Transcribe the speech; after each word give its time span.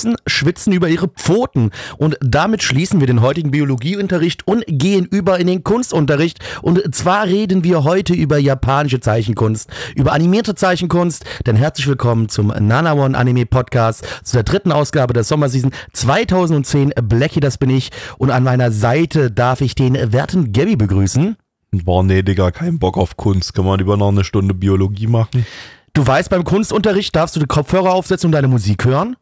Katzen 0.00 0.16
schwitzen 0.26 0.72
über 0.72 0.88
ihre 0.88 1.08
Pfoten. 1.08 1.70
Und 1.98 2.16
damit 2.22 2.62
schließen 2.62 3.00
wir 3.00 3.06
den 3.06 3.20
heutigen 3.20 3.50
Biologieunterricht 3.50 4.46
und 4.46 4.64
gehen 4.66 5.04
über 5.04 5.38
in 5.38 5.46
den 5.46 5.62
Kunstunterricht. 5.62 6.38
Und 6.62 6.94
zwar 6.94 7.26
reden 7.26 7.64
wir 7.64 7.84
heute 7.84 8.14
über 8.14 8.38
japanische 8.38 9.00
Zeichenkunst, 9.00 9.68
über 9.94 10.12
animierte 10.12 10.54
Zeichenkunst. 10.54 11.26
Denn 11.46 11.54
herzlich 11.54 11.86
willkommen 11.86 12.30
zum 12.30 12.46
Nana 12.46 12.94
One 12.94 13.16
Anime 13.16 13.44
Podcast, 13.44 14.06
zu 14.24 14.36
der 14.38 14.44
dritten 14.44 14.72
Ausgabe 14.72 15.12
der 15.12 15.24
Sommerseason 15.24 15.70
2010. 15.92 16.94
Blackie, 17.02 17.40
das 17.40 17.58
bin 17.58 17.68
ich. 17.68 17.90
Und 18.16 18.30
an 18.30 18.42
meiner 18.42 18.72
Seite 18.72 19.30
darf 19.30 19.60
ich 19.60 19.74
den 19.74 20.12
werten 20.12 20.52
Gabby 20.52 20.76
begrüßen. 20.76 21.36
Boah, 21.72 22.02
nee, 22.02 22.22
Digga, 22.22 22.52
kein 22.52 22.78
Bock 22.78 22.96
auf 22.96 23.18
Kunst. 23.18 23.52
Kann 23.52 23.66
man 23.66 23.78
lieber 23.78 23.98
noch 23.98 24.08
eine 24.08 24.24
Stunde 24.24 24.54
Biologie 24.54 25.08
machen? 25.08 25.44
Du 25.92 26.06
weißt, 26.06 26.30
beim 26.30 26.44
Kunstunterricht 26.44 27.14
darfst 27.14 27.36
du 27.36 27.40
die 27.40 27.46
Kopfhörer 27.46 27.92
aufsetzen 27.92 28.28
und 28.28 28.32
deine 28.32 28.48
Musik 28.48 28.86
hören? 28.86 29.16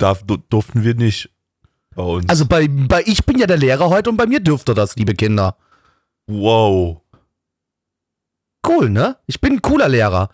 Darf, 0.00 0.22
du- 0.24 0.36
durften 0.38 0.82
wir 0.84 0.94
nicht 0.94 1.30
bei 1.94 2.02
uns. 2.02 2.28
Also 2.28 2.46
bei, 2.46 2.68
bei 2.68 3.02
ich 3.06 3.24
bin 3.26 3.38
ja 3.38 3.46
der 3.46 3.56
Lehrer 3.58 3.88
heute 3.90 4.10
und 4.10 4.16
bei 4.16 4.26
mir 4.26 4.40
dürft 4.40 4.68
ihr 4.68 4.74
das, 4.74 4.96
liebe 4.96 5.14
Kinder. 5.14 5.56
wow. 6.26 7.00
Cool, 8.66 8.90
ne? 8.90 9.16
Ich 9.26 9.40
bin 9.40 9.54
ein 9.54 9.62
cooler 9.62 9.88
Lehrer. 9.88 10.28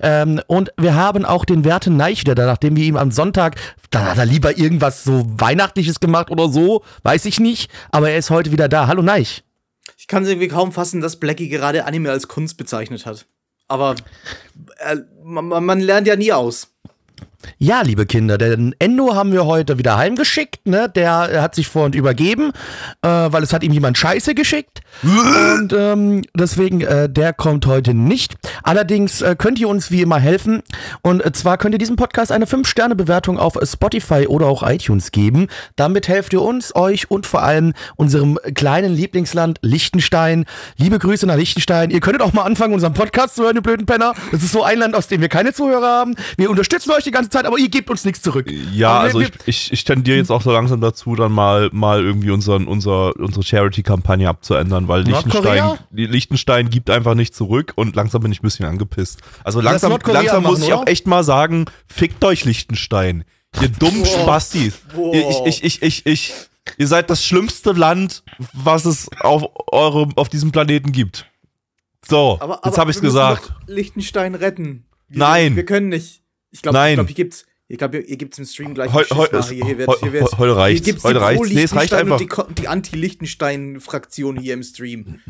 Ähm, 0.00 0.40
und 0.48 0.72
wir 0.76 0.96
haben 0.96 1.24
auch 1.24 1.44
den 1.44 1.64
werten 1.64 1.96
Neich 1.96 2.20
wieder 2.22 2.34
da, 2.34 2.44
nachdem 2.44 2.74
wir 2.74 2.84
ihm 2.84 2.96
am 2.96 3.12
Sonntag, 3.12 3.54
da 3.90 4.04
hat 4.06 4.18
er 4.18 4.26
lieber 4.26 4.58
irgendwas 4.58 5.04
so 5.04 5.24
Weihnachtliches 5.38 6.00
gemacht 6.00 6.30
oder 6.32 6.48
so, 6.48 6.82
weiß 7.04 7.24
ich 7.26 7.38
nicht, 7.38 7.70
aber 7.92 8.10
er 8.10 8.18
ist 8.18 8.30
heute 8.30 8.50
wieder 8.50 8.68
da. 8.68 8.88
Hallo 8.88 9.00
Neich. 9.00 9.44
Ich 9.96 10.08
kann 10.08 10.24
es 10.24 10.28
irgendwie 10.28 10.48
kaum 10.48 10.72
fassen, 10.72 11.00
dass 11.00 11.20
Blackie 11.20 11.48
gerade 11.48 11.84
Anime 11.84 12.10
als 12.10 12.26
Kunst 12.26 12.56
bezeichnet 12.56 13.06
hat. 13.06 13.26
Aber 13.68 13.94
äh, 14.78 14.96
man, 15.22 15.46
man 15.64 15.78
lernt 15.80 16.08
ja 16.08 16.16
nie 16.16 16.32
aus. 16.32 16.68
Ja, 17.58 17.82
liebe 17.82 18.04
Kinder, 18.04 18.36
den 18.36 18.74
Endo 18.80 19.14
haben 19.14 19.30
wir 19.30 19.46
heute 19.46 19.78
wieder 19.78 19.96
heimgeschickt, 19.96 20.66
ne? 20.66 20.88
Der 20.88 21.30
äh, 21.32 21.38
hat 21.38 21.54
sich 21.54 21.68
vorhin 21.68 21.92
übergeben, 21.92 22.50
äh, 23.02 23.08
weil 23.08 23.44
es 23.44 23.52
hat 23.52 23.62
ihm 23.62 23.72
jemand 23.72 23.96
Scheiße 23.96 24.34
geschickt. 24.34 24.80
und 25.04 25.72
ähm, 25.72 26.22
deswegen, 26.34 26.80
äh, 26.80 27.08
der 27.08 27.32
kommt 27.32 27.66
heute 27.66 27.94
nicht. 27.94 28.34
Allerdings 28.64 29.22
äh, 29.22 29.36
könnt 29.38 29.60
ihr 29.60 29.68
uns 29.68 29.92
wie 29.92 30.02
immer 30.02 30.18
helfen. 30.18 30.62
Und 31.02 31.24
äh, 31.24 31.30
zwar 31.30 31.58
könnt 31.58 31.76
ihr 31.76 31.78
diesem 31.78 31.94
Podcast 31.94 32.32
eine 32.32 32.44
5-Sterne-Bewertung 32.44 33.38
auf 33.38 33.56
Spotify 33.62 34.26
oder 34.26 34.46
auch 34.46 34.68
iTunes 34.68 35.12
geben. 35.12 35.46
Damit 35.76 36.08
helft 36.08 36.32
ihr 36.32 36.42
uns, 36.42 36.74
euch 36.74 37.08
und 37.08 37.24
vor 37.24 37.42
allem 37.44 37.72
unserem 37.94 38.38
kleinen 38.54 38.94
Lieblingsland 38.94 39.60
Liechtenstein. 39.62 40.44
Liebe 40.76 40.98
Grüße 40.98 41.24
nach 41.26 41.36
Liechtenstein. 41.36 41.90
Ihr 41.90 42.00
könntet 42.00 42.22
auch 42.22 42.32
mal 42.32 42.42
anfangen, 42.42 42.74
unseren 42.74 42.94
Podcast 42.94 43.36
zu 43.36 43.44
hören, 43.44 43.54
ihr 43.54 43.62
blöden 43.62 43.86
Penner. 43.86 44.14
Das 44.32 44.42
ist 44.42 44.50
so 44.50 44.64
ein 44.64 44.78
Land, 44.78 44.96
aus 44.96 45.06
dem 45.06 45.20
wir 45.20 45.28
keine 45.28 45.52
Zuhörer 45.52 45.86
haben. 45.86 46.16
Wir 46.36 46.50
unterstützen 46.50 46.90
euch 46.90 47.04
die 47.04 47.12
ganze 47.12 47.27
Zeit, 47.30 47.46
aber 47.46 47.58
ihr 47.58 47.68
gebt 47.68 47.90
uns 47.90 48.04
nichts 48.04 48.22
zurück. 48.22 48.50
Ja, 48.72 48.94
wir- 48.94 49.00
also 49.00 49.20
ich, 49.20 49.30
ich, 49.46 49.72
ich 49.72 49.84
tendiere 49.84 50.16
jetzt 50.18 50.30
auch 50.30 50.42
so 50.42 50.50
langsam 50.52 50.80
dazu, 50.80 51.14
dann 51.14 51.32
mal, 51.32 51.70
mal 51.72 52.02
irgendwie 52.02 52.30
unseren, 52.30 52.66
unser, 52.66 53.14
unsere 53.16 53.42
Charity-Kampagne 53.44 54.28
abzuändern, 54.28 54.88
weil 54.88 55.04
Nordkorea? 55.04 55.78
Liechtenstein, 55.92 56.70
gibt 56.70 56.90
einfach 56.90 57.14
nicht 57.14 57.34
zurück 57.34 57.72
und 57.76 57.96
langsam 57.96 58.22
bin 58.22 58.32
ich 58.32 58.40
ein 58.40 58.42
bisschen 58.42 58.66
angepisst. 58.66 59.20
Also 59.44 59.60
langsam, 59.60 59.96
langsam 60.06 60.42
muss 60.42 60.58
machen, 60.60 60.68
ich 60.68 60.74
auch 60.74 60.86
echt 60.86 61.06
mal 61.06 61.24
sagen, 61.24 61.66
fickt 61.86 62.24
euch 62.24 62.44
Liechtenstein. 62.44 63.24
Ihr 63.60 63.68
dummen 63.68 64.04
Spastis. 64.04 64.74
Boah. 64.94 65.14
Ihr, 65.14 65.28
ich, 65.28 65.62
ich, 65.62 65.64
ich, 65.64 65.82
ich, 65.82 66.06
ich, 66.06 66.34
ihr 66.76 66.86
seid 66.86 67.08
das 67.10 67.24
schlimmste 67.24 67.72
Land, 67.72 68.22
was 68.52 68.84
es 68.84 69.08
auf, 69.20 69.44
eure, 69.72 70.08
auf 70.16 70.28
diesem 70.28 70.52
Planeten 70.52 70.92
gibt. 70.92 71.26
So, 72.06 72.38
Aber, 72.40 72.60
jetzt 72.64 72.78
habe 72.78 72.78
wir 72.78 72.86
müssen 72.86 73.02
gesagt. 73.02 73.48
doch 73.50 73.68
Liechtenstein 73.68 74.34
retten. 74.34 74.84
Wir, 75.08 75.18
Nein. 75.18 75.56
Wir 75.56 75.64
können 75.64 75.88
nicht. 75.88 76.22
Ich 76.50 76.62
glaube, 76.62 76.78
Nein. 76.78 76.90
ich 76.92 76.96
glaub, 76.96 77.06
hier 77.08 77.14
gibt's. 77.16 77.44
Ich 77.70 77.76
glaube, 77.76 78.02
hier 78.06 78.16
gibt's 78.16 78.38
im 78.38 78.46
Stream 78.46 78.72
gleich 78.72 78.90
Heu- 78.94 79.04
einen 79.10 79.18
heu- 79.20 79.24
Schiss 79.26 79.32
es- 79.40 79.46
nach. 79.46 79.50
hier, 79.52 79.64
hier 79.66 79.78
wird, 79.78 80.00
hier 80.00 80.12
wird, 80.14 80.24
heu- 80.32 80.38
heute 80.38 80.56
reicht's. 80.56 80.84
Hier 80.84 80.92
gibt's 80.94 81.04
Heute 81.04 81.18
die 81.18 81.24
reicht's. 81.24 81.48
Nee, 81.50 81.62
es 81.62 81.74
reicht 81.76 81.92
einfach. 81.92 82.16
die, 82.18 82.28
die 82.54 82.68
Anti-Liechtenstein-Fraktion 82.68 84.38
hier 84.38 84.54
im 84.54 84.62
Stream. 84.62 85.20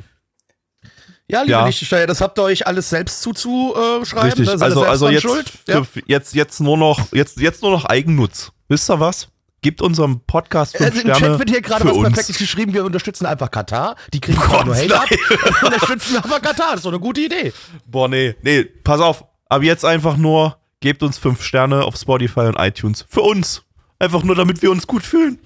Ja, 1.31 1.41
liebe 1.43 1.51
Ja. 1.53 1.67
Liechtensteiner, 1.67 2.06
das 2.06 2.21
habt 2.21 2.39
ihr 2.39 2.45
euch 2.45 2.67
alles 2.67 2.89
selbst 2.89 3.21
zuzuschreiben. 3.23 4.23
Richtig, 4.29 4.47
das 4.47 4.55
ist 4.55 4.62
also, 4.62 4.83
also 4.84 5.09
jetzt. 5.11 5.27
Ja. 5.67 5.83
jetzt, 6.06 6.34
jetzt 6.34 6.61
nur 6.61 6.79
noch, 6.79 7.12
jetzt, 7.12 7.39
jetzt 7.41 7.61
nur 7.62 7.71
noch 7.73 7.85
Eigennutz. 7.85 8.53
Wisst 8.69 8.89
ihr 8.89 8.99
was? 9.00 9.29
Gebt 9.61 9.83
unserem 9.83 10.21
Podcast 10.21 10.77
fünf 10.77 10.91
Also 10.91 11.00
im 11.00 11.06
Sterne 11.15 11.21
Chat 11.33 11.39
wird 11.41 11.50
hier 11.50 11.61
gerade 11.61 11.85
was 11.85 11.93
uns. 11.93 12.09
Perfektes 12.09 12.39
geschrieben, 12.39 12.73
wir 12.73 12.85
unterstützen 12.85 13.27
einfach 13.27 13.50
Katar. 13.50 13.97
Die 14.15 14.21
kriegen 14.21 14.39
Gott, 14.39 14.65
nur 14.65 14.77
Hate 14.77 14.95
ab. 15.00 15.11
Wir 15.11 15.65
unterstützen 15.65 16.17
einfach 16.17 16.41
Katar, 16.41 16.69
das 16.71 16.77
ist 16.77 16.85
doch 16.87 16.93
eine 16.93 17.00
gute 17.00 17.21
Idee. 17.23 17.53
Boah, 17.85 18.09
nee, 18.09 18.37
nee, 18.43 18.62
pass 18.65 19.00
auf. 19.00 19.25
Ab 19.49 19.62
jetzt 19.65 19.85
einfach 19.85 20.17
nur, 20.17 20.56
gebt 20.81 21.03
uns 21.03 21.19
fünf 21.19 21.43
Sterne 21.43 21.84
auf 21.84 21.97
Spotify 21.97 22.41
und 22.41 22.56
iTunes. 22.59 23.05
Für 23.09 23.22
uns. 23.22 23.62
Einfach 23.99 24.22
nur, 24.22 24.37
damit 24.37 24.62
wir 24.62 24.71
uns 24.71 24.87
gut 24.87 25.03
fühlen. 25.03 25.39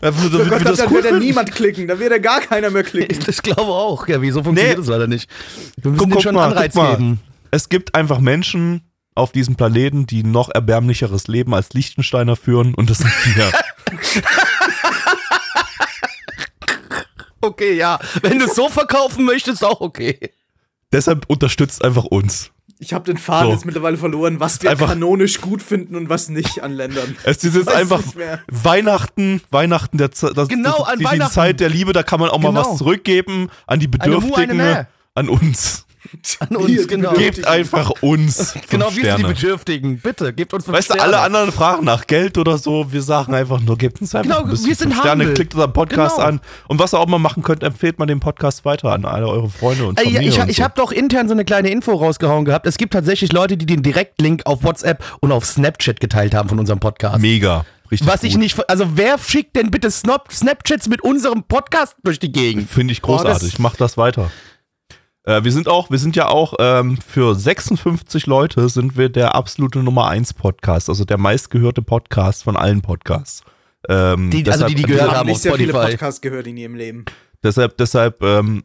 Einfach 0.00 0.22
nur, 0.22 0.30
damit 0.30 0.46
Oh 0.46 0.50
Gott, 0.50 0.60
wir 0.60 0.64
da, 0.64 0.70
das 0.70 0.78
da 0.78 0.86
cool 0.86 1.02
wird 1.02 1.04
ja 1.06 1.18
niemand 1.18 1.52
klicken. 1.52 1.88
Da 1.88 1.98
wird 1.98 2.10
ja 2.12 2.18
gar 2.18 2.40
keiner 2.40 2.70
mehr 2.70 2.84
klicken. 2.84 3.18
Ich 3.28 3.42
glaube 3.42 3.70
auch, 3.72 4.06
ja, 4.08 4.20
wieso 4.22 4.42
funktioniert 4.42 4.78
Nee. 4.78 4.82
das 4.82 4.88
leider 4.90 5.06
nicht? 5.06 5.28
Wir 5.76 5.90
müssen 5.92 6.10
Guck, 6.10 6.22
schon 6.22 6.34
mal, 6.34 6.48
Anreiz 6.48 6.74
geben. 6.74 7.20
Es 7.50 7.68
gibt 7.68 7.94
einfach 7.94 8.18
Menschen 8.20 8.82
auf 9.14 9.32
diesem 9.32 9.56
Planeten, 9.56 10.06
die 10.06 10.22
ein 10.22 10.30
noch 10.30 10.48
erbärmlicheres 10.52 11.26
Leben 11.28 11.54
als 11.54 11.72
Liechtensteiner 11.72 12.36
führen 12.36 12.74
und 12.74 12.88
das 12.90 12.98
sind 12.98 13.12
wir. 13.36 13.50
Okay, 17.40 17.74
ja. 17.74 17.98
Wenn 18.22 18.40
du 18.40 18.46
es 18.46 18.54
so 18.56 18.68
verkaufen 18.68 19.24
möchtest, 19.24 19.64
auch 19.64 19.80
okay. 19.80 20.18
Deshalb 20.92 21.26
unterstützt 21.28 21.84
einfach 21.84 22.04
uns. 22.04 22.50
Ich 22.80 22.92
habe 22.92 23.04
den 23.04 23.16
Faden 23.18 23.48
So. 23.48 23.52
jetzt 23.54 23.64
mittlerweile 23.66 23.96
verloren, 23.96 24.38
was 24.38 24.62
wir 24.62 24.70
Einfach- 24.70 24.88
kanonisch 24.90 25.40
gut 25.40 25.62
finden 25.62 25.96
und 25.96 26.08
was 26.08 26.28
nicht 26.28 26.62
an 26.62 26.72
Ländern. 26.72 27.16
Es 27.24 27.42
ist 27.42 27.56
jetzt 27.56 27.68
einfach. 27.72 28.02
Weihnachten, 28.46 29.40
Weihnachten 29.50 29.98
der 29.98 30.12
Ze- 30.12 30.32
das, 30.34 30.48
Genau, 30.48 30.82
an 30.84 30.98
die, 30.98 31.04
Weihnachten. 31.04 31.30
die 31.30 31.34
Zeit 31.34 31.60
der 31.60 31.70
Liebe, 31.70 31.92
da 31.92 32.02
kann 32.02 32.20
man 32.20 32.30
auch 32.30 32.38
mal 32.38 32.50
Genau. 32.50 32.60
was 32.70 32.78
zurückgeben 32.78 33.48
an 33.66 33.80
die 33.80 33.88
Bedürftigen, 33.88 34.60
an 35.14 35.28
uns. 35.28 35.86
An 36.40 36.56
uns, 36.56 36.66
Hier, 36.68 36.86
genau. 36.86 37.12
Gebt 37.12 37.46
einfach 37.46 37.90
uns 38.00 38.54
Genau, 38.70 38.94
wir 38.94 39.04
sind 39.04 39.18
die. 39.18 39.22
Bedürftigen. 39.24 39.98
Bitte, 39.98 40.32
gebt 40.32 40.52
uns 40.54 40.64
fünf 40.64 40.76
Weißt 40.76 40.90
du, 40.90 41.00
alle 41.00 41.20
anderen 41.20 41.52
fragen 41.52 41.84
nach 41.84 42.06
Geld 42.06 42.38
oder 42.38 42.58
so. 42.58 42.90
Wir 42.92 43.02
sagen 43.02 43.34
einfach 43.34 43.60
nur, 43.60 43.76
gebt 43.76 44.00
uns 44.00 44.14
einfach 44.14 44.28
Genau, 44.30 44.44
ein 44.44 44.50
bisschen 44.50 44.68
wir 44.68 44.74
sind 44.74 44.90
fünf 44.92 45.00
Sterne, 45.02 45.24
humble. 45.24 45.34
klickt 45.34 45.54
unseren 45.54 45.72
Podcast 45.72 46.16
Genau. 46.16 46.28
an. 46.28 46.40
Und 46.68 46.78
was 46.78 46.94
ihr 46.94 46.98
auch 47.00 47.06
mal 47.06 47.18
machen 47.18 47.42
könnt, 47.42 47.62
empfehlt 47.62 47.98
mal 47.98 48.06
den 48.06 48.20
Podcast 48.20 48.64
weiter 48.64 48.92
an 48.92 49.04
alle 49.04 49.28
eure 49.28 49.48
Freunde 49.48 49.86
und 49.86 49.98
Ey, 49.98 50.04
Familie. 50.04 50.22
ja, 50.28 50.34
ich 50.36 50.40
und 50.40 50.48
ich 50.50 50.56
so. 50.56 50.62
habe 50.64 50.74
doch 50.76 50.92
intern 50.92 51.28
so 51.28 51.34
eine 51.34 51.44
kleine 51.44 51.70
Info 51.70 51.92
rausgehauen 51.92 52.44
gehabt. 52.44 52.66
Es 52.66 52.78
gibt 52.78 52.92
tatsächlich 52.92 53.32
Leute, 53.32 53.56
die 53.56 53.66
den 53.66 53.82
Direktlink 53.82 54.42
auf 54.46 54.62
WhatsApp 54.64 55.02
und 55.20 55.32
auf 55.32 55.44
Snapchat 55.44 56.00
geteilt 56.00 56.34
haben 56.34 56.48
von 56.48 56.58
unserem 56.58 56.80
Podcast. 56.80 57.20
Mega. 57.20 57.64
Richtig 57.90 58.06
Was 58.06 58.22
ich 58.22 58.32
gut. 58.34 58.42
nicht, 58.42 58.54
ver- 58.54 58.66
also 58.68 58.84
wer 58.96 59.16
schickt 59.18 59.56
denn 59.56 59.70
bitte 59.70 59.90
Snap 59.90 60.30
Snapchats 60.30 60.88
mit 60.90 61.00
unserem 61.00 61.42
Podcast 61.44 61.96
durch 62.04 62.18
die 62.18 62.30
Gegend? 62.30 62.68
Finde 62.70 62.92
ich 62.92 63.00
großartig. 63.00 63.52
das- 63.52 63.58
Mach 63.58 63.76
das 63.76 63.96
weiter. 63.96 64.30
Äh, 65.28 65.44
wir 65.44 65.52
sind 65.52 65.68
auch, 65.68 65.90
wir 65.90 65.98
sind 65.98 66.16
ja 66.16 66.28
auch 66.28 66.54
ähm, 66.58 66.96
für 67.06 67.34
56 67.34 68.26
Leute 68.26 68.68
sind 68.70 68.96
wir 68.96 69.10
der 69.10 69.34
absolute 69.34 69.80
Nummer 69.80 70.08
1 70.08 70.32
Podcast, 70.32 70.88
also 70.88 71.04
der 71.04 71.18
meistgehörte 71.18 71.82
Podcast 71.82 72.44
von 72.44 72.56
allen 72.56 72.80
Podcasts. 72.80 73.42
Ähm, 73.90 74.30
Die- 74.30 74.50
also 74.50 74.64
die, 74.66 74.74
die 74.74 74.82
deshalb- 74.82 74.88
gehört 74.96 75.10
haben 75.10 75.16
habe 75.18 75.28
nicht 75.28 75.40
sehr 75.42 75.54
viele 75.54 75.68
Spotify. 75.72 75.90
Podcasts 75.92 76.20
gehört 76.22 76.46
in 76.46 76.56
ihrem 76.56 76.74
Leben. 76.74 77.04
Deshalb, 77.42 77.76
deshalb 77.76 78.22
ähm, 78.22 78.64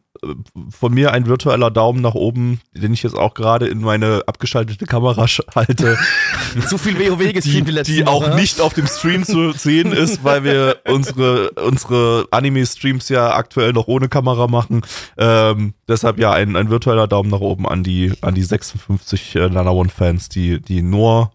von 0.70 0.94
mir 0.94 1.12
ein 1.12 1.28
virtueller 1.28 1.70
Daumen 1.70 2.02
nach 2.02 2.16
oben, 2.16 2.60
den 2.74 2.94
ich 2.94 3.04
jetzt 3.04 3.16
auch 3.16 3.34
gerade 3.34 3.68
in 3.68 3.82
meine 3.82 4.24
abgeschaltete 4.26 4.86
Kamera 4.86 5.28
halte, 5.54 5.98
Zu 6.68 6.78
viel 6.78 7.00
WoW 7.00 7.20
die, 7.20 7.34
gestreamt 7.34 7.68
die 7.68 7.72
letzten 7.72 7.94
die 7.94 8.06
auch 8.06 8.28
Woche. 8.28 8.36
nicht 8.36 8.62
auf 8.62 8.74
dem 8.74 8.88
Stream 8.88 9.24
zu 9.24 9.52
sehen 9.54 9.92
ist, 9.92 10.24
weil 10.24 10.44
wir 10.44 10.78
unsere, 10.88 11.52
unsere 11.52 12.28
Anime-Streams 12.32 13.10
ja 13.10 13.36
aktuell 13.36 13.74
noch 13.74 13.88
ohne 13.88 14.08
Kamera 14.08 14.48
machen. 14.48 14.82
Ähm, 15.18 15.74
deshalb 15.88 16.20
ja 16.20 16.32
ein, 16.32 16.56
ein 16.56 16.70
virtueller 16.70 17.08
Daumen 17.08 17.30
nach 17.30 17.40
oben 17.40 17.68
an 17.68 17.84
die, 17.84 18.14
an 18.22 18.36
die 18.36 18.44
56 18.44 19.36
äh, 19.36 19.50
Nana 19.50 19.72
One-Fans, 19.72 20.30
die, 20.30 20.62
die 20.62 20.82
nur 20.82 21.32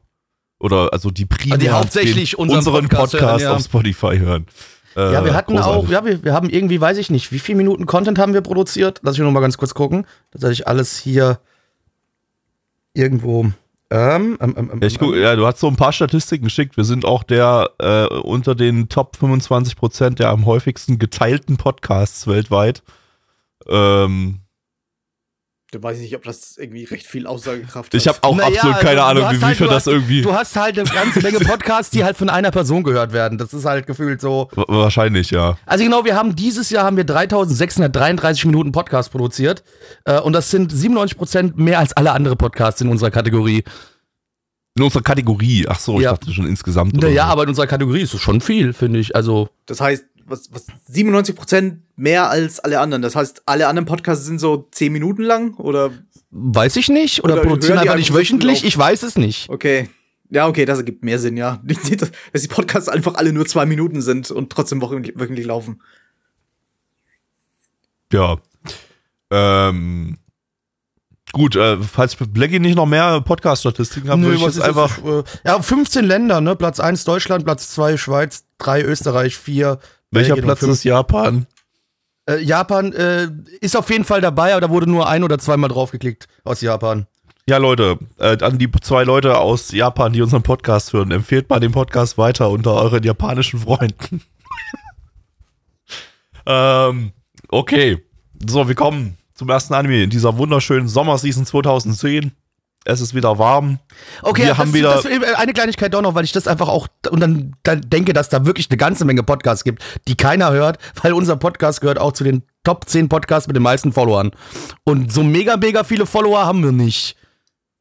oder 0.60 0.92
also 0.92 1.10
die 1.10 1.26
primär 1.26 1.58
Die 1.58 1.70
hauptsächlich 1.70 2.38
unseren 2.38 2.58
unseren 2.58 2.88
Podcast 2.88 3.12
Podcast, 3.12 3.22
hören, 3.22 3.40
ja. 3.40 3.56
auf 3.56 3.62
Spotify 3.62 4.18
hören. 4.18 4.46
Äh, 4.96 5.12
Ja, 5.12 5.24
wir 5.24 5.34
hatten 5.34 5.54
großartig. 5.56 5.86
auch, 5.86 5.90
ja, 5.90 6.04
wir, 6.04 6.24
wir 6.24 6.32
haben 6.32 6.48
irgendwie, 6.50 6.80
weiß 6.80 6.98
ich 6.98 7.10
nicht, 7.10 7.32
wie 7.32 7.38
viele 7.38 7.58
Minuten 7.58 7.86
Content 7.86 8.18
haben 8.18 8.34
wir 8.34 8.40
produziert? 8.40 9.00
Lass 9.02 9.14
ich 9.14 9.20
nur 9.20 9.30
mal 9.32 9.40
ganz 9.40 9.58
kurz 9.58 9.74
gucken. 9.74 10.06
Das 10.30 10.42
hatte 10.42 10.52
ich 10.52 10.66
alles 10.66 10.98
hier 10.98 11.38
irgendwo 12.94 13.44
Ähm, 13.90 14.36
ähm, 14.40 14.54
ähm, 14.56 14.70
ähm, 14.72 14.80
Ja, 14.80 14.86
ich 14.86 14.98
guck, 14.98 15.14
ja, 15.14 15.34
du 15.36 15.46
hast 15.46 15.60
so 15.60 15.68
ein 15.68 15.76
paar 15.76 15.92
Statistiken 15.92 16.44
geschickt. 16.44 16.76
Wir 16.76 16.84
sind 16.84 17.04
auch 17.04 17.22
der 17.22 17.70
äh, 17.78 18.06
unter 18.06 18.54
den 18.54 18.88
Top 18.88 19.16
25 19.16 19.76
Prozent 19.76 20.18
der 20.18 20.30
am 20.30 20.44
häufigsten 20.46 20.98
geteilten 20.98 21.56
Podcasts 21.56 22.26
weltweit. 22.26 22.82
Ähm, 23.68 24.40
Da 25.70 25.82
weiß 25.82 25.96
ich 25.98 26.04
nicht, 26.04 26.16
ob 26.16 26.22
das 26.22 26.56
irgendwie 26.56 26.84
recht 26.84 27.06
viel 27.06 27.26
Aussagekraft 27.26 27.92
hat. 27.92 28.00
ich 28.00 28.08
habe 28.08 28.16
auch 28.22 28.34
Naja, 28.34 28.56
absolut 28.56 28.78
keine 28.80 29.02
also, 29.02 29.22
Ahnung, 29.22 29.38
wie 29.38 29.44
halt- 29.44 29.56
viel 29.58 29.66
das 29.66 29.74
hast- 29.76 29.86
irgendwie. 29.88 30.22
Du 30.22 30.32
hast 30.32 30.56
halt 30.56 30.78
eine 30.78 30.88
ganze 30.88 31.20
Menge 31.20 31.40
Podcasts, 31.40 31.90
die 31.90 32.04
halt 32.04 32.16
von 32.16 32.30
einer 32.30 32.50
Person 32.50 32.82
gehört 32.84 33.12
werden. 33.12 33.36
Das 33.36 33.52
ist 33.52 33.66
halt 33.66 33.86
gefühlt 33.86 34.18
so. 34.22 34.48
Wa- 34.54 34.64
Wahrscheinlich, 34.66 35.30
ja. 35.30 35.58
Also 35.66 35.84
genau, 35.84 36.06
wir 36.06 36.16
haben 36.16 36.34
dieses 36.34 36.70
Jahr 36.70 36.84
haben 36.84 36.96
wir 36.96 37.04
3633 37.04 38.46
Minuten 38.46 38.72
Podcast 38.72 39.10
produziert 39.12 39.62
äh, 40.06 40.18
und 40.20 40.32
das 40.32 40.50
sind 40.50 40.72
97 40.72 41.18
Prozent 41.18 41.58
mehr 41.58 41.78
als 41.80 41.92
alle 41.92 42.12
andere 42.12 42.36
Podcasts 42.36 42.80
in 42.80 42.88
unserer 42.88 43.10
Kategorie. 43.10 43.62
In 44.76 44.84
unserer 44.84 45.02
Kategorie. 45.02 45.66
Ach 45.68 45.78
so, 45.78 45.96
ich 45.98 46.04
Ja. 46.04 46.12
dachte 46.12 46.32
schon 46.32 46.46
insgesamt. 46.46 46.96
oder 46.96 47.08
Naja, 47.08 47.26
so. 47.26 47.32
aber 47.32 47.42
in 47.42 47.48
unserer 47.50 47.66
Kategorie 47.66 48.00
ist 48.00 48.14
es 48.14 48.20
schon 48.22 48.40
viel, 48.40 48.72
finde 48.72 49.00
ich. 49.00 49.14
Also 49.14 49.50
Das 49.66 49.82
heißt, 49.82 50.04
was, 50.28 50.52
was 50.52 50.66
97% 50.90 51.78
mehr 51.96 52.30
als 52.30 52.60
alle 52.60 52.80
anderen. 52.80 53.02
Das 53.02 53.16
heißt, 53.16 53.42
alle 53.46 53.68
anderen 53.68 53.86
Podcasts 53.86 54.24
sind 54.24 54.38
so 54.38 54.68
10 54.70 54.92
Minuten 54.92 55.22
lang 55.22 55.54
oder 55.54 55.90
weiß 56.30 56.76
ich 56.76 56.88
nicht 56.88 57.24
oder, 57.24 57.34
Oder 57.34 57.42
produzieren 57.42 57.78
einfach 57.78 57.96
nicht 57.96 58.10
einfach 58.10 58.14
so 58.14 58.20
wöchentlich. 58.20 58.64
Ich 58.64 58.76
weiß 58.76 59.02
es 59.02 59.16
nicht. 59.16 59.48
okay. 59.48 59.88
Ja, 60.30 60.46
okay, 60.46 60.66
das 60.66 60.78
ergibt 60.78 61.04
mehr 61.04 61.18
Sinn, 61.18 61.36
ja. 61.36 61.60
Nicht, 61.64 61.84
nicht, 61.90 62.02
dass 62.02 62.10
dass 62.32 62.42
die 62.42 62.48
Podcasts 62.48 62.88
einfach 62.88 63.14
alle 63.14 63.32
nur 63.32 63.46
zwei 63.46 63.66
Minuten 63.66 64.02
sind 64.02 64.30
und 64.30 64.50
trotzdem 64.50 64.82
wöchentlich, 64.82 65.46
laufen. 65.46 65.80
Ja. 68.12 68.36
Ähm, 69.30 70.18
gut, 71.32 71.56
äh, 71.56 71.78
falls 71.78 72.16
Blackie 72.16 72.58
nicht 72.58 72.76
noch 72.76 72.86
mehr 72.86 73.20
Podcast-Statistiken 73.20 74.10
hat, 74.10 74.20
würde 74.20 74.36
ich 74.36 74.42
was 74.42 74.56
jetzt 74.56 74.66
ist 74.66 74.76
das? 74.76 74.98
einfach. 74.98 75.04
Äh, 75.04 75.24
ja, 75.44 75.62
15 75.62 76.04
Länder, 76.04 76.40
ne? 76.40 76.56
Platz 76.56 76.80
1 76.80 77.04
Deutschland, 77.04 77.44
Platz 77.44 77.70
2 77.70 77.96
Schweiz, 77.96 78.44
3 78.58 78.82
Österreich, 78.82 79.36
4 79.36 79.78
Welcher 80.10 80.34
Belgien 80.34 80.44
Platz 80.44 80.62
ist 80.62 80.84
Japan? 80.84 81.46
Äh, 82.28 82.42
Japan 82.42 82.92
äh, 82.92 83.28
ist 83.60 83.76
auf 83.76 83.90
jeden 83.90 84.04
Fall 84.04 84.20
dabei, 84.20 84.52
aber 84.52 84.60
da 84.60 84.70
wurde 84.70 84.88
nur 84.88 85.08
ein 85.08 85.24
oder 85.24 85.38
zweimal 85.38 85.68
draufgeklickt 85.70 86.28
aus 86.44 86.60
Japan. 86.60 87.06
Ja, 87.48 87.56
Leute, 87.56 87.98
äh, 88.18 88.36
an 88.42 88.58
die 88.58 88.70
zwei 88.82 89.04
Leute 89.04 89.38
aus 89.38 89.72
Japan, 89.72 90.12
die 90.12 90.20
unseren 90.20 90.42
Podcast 90.42 90.92
hören, 90.92 91.10
empfehlt 91.10 91.48
mal 91.48 91.60
den 91.60 91.72
Podcast 91.72 92.18
weiter 92.18 92.50
unter 92.50 92.74
euren 92.74 93.02
japanischen 93.02 93.60
Freunden. 93.60 94.22
ähm, 96.46 97.12
okay. 97.48 98.04
So, 98.46 98.68
wir 98.68 98.74
kommen 98.74 99.16
zum 99.34 99.48
ersten 99.48 99.72
Anime 99.72 100.02
in 100.02 100.10
dieser 100.10 100.36
wunderschönen 100.36 100.88
Sommerseason 100.88 101.46
2010. 101.46 102.32
Es 102.90 103.02
ist 103.02 103.14
wieder 103.14 103.38
warm. 103.38 103.80
Okay, 104.22 104.42
Wir 104.44 104.48
das, 104.48 104.58
haben 104.58 104.72
wieder- 104.72 104.94
das, 104.94 105.04
äh, 105.04 105.20
eine 105.36 105.52
Kleinigkeit 105.52 105.92
doch 105.92 106.00
noch, 106.00 106.14
weil 106.14 106.24
ich 106.24 106.32
das 106.32 106.48
einfach 106.48 106.68
auch 106.68 106.88
und 107.10 107.20
dann, 107.20 107.54
dann 107.62 107.82
denke, 107.82 108.14
dass 108.14 108.30
da 108.30 108.46
wirklich 108.46 108.70
eine 108.70 108.78
ganze 108.78 109.04
Menge 109.04 109.22
Podcasts 109.22 109.62
gibt, 109.62 109.82
die 110.08 110.16
keiner 110.16 110.52
hört, 110.52 110.78
weil 111.02 111.12
unser 111.12 111.36
Podcast 111.36 111.82
gehört 111.82 111.98
auch 111.98 112.12
zu 112.12 112.24
den 112.24 112.44
Top 112.64 112.88
10 112.88 113.10
Podcasts 113.10 113.46
mit 113.46 113.54
den 113.56 113.62
meisten 113.62 113.92
Followern. 113.92 114.30
Und 114.84 115.12
so 115.12 115.22
mega, 115.22 115.58
mega 115.58 115.84
viele 115.84 116.06
Follower 116.06 116.46
haben 116.46 116.64
wir 116.64 116.72
nicht. 116.72 117.14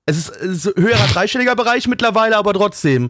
Es 0.05 0.17
ist, 0.17 0.29
es 0.29 0.65
ist 0.65 0.75
höherer 0.77 1.07
dreistelliger 1.07 1.55
Bereich 1.55 1.87
mittlerweile, 1.87 2.35
aber 2.35 2.53
trotzdem. 2.53 3.09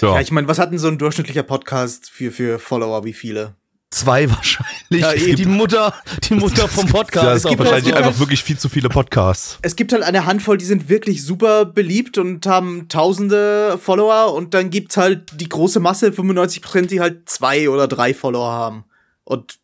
Ja, 0.00 0.20
ich 0.20 0.32
meine, 0.32 0.48
was 0.48 0.58
hat 0.58 0.72
denn 0.72 0.80
so 0.80 0.88
ein 0.88 0.98
durchschnittlicher 0.98 1.44
Podcast 1.44 2.10
für, 2.10 2.32
für 2.32 2.58
Follower? 2.58 3.04
Wie 3.04 3.12
viele? 3.12 3.54
Zwei 3.92 4.28
wahrscheinlich. 4.30 5.02
Ja, 5.02 5.12
eh, 5.12 5.34
die 5.34 5.44
Mutter, 5.44 5.94
die 6.24 6.34
Mutter 6.34 6.66
vom 6.68 6.88
Podcast. 6.88 7.24
ja, 7.26 7.34
es 7.34 7.42
gibt 7.44 7.60
halt 7.60 7.70
wahrscheinlich 7.70 7.92
so- 7.94 7.98
einfach 7.98 8.18
wirklich 8.18 8.42
viel 8.42 8.58
zu 8.58 8.68
viele 8.68 8.88
Podcasts. 8.88 9.58
Es 9.62 9.76
gibt 9.76 9.92
halt 9.92 10.02
eine 10.02 10.24
Handvoll, 10.26 10.56
die 10.58 10.64
sind 10.64 10.88
wirklich 10.88 11.24
super 11.24 11.64
beliebt 11.66 12.16
und 12.18 12.46
haben 12.46 12.88
tausende 12.88 13.78
Follower 13.80 14.34
und 14.34 14.54
dann 14.54 14.70
gibt's 14.70 14.96
halt 14.96 15.38
die 15.40 15.48
große 15.48 15.78
Masse, 15.78 16.08
95%, 16.08 16.86
die 16.86 17.00
halt 17.00 17.28
zwei 17.28 17.68
oder 17.68 17.86
drei 17.86 18.14
Follower 18.14 18.50
haben. 18.50 18.84
Und 19.24 19.58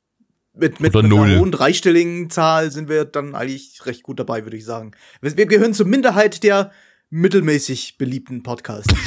mit, 0.54 0.78
mit, 0.80 0.92
mit 0.92 1.06
null. 1.06 1.26
einer 1.28 1.40
hohen 1.40 1.50
dreistelligen 1.52 2.30
Zahl 2.30 2.70
sind 2.70 2.88
wir 2.88 3.04
dann 3.06 3.34
eigentlich 3.34 3.86
recht 3.86 4.02
gut 4.02 4.18
dabei, 4.18 4.44
würde 4.44 4.56
ich 4.56 4.64
sagen. 4.64 4.90
Wir, 5.22 5.36
wir 5.36 5.46
gehören 5.46 5.72
zur 5.72 5.86
Minderheit 5.86 6.42
der 6.42 6.70
mittelmäßig 7.10 7.96
beliebten 7.96 8.42
Podcasts. 8.42 8.92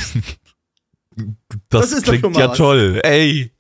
Das, 1.70 1.82
Das 1.82 1.92
ist 1.92 2.08
doch 2.08 2.14
schon 2.14 2.22
klingt 2.22 2.36
mal 2.36 2.40
ja 2.42 2.50
was. 2.52 2.58
toll. 2.58 3.02
Ey. 3.04 3.52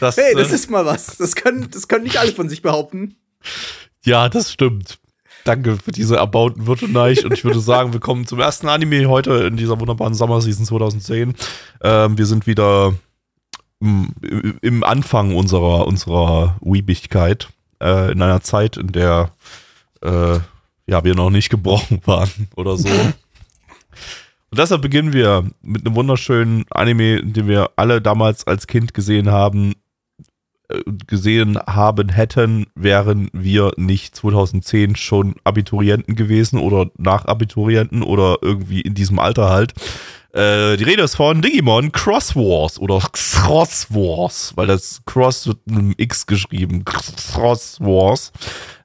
Das, 0.00 0.16
hey, 0.16 0.34
das 0.34 0.50
äh, 0.50 0.54
ist 0.54 0.70
mal 0.70 0.84
was. 0.84 1.18
Das 1.18 1.36
können, 1.36 1.70
das 1.70 1.86
können 1.86 2.04
nicht 2.04 2.18
alle 2.18 2.32
von 2.32 2.48
sich 2.48 2.62
behaupten. 2.62 3.16
Ja, 4.04 4.28
das 4.28 4.52
stimmt. 4.52 4.98
Danke 5.44 5.76
für 5.76 5.92
diese 5.92 6.16
erbauten 6.16 6.66
Württemberg 6.66 7.24
und 7.24 7.32
ich 7.32 7.44
würde 7.44 7.60
sagen, 7.60 7.92
wir 7.92 8.00
kommen 8.00 8.26
zum 8.26 8.40
ersten 8.40 8.68
Anime 8.68 9.08
heute 9.08 9.32
in 9.44 9.56
dieser 9.56 9.80
wunderbaren 9.80 10.14
Sommerseason 10.14 10.66
2010. 10.66 11.34
Ähm, 11.82 12.18
wir 12.18 12.26
sind 12.26 12.46
wieder 12.46 12.94
im, 13.80 14.12
im 14.60 14.84
Anfang 14.84 15.34
unserer, 15.34 15.86
unserer 15.86 16.56
Weebigkeit, 16.60 17.48
äh, 17.80 18.12
in 18.12 18.20
einer 18.20 18.42
Zeit, 18.42 18.76
in 18.76 18.92
der 18.92 19.32
äh, 20.02 20.38
ja, 20.86 21.04
wir 21.04 21.14
noch 21.14 21.30
nicht 21.30 21.48
gebrochen 21.50 22.00
waren 22.04 22.48
oder 22.56 22.76
so. 22.76 22.88
Und 22.88 24.58
deshalb 24.58 24.82
beginnen 24.82 25.12
wir 25.12 25.48
mit 25.62 25.86
einem 25.86 25.94
wunderschönen 25.94 26.64
Anime, 26.70 27.22
den 27.22 27.46
wir 27.46 27.70
alle 27.76 28.02
damals 28.02 28.46
als 28.46 28.66
Kind 28.66 28.92
gesehen 28.92 29.30
haben, 29.30 29.74
gesehen 31.06 31.58
haben 31.58 32.08
hätten, 32.08 32.66
wären 32.74 33.28
wir 33.32 33.72
nicht 33.76 34.14
2010 34.16 34.96
schon 34.96 35.34
Abiturienten 35.44 36.16
gewesen 36.16 36.58
oder 36.58 36.90
Nachabiturienten 36.96 38.02
oder 38.02 38.38
irgendwie 38.42 38.80
in 38.80 38.94
diesem 38.94 39.18
Alter 39.18 39.50
halt. 39.50 39.74
Äh, 40.32 40.76
die 40.76 40.84
Rede 40.84 41.02
ist 41.02 41.16
von 41.16 41.42
Digimon 41.42 41.90
Cross 41.90 42.36
Wars 42.36 42.78
oder 42.78 43.00
Cross 43.12 43.88
Wars, 43.90 44.52
weil 44.54 44.68
das 44.68 45.02
Cross 45.04 45.48
wird 45.48 45.58
mit 45.66 45.78
einem 45.78 45.94
X 45.96 46.26
geschrieben. 46.26 46.84
Cross 46.84 47.80
Wars. 47.80 48.32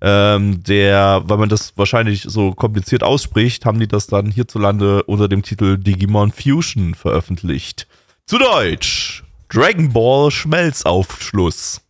Ähm, 0.02 0.64
der, 0.64 1.22
weil 1.26 1.38
man 1.38 1.50
das 1.50 1.74
wahrscheinlich 1.76 2.24
so 2.24 2.52
kompliziert 2.54 3.04
ausspricht, 3.04 3.66
haben 3.66 3.80
die 3.80 3.88
das 3.88 4.08
dann 4.08 4.32
hierzulande 4.32 5.04
unter 5.04 5.28
dem 5.28 5.44
Titel 5.44 5.78
Digimon 5.78 6.32
Fusion 6.32 6.96
veröffentlicht. 6.96 7.88
Zu 8.26 8.40
Deutsch. 8.40 9.25
Dragon 9.50 9.92
Ball 9.92 10.32
Schmelzaufschluss. 10.32 11.82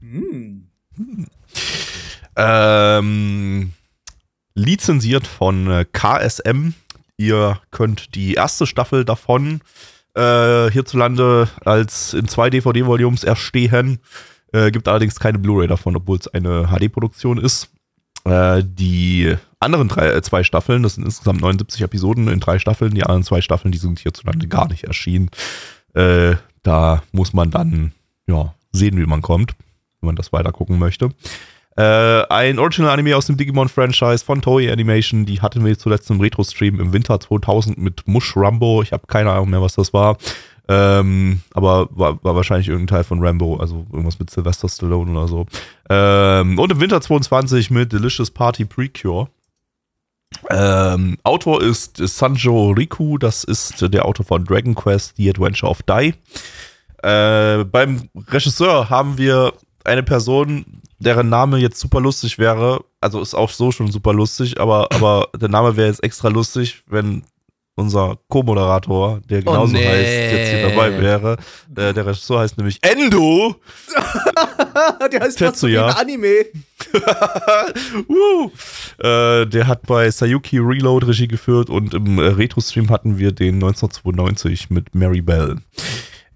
Hm. 0.00 0.68
Ähm, 2.36 3.72
lizenziert 4.54 5.26
von 5.26 5.70
äh, 5.70 5.84
KSM. 5.90 6.74
Ihr 7.16 7.60
könnt 7.70 8.14
die 8.14 8.34
erste 8.34 8.66
Staffel 8.66 9.04
davon 9.04 9.60
äh, 10.14 10.70
hierzulande 10.70 11.48
als 11.64 12.14
in 12.14 12.28
zwei 12.28 12.50
DVD-Volumes 12.50 13.24
erstehen. 13.24 13.98
Äh, 14.52 14.70
gibt 14.70 14.88
allerdings 14.88 15.18
keine 15.18 15.38
Blu-ray 15.38 15.68
davon, 15.68 15.96
obwohl 15.96 16.18
es 16.18 16.28
eine 16.28 16.68
HD-Produktion 16.68 17.38
ist. 17.38 17.70
Äh, 18.24 18.62
die 18.64 19.34
anderen 19.60 19.88
drei, 19.88 20.08
äh, 20.10 20.22
zwei 20.22 20.44
Staffeln, 20.44 20.82
das 20.82 20.94
sind 20.94 21.04
insgesamt 21.04 21.40
79 21.40 21.82
Episoden 21.82 22.28
in 22.28 22.40
drei 22.40 22.58
Staffeln. 22.58 22.94
Die 22.94 23.02
anderen 23.02 23.24
zwei 23.24 23.40
Staffeln, 23.40 23.72
die 23.72 23.78
sind 23.78 23.98
hierzulande 23.98 24.46
gar 24.46 24.68
nicht 24.68 24.84
erschienen. 24.84 25.30
Äh, 25.94 26.36
da 26.64 27.02
muss 27.12 27.32
man 27.32 27.52
dann 27.52 27.92
ja, 28.26 28.54
sehen, 28.72 28.98
wie 28.98 29.06
man 29.06 29.22
kommt, 29.22 29.54
wenn 30.00 30.08
man 30.08 30.16
das 30.16 30.32
weiter 30.32 30.50
gucken 30.50 30.80
möchte. 30.80 31.10
Äh, 31.76 31.82
ein 32.28 32.58
Original-Anime 32.58 33.16
aus 33.16 33.26
dem 33.26 33.36
Digimon-Franchise 33.36 34.24
von 34.24 34.42
Toei 34.42 34.72
Animation. 34.72 35.26
Die 35.26 35.40
hatten 35.40 35.64
wir 35.64 35.78
zuletzt 35.78 36.10
im 36.10 36.20
Retro-Stream 36.20 36.80
im 36.80 36.92
Winter 36.92 37.18
2000 37.18 37.78
mit 37.78 38.06
Mush 38.06 38.36
Rambo. 38.36 38.82
Ich 38.82 38.92
habe 38.92 39.06
keine 39.06 39.32
Ahnung 39.32 39.50
mehr, 39.50 39.62
was 39.62 39.74
das 39.74 39.92
war. 39.92 40.16
Ähm, 40.66 41.40
aber 41.52 41.88
war, 41.90 42.22
war 42.24 42.36
wahrscheinlich 42.36 42.68
irgendein 42.68 42.96
Teil 42.96 43.04
von 43.04 43.22
Rambo, 43.22 43.56
also 43.56 43.86
irgendwas 43.92 44.18
mit 44.18 44.30
Sylvester 44.30 44.68
Stallone 44.68 45.10
oder 45.10 45.28
so. 45.28 45.46
Ähm, 45.90 46.58
und 46.58 46.72
im 46.72 46.80
Winter 46.80 47.00
22 47.00 47.70
mit 47.70 47.92
Delicious 47.92 48.30
Party 48.30 48.64
Precure. 48.64 49.28
Ähm, 50.50 51.16
Autor 51.22 51.62
ist 51.62 51.96
Sanjo 51.96 52.70
Riku, 52.70 53.18
das 53.18 53.44
ist 53.44 53.92
der 53.92 54.04
Autor 54.04 54.26
von 54.26 54.44
Dragon 54.44 54.74
Quest, 54.74 55.14
The 55.16 55.30
Adventure 55.30 55.70
of 55.70 55.82
Dai. 55.82 56.14
Äh, 57.02 57.64
beim 57.64 58.08
Regisseur 58.28 58.88
haben 58.90 59.18
wir 59.18 59.52
eine 59.84 60.02
Person, 60.02 60.80
deren 60.98 61.28
Name 61.28 61.58
jetzt 61.58 61.78
super 61.78 62.00
lustig 62.00 62.38
wäre. 62.38 62.84
Also 63.00 63.20
ist 63.20 63.34
auch 63.34 63.50
so 63.50 63.70
schon 63.70 63.90
super 63.90 64.12
lustig, 64.12 64.58
aber, 64.60 64.88
aber 64.92 65.28
der 65.36 65.50
Name 65.50 65.76
wäre 65.76 65.88
jetzt 65.88 66.02
extra 66.02 66.28
lustig, 66.28 66.82
wenn 66.86 67.22
unser 67.76 68.18
Co-Moderator, 68.28 69.20
der 69.28 69.42
genauso 69.42 69.72
nee. 69.72 69.86
heißt, 69.86 70.32
jetzt 70.32 70.50
hier 70.50 70.68
dabei 70.68 71.00
wäre. 71.00 71.36
Äh, 71.76 71.92
der 71.92 72.06
Regisseur 72.06 72.40
heißt 72.40 72.56
nämlich 72.56 72.78
Endo. 72.82 73.56
Der 75.12 75.20
heißt 75.20 75.38
fast 75.38 75.58
so 75.60 75.68
wie 75.68 75.72
Tetsuya. 75.72 75.88
ein 75.88 75.96
Anime. 75.96 76.46
uh, 78.08 78.50
äh, 78.98 79.46
der 79.46 79.66
hat 79.66 79.86
bei 79.86 80.10
Sayuki 80.10 80.58
Reload 80.58 81.06
Regie 81.06 81.28
geführt 81.28 81.70
und 81.70 81.94
im 81.94 82.18
äh, 82.18 82.28
Retro-Stream 82.28 82.90
hatten 82.90 83.18
wir 83.18 83.32
den 83.32 83.54
1992 83.56 84.70
mit 84.70 84.94
Mary 84.94 85.20
Bell. 85.20 85.56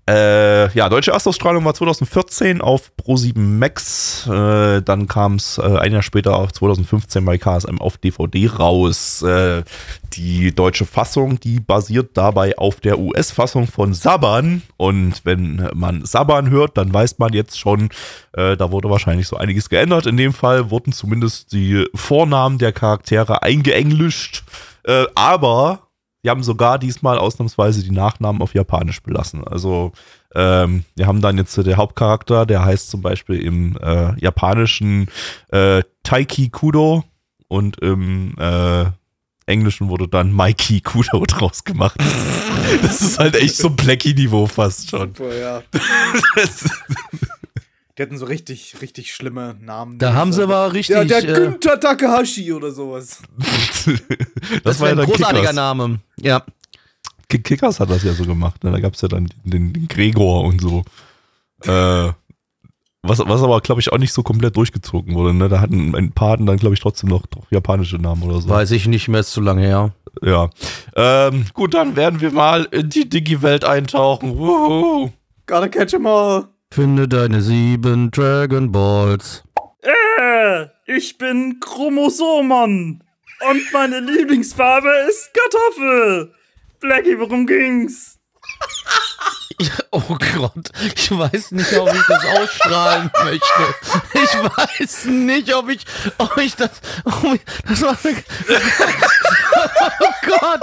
Äh, 0.09 0.73
ja, 0.73 0.89
deutsche 0.89 1.11
Erstausstrahlung 1.11 1.67
war 1.67 1.75
2014 1.75 2.63
auf 2.63 2.93
Pro7 2.99 3.39
Max. 3.39 4.27
Äh, 4.27 4.81
dann 4.81 5.07
kam 5.07 5.35
es 5.35 5.59
äh, 5.59 5.63
ein 5.63 5.93
Jahr 5.93 6.01
später 6.01 6.35
auf 6.35 6.51
2015 6.51 7.23
bei 7.27 7.37
KSM 7.37 7.79
auf 7.79 7.99
DVD 7.99 8.49
raus. 8.49 9.21
Äh, 9.21 9.65
die 10.15 10.55
deutsche 10.55 10.87
Fassung, 10.87 11.39
die 11.41 11.61
basiert 11.61 12.13
dabei 12.17 12.57
auf 12.57 12.81
der 12.81 12.99
US-Fassung 12.99 13.67
von 13.67 13.93
Saban. 13.93 14.63
Und 14.79 15.27
wenn 15.27 15.69
man 15.75 16.07
Saban 16.07 16.49
hört, 16.49 16.79
dann 16.79 16.91
weiß 16.91 17.19
man 17.19 17.35
jetzt 17.35 17.59
schon, 17.59 17.91
äh, 18.33 18.57
da 18.57 18.71
wurde 18.73 18.89
wahrscheinlich 18.89 19.29
so 19.29 19.37
einiges 19.37 19.69
geändert. 19.69 20.07
In 20.07 20.17
dem 20.17 20.33
Fall 20.33 20.71
wurden 20.71 20.95
zumindest 20.95 21.53
die 21.53 21.85
Vornamen 21.95 22.57
der 22.57 22.73
Charaktere 22.73 23.43
eingeenglischt. 23.43 24.43
Äh, 24.85 25.05
aber 25.15 25.88
die 26.25 26.31
haben 26.31 26.43
sogar 26.43 26.79
diesmal 26.79 27.19
ausnahmsweise 27.19 27.83
die 27.83 27.91
Nachnamen 27.91 28.43
auf 28.43 28.55
Japanisch 28.55 29.03
belassen. 29.03 29.47
Also 29.47 29.93
ähm, 30.35 30.85
wir 30.97 31.07
haben 31.07 31.21
dann 31.21 31.39
jetzt 31.39 31.57
äh, 31.59 31.65
der 31.65 31.77
Hauptcharakter, 31.77 32.47
der 32.47 32.65
heißt 32.65 32.91
zum 32.91 33.03
Beispiel 33.03 33.41
im 33.41 33.77
äh, 33.81 34.19
japanischen 34.21 35.09
äh, 35.49 35.83
Taiki 36.03 36.51
Kudo 36.51 37.05
und 37.49 37.79
im 37.81 38.35
äh, 38.39 38.87
Englischen 39.47 39.89
wurde 39.89 40.09
dann 40.09 40.33
Mikey 40.35 40.81
Kudo 40.81 41.25
draus 41.27 41.65
gemacht. 41.65 41.99
Das 42.83 43.01
ist 43.01 43.19
halt 43.19 43.35
echt 43.35 43.57
so 43.57 43.71
Blackie-Niveau 43.71 44.47
fast 44.47 44.91
schon. 44.91 45.13
Boah, 45.15 45.35
ja. 45.35 45.63
Die 47.99 48.03
hatten 48.03 48.17
so 48.17 48.27
richtig, 48.27 48.77
richtig 48.81 49.13
schlimme 49.13 49.57
Namen. 49.61 49.99
Da 49.99 50.15
haben 50.15 50.33
sie 50.33 50.43
aber 50.45 50.73
richtig. 50.73 50.95
Ja, 50.97 51.05
der 51.05 51.25
äh, 51.29 51.33
Günther 51.33 51.81
Takahashi 51.81 52.53
oder 52.53 52.71
sowas. 52.71 53.21
das, 53.39 54.63
das 54.63 54.81
war 54.81 54.91
ja 54.91 54.95
ein 54.97 55.05
großartiger 55.05 55.41
Kickers. 55.41 55.55
Name. 55.57 55.99
Ja. 56.21 56.45
Kick- 57.29 57.43
Kickers 57.45 57.81
hat 57.81 57.91
das 57.91 58.05
ja 58.05 58.13
so 58.13 58.25
gemacht. 58.25 58.63
Ne? 58.63 58.71
Da 58.71 58.79
gab 58.81 58.95
es 58.95 59.01
ja 59.01 59.09
dann 59.09 59.29
den, 59.45 59.89
Gregor 59.89 60.45
und 60.45 60.61
so. 60.61 60.85
Äh, 61.65 62.13
was, 63.03 63.19
was 63.19 63.43
aber, 63.43 63.61
glaube 63.63 63.81
ich, 63.81 63.91
auch 63.93 63.99
nicht 63.99 64.13
so 64.13 64.23
komplett 64.23 64.57
durchgezogen 64.57 65.15
wurde. 65.15 65.35
Ne? 65.35 65.49
Da 65.49 65.61
hatten 65.61 65.95
ein 65.97 66.13
paar 66.13 66.31
hatten 66.31 66.47
dann, 66.47 66.57
glaube 66.57 66.75
ich, 66.75 66.81
trotzdem 66.81 67.11
noch 67.11 67.25
japanische 67.51 67.97
Namen 67.97 68.23
oder 68.23 68.41
so. 68.41 68.49
Weiß 68.49 68.71
ich 68.71 68.87
nicht 68.87 69.09
mehr, 69.09 69.21
ist 69.21 69.33
zu 69.33 69.41
lange 69.41 69.63
her. 69.63 69.93
Ja. 70.23 70.51
Ähm, 70.95 71.47
gut, 71.53 71.75
dann 71.75 71.97
werden 71.97 72.21
wir 72.21 72.31
mal 72.33 72.65
in 72.71 72.91
die 72.91 73.09
Digi-Welt 73.09 73.65
eintauchen. 73.65 74.37
Wuhu. 74.39 75.11
Gotta 75.47 75.69
catch 75.69 75.95
'em 75.95 76.07
all. 76.07 76.49
Finde 76.73 77.09
deine 77.09 77.41
sieben 77.41 78.11
Dragon 78.11 78.71
Balls. 78.71 79.43
Äh, 79.83 80.67
ich 80.87 81.19
bin 81.19 81.61
Chromosomen. 81.61 83.03
Und 83.41 83.73
meine 83.73 84.01
Lieblingsfarbe 84.01 84.91
ist 85.09 85.31
Kartoffel. 85.33 86.35
Blackie, 86.81 87.19
worum 87.19 87.47
ging's? 87.47 88.19
Oh 89.91 90.17
Gott, 90.37 90.71
ich 90.95 91.11
weiß 91.11 91.51
nicht, 91.51 91.73
ob 91.77 91.93
ich 91.93 92.03
das 92.07 92.25
ausstrahlen 92.27 93.11
möchte. 93.25 93.75
Ich 94.15 94.35
weiß 94.35 95.07
nicht, 95.07 95.53
ob 95.53 95.69
ich, 95.69 95.85
ob 96.19 96.37
ich 96.37 96.55
das, 96.55 96.71
ob 97.05 97.35
ich, 97.35 97.41
das 97.67 97.83
war 97.83 97.97
eine, 98.05 98.15
Oh 100.01 100.13
Gott, 100.27 100.61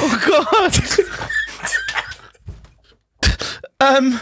oh 0.00 0.10
Gott. 0.26 0.72
Ähm, 3.80 4.18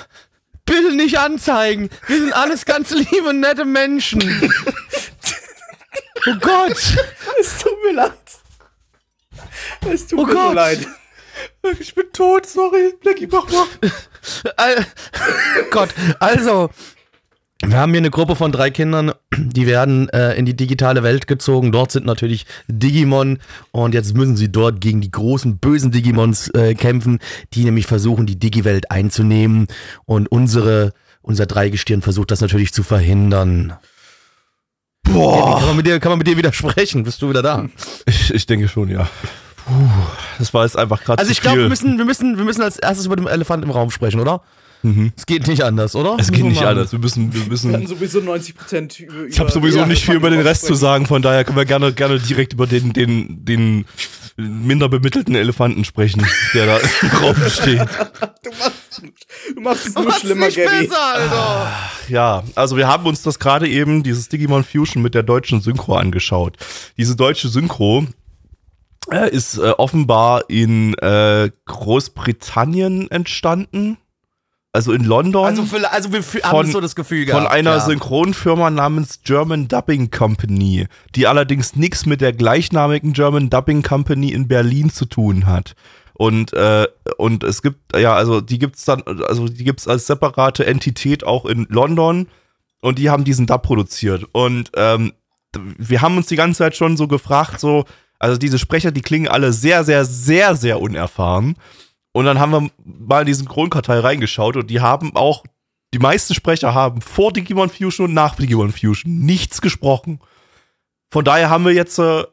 bitte 0.64 0.94
nicht 0.94 1.18
anzeigen. 1.18 1.90
Wir 2.06 2.18
sind 2.18 2.32
alles 2.32 2.64
ganz 2.64 2.90
liebe, 2.90 3.32
nette 3.34 3.64
Menschen. 3.64 4.22
Oh 6.26 6.34
Gott. 6.40 6.76
Es 7.40 7.58
tut 7.58 7.82
mir 7.84 7.92
leid. 7.94 8.12
Es 9.90 10.06
tut 10.06 10.18
Oh 10.18 10.26
mir 10.26 10.34
Gott. 10.34 10.54
leid. 10.54 10.86
Ich 11.80 11.94
bin 11.94 12.12
tot, 12.12 12.46
sorry. 12.46 12.94
Blackie, 13.00 13.26
mach 13.26 13.48
mal. 13.50 13.66
Al 14.56 14.86
Gott, 15.70 15.90
also, 16.20 16.70
wir 17.64 17.78
haben 17.78 17.92
hier 17.92 17.98
eine 18.00 18.10
Gruppe 18.10 18.36
von 18.36 18.50
drei 18.52 18.70
Kindern, 18.70 19.12
die 19.36 19.66
werden 19.66 20.08
äh, 20.10 20.34
in 20.34 20.46
die 20.46 20.56
digitale 20.56 21.02
Welt 21.02 21.26
gezogen. 21.26 21.72
Dort 21.72 21.92
sind 21.92 22.04
natürlich 22.06 22.46
Digimon 22.68 23.38
und 23.70 23.94
jetzt 23.94 24.14
müssen 24.14 24.36
sie 24.36 24.50
dort 24.50 24.80
gegen 24.80 25.00
die 25.00 25.10
großen 25.10 25.58
bösen 25.58 25.90
Digimons 25.92 26.48
äh, 26.54 26.74
kämpfen, 26.74 27.18
die 27.54 27.64
nämlich 27.64 27.86
versuchen, 27.86 28.26
die 28.26 28.38
Digi-Welt 28.38 28.90
einzunehmen 28.90 29.68
und 30.04 30.26
unsere, 30.30 30.92
unser 31.22 31.46
Dreigestirn 31.46 32.02
versucht 32.02 32.30
das 32.30 32.40
natürlich 32.40 32.72
zu 32.72 32.82
verhindern. 32.82 33.74
Boah. 35.04 35.58
Kann 35.58 35.68
man 35.68 35.76
mit 35.76 35.86
dir, 35.86 36.00
kann 36.00 36.10
man 36.10 36.18
mit 36.18 36.26
dir 36.26 36.36
widersprechen? 36.36 37.04
Bist 37.04 37.22
du 37.22 37.28
wieder 37.30 37.42
da? 37.42 37.68
Ich, 38.06 38.32
ich 38.32 38.46
denke 38.46 38.68
schon, 38.68 38.88
ja. 38.88 39.08
Puh, 39.64 39.72
das 40.38 40.52
war 40.54 40.64
jetzt 40.64 40.76
einfach 40.76 41.02
gerade 41.04 41.18
Also 41.20 41.28
zu 41.28 41.32
ich 41.32 41.40
glaube, 41.40 41.56
viel. 41.56 41.64
wir 41.64 41.68
müssen, 41.68 41.98
wir 41.98 42.04
müssen, 42.04 42.36
wir 42.38 42.44
müssen 42.44 42.62
als 42.62 42.78
erstes 42.78 43.06
über 43.06 43.16
den 43.16 43.26
Elefant 43.26 43.64
im 43.64 43.70
Raum 43.70 43.90
sprechen, 43.90 44.20
oder? 44.20 44.42
Es 45.16 45.26
geht 45.26 45.46
nicht 45.46 45.62
anders, 45.62 45.94
oder? 45.94 46.16
es 46.18 46.32
geht 46.32 46.42
wir 46.42 46.50
nicht 46.50 46.64
anders. 46.64 46.92
Wir 46.92 46.98
müssen, 46.98 47.32
wir 47.32 47.42
Wir 47.42 47.48
müssen 47.48 47.72
hatten 47.72 47.86
sowieso 47.86 48.20
90 48.20 48.56
Prozent 48.56 49.00
über. 49.00 49.26
Ich 49.26 49.38
habe 49.38 49.50
sowieso 49.50 49.86
nicht 49.86 50.04
viel 50.04 50.14
über 50.16 50.30
den 50.30 50.40
Rest 50.40 50.66
zu 50.66 50.74
sagen, 50.74 51.06
von 51.06 51.22
daher 51.22 51.44
können 51.44 51.56
wir 51.56 51.64
gerne, 51.64 51.92
gerne 51.92 52.18
direkt 52.18 52.52
über 52.54 52.66
den, 52.66 52.92
den, 52.92 53.44
den 53.44 53.84
minder 54.36 54.88
bemittelten 54.88 55.34
Elefanten 55.34 55.84
sprechen, 55.84 56.26
der 56.54 56.66
da 56.66 56.78
im 56.78 57.08
Raum 57.22 57.36
steht. 57.48 57.80
Du 58.42 58.50
machst, 58.50 58.72
du 59.54 59.60
machst 59.60 59.86
es 59.86 59.94
nur 59.94 60.06
Was 60.06 60.20
schlimmer, 60.20 60.46
nicht 60.46 60.56
Gabby. 60.56 60.86
besser, 60.86 61.14
Alter. 61.14 61.72
Ja, 62.08 62.42
also 62.54 62.76
wir 62.76 62.88
haben 62.88 63.06
uns 63.06 63.22
das 63.22 63.38
gerade 63.38 63.68
eben, 63.68 64.02
dieses 64.02 64.28
Digimon 64.28 64.64
Fusion 64.64 65.02
mit 65.02 65.14
der 65.14 65.22
deutschen 65.22 65.60
Synchro 65.60 65.94
angeschaut. 65.96 66.56
Diese 66.96 67.14
deutsche 67.14 67.48
Synchro 67.48 68.06
äh, 69.10 69.30
ist 69.30 69.58
äh, 69.58 69.70
offenbar 69.78 70.44
in 70.48 70.94
äh, 70.94 71.50
Großbritannien 71.66 73.10
entstanden. 73.10 73.98
Also 74.74 74.92
in 74.92 75.04
London. 75.04 75.44
Also, 75.44 75.64
für, 75.64 75.90
also 75.92 76.12
wir 76.12 76.22
fü- 76.24 76.42
haben 76.42 76.50
Von- 76.64 76.70
so 76.70 76.80
das 76.80 76.94
Gefühl 76.96 77.26
gehabt. 77.26 77.42
von 77.44 77.52
einer 77.52 77.72
ja. 77.72 77.80
Synchronfirma 77.80 78.70
namens 78.70 79.20
German 79.22 79.68
Dubbing 79.68 80.10
Company, 80.10 80.86
die 81.14 81.26
allerdings 81.26 81.76
nichts 81.76 82.06
mit 82.06 82.22
der 82.22 82.32
gleichnamigen 82.32 83.12
German 83.12 83.50
Dubbing 83.50 83.82
Company 83.82 84.32
in 84.32 84.48
Berlin 84.48 84.88
zu 84.90 85.04
tun 85.04 85.44
hat. 85.46 85.74
Und, 86.14 86.54
äh, 86.54 86.86
und 87.18 87.44
es 87.44 87.60
gibt, 87.60 87.94
ja, 87.96 88.14
also 88.14 88.40
die 88.40 88.58
gibt's 88.58 88.84
dann, 88.86 89.02
also 89.28 89.46
die 89.48 89.64
gibt's 89.64 89.86
als 89.86 90.06
separate 90.06 90.64
Entität 90.64 91.24
auch 91.24 91.44
in 91.44 91.66
London 91.68 92.28
und 92.80 92.98
die 92.98 93.10
haben 93.10 93.24
diesen 93.24 93.46
Dub 93.46 93.62
produziert. 93.62 94.24
Und 94.32 94.70
ähm, 94.76 95.12
wir 95.76 96.00
haben 96.00 96.16
uns 96.16 96.26
die 96.28 96.36
ganze 96.36 96.58
Zeit 96.58 96.76
schon 96.76 96.96
so 96.96 97.08
gefragt, 97.08 97.60
so, 97.60 97.84
also 98.18 98.38
diese 98.38 98.58
Sprecher, 98.58 98.90
die 98.90 99.02
klingen 99.02 99.28
alle 99.28 99.52
sehr, 99.52 99.84
sehr, 99.84 100.06
sehr, 100.06 100.56
sehr 100.56 100.80
unerfahren. 100.80 101.56
Und 102.12 102.26
dann 102.26 102.38
haben 102.38 102.52
wir 102.52 102.70
mal 102.84 103.20
in 103.20 103.26
diesen 103.26 103.44
Synchronkartei 103.44 103.98
reingeschaut 103.98 104.56
und 104.56 104.68
die 104.68 104.80
haben 104.80 105.16
auch, 105.16 105.44
die 105.94 105.98
meisten 105.98 106.34
Sprecher 106.34 106.74
haben 106.74 107.00
vor 107.00 107.32
Digimon 107.32 107.70
Fusion 107.70 108.08
und 108.08 108.14
nach 108.14 108.36
Digimon 108.36 108.72
Fusion 108.72 109.18
nichts 109.20 109.60
gesprochen. 109.60 110.20
Von 111.10 111.24
daher 111.24 111.50
haben 111.50 111.64
wir 111.64 111.72
jetzt 111.72 111.98
äh, 111.98 112.24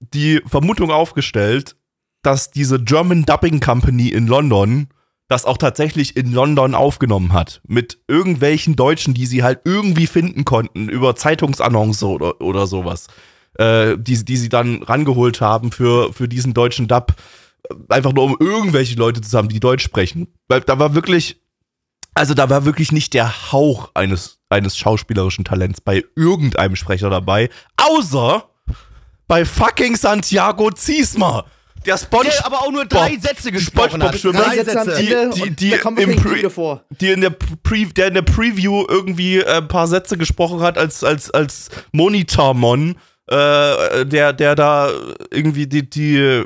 die 0.00 0.40
Vermutung 0.46 0.90
aufgestellt, 0.90 1.76
dass 2.22 2.50
diese 2.50 2.82
German 2.82 3.24
Dubbing 3.24 3.60
Company 3.60 4.08
in 4.08 4.26
London 4.26 4.88
das 5.28 5.44
auch 5.44 5.58
tatsächlich 5.58 6.16
in 6.16 6.32
London 6.32 6.74
aufgenommen 6.74 7.32
hat. 7.32 7.60
Mit 7.66 8.00
irgendwelchen 8.08 8.74
Deutschen, 8.74 9.14
die 9.14 9.26
sie 9.26 9.44
halt 9.44 9.60
irgendwie 9.64 10.08
finden 10.08 10.44
konnten, 10.44 10.88
über 10.88 11.14
Zeitungsannonce 11.14 12.02
oder, 12.02 12.40
oder 12.40 12.66
sowas. 12.66 13.06
Äh, 13.54 13.96
die, 13.96 14.24
die 14.24 14.36
sie 14.36 14.48
dann 14.48 14.82
rangeholt 14.82 15.40
haben 15.40 15.70
für, 15.70 16.12
für 16.12 16.28
diesen 16.28 16.52
deutschen 16.52 16.88
Dub. 16.88 17.14
Einfach 17.88 18.12
nur 18.12 18.24
um 18.24 18.36
irgendwelche 18.40 18.96
Leute 18.96 19.20
zu 19.20 19.36
haben, 19.36 19.48
die 19.48 19.60
Deutsch 19.60 19.84
sprechen. 19.84 20.28
Weil 20.48 20.60
da 20.62 20.78
war 20.78 20.94
wirklich, 20.94 21.40
also 22.14 22.34
da 22.34 22.48
war 22.50 22.64
wirklich 22.64 22.92
nicht 22.92 23.14
der 23.14 23.52
Hauch 23.52 23.90
eines, 23.94 24.38
eines 24.48 24.76
schauspielerischen 24.76 25.44
Talents 25.44 25.80
bei 25.80 26.04
irgendeinem 26.16 26.76
Sprecher 26.76 27.10
dabei, 27.10 27.50
außer 27.76 28.48
bei 29.28 29.44
fucking 29.44 29.96
Santiago 29.96 30.70
Ziesmer. 30.72 31.44
Der 31.86 31.96
Sponge 31.96 32.24
Der 32.28 32.44
aber 32.44 32.58
auch 32.60 32.70
nur 32.70 32.84
drei 32.84 33.16
Sätze 33.16 33.50
gesprochen 33.52 34.02
hat. 34.02 34.12
Drei 34.22 34.56
Sätze 34.64 34.80
am. 34.80 34.88
Ende 35.22 35.34
die- 35.36 35.56
die 35.56 35.70
wahrscheinlich 36.04 36.22
Pre- 36.22 36.34
die 37.00 37.08
in 37.10 37.20
der, 37.22 37.30
Pre 37.30 37.86
der 37.86 38.08
in 38.08 38.14
der 38.14 38.22
Preview 38.22 38.84
irgendwie 38.86 39.38
äh, 39.38 39.56
ein 39.58 39.68
paar 39.68 39.86
Sätze 39.86 40.18
gesprochen 40.18 40.60
hat 40.60 40.76
als, 40.76 41.02
als, 41.04 41.30
als 41.30 41.70
Monitormon, 41.92 42.96
äh, 43.28 44.04
der, 44.04 44.34
der 44.34 44.54
da 44.56 44.90
irgendwie 45.30 45.66
die, 45.66 45.88
die 45.88 46.44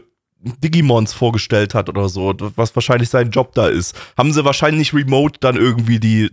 Digimons 0.62 1.12
vorgestellt 1.12 1.74
hat 1.74 1.88
oder 1.88 2.08
so, 2.08 2.34
was 2.56 2.74
wahrscheinlich 2.74 3.08
sein 3.08 3.30
Job 3.30 3.54
da 3.54 3.68
ist. 3.68 3.94
Haben 4.16 4.32
sie 4.32 4.44
wahrscheinlich 4.44 4.92
remote 4.92 5.38
dann 5.40 5.56
irgendwie 5.56 5.98
die 5.98 6.30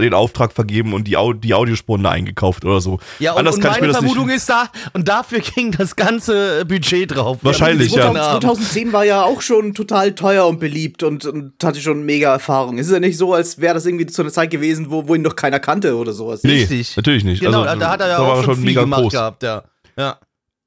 den 0.00 0.14
Auftrag 0.14 0.52
vergeben 0.52 0.92
und 0.92 1.06
die, 1.06 1.16
Au 1.16 1.32
die 1.32 1.54
Audiospuren 1.54 2.02
da 2.02 2.10
eingekauft 2.10 2.64
oder 2.64 2.80
so. 2.80 2.98
Ja, 3.18 3.32
und, 3.32 3.40
Anders 3.40 3.56
und 3.56 3.60
kann 3.62 3.72
ich 3.72 3.76
mir 3.78 3.80
meine 3.82 3.92
das 3.92 3.98
Vermutung 3.98 4.26
nicht. 4.26 4.36
ist 4.36 4.48
da, 4.48 4.70
und 4.92 5.08
dafür 5.08 5.40
ging 5.40 5.72
das 5.72 5.96
ganze 5.96 6.64
Budget 6.64 7.14
drauf. 7.14 7.38
Wahrscheinlich, 7.42 7.92
ja. 7.92 8.12
2000, 8.12 8.42
2010 8.42 8.92
war 8.92 9.04
ja 9.04 9.22
auch 9.22 9.42
schon 9.42 9.74
total 9.74 10.14
teuer 10.14 10.46
und 10.46 10.60
beliebt 10.60 11.02
und, 11.02 11.26
und 11.26 11.52
hatte 11.62 11.80
schon 11.80 12.04
mega 12.04 12.32
Erfahrung. 12.32 12.78
Es 12.78 12.86
ist 12.86 12.92
ja 12.92 13.00
nicht 13.00 13.18
so, 13.18 13.34
als 13.34 13.60
wäre 13.60 13.74
das 13.74 13.86
irgendwie 13.86 14.06
zu 14.06 14.22
einer 14.22 14.32
Zeit 14.32 14.50
gewesen, 14.50 14.90
wo, 14.90 15.08
wo 15.08 15.14
ihn 15.14 15.22
noch 15.22 15.36
keiner 15.36 15.60
kannte 15.60 15.96
oder 15.96 16.12
sowas. 16.12 16.42
Nee, 16.42 16.60
Richtig. 16.60 16.96
natürlich 16.96 17.24
nicht. 17.24 17.40
Genau, 17.40 17.62
also, 17.62 17.78
da 17.78 17.90
hat 17.90 18.00
er 18.00 18.08
ja 18.08 18.18
auch 18.18 18.44
schon, 18.44 18.56
viel 18.56 18.64
mega 18.64 18.80
gemacht 18.82 19.02
groß. 19.02 19.12
gehabt, 19.12 19.42
ja. 19.42 19.64
ja. 19.98 20.18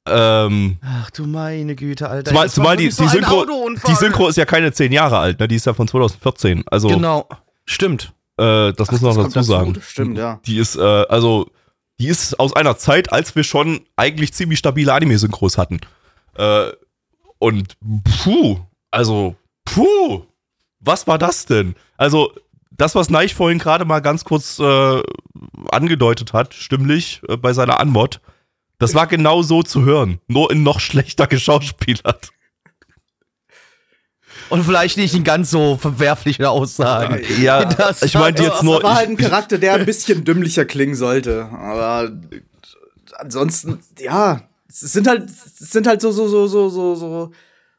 Ähm, 0.09 0.77
Ach 0.81 1.09
du 1.11 1.25
meine 1.25 1.75
Güte, 1.75 2.09
Alter. 2.09 2.29
zumal 2.29 2.49
zumal 2.49 2.77
die, 2.77 2.91
so 2.91 3.03
die, 3.03 3.09
Synchro, 3.09 3.45
die 3.87 3.95
Synchro 3.95 4.27
ist 4.27 4.37
ja 4.37 4.45
keine 4.45 4.71
zehn 4.71 4.91
Jahre 4.91 5.17
alt, 5.17 5.39
ne? 5.39 5.47
Die 5.47 5.55
ist 5.55 5.65
ja 5.65 5.73
von 5.73 5.87
2014. 5.87 6.63
Also 6.67 6.87
Genau. 6.87 7.27
Stimmt. 7.65 8.13
Äh, 8.37 8.73
das 8.73 8.91
muss 8.91 9.01
man 9.01 9.15
noch 9.15 9.23
dazu 9.25 9.41
sagen. 9.41 9.73
das 9.73 9.89
Stimmt, 9.89 10.17
ja. 10.17 10.39
Die 10.45 10.57
ist, 10.57 10.75
äh, 10.75 10.81
also, 10.81 11.49
die 11.99 12.07
ist 12.07 12.39
aus 12.39 12.55
einer 12.55 12.77
Zeit, 12.77 13.11
als 13.11 13.35
wir 13.35 13.43
schon 13.43 13.81
eigentlich 13.95 14.33
ziemlich 14.33 14.59
stabile 14.59 14.93
Anime-Synchros 14.93 15.57
hatten. 15.57 15.79
Äh, 16.35 16.67
und 17.39 17.77
puh, 18.23 18.59
also, 18.91 19.35
puh, 19.65 20.21
was 20.79 21.07
war 21.07 21.17
das 21.17 21.45
denn? 21.45 21.75
Also, 21.97 22.31
das, 22.71 22.93
was 22.93 23.09
Neich 23.09 23.33
vorhin 23.33 23.57
gerade 23.57 23.85
mal 23.85 23.99
ganz 24.01 24.23
kurz 24.23 24.59
äh, 24.59 25.01
angedeutet 25.71 26.33
hat, 26.33 26.53
stimmlich, 26.53 27.21
äh, 27.27 27.37
bei 27.37 27.53
seiner 27.53 27.79
Anmod, 27.79 28.21
das 28.79 28.93
war 28.93 29.07
genau 29.07 29.41
so 29.41 29.63
zu 29.63 29.83
hören. 29.85 30.19
Nur 30.27 30.51
in 30.51 30.63
noch 30.63 30.79
schlechter 30.79 31.27
geschauspielert. 31.27 32.29
Und 34.49 34.63
vielleicht 34.63 34.97
nicht 34.97 35.13
in 35.13 35.23
ganz 35.25 35.51
so 35.51 35.77
verwerflichen 35.77 36.45
Aussagen. 36.45 37.21
Ja, 37.41 37.65
Das 37.65 38.01
ich 38.01 38.13
meinte 38.13 38.43
Ja, 38.43 38.49
jetzt 38.49 38.63
nur. 38.63 38.81
war 38.81 38.95
halt 38.95 39.09
ein 39.09 39.17
Charakter, 39.17 39.57
der 39.57 39.73
ein 39.73 39.85
bisschen 39.85 40.23
dümmlicher 40.23 40.63
klingen 40.65 40.95
sollte. 40.95 41.45
Aber 41.51 42.11
ansonsten, 43.17 43.79
ja, 43.99 44.47
es 44.69 44.79
sind 44.79 45.07
halt, 45.07 45.29
es 45.29 45.57
sind 45.71 45.85
halt 45.87 46.01
so, 46.01 46.11
so, 46.11 46.27
so, 46.27 46.47
so, 46.47 46.69
so, 46.69 46.95
so, 46.95 47.31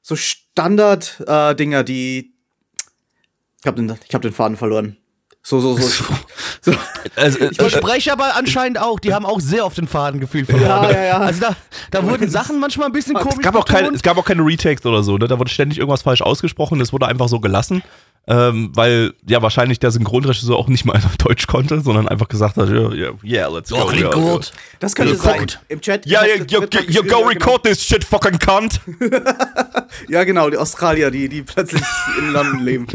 so 0.03 0.17
Standard-Dinger, 0.17 1.85
die. 1.85 2.35
Ich 3.61 3.67
hab, 3.67 3.77
den, 3.77 3.93
ich 4.07 4.15
hab 4.15 4.23
den 4.23 4.33
Faden 4.33 4.57
verloren. 4.57 4.97
So, 5.49 5.61
so, 5.61 5.79
so. 5.79 6.05
so. 6.61 6.73
also, 7.17 7.39
äh, 7.39 7.49
Die 7.49 7.71
Sprecher 7.71 8.13
aber 8.13 8.37
anscheinend 8.37 8.79
auch, 8.79 9.01
die 9.01 9.15
haben 9.15 9.25
auch 9.25 9.41
sehr 9.41 9.65
auf 9.65 9.75
den 9.75 9.89
Faden 9.89 10.21
gefühlt 10.21 10.45
verloren. 10.45 10.85
Ja, 10.85 10.91
ja, 10.91 11.05
ja. 11.05 11.19
Also 11.21 11.41
da, 11.41 11.57
da 11.91 12.07
wurden 12.07 12.29
Sachen 12.29 12.61
manchmal 12.61 12.89
ein 12.89 12.93
bisschen 12.93 13.15
komisch 13.15 13.37
es, 13.39 13.43
gab 13.43 13.57
auch 13.57 13.65
keine, 13.65 13.89
es 13.89 14.03
gab 14.03 14.19
auch 14.19 14.27
keine 14.27 14.43
Retakes 14.45 14.85
oder 14.85 15.03
so, 15.03 15.17
ne? 15.17 15.27
Da 15.27 15.39
wurde 15.39 15.51
ständig 15.51 15.79
irgendwas 15.79 16.03
falsch 16.03 16.21
ausgesprochen, 16.21 16.79
es 16.83 16.93
wurde 16.93 17.07
einfach 17.07 17.31
so 17.31 17.41
gelassen. 17.41 17.83
Ähm, 18.31 18.71
weil 18.75 19.15
ja 19.27 19.41
wahrscheinlich 19.41 19.81
der 19.81 19.91
Synchronregisseur 19.91 20.57
auch 20.57 20.69
nicht 20.69 20.85
mal 20.85 20.93
einfach 20.97 21.17
Deutsch 21.17 21.47
konnte, 21.47 21.81
sondern 21.81 22.09
einfach 22.09 22.29
gesagt 22.29 22.57
hat, 22.57 22.69
ja, 22.69 22.91
yeah, 22.91 23.15
yeah, 23.25 23.49
let's 23.49 23.71
go. 23.71 23.91
Ja, 23.91 24.11
gut. 24.11 24.53
Das 24.81 24.95
könnte 24.95 25.15
Ja, 25.15 25.19
sein. 25.19 25.47
Im 25.69 25.81
Chat. 25.81 26.05
Ja, 26.07 26.25
ja, 26.27 26.37
you, 26.37 26.61
you, 26.89 27.03
go 27.05 27.21
record 27.21 27.65
this 27.65 27.83
shit, 27.83 28.05
fucking 28.05 28.39
cunt. 28.39 28.81
Ja, 30.09 30.25
genau, 30.25 30.51
die 30.51 30.57
Australier, 30.59 31.11
die, 31.11 31.29
die 31.29 31.43
plötzlich 31.43 31.83
in 32.19 32.33
London 32.33 32.65
leben. 32.65 32.87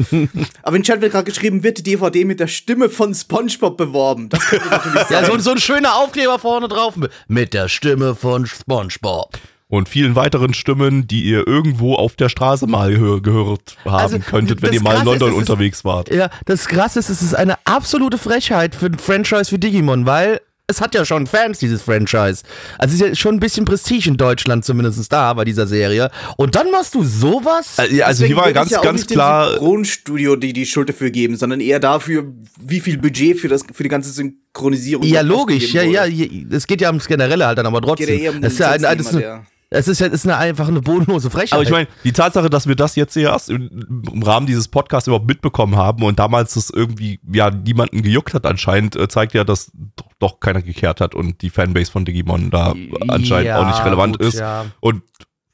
Aber 0.62 0.76
im 0.76 0.84
Chat 0.84 1.02
wird 1.02 1.12
gerade 1.12 1.26
geschrieben, 1.26 1.64
wird 1.64 1.80
die 1.80 1.84
DVD 1.84 2.24
mit 2.24 2.40
der 2.40 2.48
Stimme 2.48 2.90
von 2.90 3.14
SpongeBob 3.14 3.78
beworben. 3.78 4.30
Das 4.30 4.46
könnte 4.46 4.68
natürlich 4.70 5.02
sein. 5.02 5.24
Ja, 5.24 5.26
so, 5.26 5.38
so 5.40 5.52
ein 5.52 5.60
schöner 5.60 5.96
Aufkleber 5.96 6.38
vorne 6.40 6.68
drauf 6.68 6.94
mit 7.28 7.54
der 7.54 7.68
Stimme 7.68 8.16
von 8.16 8.46
SpongeBob. 8.46 9.40
Und 9.74 9.90
vielen 9.90 10.16
weiteren 10.16 10.54
Stimmen, 10.54 11.08
die 11.08 11.24
ihr 11.24 11.48
irgendwo 11.48 11.96
auf 11.96 12.16
der 12.16 12.30
Straße 12.30 12.68
mal 12.68 12.92
gehör, 12.92 13.22
gehört 13.24 13.76
haben 13.86 13.96
Also, 13.96 14.20
könntet, 14.20 14.62
wenn 14.62 14.68
das 14.70 14.76
ihr 14.76 14.84
mal 14.84 15.00
in 15.00 15.06
London 15.06 15.32
ist- 15.32 15.36
unterwegs 15.38 15.84
wart. 15.84 16.14
Ja, 16.14 16.30
das 16.46 16.68
Krasse 16.68 17.00
ist, 17.00 17.10
es 17.10 17.24
ist 17.24 17.34
eine 17.34 17.56
absolute 17.66 18.20
Frechheit 18.20 18.76
für 18.76 18.86
ein 18.86 19.00
Franchise 19.00 19.52
wie 19.52 19.58
Digimon, 19.58 20.06
weil 20.06 20.42
es 20.68 20.80
hat 20.80 20.94
ja 20.94 21.06
schon 21.06 21.26
Fans, 21.26 21.58
dieses 21.58 21.82
Franchise. 21.82 22.44
Also 22.78 22.94
es 22.94 22.94
ist 22.94 23.00
ja 23.02 23.16
schon 23.16 23.36
ein 23.36 23.40
bisschen 23.40 23.66
Prestige 23.66 24.08
in 24.10 24.18
Deutschland 24.18 24.64
zumindest 24.64 25.12
da 25.12 25.34
bei 25.34 25.44
dieser 25.44 25.66
Serie. 25.66 26.12
Und 26.38 26.54
dann 26.54 26.70
machst 26.70 26.94
du 26.94 27.04
sowas? 27.04 27.80
Äh, 27.80 27.96
ja, 27.96 28.06
also 28.06 28.26
hier 28.26 28.36
war 28.38 28.54
ganz, 28.54 28.70
ja 28.70 28.80
ganz 28.80 29.02
nicht 29.02 29.10
klar. 29.12 29.48
Dem 29.48 29.54
Synchronstudio 29.54 30.36
die 30.36 30.54
die 30.54 30.68
Schuld 30.68 30.90
dafür 30.90 31.10
geben, 31.10 31.36
sondern 31.36 31.60
eher 31.60 31.80
dafür, 31.80 32.32
wie 32.62 32.80
viel 32.80 33.00
Budget 33.00 33.40
für, 33.40 33.48
das, 33.48 33.64
für 33.74 33.82
die 33.82 33.90
ganze 33.90 34.12
Synchronisierung 34.12 35.04
ja, 35.04 35.22
logisch. 35.22 35.74
Ja, 35.74 35.82
ja, 35.82 36.06
je- 36.06 36.46
es 36.52 36.68
geht 36.68 36.80
ja 36.80 36.90
ums 36.90 37.08
Generelle 37.08 37.48
halt 37.48 37.58
dann, 37.58 37.66
aber 37.66 37.82
trotzdem. 37.82 38.06
Geht 38.06 38.18
ja 38.20 38.24
eher 38.26 38.30
um 38.32 38.36
den 38.38 38.44
es 38.46 38.54
ist 38.54 38.60
ja 38.60 38.70
ein, 38.70 38.82
das 38.84 39.08
ist 39.08 39.14
der- 39.20 39.44
es 39.74 39.88
ist 39.88 40.00
ja 40.00 40.08
ist 40.08 40.26
eine, 40.26 40.38
einfach 40.38 40.68
eine 40.68 40.82
bodenlose 40.82 41.30
Frechheit. 41.32 41.54
Aber 41.54 41.64
ich 41.64 41.72
meine, 41.72 41.88
die 42.04 42.14
Tatsache, 42.14 42.50
dass 42.50 42.68
wir 42.68 42.76
das 42.76 42.96
jetzt 42.96 43.18
erst 43.18 43.50
im, 43.50 44.04
im 44.12 44.22
Rahmen 44.24 44.46
dieses 44.46 44.68
Podcasts 44.68 45.08
überhaupt 45.08 45.28
mitbekommen 45.28 45.76
haben 45.76 46.04
und 46.04 46.20
damals 46.20 46.54
das 46.54 46.70
irgendwie 46.70 47.20
ja 47.32 47.50
niemanden 47.50 48.04
gejuckt 48.04 48.34
hat 48.36 48.46
anscheinend, 48.46 48.96
äh, 48.96 49.08
zeigt 49.08 49.34
ja, 49.34 49.44
dass 49.44 49.72
doch, 49.96 50.10
doch 50.20 50.40
keiner 50.40 50.62
gekehrt 50.62 51.02
hat 51.02 51.16
und 51.16 51.42
die 51.42 51.50
Fanbase 51.50 51.92
von 51.92 52.06
Digimon 52.06 52.52
da 52.52 52.74
anscheinend 53.08 53.48
Ja, 53.48 53.62
auch 53.62 53.68
nicht 53.68 53.84
relevant 53.84 54.20
gut, 54.20 54.28
ist. 54.28 54.40
ja. 54.40 54.66
Und 54.80 55.02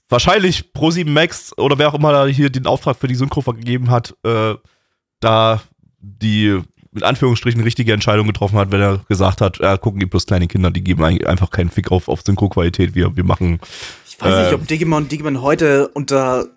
wahrscheinlich 0.09 0.71
Pro7 0.75 1.09
Max 1.09 1.57
oder 1.57 1.77
wer 1.77 1.89
auch 1.89 1.93
immer 1.93 2.11
da 2.11 2.25
hier 2.25 2.49
den 2.49 2.67
Auftrag 2.67 2.97
für 2.97 3.07
die 3.07 3.15
Synchro 3.15 3.41
vergeben 3.41 3.89
hat, 3.89 4.15
äh, 4.23 4.55
da 5.21 5.61
die 6.01 6.59
mit 6.91 7.03
Anführungsstrichen 7.03 7.61
richtige 7.61 7.93
Entscheidung 7.93 8.27
getroffen 8.27 8.57
hat, 8.57 8.71
wenn 8.71 8.81
er 8.81 8.97
gesagt 9.07 9.41
hat, 9.41 9.59
ja, 9.59 9.77
gucken 9.77 9.99
die 9.99 10.07
bloß 10.07 10.25
kleine 10.25 10.47
Kinder, 10.47 10.71
die 10.71 10.83
geben 10.83 11.03
einfach 11.03 11.51
keinen 11.51 11.69
Fick 11.69 11.91
auf, 11.91 12.07
auf 12.07 12.21
Synchro-Qualität. 12.21 12.95
Wir, 12.95 13.15
wir 13.15 13.23
machen 13.23 13.59
Ich 14.19 14.25
weiß 14.25 14.43
nicht, 14.43 14.51
Äh, 14.51 14.55
ob 14.55 14.67
Digimon, 14.67 15.07
Digimon 15.07 15.41
heute 15.41 15.87
unter 15.89 16.49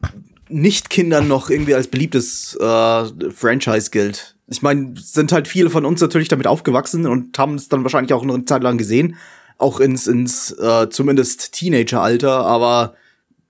Nicht-Kindern 0.48 1.29
noch 1.29 1.48
irgendwie 1.48 1.75
als 1.75 1.87
beliebtes 1.87 2.57
äh, 2.57 3.31
Franchise 3.31 3.90
gilt. 3.90 4.35
Ich 4.48 4.62
meine, 4.62 4.94
sind 4.96 5.31
halt 5.31 5.46
viele 5.46 5.70
von 5.70 5.85
uns 5.85 6.01
natürlich 6.01 6.29
damit 6.29 6.48
aufgewachsen 6.48 7.07
und 7.07 7.38
haben 7.38 7.55
es 7.55 7.68
dann 7.68 7.85
wahrscheinlich 7.85 8.12
auch 8.12 8.25
noch 8.25 8.35
eine 8.35 8.44
Zeit 8.44 8.62
lang 8.64 8.79
gesehen. 8.79 9.16
Auch 9.59 9.79
ins, 9.79 10.09
ins 10.09 10.51
äh, 10.59 10.88
zumindest 10.90 11.53
Teenager-Alter, 11.53 12.44
aber 12.44 12.94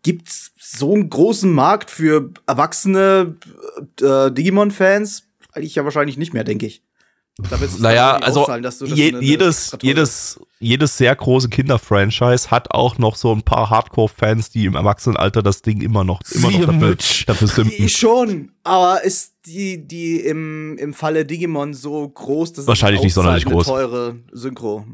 gibt's 0.02 0.52
so 0.58 0.92
einen 0.94 1.08
großen 1.08 1.50
Markt 1.50 1.90
für 1.90 2.30
erwachsene 2.46 3.36
äh, 4.00 4.30
Digimon-Fans? 4.30 5.24
Eigentlich 5.54 5.74
ja 5.74 5.84
wahrscheinlich 5.84 6.18
nicht 6.18 6.34
mehr, 6.34 6.44
denke 6.44 6.66
ich. 6.66 6.82
Naja, 7.78 8.16
also 8.16 8.42
auszahlen, 8.42 8.62
dass 8.62 8.78
du 8.78 8.86
das 8.86 8.98
je, 8.98 9.16
jedes, 9.20 9.76
jedes, 9.80 10.38
jedes 10.60 10.98
sehr 10.98 11.16
große 11.16 11.48
Kinder-Franchise 11.48 12.50
hat 12.50 12.70
auch 12.72 12.98
noch 12.98 13.16
so 13.16 13.32
ein 13.32 13.42
paar 13.42 13.70
Hardcore-Fans, 13.70 14.50
die 14.50 14.66
im 14.66 14.74
Erwachsenenalter 14.74 15.42
das 15.42 15.62
Ding 15.62 15.80
immer 15.80 16.04
noch, 16.04 16.20
immer 16.30 16.50
noch 16.50 16.66
dafür, 16.66 16.96
dafür 17.26 17.48
simpen. 17.48 17.88
Schon, 17.88 18.52
aber 18.64 19.02
ist 19.02 19.32
die, 19.46 19.86
die 19.86 20.20
im, 20.20 20.76
im 20.76 20.92
Falle 20.92 21.24
Digimon 21.24 21.72
so 21.72 22.06
groß, 22.06 22.52
dass 22.52 22.66
Wahrscheinlich 22.66 23.00
es 23.00 23.04
nicht 23.04 23.14
sonderlich 23.14 23.46
groß. 23.46 23.66
eine 23.66 23.76
teure 23.76 24.16
Synchro. 24.32 24.84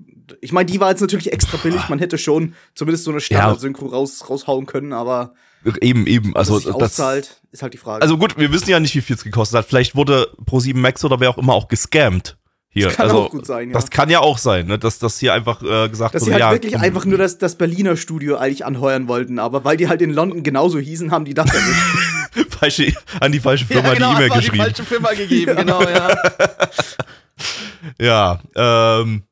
Ich 0.41 0.53
meine, 0.53 0.67
die 0.67 0.79
war 0.79 0.91
jetzt 0.91 1.01
natürlich 1.01 1.33
extra 1.33 1.57
billig, 1.57 1.89
man 1.89 1.99
hätte 1.99 2.19
schon 2.19 2.55
zumindest 2.75 3.03
so 3.05 3.11
eine 3.11 3.21
Standard-Synchro 3.21 3.87
raus, 3.87 4.31
raushauen 4.31 4.67
können, 4.67 4.93
aber 4.93 5.35
Eben, 5.81 6.07
eben. 6.07 6.37
Also, 6.37 6.55
dass 6.55 6.65
das, 6.65 6.75
auszahlt, 6.75 7.41
ist 7.51 7.63
halt 7.63 7.75
die 7.75 7.79
Frage. 7.79 8.03
also 8.03 8.17
gut, 8.17 8.39
wir 8.39 8.53
wissen 8.53 8.71
ja 8.71 8.81
nicht, 8.81 8.95
wie 8.95 9.01
viel 9.01 9.17
es 9.17 9.25
gekostet 9.25 9.59
hat. 9.59 9.67
Vielleicht 9.67 9.97
wurde 9.97 10.29
Pro7 10.47 10.77
Max 10.77 11.05
oder 11.05 11.21
wer 11.21 11.31
auch 11.31 11.39
immer 11.39 11.55
auch 11.55 11.69
gescammt. 11.69 12.37
Hier. 12.71 12.87
Das 12.87 12.97
kann 12.97 13.07
also, 13.07 13.23
auch 13.23 13.31
gut 13.31 13.47
sein, 13.47 13.69
ja. 13.69 13.75
Das 13.75 13.91
kann 13.91 14.11
ja 14.11 14.21
auch 14.21 14.37
sein, 14.37 14.67
ne? 14.67 14.79
dass 14.79 14.99
das 14.99 15.19
hier 15.19 15.33
einfach 15.33 15.63
äh, 15.63 15.89
gesagt 15.89 16.15
dass 16.15 16.23
wurde, 16.23 16.27
sie 16.27 16.33
halt 16.35 16.41
ja. 16.43 16.53
wirklich 16.53 16.75
komm, 16.75 16.83
einfach 16.83 17.05
nur 17.07 17.17
das, 17.17 17.39
das 17.39 17.57
Berliner 17.57 17.97
Studio 17.97 18.37
eigentlich 18.37 18.67
anheuern 18.67 19.09
wollten, 19.09 19.39
aber 19.39 19.65
weil 19.65 19.79
die 19.79 19.89
halt 19.89 20.03
in 20.03 20.13
London 20.13 20.43
genauso 20.43 20.79
hießen, 20.79 21.11
haben 21.11 21.25
die 21.25 21.35
das 21.35 21.47
erwischt. 21.47 22.51
falsche, 22.51 22.93
an 23.21 23.33
die 23.33 23.41
falsche 23.41 23.65
Firma 23.65 23.89
ja, 23.89 23.95
genau, 23.95 24.11
die 24.11 24.17
E-Mail 24.17 24.25
einfach 24.25 24.37
die 24.37 24.47
geschrieben. 24.47 24.65
falsche 24.65 24.85
Firma 24.85 25.13
gegeben, 25.13 25.57
genau, 25.57 25.83
ja. 25.83 26.17
Ja, 27.99 28.41
ähm, 28.55 29.23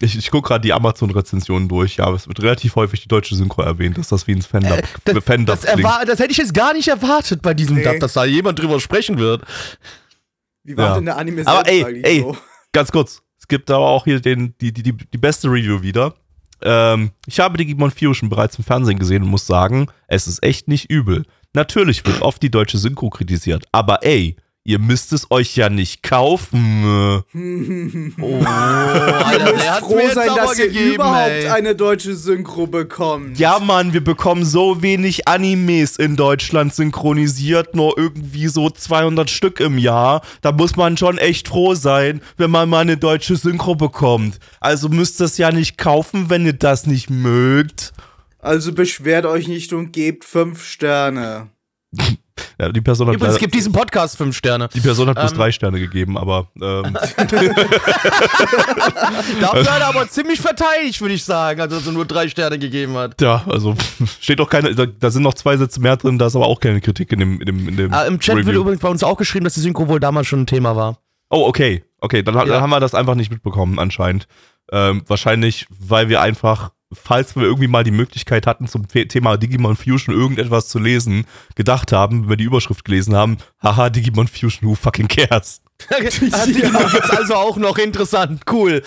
ich, 0.00 0.16
ich 0.16 0.30
gucke 0.30 0.48
gerade 0.48 0.62
die 0.62 0.72
Amazon-Rezensionen 0.72 1.68
durch. 1.68 1.96
Ja, 1.96 2.12
es 2.12 2.28
wird 2.28 2.40
relativ 2.40 2.76
häufig 2.76 3.00
die 3.00 3.08
deutsche 3.08 3.34
Synchro 3.34 3.62
erwähnt, 3.62 3.98
dass 3.98 4.08
das 4.08 4.26
wie 4.26 4.32
ein 4.32 4.42
Fan-Dub 4.42 4.80
Das, 5.04 5.24
Fan 5.24 5.44
das, 5.46 5.62
das 5.62 6.18
hätte 6.20 6.30
ich 6.30 6.36
jetzt 6.38 6.54
gar 6.54 6.72
nicht 6.72 6.88
erwartet 6.88 7.42
bei 7.42 7.54
diesem 7.54 7.76
Nee. 7.76 7.84
Dub, 7.84 7.98
dass 8.00 8.12
da 8.12 8.24
jemand 8.24 8.58
drüber 8.58 8.78
sprechen 8.80 9.18
wird. 9.18 9.42
Wie 10.64 10.76
war 10.76 10.88
Ja. 10.90 10.94
denn 10.96 11.06
der 11.06 11.16
Anime 11.16 11.46
Aber 11.46 11.68
ey, 11.68 11.84
eigentlich 11.84 12.04
ey, 12.06 12.20
so? 12.20 12.36
Ganz 12.72 12.92
kurz, 12.92 13.22
es 13.38 13.48
gibt 13.48 13.70
aber 13.70 13.86
auch 13.86 14.04
hier 14.04 14.20
den, 14.20 14.54
die, 14.60 14.72
die, 14.72 14.82
die, 14.82 14.92
die 14.92 15.18
beste 15.18 15.48
Review 15.48 15.82
wieder. 15.82 16.14
Ähm, 16.62 17.12
ich 17.26 17.40
habe 17.40 17.56
Digimon 17.56 17.90
Fusion 17.90 18.28
bereits 18.28 18.56
im 18.58 18.64
Fernsehen 18.64 18.98
gesehen 18.98 19.22
und 19.22 19.28
muss 19.30 19.46
sagen, 19.46 19.86
es 20.06 20.26
ist 20.26 20.42
echt 20.42 20.68
nicht 20.68 20.90
übel. 20.90 21.24
Natürlich 21.54 22.04
wird 22.04 22.20
oft 22.20 22.42
die 22.42 22.50
deutsche 22.50 22.78
Synchro 22.78 23.10
kritisiert, 23.10 23.64
aber 23.72 24.04
ey, 24.04 24.36
ihr 24.68 24.78
müsst 24.78 25.14
es 25.14 25.30
euch 25.30 25.56
ja 25.56 25.70
nicht 25.70 26.02
kaufen. 26.02 26.84
Oh, 28.20 28.42
Alter, 28.44 29.46
Ihr 29.46 29.52
müsst 29.54 29.78
froh 29.80 30.10
sein, 30.12 30.28
dass 30.36 30.58
ihr 30.58 30.94
überhaupt 30.94 31.30
ey. 31.30 31.48
eine 31.48 31.74
deutsche 31.74 32.14
Synchro 32.14 32.66
bekommt. 32.66 33.38
Ja, 33.38 33.58
Mann, 33.58 33.92
wir 33.92 34.02
bekommen 34.02 34.44
so 34.44 34.82
wenig 34.82 35.26
Animes 35.26 35.96
in 35.96 36.16
Deutschland 36.16 36.74
synchronisiert, 36.74 37.74
nur 37.74 37.96
irgendwie 37.96 38.48
so 38.48 38.68
200 38.68 39.30
Stück 39.30 39.60
im 39.60 39.78
Jahr. 39.78 40.22
Da 40.42 40.52
muss 40.52 40.76
man 40.76 40.96
schon 40.96 41.16
echt 41.18 41.48
froh 41.48 41.74
sein, 41.74 42.20
wenn 42.36 42.50
man 42.50 42.68
mal 42.68 42.80
eine 42.80 42.96
deutsche 42.96 43.36
Synchro 43.36 43.74
bekommt. 43.74 44.38
Also 44.60 44.88
müsst 44.88 45.20
ihr 45.20 45.26
es 45.26 45.38
ja 45.38 45.50
nicht 45.50 45.78
kaufen, 45.78 46.28
wenn 46.28 46.44
ihr 46.44 46.52
das 46.52 46.86
nicht 46.86 47.08
mögt. 47.08 47.92
Also 48.38 48.72
beschwert 48.72 49.24
euch 49.26 49.48
nicht 49.48 49.72
und 49.72 49.92
gebt 49.92 50.24
fünf 50.24 50.64
Sterne. 50.64 51.48
Ja, 52.60 52.68
die 52.70 52.80
Person 52.80 53.08
hat, 53.08 53.14
Übrigens, 53.14 53.34
es 53.34 53.36
leider, 53.36 53.40
gibt 53.46 53.54
diesen 53.54 53.72
Podcast 53.72 54.16
fünf 54.16 54.36
Sterne. 54.36 54.68
die 54.74 54.80
Person 54.80 55.08
hat 55.08 55.16
bloß 55.18 55.32
Ähm. 55.32 55.38
drei 55.38 55.52
Sterne 55.52 55.78
gegeben, 55.80 56.16
aber 56.18 56.48
ähm, 56.60 56.94
Dafür 59.40 59.72
hat 59.72 59.80
er 59.80 59.86
aber 59.88 60.08
ziemlich 60.08 60.40
verteidigt, 60.40 61.00
würde 61.00 61.14
ich 61.14 61.24
sagen, 61.24 61.60
also 61.60 61.76
dass 61.76 61.86
er 61.86 61.92
nur 61.92 62.04
drei 62.06 62.28
Sterne 62.28 62.58
gegeben 62.58 62.96
hat. 62.96 63.20
ja, 63.20 63.42
also 63.48 63.74
steht 64.20 64.38
doch 64.40 64.48
keine, 64.50 64.74
da, 64.74 64.86
da 64.86 65.10
sind 65.10 65.22
noch 65.22 65.34
zwei 65.34 65.56
Sätze 65.56 65.80
mehr 65.80 65.96
drin, 65.96 66.18
da 66.18 66.26
ist 66.26 66.36
aber 66.36 66.46
auch 66.46 66.60
keine 66.60 66.80
Kritik 66.80 67.12
in 67.12 67.20
dem, 67.20 67.40
in 67.40 67.46
dem, 67.46 67.68
in 67.68 67.76
dem 67.76 67.92
Ah, 67.92 68.02
Im 68.04 68.18
Chat 68.20 68.36
wird 68.36 68.46
Review. 68.48 68.60
übrigens 68.62 68.80
bei 68.80 68.88
uns 68.88 69.02
auch 69.02 69.16
geschrieben, 69.16 69.44
dass 69.44 69.54
die 69.54 69.60
Synchro 69.60 69.88
wohl 69.88 70.00
damals 70.00 70.26
schon 70.26 70.40
ein 70.42 70.46
Thema 70.46 70.76
war. 70.76 70.98
Oh, 71.30 71.46
okay. 71.46 71.84
Okay, 72.00 72.22
dann, 72.22 72.34
Ja. 72.34 72.44
dann 72.44 72.60
haben 72.62 72.70
wir 72.70 72.80
das 72.80 72.94
einfach 72.94 73.14
nicht 73.14 73.30
mitbekommen, 73.30 73.78
anscheinend. 73.78 74.26
Ähm, 74.70 75.02
wahrscheinlich, 75.06 75.66
weil 75.70 76.08
wir 76.08 76.20
einfach 76.20 76.70
falls 76.92 77.36
wir 77.36 77.42
irgendwie 77.44 77.68
mal 77.68 77.84
die 77.84 77.90
Möglichkeit 77.90 78.46
hatten, 78.46 78.66
zum 78.66 78.84
The- 78.92 79.06
Thema 79.08 79.36
Digimon 79.36 79.76
Fusion 79.76 80.14
irgendetwas 80.14 80.68
zu 80.68 80.78
lesen, 80.78 81.26
gedacht 81.54 81.92
haben, 81.92 82.22
wenn 82.22 82.28
wir 82.30 82.36
die 82.36 82.44
Überschrift 82.44 82.84
gelesen 82.84 83.14
haben, 83.14 83.38
haha, 83.62 83.90
Digimon 83.90 84.28
Fusion, 84.28 84.68
who 84.68 84.74
fucking 84.74 85.08
cares? 85.08 85.60
Ah, 85.90 86.46
Digimon 86.46 86.88
gibt's 86.92 87.10
also 87.10 87.34
auch 87.34 87.56
noch 87.56 87.78
interessant. 87.78 88.42
Cool. 88.50 88.82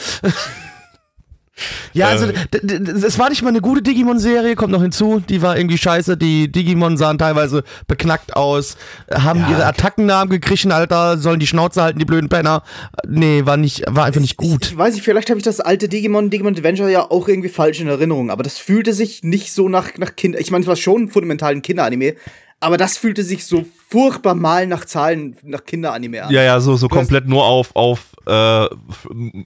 Ja, 1.94 2.08
also 2.08 2.26
Äh. 2.28 2.34
d- 2.64 2.92
es 2.92 3.18
war 3.20 3.30
nicht 3.30 3.42
mal 3.42 3.50
eine 3.50 3.62
gute 3.62 3.82
Digimon-Serie, 3.82 4.56
kommt 4.56 4.72
noch 4.72 4.82
hinzu. 4.82 5.22
Die 5.28 5.42
war 5.42 5.58
irgendwie 5.58 5.78
scheiße. 5.78 6.18
Die 6.18 6.52
Digimon 6.52 6.98
sahen 6.98 7.18
teilweise 7.18 7.64
beknackt 7.88 8.36
aus, 8.36 8.78
haben 9.14 9.46
ihre 9.50 9.66
Attackennamen 9.66 10.30
gekriechen, 10.30 10.72
Alter, 10.72 11.18
sollen 11.18 11.40
die 11.40 11.48
Schnauze 11.48 11.82
halten, 11.82 12.00
die 12.00 12.06
blöden 12.06 12.30
Penner. 12.30 12.64
Nee, 13.08 13.42
war 13.46 13.58
nicht, 13.58 13.84
war 13.88 14.06
einfach 14.06 14.22
nicht 14.22 14.38
gut. 14.38 14.68
Ich 14.72 14.78
weiß 14.78 14.94
nicht, 14.94 15.04
vielleicht 15.04 15.30
habe 15.30 15.38
ich 15.40 15.44
das 15.44 15.60
alte 15.60 15.88
Digimon, 15.90 16.30
Digimon 16.30 16.54
Adventure 16.56 16.90
ja 16.92 17.10
auch 17.10 17.28
irgendwie 17.28 17.50
falsch 17.50 17.80
in 17.80 17.88
Erinnerung, 17.88 18.30
aber 18.32 18.44
das 18.44 18.58
fühlte 18.58 18.94
sich 18.94 19.24
nicht 19.24 19.52
so 19.54 19.70
nach, 19.70 19.98
nach 19.98 20.16
Kind. 20.16 20.36
Ich 20.40 20.52
meine, 20.52 20.62
es 20.64 20.68
war 20.68 20.76
schon 20.76 21.10
fundamental 21.10 21.52
ein 21.54 21.62
Kinderanime, 21.62 22.16
aber 22.60 22.78
das 22.78 22.98
fühlte 22.98 23.24
sich 23.24 23.46
so 23.46 23.66
furchtbar 23.92 24.34
mal 24.36 24.66
nach 24.68 24.86
Zahlen, 24.86 25.36
nach 25.44 25.64
Kinderanime 25.66 26.24
an. 26.24 26.32
Ja, 26.32 26.42
ja, 26.42 26.60
so, 26.60 26.76
so 26.78 26.88
Du 26.88 26.96
komplett 26.96 27.28
nur 27.28 27.46
auf, 27.46 27.76
auf, 27.76 28.16
äh, 28.26 28.68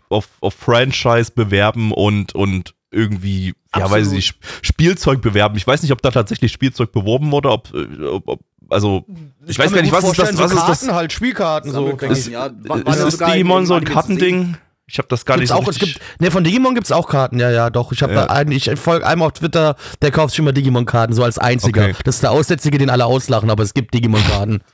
auf, 0.10 0.28
auf 0.40 0.54
Franchise 0.54 1.32
bewerben 1.34 1.92
und, 1.92 2.34
und 2.36 2.74
irgendwie, 2.92 3.48
ja, 3.48 3.54
Absolut. 3.84 3.92
weiß 3.92 4.08
ich 4.08 4.14
nicht, 4.14 4.28
Sp- 4.32 4.40
Spielzeug 4.62 5.22
bewerben. 5.22 5.58
Ich 5.58 5.68
weiß 5.68 5.82
nicht, 5.82 5.92
ob 5.92 6.02
da 6.02 6.12
tatsächlich 6.12 6.52
Spielzeug 6.52 6.92
beworben 6.92 7.32
wurde, 7.32 7.50
ob, 7.50 7.74
äh, 7.74 8.06
ob, 8.06 8.28
ob 8.28 8.40
also, 8.70 9.06
ich, 9.46 9.60
weiß 9.60 9.66
kann 9.68 9.76
gar 9.76 9.82
nicht, 9.82 9.92
was 9.92 10.04
ist 10.06 10.18
das, 10.20 10.38
was 10.38 10.52
so 10.52 10.58
ist 10.58 10.68
das? 10.68 10.80
Karten 10.82 10.96
halt, 10.96 11.14
Spielkarten 11.14 11.72
so. 11.72 11.98
Ich. 12.10 12.28
ja. 12.28 12.50
War- 12.64 12.78
Ist, 12.80 13.00
ja 13.00 13.08
ist 13.08 13.20
in- 13.62 13.66
so 13.68 13.74
ein 13.76 13.84
Kartending? 13.84 14.58
Ich 14.88 15.00
habe 15.00 15.08
das 15.08 15.26
gar 15.26 15.38
Gibt's 15.38 15.52
nicht 15.52 15.58
so 15.58 15.64
auch, 15.64 15.68
es 15.68 15.80
gibt, 15.80 16.00
ne, 16.20 16.30
von 16.30 16.44
Digimon 16.44 16.76
gibt's 16.76 16.92
auch 16.92 17.08
Karten, 17.10 17.40
ja, 17.40 17.50
ja, 17.50 17.70
doch. 17.72 17.92
Ich 17.92 18.04
habe 18.04 18.14
Ja. 18.14 18.28
einen, 18.28 18.52
ich 18.52 18.70
folge 18.76 19.06
einem 19.08 19.24
auf 19.24 19.34
Twitter, 19.34 19.76
der 20.02 20.12
kauft 20.12 20.32
sich 20.32 20.40
immer 20.40 20.54
Digimon-Karten, 20.54 21.14
so 21.14 21.24
als 21.24 21.40
einziger. 21.40 21.86
Okay. 21.86 21.96
Das 22.04 22.16
ist 22.16 22.22
der 22.22 22.32
Aussätzige, 22.32 22.78
den 22.78 22.90
alle 22.92 23.06
auslachen, 23.06 23.50
aber 23.50 23.64
es 23.64 23.74
gibt 23.74 23.94
Digimon-Karten. 23.94 24.62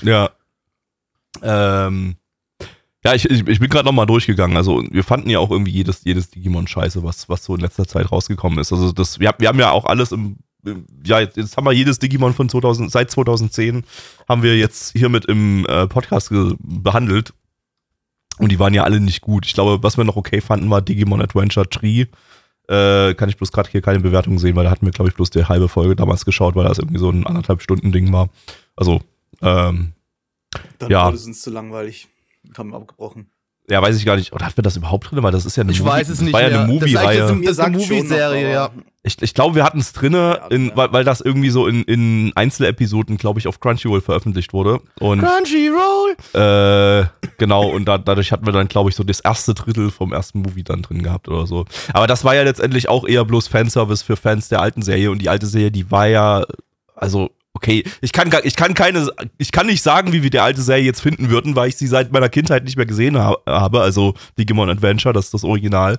Ja. 0.00 0.30
Ähm, 1.42 2.16
ja, 3.04 3.14
ich, 3.14 3.28
ich, 3.28 3.46
ich 3.46 3.58
bin 3.60 3.68
gerade 3.68 3.84
nochmal 3.84 4.06
durchgegangen. 4.06 4.56
Also 4.56 4.82
wir 4.90 5.04
fanden 5.04 5.28
ja 5.28 5.38
auch 5.38 5.50
irgendwie 5.50 5.72
jedes, 5.72 6.04
jedes 6.04 6.30
Digimon 6.30 6.66
scheiße, 6.66 7.02
was, 7.02 7.28
was 7.28 7.44
so 7.44 7.54
in 7.54 7.60
letzter 7.60 7.86
Zeit 7.86 8.10
rausgekommen 8.12 8.58
ist. 8.58 8.72
Also 8.72 8.92
das, 8.92 9.18
wir, 9.18 9.34
wir 9.38 9.48
haben 9.48 9.58
ja 9.58 9.70
auch 9.70 9.84
alles 9.84 10.12
im, 10.12 10.36
im 10.64 10.86
ja, 11.04 11.20
jetzt, 11.20 11.36
jetzt 11.36 11.56
haben 11.56 11.66
wir 11.66 11.72
jedes 11.72 11.98
Digimon 11.98 12.32
von 12.32 12.48
2000, 12.48 12.90
seit 12.90 13.10
2010 13.10 13.84
haben 14.28 14.42
wir 14.42 14.56
jetzt 14.56 14.92
hiermit 14.96 15.24
im 15.26 15.66
äh, 15.66 15.86
Podcast 15.88 16.30
behandelt. 16.60 17.34
Und 18.38 18.50
die 18.50 18.58
waren 18.58 18.74
ja 18.74 18.84
alle 18.84 18.98
nicht 19.00 19.20
gut. 19.20 19.46
Ich 19.46 19.54
glaube, 19.54 19.82
was 19.82 19.96
wir 19.96 20.04
noch 20.04 20.16
okay 20.16 20.40
fanden, 20.40 20.68
war 20.70 20.80
Digimon 20.82 21.20
Adventure 21.22 21.68
Tree. 21.68 22.06
Äh, 22.68 23.14
kann 23.14 23.28
ich 23.28 23.36
bloß 23.36 23.52
gerade 23.52 23.68
hier 23.70 23.82
keine 23.82 24.00
Bewertung 24.00 24.38
sehen, 24.38 24.56
weil 24.56 24.64
da 24.64 24.70
hatten 24.70 24.86
wir, 24.86 24.92
glaube 24.92 25.10
ich, 25.10 25.14
bloß 25.16 25.30
die 25.30 25.44
halbe 25.44 25.68
Folge 25.68 25.96
damals 25.96 26.24
geschaut, 26.24 26.54
weil 26.54 26.64
das 26.66 26.78
irgendwie 26.78 26.98
so 26.98 27.10
ein 27.10 27.26
anderthalb 27.26 27.60
Stunden 27.60 27.92
Ding 27.92 28.12
war. 28.12 28.28
Also, 28.76 29.00
ähm, 29.42 29.92
Dann 30.78 30.90
Ja. 30.90 31.06
wurde 31.06 31.16
es 31.16 31.26
uns 31.26 31.42
zu 31.42 31.50
langweilig. 31.50 32.08
Haben 32.56 32.74
abgebrochen. 32.74 33.26
ja, 33.70 33.80
weiß 33.80 33.96
ich 33.96 34.04
gar 34.04 34.16
nicht. 34.16 34.32
Oder 34.32 34.44
hatten 34.46 34.56
wir 34.58 34.62
das 34.62 34.76
überhaupt 34.76 35.10
drin? 35.10 35.22
Weil 35.22 35.32
das 35.32 35.44
ist 35.46 35.56
ja 35.56 35.62
eine 35.62 35.72
Ich 35.72 35.78
Movie, 35.80 35.90
weiß 35.90 36.08
es 36.08 36.16
das 36.18 36.20
nicht 36.24 36.32
war 36.34 36.40
ja 36.42 36.46
eine 36.48 36.56
Das 36.58 36.66
Movie-Reihe. 36.68 37.28
so- 37.28 37.34
Mir 37.34 37.42
Das 37.46 37.52
ist 37.52 37.60
eine 37.60 37.76
Movie-Serie, 37.78 38.52
ja. 38.52 38.70
Ich, 39.04 39.20
ich 39.20 39.34
glaube, 39.34 39.56
wir 39.56 39.64
hatten 39.64 39.80
es 39.80 39.92
drinne, 39.92 40.38
Ja, 40.42 40.46
in, 40.48 40.70
weil, 40.76 40.92
weil 40.92 41.04
das 41.04 41.20
irgendwie 41.20 41.50
so 41.50 41.66
in, 41.66 41.82
in 41.82 42.32
Einzelepisoden, 42.36 43.16
glaube 43.16 43.40
ich, 43.40 43.48
auf 43.48 43.58
Crunchyroll 43.58 44.00
veröffentlicht 44.00 44.52
wurde. 44.52 44.80
Und 45.00 45.20
Crunchyroll! 45.20 46.16
äh, 46.34 47.06
genau, 47.36 47.68
und 47.68 47.86
da, 47.86 47.98
dadurch 47.98 48.30
hatten 48.30 48.46
wir 48.46 48.52
dann, 48.52 48.68
glaube 48.68 48.90
ich, 48.90 48.96
so 48.96 49.02
das 49.02 49.18
erste 49.18 49.54
Drittel 49.54 49.90
vom 49.90 50.12
ersten 50.12 50.42
Movie 50.42 50.62
dann 50.62 50.82
drin 50.82 51.02
gehabt 51.02 51.28
oder 51.28 51.48
so. 51.48 51.64
Aber 51.92 52.06
das 52.06 52.24
war 52.24 52.36
ja 52.36 52.44
letztendlich 52.44 52.88
auch 52.88 53.04
eher 53.06 53.24
bloß 53.24 53.48
Fanservice 53.48 54.04
für 54.04 54.16
Fans 54.16 54.48
der 54.48 54.60
alten 54.60 54.82
Serie. 54.82 55.10
Und 55.10 55.18
die 55.18 55.28
alte 55.28 55.46
Serie, 55.46 55.72
die 55.72 55.90
war 55.90 56.06
ja, 56.06 56.44
also, 56.94 57.30
okay, 57.54 57.84
ich 58.00 58.12
kann, 58.12 58.30
ich 58.44 58.56
kann 58.56 58.74
keine, 58.74 59.08
ich 59.38 59.52
kann 59.52 59.66
nicht 59.66 59.82
sagen, 59.82 60.12
wie 60.12 60.22
wir 60.22 60.30
die 60.30 60.38
alte 60.38 60.62
Serie 60.62 60.84
jetzt 60.84 61.00
finden 61.00 61.30
würden, 61.30 61.54
weil 61.54 61.68
ich 61.68 61.76
sie 61.76 61.86
seit 61.86 62.12
meiner 62.12 62.28
Kindheit 62.28 62.64
nicht 62.64 62.76
mehr 62.76 62.86
gesehen 62.86 63.18
ha 63.18 63.36
habe. 63.46 63.80
Also 63.80 64.14
Digimon 64.38 64.70
Adventure, 64.70 65.12
das 65.12 65.26
ist 65.26 65.34
das 65.34 65.44
Original. 65.44 65.98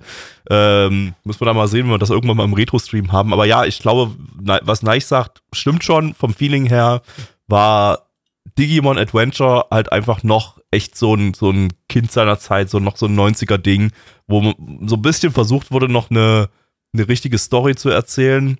Ähm, 0.49 1.13
müssen 1.23 1.41
wir 1.41 1.45
da 1.45 1.53
mal 1.53 1.67
sehen, 1.67 1.85
wenn 1.85 1.91
wir 1.91 1.99
das 1.99 2.09
irgendwann 2.09 2.37
mal 2.37 2.45
im 2.45 2.53
Retro-Stream 2.53 3.11
haben. 3.11 3.33
Aber 3.33 3.45
ja, 3.45 3.65
ich 3.65 3.79
glaube, 3.79 4.15
was 4.63 4.83
Neich 4.83 5.05
sagt, 5.05 5.41
stimmt 5.53 5.83
schon. 5.83 6.13
Vom 6.15 6.33
Feeling 6.33 6.65
her 6.65 7.01
war 7.47 8.09
Digimon 8.57 8.97
Adventure 8.97 9.67
halt 9.69 9.91
einfach 9.91 10.23
noch 10.23 10.59
echt 10.71 10.97
so 10.97 11.13
ein, 11.15 11.33
so 11.33 11.51
ein 11.51 11.71
Kind 11.87 12.11
seiner 12.11 12.39
Zeit, 12.39 12.69
so 12.69 12.79
noch 12.79 12.97
so 12.97 13.05
ein 13.05 13.15
90er-Ding, 13.17 13.91
wo 14.27 14.41
man 14.41 14.87
so 14.87 14.95
ein 14.95 15.01
bisschen 15.01 15.31
versucht 15.31 15.71
wurde, 15.71 15.87
noch 15.87 16.09
eine, 16.09 16.49
eine 16.93 17.07
richtige 17.07 17.37
Story 17.37 17.75
zu 17.75 17.89
erzählen 17.89 18.57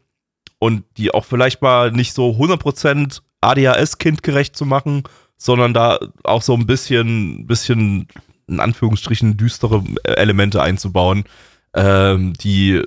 und 0.64 0.86
die 0.96 1.14
auch 1.14 1.26
vielleicht 1.26 1.62
mal 1.62 1.92
nicht 1.92 2.14
so 2.14 2.30
100% 2.30 3.20
ADHS-kindgerecht 3.42 4.56
zu 4.56 4.66
machen, 4.66 5.04
sondern 5.36 5.74
da 5.74 6.00
auch 6.24 6.42
so 6.42 6.54
ein 6.54 6.66
bisschen, 6.66 7.46
bisschen 7.48 8.08
in 8.48 8.62
Anführungsstrichen 8.62 9.36
düstere 9.36 9.84
Elemente 10.06 10.62
einzubauen, 10.62 11.26
ähm, 11.74 12.32
die 12.36 12.82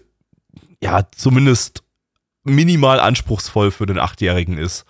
ja 0.82 1.06
zumindest 1.14 1.82
minimal 2.44 2.98
anspruchsvoll 2.98 3.70
für 3.70 3.84
den 3.84 3.98
Achtjährigen 3.98 4.56
ist. 4.56 4.86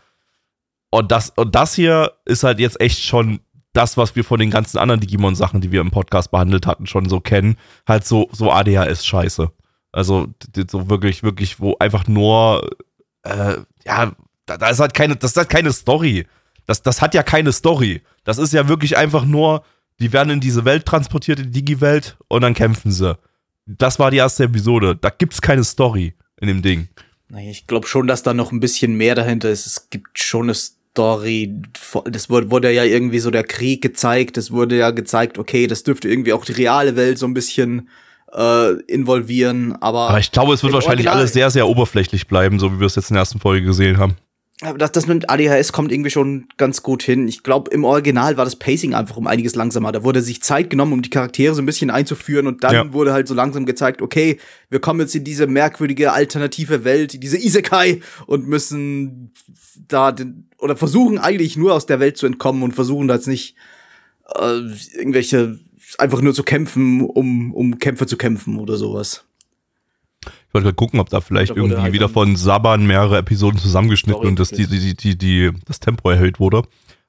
Und 0.90 1.10
das, 1.10 1.30
und 1.30 1.56
das 1.56 1.74
hier 1.74 2.12
ist 2.24 2.44
halt 2.44 2.60
jetzt 2.60 2.80
echt 2.80 3.02
schon 3.02 3.40
das, 3.72 3.96
was 3.96 4.14
wir 4.14 4.22
von 4.22 4.38
den 4.38 4.52
ganzen 4.52 4.78
anderen 4.78 5.00
Digimon-Sachen, 5.00 5.60
die 5.60 5.72
wir 5.72 5.80
im 5.80 5.90
Podcast 5.90 6.30
behandelt 6.30 6.68
hatten, 6.68 6.86
schon 6.86 7.08
so 7.08 7.18
kennen. 7.18 7.56
Halt 7.84 8.06
so, 8.06 8.28
so 8.30 8.52
ADHS-Scheiße. 8.52 9.50
Also, 9.96 10.26
so 10.70 10.90
wirklich, 10.90 11.22
wirklich, 11.22 11.58
wo 11.58 11.74
einfach 11.78 12.06
nur, 12.06 12.68
äh, 13.22 13.54
ja, 13.86 14.12
da, 14.44 14.58
da 14.58 14.68
ist 14.68 14.78
halt 14.78 14.92
keine, 14.92 15.16
das 15.16 15.30
ist 15.30 15.36
halt 15.38 15.48
keine 15.48 15.72
Story. 15.72 16.26
Das, 16.66 16.82
das 16.82 17.00
hat 17.00 17.14
ja 17.14 17.22
keine 17.22 17.50
Story. 17.50 18.02
Das 18.22 18.36
ist 18.36 18.52
ja 18.52 18.68
wirklich 18.68 18.98
einfach 18.98 19.24
nur, 19.24 19.64
die 19.98 20.12
werden 20.12 20.28
in 20.28 20.40
diese 20.40 20.66
Welt 20.66 20.84
transportiert, 20.84 21.38
in 21.38 21.46
die 21.46 21.64
Digi-Welt, 21.64 22.18
und 22.28 22.42
dann 22.42 22.52
kämpfen 22.52 22.92
sie. 22.92 23.16
Das 23.64 23.98
war 23.98 24.10
die 24.10 24.18
erste 24.18 24.44
Episode. 24.44 24.96
Da 24.96 25.08
gibt's 25.08 25.40
keine 25.40 25.64
Story 25.64 26.12
in 26.42 26.48
dem 26.48 26.60
Ding. 26.60 26.88
Ich 27.38 27.66
glaube 27.66 27.86
schon, 27.86 28.06
dass 28.06 28.22
da 28.22 28.34
noch 28.34 28.52
ein 28.52 28.60
bisschen 28.60 28.98
mehr 28.98 29.14
dahinter 29.14 29.48
ist. 29.48 29.64
Es 29.64 29.88
gibt 29.88 30.18
schon 30.18 30.42
eine 30.42 30.54
Story. 30.54 31.62
Das 32.04 32.28
wurde, 32.28 32.50
wurde 32.50 32.70
ja 32.70 32.84
irgendwie 32.84 33.20
so 33.20 33.30
der 33.30 33.44
Krieg 33.44 33.80
gezeigt. 33.80 34.36
Es 34.36 34.50
wurde 34.50 34.76
ja 34.76 34.90
gezeigt, 34.90 35.38
okay, 35.38 35.66
das 35.66 35.84
dürfte 35.84 36.10
irgendwie 36.10 36.34
auch 36.34 36.44
die 36.44 36.52
reale 36.52 36.96
Welt 36.96 37.16
so 37.16 37.24
ein 37.24 37.32
bisschen 37.32 37.88
äh, 38.32 38.72
involvieren. 38.86 39.76
Aber, 39.80 40.08
Aber 40.10 40.18
ich 40.18 40.32
glaube, 40.32 40.54
es 40.54 40.62
wird 40.62 40.72
wahrscheinlich 40.72 41.06
Original- 41.06 41.18
alles 41.18 41.32
sehr, 41.32 41.50
sehr 41.50 41.68
oberflächlich 41.68 42.26
bleiben, 42.28 42.58
so 42.58 42.72
wie 42.72 42.80
wir 42.80 42.86
es 42.86 42.96
jetzt 42.96 43.10
in 43.10 43.14
der 43.14 43.20
ersten 43.22 43.38
Folge 43.40 43.64
gesehen 43.66 43.98
haben. 43.98 44.16
das, 44.78 44.90
das 44.92 45.06
mit 45.06 45.28
ADHS 45.28 45.72
kommt 45.72 45.92
irgendwie 45.92 46.10
schon 46.10 46.46
ganz 46.56 46.82
gut 46.82 47.02
hin. 47.02 47.28
Ich 47.28 47.42
glaube, 47.42 47.70
im 47.72 47.84
Original 47.84 48.36
war 48.38 48.44
das 48.46 48.56
Pacing 48.56 48.94
einfach 48.94 49.16
um 49.18 49.26
einiges 49.26 49.54
langsamer. 49.54 49.92
Da 49.92 50.02
wurde 50.02 50.22
sich 50.22 50.42
Zeit 50.42 50.70
genommen, 50.70 50.94
um 50.94 51.02
die 51.02 51.10
Charaktere 51.10 51.54
so 51.54 51.60
ein 51.60 51.66
bisschen 51.66 51.90
einzuführen 51.90 52.46
und 52.46 52.64
dann 52.64 52.74
Ja. 52.74 52.92
wurde 52.94 53.12
halt 53.12 53.28
so 53.28 53.34
langsam 53.34 53.66
gezeigt, 53.66 54.00
okay, 54.00 54.38
wir 54.70 54.80
kommen 54.80 55.00
jetzt 55.00 55.14
in 55.14 55.24
diese 55.24 55.46
merkwürdige 55.46 56.12
alternative 56.12 56.84
Welt, 56.84 57.12
in 57.14 57.20
diese 57.20 57.36
Isekai 57.36 58.00
und 58.26 58.48
müssen 58.48 59.32
da 59.88 60.10
den, 60.10 60.48
oder 60.58 60.74
versuchen 60.74 61.18
eigentlich 61.18 61.56
nur 61.58 61.74
aus 61.74 61.84
der 61.84 62.00
Welt 62.00 62.16
zu 62.16 62.24
entkommen 62.26 62.62
und 62.62 62.72
versuchen 62.72 63.08
da 63.08 63.14
jetzt 63.16 63.28
nicht 63.28 63.56
äh, 64.34 64.60
irgendwelche 64.96 65.58
einfach 65.98 66.20
nur 66.20 66.34
zu 66.34 66.42
kämpfen, 66.42 67.02
um, 67.02 67.52
um 67.54 67.78
Kämpfe 67.78 68.06
zu 68.06 68.16
kämpfen 68.16 68.58
oder 68.58 68.76
sowas. 68.76 69.24
Ich 70.24 70.54
wollte 70.54 70.64
gerade 70.64 70.74
gucken, 70.74 71.00
ob 71.00 71.08
da 71.10 71.20
vielleicht 71.20 71.52
Da 71.52 71.56
irgendwie 71.56 71.76
halt 71.76 71.92
wieder 71.92 72.08
von 72.08 72.36
Saban 72.36 72.86
mehrere 72.86 73.18
Episoden 73.18 73.60
zusammengeschnitten 73.60 74.20
Story 74.20 74.28
und 74.28 74.38
das, 74.38 74.50
die, 74.50 74.66
die, 74.66 74.94
die, 74.94 75.16
die, 75.16 75.50
das 75.66 75.80
Tempo 75.80 76.10
erhöht 76.10 76.40
wurde. 76.40 76.62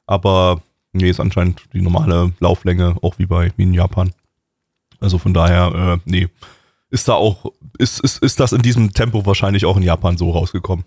Aber 0.06 0.62
nee, 0.94 1.10
ist 1.10 1.20
anscheinend 1.20 1.62
die 1.74 1.82
normale 1.82 2.34
Lauflänge, 2.40 2.96
auch 3.02 3.18
wie 3.20 3.26
bei 3.26 3.52
wie 3.58 3.64
in 3.64 3.74
Japan. 3.74 4.12
Also 5.00 5.18
von 5.18 5.34
daher, 5.34 6.00
äh, 6.06 6.10
nee. 6.10 6.28
Ist 6.90 7.08
da 7.10 7.14
auch, 7.14 7.52
ist, 7.78 8.00
ist, 8.00 8.24
ist 8.24 8.40
das 8.40 8.54
in 8.54 8.62
diesem 8.62 8.94
Tempo 8.94 9.26
wahrscheinlich 9.26 9.66
auch 9.66 9.76
in 9.76 9.84
Japan 9.84 10.18
so 10.18 10.32
rausgekommen. 10.32 10.86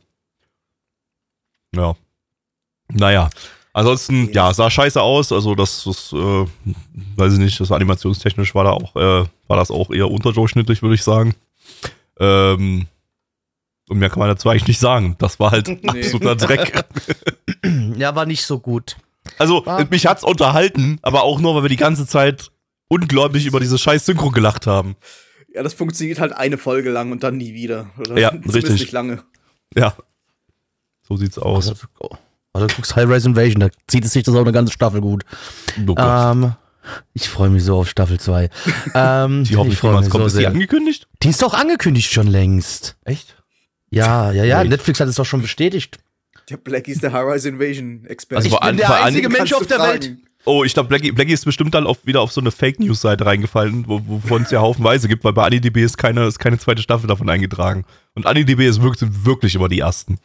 Ja. 1.75 1.95
Naja. 2.89 3.31
Ansonsten, 3.73 4.33
ja, 4.33 4.53
sah 4.53 4.69
scheiße 4.71 5.01
aus. 5.01 5.31
Also 5.33 5.55
das, 5.55 5.85
das 5.85 6.13
äh, 6.13 6.47
weiß 7.17 7.35
ich 7.35 7.39
nicht, 7.39 7.61
das 7.61 7.71
animationstechnisch 7.71 8.55
war 8.55 8.65
da 8.65 8.71
auch, 8.73 8.97
äh, 8.97 9.27
war 9.47 9.57
das 9.57 9.71
auch 9.71 9.91
eher 9.91 10.11
unterdurchschnittlich, 10.11 10.83
würde 10.83 10.97
ich 10.97 11.03
sagen. 11.05 11.35
Ähm, 12.19 12.87
und 13.89 13.99
mehr 13.99 14.11
kann 14.11 14.19
man 14.21 14.29
dazu 14.29 14.49
eigentlich 14.49 14.67
nicht 14.69 14.81
sagen. 14.81 15.17
Das 15.19 15.39
war 15.41 15.51
halt 15.53 15.69
absoluter 15.87 16.37
Dreck. 16.37 16.85
Ja, 17.97 18.15
war 18.15 18.27
nicht 18.27 18.45
so 18.45 18.59
gut. 18.59 18.97
Also, 19.39 19.65
War- 19.67 19.85
mich 19.91 20.07
hat's 20.07 20.25
unterhalten, 20.25 20.99
aber 21.03 21.23
auch 21.23 21.41
nur, 21.41 21.55
weil 21.55 21.63
wir 21.63 21.69
die 21.69 21.77
ganze 21.77 22.07
Zeit 22.07 22.51
ungläubig 22.89 23.47
über 23.47 23.61
diese 23.61 23.79
scheiß 23.79 24.07
Synchro 24.07 24.31
gelacht 24.31 24.67
haben. 24.67 24.97
Ja, 25.55 25.63
das 25.63 25.75
funktioniert 25.75 26.21
halt 26.21 26.33
eine 26.33 26.59
Folge 26.59 26.91
lang 26.91 27.11
und 27.13 27.23
dann 27.23 27.37
nie 27.37 27.55
wieder. 27.55 27.91
Oder 27.99 28.19
Ja, 28.19 28.29
richtig. 28.53 28.81
Nicht 28.81 28.93
lange. 28.93 29.23
Ja. 29.77 29.95
So 31.03 31.17
sieht's 31.17 31.39
aus. 31.39 31.69
Also, 31.69 31.87
also 32.53 32.67
du 32.67 32.75
guckst 32.75 32.97
High 32.97 33.09
Rise 33.09 33.29
Invasion, 33.29 33.61
da 33.61 33.69
zieht 33.87 34.05
es 34.05 34.13
sich 34.13 34.23
das 34.25 34.35
auch 34.35 34.41
eine 34.41 34.53
ganze 34.53 34.73
Staffel 34.73 35.01
gut. 35.01 35.25
Oh. 35.87 35.95
Ähm, 35.99 36.53
Ich 37.15 37.29
freue 37.29 37.51
mich 37.51 37.63
so 37.65 37.77
auf 37.79 37.89
Staffel 37.89 38.19
2. 38.19 38.49
Ähm, 38.95 39.45
Die 39.49 39.57
hoffen, 39.57 39.71
ich 39.73 39.79
freue 39.79 40.01
mich 40.01 40.11
kommt. 40.11 40.23
so 40.23 40.27
ist 40.29 40.39
die 40.39 40.47
angekündigt? 40.47 41.07
Die 41.23 41.29
ist 41.29 41.43
doch 41.43 41.55
angekündigt 41.55 42.11
schon 42.13 42.27
längst. 42.27 42.97
Echt? 43.05 43.37
Ja, 43.91 44.33
ja, 44.33 44.45
ja. 44.45 44.61
Wait. 44.61 44.71
Netflix 44.71 45.01
hat 45.01 45.09
es 45.09 45.17
doch 45.17 45.27
schon 45.27 45.43
bestätigt. 45.43 45.99
Der 46.49 46.57
Blackie 46.57 46.93
ist 46.93 47.03
der 47.03 47.13
High-Rise 47.13 47.49
Invasion 47.51 48.05
Experte. 48.07 48.37
Also 48.45 48.49
ich 48.49 48.55
bei 48.55 48.61
bin 48.61 48.69
an- 48.71 48.77
der 48.77 49.05
einzige 49.05 49.27
an- 49.27 49.33
Mensch 49.33 49.53
auf 49.53 49.67
der 49.67 49.79
Welt. 49.79 50.05
fragen. 50.05 50.23
Oh, 50.47 50.65
ich 50.65 50.73
glaube, 50.73 50.89
Blackie, 50.89 51.13
Blackie 51.13 51.33
ist 51.35 51.45
bestimmt 51.45 51.75
dann 51.75 51.87
auf, 51.87 51.99
wieder 52.07 52.23
auf 52.23 52.33
so 52.33 52.41
eine 52.41 52.51
Fake 52.51 52.81
News 52.81 53.03
Seite 53.03 53.27
reingefallen, 53.27 53.87
wo- 53.87 54.01
wovon 54.07 54.43
es 54.43 54.51
ja 54.51 54.61
haufenweise 54.61 55.07
gibt, 55.07 55.23
weil 55.23 55.35
bei 55.35 55.45
AniDB 55.45 55.83
ist 55.85 55.99
keine, 55.99 56.27
ist 56.27 56.39
keine 56.39 56.59
zweite 56.59 56.81
Staffel 56.81 57.07
davon 57.09 57.29
eingetragen. 57.29 57.85
Und 58.15 58.27
AniDB 58.27 58.67
ist 58.67 58.81
wirklich, 58.81 59.01
sind 59.01 59.27
wirklich 59.27 59.55
immer 59.55 59.69
die 59.69 59.81
ersten. 59.81 60.19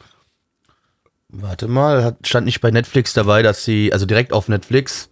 Warte 1.29 1.67
mal, 1.67 2.03
hat, 2.03 2.27
stand 2.27 2.45
nicht 2.45 2.61
bei 2.61 2.71
Netflix 2.71 3.13
dabei, 3.13 3.41
dass 3.41 3.65
sie, 3.65 3.91
also 3.91 4.05
direkt 4.05 4.31
auf 4.31 4.47
Netflix, 4.47 5.09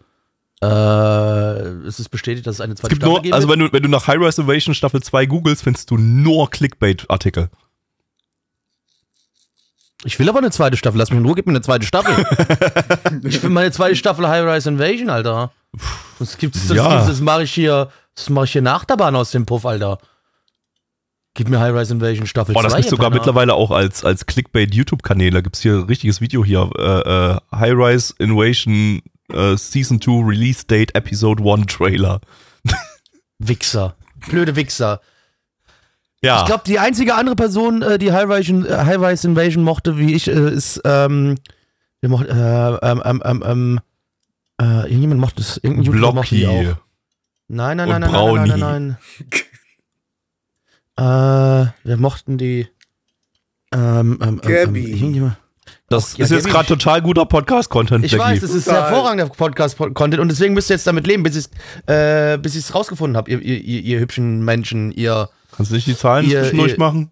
äh, 0.62 0.65
es 0.65 1.99
ist 1.99 2.10
bestätigt, 2.10 2.47
dass 2.47 2.56
es 2.56 2.62
eine 2.62 2.73
Es 2.73 2.80
zweite 2.80 2.95
gibt 2.95 3.04
nur, 3.06 3.21
geben 3.21 3.34
also 3.34 3.49
wenn 3.49 3.60
du, 3.60 3.73
wenn 3.73 3.84
du 3.84 3.89
nach 3.89 4.08
High 4.08 4.19
Rise 4.19 4.41
Invasion 4.43 4.73
Staffel 4.73 5.02
2 5.02 5.26
googelst, 5.26 5.63
findest 5.63 5.91
du 5.91 5.97
nur 5.97 6.49
Clickbait-Artikel. 6.49 7.49
Ich 10.06 10.19
will 10.19 10.28
aber 10.30 10.39
eine 10.39 10.52
zweite 10.52 10.76
Staffel. 10.78 10.97
Lass 10.97 11.12
mich 11.12 11.19
in 11.19 11.26
Ruhe, 11.26 11.36
gib 11.36 11.47
mir 11.47 11.54
eine 11.54 11.62
zweite 11.62 11.86
Staffel. 11.86 12.26
ich 13.23 13.41
will 13.41 13.49
meine 13.49 13.71
zweite 13.71 13.95
Staffel 13.95 14.28
High 14.28 14.45
Rise 14.45 14.69
Invasion, 14.69 15.10
Alter. 15.10 15.52
Das 16.19 16.38
gibt's, 16.38 16.67
das, 16.67 16.78
Ja. 16.78 16.97
das, 16.97 17.08
das 17.08 17.21
mache 17.21 17.43
ich 17.43 17.54
hier, 17.54 17.89
das 18.15 18.30
mache 18.30 18.45
ich 18.45 18.52
hier 18.52 18.62
nach 18.62 18.86
der 18.86 18.97
Bahn 18.97 19.15
aus 19.15 19.32
dem 19.32 19.45
Puff, 19.45 19.65
Alter. 19.65 19.97
Gib 21.36 21.50
mir 21.50 21.60
High 21.60 21.74
Rise 21.74 21.93
Invasion 21.93 22.28
Staffel 22.28 22.54
Boah, 22.54 22.62
das 22.62 22.74
2, 22.74 22.80
gibt 22.80 22.89
sogar 22.91 23.10
mittlerweile 23.10 23.56
auch 23.56 23.72
als, 23.72 24.06
als 24.06 24.28
Clickbait-YouTube-Kanäle. 24.28 25.41
Gibt's 25.41 25.62
hier 25.62 25.74
ein 25.78 25.84
richtiges 25.84 26.22
Video 26.22 26.46
hier. 26.46 26.69
Äh, 26.78 26.82
äh, 26.82 27.38
High 27.52 27.74
Rise 27.74 28.13
Invasion 28.19 29.02
äh, 29.32 29.58
Season 29.58 30.00
2 30.00 30.28
Release 30.28 30.65
Date 30.67 30.93
Episode 30.96 31.43
1 31.43 31.65
Trailer. 31.74 32.22
Wichser. 33.39 33.96
Blöde 34.30 34.56
Wichser. 34.56 35.02
Ja. 36.22 36.41
Ich 36.41 36.46
glaube, 36.46 36.63
die 36.67 36.78
einzige 36.78 37.15
andere 37.15 37.36
Person, 37.36 37.82
äh, 37.82 37.98
die 37.98 38.12
High 38.12 38.30
Rise, 38.30 38.67
äh, 38.67 38.86
High 38.86 39.00
Rise 39.00 39.28
Invasion 39.28 39.63
mochte, 39.63 39.98
wie 39.98 40.13
ich, 40.13 40.28
äh, 40.28 40.52
ist, 40.52 40.82
ähm, 40.86 41.38
der 42.02 42.10
mochte, 42.10 42.30
äh, 42.30 42.88
ähm, 42.88 43.02
ähm, 43.04 43.22
ähm, 43.26 43.43
ähm, 43.46 43.80
äh, 44.62 44.84
irgendjemand 44.84 45.19
mochte 45.19 45.41
es, 45.41 45.58
irgendein 45.58 45.84
YouTuber 45.86 46.13
mochte 46.13 46.36
die 46.36 46.43
Blocky. 46.43 46.69
auch. 46.69 46.76
Nein, 47.48 47.78
nein, 47.78 47.89
nein, 47.89 48.02
nein, 48.02 48.12
Brownie. 48.12 48.50
nein, 48.50 48.60
nein, 48.60 48.88
nein. 48.88 48.98
äh, 50.98 51.02
wir 51.02 51.98
mochten 51.98 52.38
die, 52.38 52.68
ähm, 53.74 54.20
ähm, 54.22 54.22
ähm, 54.22 54.42
Gabi. 54.42 54.86
Ähm, 54.86 54.94
irgendjemand- 54.94 55.38
Das 55.90 56.18
ja, 56.18 56.26
ist 56.26 56.32
jetzt 56.32 56.48
gerade 56.48 56.68
total 56.68 57.02
guter 57.02 57.26
Podcast-Content, 57.26 58.04
ich 58.06 58.18
weiß, 58.18 58.42
es 58.44 58.54
ist 58.54 58.68
hervorragender 58.72 59.28
Podcast-Content 59.28 60.20
und 60.20 60.30
deswegen 60.30 60.54
müsst 60.54 60.70
ihr 60.70 60.76
jetzt 60.76 60.88
damit 60.88 61.06
leben, 61.08 61.24
bis 61.24 61.36
ich 61.36 61.46
es 61.86 61.94
äh, 62.34 62.38
bis 62.38 62.56
ich's 62.56 62.74
rausgefunden 62.74 63.16
habe, 63.18 63.30
ihr, 63.32 63.40
ihr, 63.42 63.60
ihr, 63.62 63.82
ihr 63.82 64.00
hübschen 64.00 64.44
Menschen, 64.44 64.92
ihr 64.92 65.30
Kannst 65.56 65.72
du 65.72 65.76
nicht 65.76 65.86
die 65.88 65.96
Zahlen 65.96 66.26
Ihr- 66.28 66.42
zwischendurch 66.42 66.74
ihr- 66.74 66.80
machen? 66.80 67.12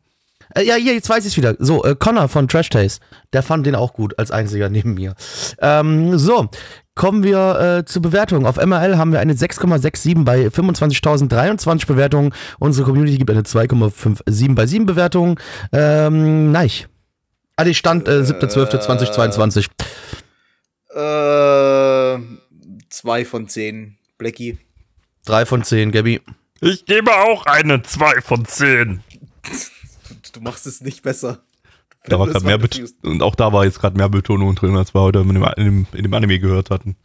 Äh, 0.56 0.64
ja, 0.66 0.76
hier, 0.76 0.94
jetzt 0.94 1.08
weiß 1.10 1.24
ich 1.26 1.32
es 1.34 1.38
wieder. 1.38 1.56
So, 1.60 1.84
äh, 1.86 1.96
Connor 1.96 2.28
von 2.28 2.48
Trash 2.50 2.70
Taste, 2.70 3.00
der 3.32 3.42
fand 3.44 3.66
den 3.66 3.74
auch 3.76 3.94
gut 3.94 4.20
als 4.20 4.32
einziger 4.32 4.68
neben 4.68 4.96
mir. 4.96 5.16
Ähm, 5.60 6.18
so, 6.18 6.50
kommen 6.96 7.24
wir 7.24 7.80
äh, 7.80 7.86
zur 7.86 8.02
Bewertung. 8.02 8.46
Auf 8.46 8.58
MRL 8.58 8.98
haben 8.98 9.12
wir 9.12 9.20
eine 9.20 9.34
6,67 9.34 10.24
bei 10.24 10.48
25.023 10.48 11.88
Bewertungen. 11.88 12.34
Unsere 12.60 12.86
Community 12.86 13.18
gibt 13.18 13.30
eine 13.30 13.42
2,57 13.42 14.56
bei 14.56 14.66
7 14.66 14.86
Bewertungen. 14.86 15.36
Ähm, 15.72 16.52
nein. 16.52 16.70
Ah, 17.56 17.64
die 17.64 17.74
stand 17.74 18.08
äh, 18.08 18.22
7.12.2022. 18.22 19.68
Äh, 20.94 22.20
zwei 22.90 23.26
von 23.26 23.48
zehn. 23.48 23.98
Blackie. 24.18 24.58
3 25.26 25.46
von 25.46 25.64
10, 25.64 25.92
Gabby. 25.92 26.22
Ich 26.60 26.86
gebe 26.86 27.12
auch 27.12 27.46
eine 27.46 27.82
2 27.82 28.22
von 28.22 28.46
10. 28.46 29.02
Du 30.34 30.42
machst 30.42 30.68
es 30.68 30.82
nicht 30.82 31.02
besser. 31.02 31.44
Da 32.06 32.18
war 32.18 32.28
Das 32.28 32.44
gerade 32.44 32.58
mehr 32.58 32.80
und 33.04 33.22
auch 33.22 33.36
da 33.36 33.54
war 33.54 33.66
jetzt 33.66 33.80
gerade 33.80 33.96
mehr 33.96 34.10
Betonung 34.10 34.56
drin, 34.56 34.76
als 34.76 34.96
wir 34.96 35.02
heute 35.02 35.20
in 35.20 35.30
dem, 35.30 35.44
in 35.56 35.66
dem, 35.66 35.88
in 35.94 36.04
dem 36.04 36.14
Anime 36.14 36.40
gehört 36.40 36.72
hatten. 36.72 36.96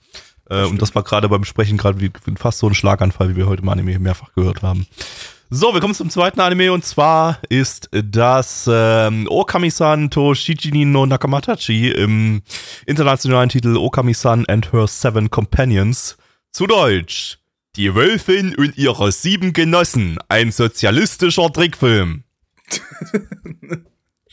Äh, 0.48 0.64
und 0.64 0.80
das 0.80 0.94
war 0.94 1.02
gerade 1.02 1.28
beim 1.28 1.44
Sprechen 1.44 1.76
gerade 1.76 2.10
fast 2.36 2.58
so 2.58 2.66
ein 2.66 2.74
Schlaganfall, 2.74 3.30
wie 3.30 3.36
wir 3.36 3.46
heute 3.46 3.62
im 3.62 3.68
Anime 3.68 3.98
mehrfach 3.98 4.32
gehört 4.34 4.62
haben. 4.62 4.86
So, 5.48 5.72
wir 5.74 5.80
kommen 5.80 5.94
zum 5.94 6.10
zweiten 6.10 6.40
Anime 6.40 6.72
und 6.72 6.84
zwar 6.84 7.38
ist 7.48 7.88
das 7.92 8.68
ähm, 8.72 9.28
Okami-san 9.30 10.10
to 10.10 10.34
Shijini 10.34 10.84
no 10.84 11.06
Nakamatachi 11.06 11.90
im 11.90 12.42
internationalen 12.84 13.48
Titel 13.48 13.76
Okami-san 13.76 14.44
and 14.48 14.72
her 14.72 14.88
seven 14.88 15.30
companions. 15.30 16.16
Zu 16.50 16.66
Deutsch. 16.66 17.38
Die 17.76 17.94
Wölfin 17.94 18.56
und 18.56 18.76
ihre 18.76 19.12
sieben 19.12 19.52
Genossen. 19.52 20.18
Ein 20.28 20.50
sozialistischer 20.50 21.52
Trickfilm. 21.52 22.24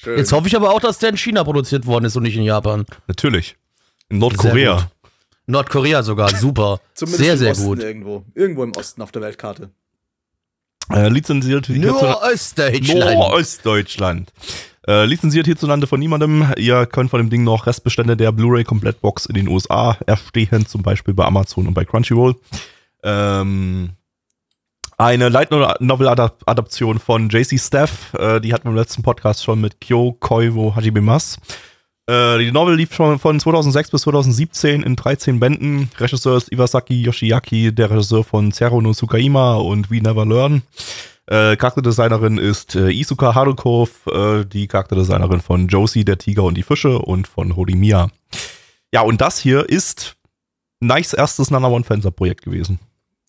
Schön. 0.03 0.17
Jetzt 0.17 0.31
hoffe 0.31 0.47
ich 0.47 0.55
aber 0.55 0.71
auch, 0.71 0.79
dass 0.79 0.99
der 0.99 1.09
in 1.09 1.17
China 1.17 1.43
produziert 1.43 1.85
worden 1.85 2.05
ist 2.05 2.15
und 2.15 2.23
nicht 2.23 2.35
in 2.35 2.43
Japan. 2.43 2.85
Natürlich. 3.07 3.55
In 4.09 4.19
Nordkorea. 4.19 4.89
Nordkorea 5.47 6.03
sogar, 6.03 6.29
super. 6.35 6.79
Zumindest 6.93 7.23
sehr, 7.23 7.33
im 7.33 7.39
sehr 7.39 7.51
Osten 7.51 7.65
gut. 7.65 7.79
irgendwo. 7.79 8.23
Irgendwo 8.35 8.63
im 8.63 8.71
Osten 8.75 9.01
auf 9.01 9.11
der 9.11 9.21
Weltkarte. 9.21 9.69
Äh, 10.91 11.07
lizenziert 11.09 11.67
hierzulande- 11.67 11.87
Nur 12.03 12.21
Ostdeutschland. 12.23 13.13
Nordostdeutschland. 13.17 14.33
Äh, 14.85 15.05
lizenziert 15.05 15.45
hierzulande 15.45 15.87
von 15.87 15.99
niemandem. 15.99 16.45
Ihr 16.57 16.85
könnt 16.85 17.09
von 17.09 17.19
dem 17.21 17.29
Ding 17.29 17.45
noch 17.45 17.65
Restbestände 17.67 18.17
der 18.17 18.33
Blu-ray-Komplettbox 18.33 19.27
in 19.27 19.35
den 19.35 19.47
USA 19.47 19.97
erstehen, 20.05 20.65
zum 20.65 20.81
Beispiel 20.83 21.13
bei 21.13 21.23
Amazon 21.23 21.67
und 21.67 21.73
bei 21.73 21.85
Crunchyroll. 21.85 22.35
Ähm, 23.01 23.91
eine 25.03 25.27
Light 25.27 25.51
Novel-Adaption 25.51 26.97
von 26.97 27.27
JC 27.27 27.59
Staff, 27.59 28.13
äh, 28.13 28.39
die 28.39 28.53
hatten 28.53 28.65
wir 28.65 28.71
im 28.71 28.77
letzten 28.77 29.03
Podcast 29.03 29.43
schon 29.43 29.59
mit 29.59 29.81
Kyo 29.81 30.13
Koiwo 30.13 30.77
Hajimemas. 30.77 31.37
Äh, 32.07 32.37
die 32.39 32.53
Novel 32.53 32.77
lief 32.77 32.93
schon 32.93 33.19
von 33.19 33.37
2006 33.37 33.91
bis 33.91 34.03
2017 34.03 34.81
in 34.81 34.95
13 34.95 35.41
Bänden. 35.41 35.89
Regisseur 35.99 36.37
ist 36.37 36.53
Iwasaki 36.53 37.01
Yoshiaki, 37.01 37.75
der 37.75 37.91
Regisseur 37.91 38.23
von 38.23 38.53
Zero 38.53 38.79
no 38.81 38.93
Tsukaima 38.93 39.55
und 39.55 39.91
We 39.91 40.01
Never 40.01 40.25
Learn. 40.25 40.61
Äh, 41.27 41.57
Charakterdesignerin 41.57 42.37
ist 42.37 42.75
äh, 42.75 42.89
Isuka 42.89 43.35
Haruko, 43.35 43.89
äh, 44.09 44.45
die 44.45 44.67
Charakterdesignerin 44.67 45.41
von 45.41 45.67
Josie, 45.67 46.05
der 46.05 46.17
Tiger 46.17 46.43
und 46.43 46.55
die 46.55 46.63
Fische 46.63 46.99
und 46.99 47.27
von 47.27 47.57
Horimiya. 47.57 48.09
Ja, 48.93 49.01
und 49.01 49.19
das 49.19 49.37
hier 49.37 49.67
ist 49.67 50.15
Nice 50.79 51.13
erstes 51.13 51.51
Nana 51.51 51.67
One 51.67 51.83
Fencer 51.83 52.11
Projekt 52.11 52.43
gewesen. 52.43 52.79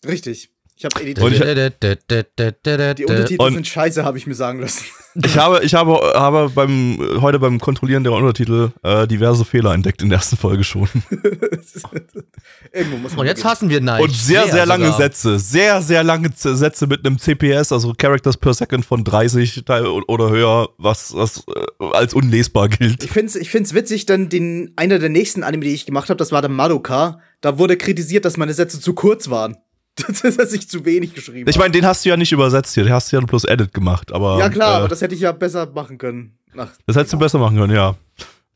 Richtig. 0.05 0.54
Ich 0.77 0.83
habe 0.83 0.95
Und 0.99 1.01
editiert. 1.07 1.31
ich- 1.31 2.97
Die 2.97 3.05
Untertitel 3.05 3.41
Und- 3.41 3.53
sind 3.53 3.65
scheiße, 3.67 4.03
habe 4.03 4.17
ich 4.17 4.27
mir 4.27 4.35
sagen 4.35 4.59
lassen. 4.59 4.83
Ich 5.23 5.37
habe, 5.37 5.63
ich 5.63 5.73
habe, 5.73 5.93
habe 6.15 6.49
beim, 6.53 6.99
heute 7.21 7.39
beim 7.39 7.59
Kontrollieren 7.61 8.03
der 8.03 8.11
Untertitel 8.11 8.71
äh, 8.83 9.07
diverse 9.07 9.45
Fehler 9.45 9.73
entdeckt 9.73 10.01
in 10.01 10.09
der 10.09 10.17
ersten 10.17 10.35
Folge 10.35 10.65
schon. 10.65 10.89
Irgendwo 12.73 12.97
muss 12.97 13.11
man 13.13 13.21
Und 13.21 13.25
jetzt 13.27 13.37
beginnen. 13.37 13.51
hassen 13.51 13.69
wir 13.69 13.79
Nein. 13.81 14.01
Und 14.01 14.11
sehr, 14.13 14.47
sehr, 14.49 14.65
lange 14.65 14.85
sogar. 14.87 14.99
Sätze. 14.99 15.39
Sehr, 15.39 15.81
sehr 15.81 16.03
lange 16.03 16.29
Sätze 16.35 16.87
mit 16.87 17.05
einem 17.05 17.17
CPS, 17.17 17.71
also 17.71 17.93
Characters 17.97 18.35
per 18.37 18.53
Second 18.53 18.85
von 18.85 19.03
30 19.05 19.63
Teil- 19.65 19.85
oder 19.87 20.29
höher, 20.29 20.69
was, 20.77 21.13
was 21.15 21.43
äh, 21.79 21.85
als 21.93 22.13
unlesbar 22.13 22.67
gilt. 22.69 23.03
Ich 23.03 23.11
find's, 23.11 23.35
ich 23.35 23.49
find's 23.49 23.73
witzig, 23.73 24.05
denn 24.05 24.29
den, 24.29 24.73
einer 24.75 24.99
der 24.99 25.09
nächsten 25.09 25.43
Anime, 25.43 25.63
die 25.65 25.73
ich 25.73 25.85
gemacht 25.85 26.09
habe, 26.09 26.17
das 26.17 26.31
war 26.33 26.41
der 26.41 26.49
Madoka. 26.51 27.19
Da 27.41 27.57
wurde 27.59 27.77
kritisiert, 27.77 28.25
dass 28.25 28.37
meine 28.37 28.53
Sätze 28.53 28.79
zu 28.81 28.93
kurz 28.93 29.29
waren. 29.29 29.55
dass 30.37 30.53
ich 30.53 30.69
zu 30.69 30.83
wenig 30.85 31.13
geschrieben 31.13 31.49
Ich 31.49 31.57
meine, 31.57 31.71
den 31.71 31.85
hast 31.85 32.03
du 32.05 32.09
ja 32.09 32.17
nicht 32.17 32.31
übersetzt 32.31 32.73
hier, 32.73 32.83
den 32.83 32.93
hast 32.93 33.11
du 33.11 33.17
ja 33.17 33.25
bloß 33.25 33.45
Edit 33.45 33.73
gemacht, 33.73 34.11
aber. 34.11 34.39
Ja 34.39 34.49
klar, 34.49 34.73
äh, 34.73 34.77
aber 34.77 34.87
das 34.87 35.01
hätte 35.01 35.15
ich 35.15 35.21
ja 35.21 35.31
besser 35.31 35.67
machen 35.67 35.97
können. 35.97 36.37
Ach, 36.57 36.69
Das 36.85 36.95
hättest 36.95 37.13
du 37.13 37.19
besser 37.19 37.39
machen 37.39 37.57
können, 37.57 37.73
ja. 37.73 37.95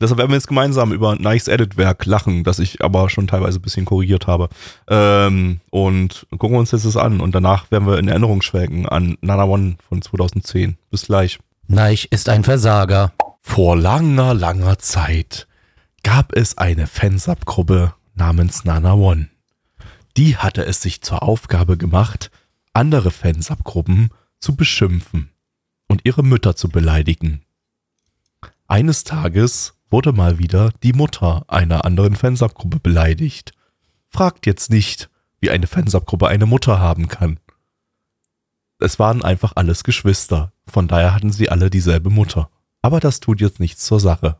Deshalb 0.01 0.17
werden 0.17 0.31
wir 0.31 0.35
jetzt 0.35 0.47
gemeinsam 0.47 0.93
über 0.93 1.15
Nice 1.15 1.49
Edit-Werk 1.49 2.05
lachen, 2.05 2.45
das 2.45 2.59
ich 2.59 2.81
aber 2.81 3.09
schon 3.09 3.27
teilweise 3.27 3.59
ein 3.59 3.61
bisschen 3.61 3.83
korrigiert 3.83 4.27
habe. 4.27 4.47
Ähm, 4.87 5.59
und 5.71 6.25
gucken 6.31 6.51
wir 6.51 6.59
uns 6.59 6.71
jetzt 6.71 6.85
das 6.85 6.95
an. 6.95 7.19
Und 7.19 7.35
danach 7.35 7.69
werden 7.69 7.85
wir 7.85 7.97
in 7.97 8.07
Erinnerung 8.07 8.41
schwelgen 8.41 8.87
an 8.87 9.17
Nana 9.19 9.43
One 9.43 9.75
von 9.87 10.01
2010. 10.01 10.77
Bis 10.89 11.07
gleich. 11.07 11.39
Neich 11.67 12.07
ist 12.11 12.29
ein 12.29 12.45
Versager. 12.45 13.11
Vor 13.41 13.75
langer, 13.75 14.33
langer 14.33 14.79
Zeit 14.79 15.47
gab 16.03 16.33
es 16.33 16.57
eine 16.57 16.87
Fansub-Gruppe 16.87 17.93
namens 18.15 18.63
Nana 18.63 18.93
One. 18.93 19.27
Die 20.19 20.35
hatte 20.35 20.65
es 20.65 20.81
sich 20.81 20.99
zur 21.01 21.23
Aufgabe 21.23 21.77
gemacht, 21.77 22.29
andere 22.73 23.09
Fansub-Gruppen 23.09 24.09
zu 24.37 24.57
beschimpfen 24.57 25.29
und 25.87 26.01
ihre 26.03 26.23
Mütter 26.23 26.57
zu 26.57 26.67
beleidigen. 26.67 27.45
Eines 28.67 29.05
Tages 29.05 29.75
wurde 29.89 30.11
mal 30.11 30.37
wieder 30.37 30.73
die 30.83 30.91
Mutter 30.91 31.45
einer 31.47 31.85
anderen 31.85 32.17
Fansub-Gruppe 32.17 32.81
beleidigt. 32.81 33.53
Fragt 34.09 34.45
jetzt 34.45 34.69
nicht, 34.69 35.09
wie 35.39 35.51
eine 35.51 35.67
Fansub-Gruppe 35.67 36.27
eine 36.27 36.45
Mutter 36.45 36.79
haben 36.79 37.07
kann. 37.07 37.39
Es 38.77 38.99
waren 38.99 39.23
einfach 39.23 39.53
alles 39.55 39.85
Geschwister, 39.85 40.51
von 40.67 40.89
daher 40.89 41.15
hatten 41.15 41.31
sie 41.31 41.47
alle 41.47 41.69
dieselbe 41.69 42.09
Mutter. 42.09 42.49
Aber 42.81 42.99
das 42.99 43.21
tut 43.21 43.39
jetzt 43.39 43.61
nichts 43.61 43.85
zur 43.85 44.01
Sache. 44.01 44.37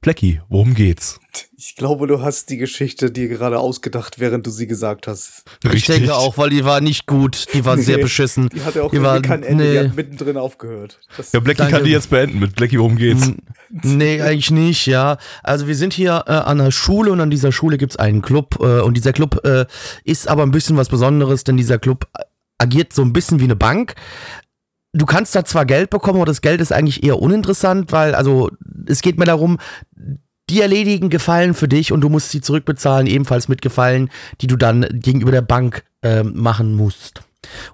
Blackie, 0.00 0.40
worum 0.48 0.74
geht's? 0.74 1.18
Ich 1.56 1.74
glaube, 1.74 2.06
du 2.06 2.22
hast 2.22 2.50
die 2.50 2.56
Geschichte 2.56 3.10
dir 3.10 3.26
gerade 3.28 3.58
ausgedacht, 3.58 4.20
während 4.20 4.46
du 4.46 4.50
sie 4.50 4.68
gesagt 4.68 5.08
hast. 5.08 5.42
Ich 5.72 5.86
denke 5.86 6.14
auch, 6.14 6.38
weil 6.38 6.50
die 6.50 6.64
war 6.64 6.80
nicht 6.80 7.06
gut. 7.06 7.46
Die 7.52 7.64
war 7.64 7.76
sehr 7.78 7.96
Nee, 7.96 8.02
beschissen. 8.04 8.48
Die 8.50 8.62
hatte 8.62 8.84
auch 8.84 8.90
Die 8.90 8.96
irgendwie 8.96 9.10
war- 9.12 9.22
kein 9.22 9.42
Ende, 9.42 9.64
die 9.64 9.70
nee. 9.78 9.88
hat 9.88 9.96
mittendrin 9.96 10.36
aufgehört. 10.36 11.00
Das, 11.16 11.32
Ja, 11.32 11.40
Blackie 11.40 11.66
kann 11.68 11.82
die 11.82 11.90
jetzt 11.90 12.10
beenden 12.10 12.38
mit 12.38 12.54
Blackie, 12.54 12.78
worum 12.78 12.96
geht's? 12.96 13.32
Nee, 13.70 14.22
eigentlich 14.22 14.52
nicht, 14.52 14.86
ja. 14.86 15.18
Also 15.42 15.66
wir 15.66 15.74
sind 15.74 15.92
hier 15.92 16.24
äh, 16.28 16.32
an 16.32 16.60
einer 16.60 16.70
Schule 16.70 17.10
und 17.10 17.20
an 17.20 17.30
dieser 17.30 17.50
Schule 17.50 17.76
gibt's 17.76 17.96
einen 17.96 18.22
Club 18.22 18.58
äh, 18.60 18.80
und 18.80 18.96
dieser 18.96 19.12
Club 19.12 19.44
äh, 19.44 19.66
ist 20.04 20.28
aber 20.28 20.44
ein 20.44 20.52
bisschen 20.52 20.76
was 20.76 20.88
Besonderes, 20.88 21.42
denn 21.42 21.56
dieser 21.56 21.80
Club 21.80 22.06
agiert 22.58 22.92
so 22.92 23.02
ein 23.02 23.12
bisschen 23.12 23.40
wie 23.40 23.44
eine 23.44 23.56
Bank. 23.56 23.96
Du 24.92 25.04
kannst 25.04 25.34
da 25.34 25.44
zwar 25.44 25.66
Geld 25.66 25.90
bekommen, 25.90 26.16
aber 26.16 26.26
das 26.26 26.40
Geld 26.40 26.60
ist 26.60 26.72
eigentlich 26.72 27.04
eher 27.04 27.20
uninteressant, 27.20 27.92
weil 27.92 28.14
also 28.14 28.50
es 28.86 29.02
geht 29.02 29.18
mir 29.18 29.26
darum, 29.26 29.58
die 30.50 30.62
erledigen 30.62 31.10
Gefallen 31.10 31.54
für 31.54 31.68
dich 31.68 31.92
und 31.92 32.00
du 32.00 32.08
musst 32.08 32.30
sie 32.30 32.40
zurückbezahlen, 32.40 33.06
ebenfalls 33.06 33.48
mit 33.48 33.60
Gefallen, 33.60 34.10
die 34.40 34.46
du 34.46 34.56
dann 34.56 34.86
gegenüber 34.92 35.30
der 35.30 35.42
Bank 35.42 35.84
ähm, 36.02 36.32
machen 36.34 36.74
musst. 36.74 37.22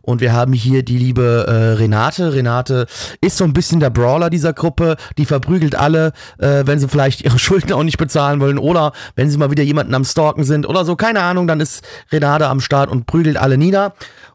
Und 0.02 0.20
wir 0.20 0.32
haben 0.32 0.52
hier 0.52 0.82
die 0.82 0.98
liebe 0.98 1.46
äh, 1.48 1.78
Renate. 1.78 2.34
Renate 2.34 2.86
ist 3.20 3.36
so 3.36 3.44
ein 3.44 3.52
bisschen 3.52 3.80
der 3.80 3.90
Brawler 3.90 4.30
dieser 4.30 4.52
Gruppe. 4.52 4.96
Die 5.16 5.24
verprügelt 5.24 5.74
alle, 5.74 6.12
äh, 6.38 6.64
wenn 6.66 6.78
sie 6.78 6.88
vielleicht 6.88 7.22
ihre 7.22 7.38
Schulden 7.38 7.72
auch 7.72 7.82
nicht 7.82 7.98
bezahlen 7.98 8.40
wollen 8.40 8.58
oder 8.58 8.92
wenn 9.16 9.30
sie 9.30 9.38
mal 9.38 9.50
wieder 9.50 9.62
jemanden 9.62 9.94
am 9.94 10.04
Stalken 10.04 10.44
sind 10.44 10.66
oder 10.68 10.84
so. 10.84 10.96
Keine 10.96 11.22
Ahnung, 11.22 11.46
dann 11.46 11.60
ist 11.60 11.84
Renate 12.12 12.48
am 12.48 12.60
Start 12.60 12.90
und 12.90 13.06
prügelt 13.06 13.36
alle 13.36 13.58
nieder. 13.58 13.94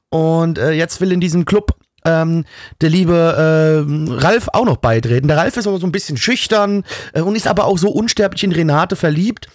Und 0.09 0.57
äh, 0.57 0.71
jetzt 0.71 1.01
will 1.01 1.11
in 1.11 1.21
diesem 1.21 1.45
Club 1.45 1.75
ähm, 2.05 2.45
der 2.81 2.89
liebe 2.89 3.85
ähm, 3.87 4.07
Ralf 4.11 4.49
auch 4.53 4.65
noch 4.65 4.77
beitreten. 4.77 5.27
Der 5.27 5.37
Ralf 5.37 5.57
ist 5.57 5.67
aber 5.67 5.79
so 5.79 5.87
ein 5.87 5.91
bisschen 5.91 6.17
schüchtern 6.17 6.83
äh, 7.13 7.21
und 7.21 7.35
ist 7.35 7.47
aber 7.47 7.65
auch 7.65 7.77
so 7.77 7.89
unsterblich 7.89 8.43
in 8.43 8.51
Renate 8.51 8.95
verliebt. 8.95 9.47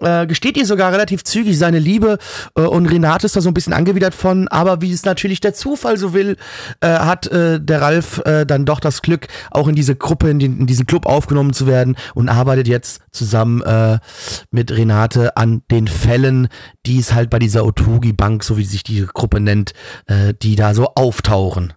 Äh, 0.00 0.26
gesteht 0.26 0.56
ihr 0.56 0.64
sogar 0.64 0.92
relativ 0.92 1.24
zügig 1.24 1.58
seine 1.58 1.78
Liebe 1.78 2.16
äh, 2.54 2.62
und 2.62 2.86
Renate 2.86 3.26
ist 3.26 3.36
da 3.36 3.42
so 3.42 3.50
ein 3.50 3.54
bisschen 3.54 3.74
angewidert 3.74 4.14
von, 4.14 4.48
aber 4.48 4.80
wie 4.80 4.92
es 4.92 5.04
natürlich 5.04 5.40
der 5.40 5.52
Zufall 5.52 5.98
so 5.98 6.14
will, 6.14 6.38
äh, 6.80 6.88
hat 6.88 7.26
äh, 7.26 7.60
der 7.60 7.82
Ralf 7.82 8.22
äh, 8.24 8.46
dann 8.46 8.64
doch 8.64 8.80
das 8.80 9.02
Glück, 9.02 9.28
auch 9.50 9.68
in 9.68 9.74
diese 9.74 9.94
Gruppe, 9.94 10.30
in, 10.30 10.38
den, 10.38 10.60
in 10.60 10.66
diesen 10.66 10.86
Club 10.86 11.04
aufgenommen 11.04 11.52
zu 11.52 11.66
werden 11.66 11.96
und 12.14 12.30
arbeitet 12.30 12.66
jetzt 12.66 13.02
zusammen 13.12 13.60
äh, 13.60 13.98
mit 14.50 14.72
Renate 14.72 15.36
an 15.36 15.62
den 15.70 15.86
Fällen, 15.86 16.48
die 16.86 16.98
es 16.98 17.12
halt 17.12 17.28
bei 17.28 17.38
dieser 17.38 17.66
Otogi 17.66 18.14
Bank, 18.14 18.42
so 18.42 18.56
wie 18.56 18.64
sich 18.64 18.82
die 18.82 19.04
Gruppe 19.06 19.38
nennt, 19.38 19.74
äh, 20.06 20.32
die 20.40 20.56
da 20.56 20.72
so 20.72 20.94
auftauchen. 20.94 21.74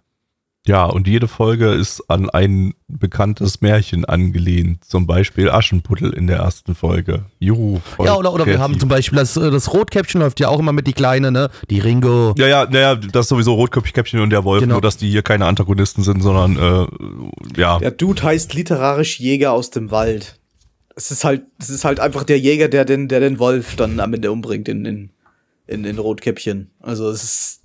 Ja, 0.65 0.85
und 0.85 1.09
jede 1.09 1.27
Folge 1.27 1.71
ist 1.73 2.09
an 2.09 2.29
ein 2.29 2.73
bekanntes 2.87 3.59
Märchen 3.59 4.05
angelehnt. 4.05 4.85
Zum 4.85 5.05
Beispiel 5.05 5.49
Aschenputtel 5.49 6.13
in 6.13 6.27
der 6.27 6.37
ersten 6.37 6.73
Folge. 6.73 7.25
Juhu. 7.39 7.79
voll 7.79 8.05
Ja, 8.05 8.15
oder, 8.15 8.33
oder 8.33 8.45
wir 8.45 8.59
haben 8.59 8.79
zum 8.79 8.87
Beispiel 8.87 9.19
das, 9.19 9.35
äh, 9.35 9.51
das 9.51 9.73
Rotkäppchen 9.73 10.21
läuft 10.21 10.39
ja 10.39 10.47
auch 10.47 10.59
immer 10.59 10.71
mit 10.71 10.87
die 10.87 10.93
Kleine, 10.93 11.33
ne? 11.33 11.49
Die 11.69 11.79
Ringo. 11.79 12.33
Ja, 12.37 12.47
ja, 12.47 12.65
naja, 12.65 12.95
das 12.95 13.25
ist 13.25 13.29
sowieso 13.29 13.55
Rotköpfchen 13.55 14.21
und 14.21 14.29
der 14.29 14.45
Wolf, 14.45 14.61
Genau. 14.61 14.75
nur 14.75 14.81
dass 14.81 14.95
die 14.95 15.09
hier 15.09 15.21
keine 15.21 15.47
Antagonisten 15.47 16.01
sind, 16.01 16.21
sondern 16.21 16.55
äh, 16.57 17.59
ja. 17.59 17.79
der 17.79 17.91
Dude 17.91 18.23
heißt 18.23 18.53
literarisch 18.53 19.19
Jäger 19.19 19.51
aus 19.51 19.69
dem 19.69 19.91
Wald. 19.91 20.39
Es 20.95 21.11
ist 21.11 21.25
halt, 21.25 21.43
es 21.59 21.69
ist 21.69 21.83
halt 21.83 21.99
einfach 21.99 22.23
der 22.23 22.39
Jäger, 22.39 22.69
der 22.69 22.85
den, 22.85 23.09
der 23.09 23.19
den 23.19 23.37
Wolf 23.37 23.75
dann 23.75 23.99
am 23.99 24.13
Ende 24.13 24.31
umbringt 24.31 24.69
in, 24.69 24.85
in, 24.85 25.09
in, 25.67 25.83
in 25.83 25.97
Rotkäppchen. 25.97 26.71
Also 26.79 27.09
es 27.09 27.23
ist. 27.23 27.61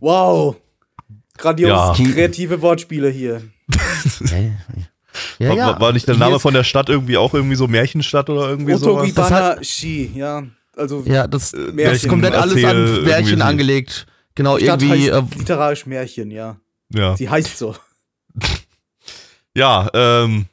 Wow! 0.00 0.56
Grandios 1.38 1.68
Ja. 1.70 1.94
kreative 2.12 2.60
Wortspiele 2.62 3.08
hier. 3.10 3.42
Ja, 5.38 5.48
war, 5.48 5.56
ja. 5.56 5.66
war- 5.66 5.80
war 5.80 5.92
nicht 5.92 6.08
der 6.08 6.16
Name 6.16 6.38
von 6.40 6.54
der 6.54 6.64
Stadt 6.64 6.88
irgendwie 6.88 7.16
auch 7.16 7.34
irgendwie 7.34 7.56
so 7.56 7.66
Märchenstadt 7.68 8.30
oder 8.30 8.48
irgendwie 8.48 8.74
sowas? 8.74 9.02
Otogibana 9.02 9.62
Shi, 9.62 10.10
ja. 10.14 10.44
Also 10.76 11.02
Ja, 11.06 11.26
das, 11.26 11.52
Äh, 11.52 11.72
das 11.84 11.98
ist 12.02 12.08
komplett 12.08 12.34
alles 12.34 12.64
an 12.64 13.04
Märchen 13.04 13.38
so. 13.38 13.44
angelegt. 13.44 14.06
Genau, 14.34 14.56
die 14.56 14.64
Stadt 14.64 14.80
irgendwie. 14.82 15.08
Äh, 15.08 15.12
heißt 15.22 15.34
literarisch 15.36 15.86
Märchen, 15.86 16.30
ja. 16.30 16.56
Ja. 16.94 17.16
Sie 17.16 17.28
heißt 17.28 17.58
so. 17.58 17.74
Ja, 19.54 19.90
ähm. 19.92 20.46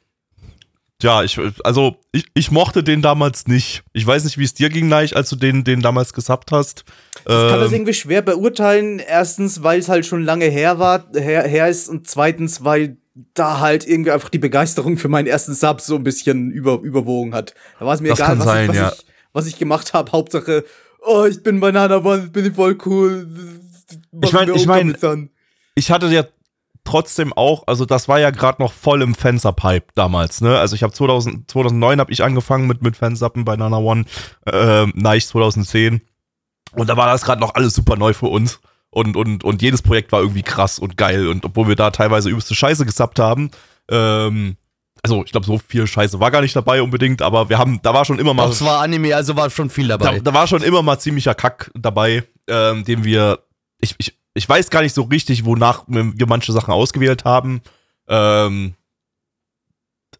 Ja, 1.02 1.22
ich, 1.22 1.40
also, 1.64 1.96
ich, 2.12 2.26
ich 2.34 2.50
mochte 2.50 2.82
den 2.84 3.00
damals 3.02 3.46
nicht. 3.46 3.82
Ich 3.92 4.06
weiß 4.06 4.24
nicht, 4.24 4.36
wie 4.38 4.44
es 4.44 4.52
dir 4.54 4.68
ging, 4.68 4.88
Neich, 4.88 5.16
als 5.16 5.30
du 5.30 5.36
den, 5.36 5.64
den 5.64 5.80
damals 5.80 6.12
gesubbt 6.12 6.52
hast. 6.52 6.84
Ich 7.20 7.24
kann 7.24 7.58
das 7.60 7.68
Ähm, 7.68 7.74
irgendwie 7.74 7.94
schwer 7.94 8.22
beurteilen. 8.22 8.98
Erstens, 8.98 9.62
weil 9.62 9.78
es 9.80 9.88
halt 9.88 10.04
schon 10.04 10.22
lange 10.24 10.46
her 10.46 10.78
war, 10.78 11.06
her, 11.14 11.44
her 11.46 11.68
ist 11.68 11.88
und 11.88 12.06
zweitens, 12.06 12.64
weil 12.64 12.98
da 13.34 13.60
halt 13.60 13.86
irgendwie 13.86 14.10
einfach 14.12 14.28
die 14.28 14.38
Begeisterung 14.38 14.96
für 14.96 15.08
meinen 15.08 15.26
ersten 15.26 15.54
Sub 15.54 15.80
so 15.80 15.96
ein 15.96 16.04
bisschen 16.04 16.50
über, 16.50 16.80
überwogen 16.82 17.34
hat. 17.34 17.54
Da 17.78 17.86
war 17.86 17.94
es 17.94 18.00
mir 18.00 18.08
Das 18.10 18.18
egal, 18.18 18.28
kann 18.28 18.38
was, 18.38 18.44
sein, 18.46 18.62
ich, 18.64 18.68
was, 18.70 18.76
ja. 18.76 18.92
ich, 18.92 19.06
was 19.32 19.46
ich 19.46 19.58
gemacht 19.58 19.92
habe. 19.94 20.12
Hauptsache, 20.12 20.64
oh, 21.04 21.24
ich 21.24 21.42
bin 21.42 21.60
Banana 21.60 21.96
One, 22.04 22.28
bin 22.28 22.46
ich 22.46 22.54
voll 22.54 22.78
cool. 22.86 23.26
Ich 24.22 24.32
wir 24.32 24.54
ich 24.54 24.66
mein- 24.66 24.90
Okamis 24.90 25.04
an. 25.04 25.30
ich 25.74 25.90
hatte 25.90 26.06
ja 26.08 26.24
trotzdem 26.84 27.32
auch, 27.32 27.64
also 27.66 27.84
das 27.84 28.08
war 28.08 28.20
ja 28.20 28.30
gerade 28.30 28.62
noch 28.62 28.72
voll 28.72 29.02
im 29.02 29.14
Fansub-Hype 29.14 29.92
damals, 29.94 30.40
ne? 30.40 30.58
Also 30.58 30.74
ich 30.74 30.82
habe 30.82 30.92
2000, 30.92 31.50
2009 31.50 32.00
habe 32.00 32.12
ich 32.12 32.22
angefangen 32.22 32.66
mit 32.66 32.82
mit 32.82 32.96
Fansuppen 32.96 33.44
bei 33.44 33.56
Nana 33.56 33.78
One, 33.78 34.04
ähm, 34.46 34.92
Neich 34.94 35.26
2010 35.26 36.00
und 36.72 36.88
da 36.88 36.96
war 36.96 37.06
das 37.06 37.22
gerade 37.22 37.40
noch 37.40 37.54
alles 37.54 37.74
super 37.74 37.96
neu 37.96 38.12
für 38.12 38.26
uns 38.26 38.60
und 38.90 39.16
und 39.16 39.44
und 39.44 39.62
jedes 39.62 39.82
Projekt 39.82 40.12
war 40.12 40.20
irgendwie 40.20 40.42
krass 40.42 40.78
und 40.78 40.96
geil 40.96 41.28
und 41.28 41.44
obwohl 41.44 41.68
wir 41.68 41.76
da 41.76 41.90
teilweise 41.90 42.30
übelste 42.30 42.54
Scheiße 42.54 42.86
gesubbt 42.86 43.18
haben, 43.18 43.50
ähm, 43.90 44.56
also 45.02 45.24
ich 45.24 45.32
glaube 45.32 45.46
so 45.46 45.58
viel 45.58 45.86
Scheiße 45.86 46.20
war 46.20 46.30
gar 46.30 46.42
nicht 46.42 46.54
dabei 46.54 46.82
unbedingt, 46.82 47.22
aber 47.22 47.48
wir 47.48 47.58
haben, 47.58 47.80
da 47.82 47.94
war 47.94 48.04
schon 48.04 48.18
immer 48.18 48.34
mal 48.34 48.48
das 48.48 48.62
war 48.64 48.80
Anime, 48.80 49.14
also 49.14 49.36
war 49.36 49.50
schon 49.50 49.70
viel 49.70 49.88
da, 49.88 49.96
dabei. 49.96 50.20
da 50.20 50.34
war 50.34 50.46
schon 50.46 50.62
immer 50.62 50.82
mal 50.82 50.98
ziemlicher 50.98 51.34
Kack 51.34 51.70
dabei, 51.74 52.24
ähm, 52.48 52.84
den 52.84 53.04
wir, 53.04 53.40
ich, 53.80 53.94
ich, 53.98 54.19
ich 54.34 54.48
weiß 54.48 54.70
gar 54.70 54.82
nicht 54.82 54.94
so 54.94 55.02
richtig, 55.02 55.44
wonach 55.44 55.84
wir 55.86 56.26
manche 56.26 56.52
Sachen 56.52 56.72
ausgewählt 56.72 57.24
haben. 57.24 57.62
Ähm, 58.08 58.74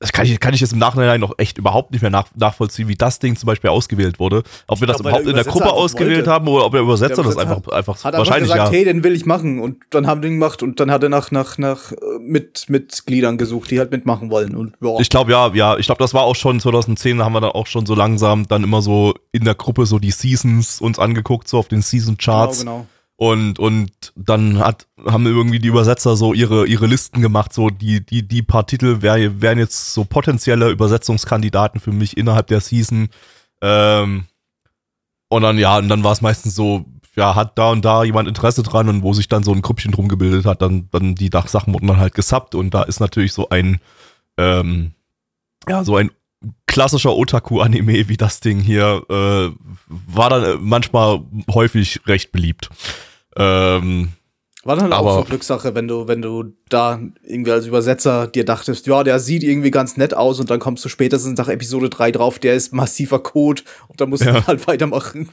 das 0.00 0.12
kann 0.12 0.24
ich, 0.24 0.40
kann 0.40 0.54
ich 0.54 0.62
jetzt 0.62 0.72
im 0.72 0.78
Nachhinein 0.78 1.20
noch 1.20 1.34
echt 1.36 1.58
überhaupt 1.58 1.90
nicht 1.90 2.00
mehr 2.00 2.10
nach, 2.10 2.28
nachvollziehen, 2.34 2.88
wie 2.88 2.94
das 2.94 3.18
Ding 3.18 3.36
zum 3.36 3.46
Beispiel 3.48 3.68
ausgewählt 3.68 4.18
wurde. 4.18 4.44
Ob 4.66 4.80
wir 4.80 4.86
das 4.86 4.96
glaub, 4.96 5.12
weil 5.12 5.12
der 5.12 5.20
überhaupt 5.22 5.28
in 5.28 5.44
der 5.44 5.52
Gruppe 5.52 5.64
einfach 5.66 5.76
ausgewählt 5.76 6.16
wollte. 6.18 6.30
haben 6.30 6.48
oder 6.48 6.64
ob 6.64 6.72
der 6.72 6.80
Übersetzer 6.80 7.16
Der 7.16 7.24
das 7.24 7.34
Übersetzer 7.34 7.56
einfach, 7.56 7.72
einfach 7.72 7.96
Hat 7.98 8.06
einfach 8.06 8.18
wahrscheinlich 8.20 8.50
gesagt, 8.50 8.72
ja. 8.72 8.78
hey, 8.78 8.84
den 8.86 9.04
will 9.04 9.14
ich 9.14 9.26
machen. 9.26 9.60
Und 9.60 9.82
dann 9.90 10.06
haben 10.06 10.22
die 10.22 10.28
ihn 10.28 10.34
gemacht 10.34 10.62
und 10.62 10.80
dann 10.80 10.90
hat 10.90 11.02
er 11.02 11.10
nach, 11.10 11.30
nach, 11.32 11.58
nach 11.58 11.92
äh, 11.92 11.96
mit, 12.18 12.70
Mitgliedern 12.70 13.36
gesucht, 13.36 13.70
die 13.70 13.78
halt 13.78 13.90
mitmachen 13.90 14.30
wollen. 14.30 14.56
Und 14.56 14.74
ja. 14.80 14.98
Ich 15.00 15.10
glaube, 15.10 15.32
ja, 15.32 15.52
ja, 15.52 15.76
ich 15.76 15.84
glaube, 15.84 15.98
das 15.98 16.14
war 16.14 16.22
auch 16.22 16.36
schon 16.36 16.60
2010, 16.60 17.18
da 17.18 17.26
haben 17.26 17.34
wir 17.34 17.42
dann 17.42 17.50
auch 17.50 17.66
schon 17.66 17.84
so 17.84 17.94
langsam 17.94 18.48
dann 18.48 18.64
immer 18.64 18.80
so 18.80 19.12
in 19.32 19.44
der 19.44 19.54
Gruppe 19.54 19.84
so 19.84 19.98
die 19.98 20.12
Seasons 20.12 20.80
uns 20.80 20.98
angeguckt, 20.98 21.46
so 21.46 21.58
auf 21.58 21.68
den 21.68 21.82
Season 21.82 22.16
Charts. 22.16 22.60
Genau, 22.60 22.72
genau. 22.72 22.86
Und, 23.22 23.58
und 23.58 23.92
dann 24.16 24.60
hat, 24.60 24.86
haben 25.04 25.26
irgendwie 25.26 25.58
die 25.58 25.68
Übersetzer 25.68 26.16
so 26.16 26.32
ihre, 26.32 26.66
ihre 26.66 26.86
Listen 26.86 27.20
gemacht, 27.20 27.52
so 27.52 27.68
die, 27.68 28.02
die, 28.02 28.26
die 28.26 28.40
paar 28.40 28.66
Titel 28.66 29.02
wär, 29.02 29.42
wären 29.42 29.58
jetzt 29.58 29.92
so 29.92 30.06
potenzielle 30.06 30.70
Übersetzungskandidaten 30.70 31.82
für 31.82 31.92
mich 31.92 32.16
innerhalb 32.16 32.46
der 32.46 32.62
Season. 32.62 33.10
Ähm, 33.60 34.24
und 35.28 35.42
dann, 35.42 35.58
ja, 35.58 35.76
und 35.76 35.90
dann 35.90 36.02
war 36.02 36.12
es 36.12 36.22
meistens 36.22 36.54
so, 36.54 36.86
ja, 37.14 37.34
hat 37.34 37.58
da 37.58 37.72
und 37.72 37.84
da 37.84 38.04
jemand 38.04 38.26
Interesse 38.26 38.62
dran 38.62 38.88
und 38.88 39.02
wo 39.02 39.12
sich 39.12 39.28
dann 39.28 39.44
so 39.44 39.52
ein 39.52 39.60
Grüppchen 39.60 39.92
drum 39.92 40.08
gebildet 40.08 40.46
hat, 40.46 40.62
dann, 40.62 40.88
dann 40.90 41.14
die 41.14 41.28
Dachsachen 41.28 41.74
wurden 41.74 41.88
dann 41.88 41.98
halt 41.98 42.14
gesubbt 42.14 42.54
und 42.54 42.72
da 42.72 42.84
ist 42.84 43.00
natürlich 43.00 43.34
so 43.34 43.50
ein, 43.50 43.80
ähm, 44.38 44.92
ja, 45.68 45.84
so 45.84 45.94
ein 45.94 46.10
klassischer 46.66 47.14
Otaku-Anime 47.14 48.08
wie 48.08 48.16
das 48.16 48.40
Ding 48.40 48.60
hier, 48.60 49.02
äh, 49.10 49.50
war 49.88 50.30
dann 50.30 50.42
äh, 50.42 50.56
manchmal 50.58 51.20
häufig 51.52 52.00
recht 52.06 52.32
beliebt. 52.32 52.70
Ähm, 53.36 54.08
War 54.64 54.76
dann 54.76 54.92
Aber- 54.92 55.10
auch 55.12 55.18
so 55.20 55.24
Glückssache, 55.24 55.74
wenn 55.74 55.88
du, 55.88 56.06
wenn 56.06 56.20
du 56.20 56.52
da 56.68 57.00
irgendwie 57.24 57.50
als 57.52 57.66
Übersetzer 57.66 58.26
dir 58.26 58.44
dachtest, 58.44 58.86
ja, 58.86 59.02
der 59.02 59.18
sieht 59.18 59.42
irgendwie 59.42 59.70
ganz 59.70 59.96
nett 59.96 60.12
aus 60.14 60.38
und 60.38 60.50
dann 60.50 60.60
kommst 60.60 60.84
du 60.84 60.88
spätestens 60.90 61.38
nach 61.38 61.48
Episode 61.48 61.88
3 61.88 62.10
drauf, 62.12 62.38
der 62.38 62.54
ist 62.54 62.72
massiver 62.74 63.20
Code 63.22 63.62
und 63.88 64.00
dann 64.00 64.10
musst 64.10 64.24
Ja. 64.24 64.32
du 64.32 64.46
halt 64.46 64.66
weitermachen. 64.66 65.30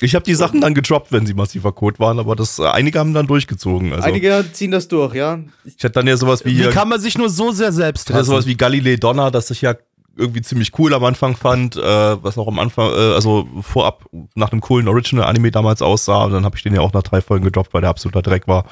ich 0.00 0.14
habe 0.14 0.24
die 0.24 0.34
Sachen 0.34 0.60
dann 0.60 0.74
gedroppt, 0.74 1.10
wenn 1.10 1.26
sie 1.26 1.34
massiver 1.34 1.72
Code 1.72 1.98
waren, 1.98 2.18
aber 2.20 2.36
das 2.36 2.58
äh, 2.60 2.66
einige 2.66 2.98
haben 3.00 3.12
dann 3.14 3.26
durchgezogen. 3.26 3.92
Also 3.92 4.04
Einige 4.06 4.44
ziehen 4.52 4.70
das 4.70 4.86
durch, 4.88 5.14
ja. 5.14 5.40
Ich, 5.64 5.76
ich 5.76 5.82
hätte 5.82 5.94
dann 5.94 6.06
ja 6.06 6.16
sowas 6.16 6.44
wie 6.44 6.50
Wie 6.50 6.54
hier, 6.62 6.70
kann 6.70 6.88
man 6.88 7.00
sich 7.00 7.18
nur 7.18 7.28
so 7.30 7.50
sehr 7.50 7.72
selbst 7.72 8.10
ja, 8.10 8.22
sowas 8.22 8.38
hassen? 8.40 8.48
wie 8.48 8.56
Galilei 8.56 8.94
Donner, 8.96 9.30
das 9.32 9.50
ich 9.50 9.60
ja 9.62 9.74
irgendwie 10.16 10.42
ziemlich 10.42 10.78
cool 10.78 10.92
am 10.94 11.04
Anfang 11.04 11.36
fand, 11.36 11.76
äh, 11.76 11.80
was 11.80 12.36
auch 12.38 12.46
am 12.48 12.58
Anfang, 12.58 12.90
äh, 12.92 13.14
also 13.14 13.48
vorab 13.62 14.04
nach 14.34 14.52
einem 14.52 14.60
coolen 14.60 14.86
Original-Anime 14.88 15.50
damals 15.50 15.80
aussah. 15.82 16.24
Und 16.24 16.32
dann 16.32 16.44
habe 16.44 16.56
ich 16.56 16.62
den 16.62 16.74
ja 16.74 16.80
auch 16.80 16.92
nach 16.92 17.02
drei 17.02 17.20
Folgen 17.20 17.44
gedroppt, 17.44 17.72
weil 17.72 17.80
der 17.80 17.90
absoluter 17.90 18.20
Dreck 18.22 18.46
war. 18.46 18.64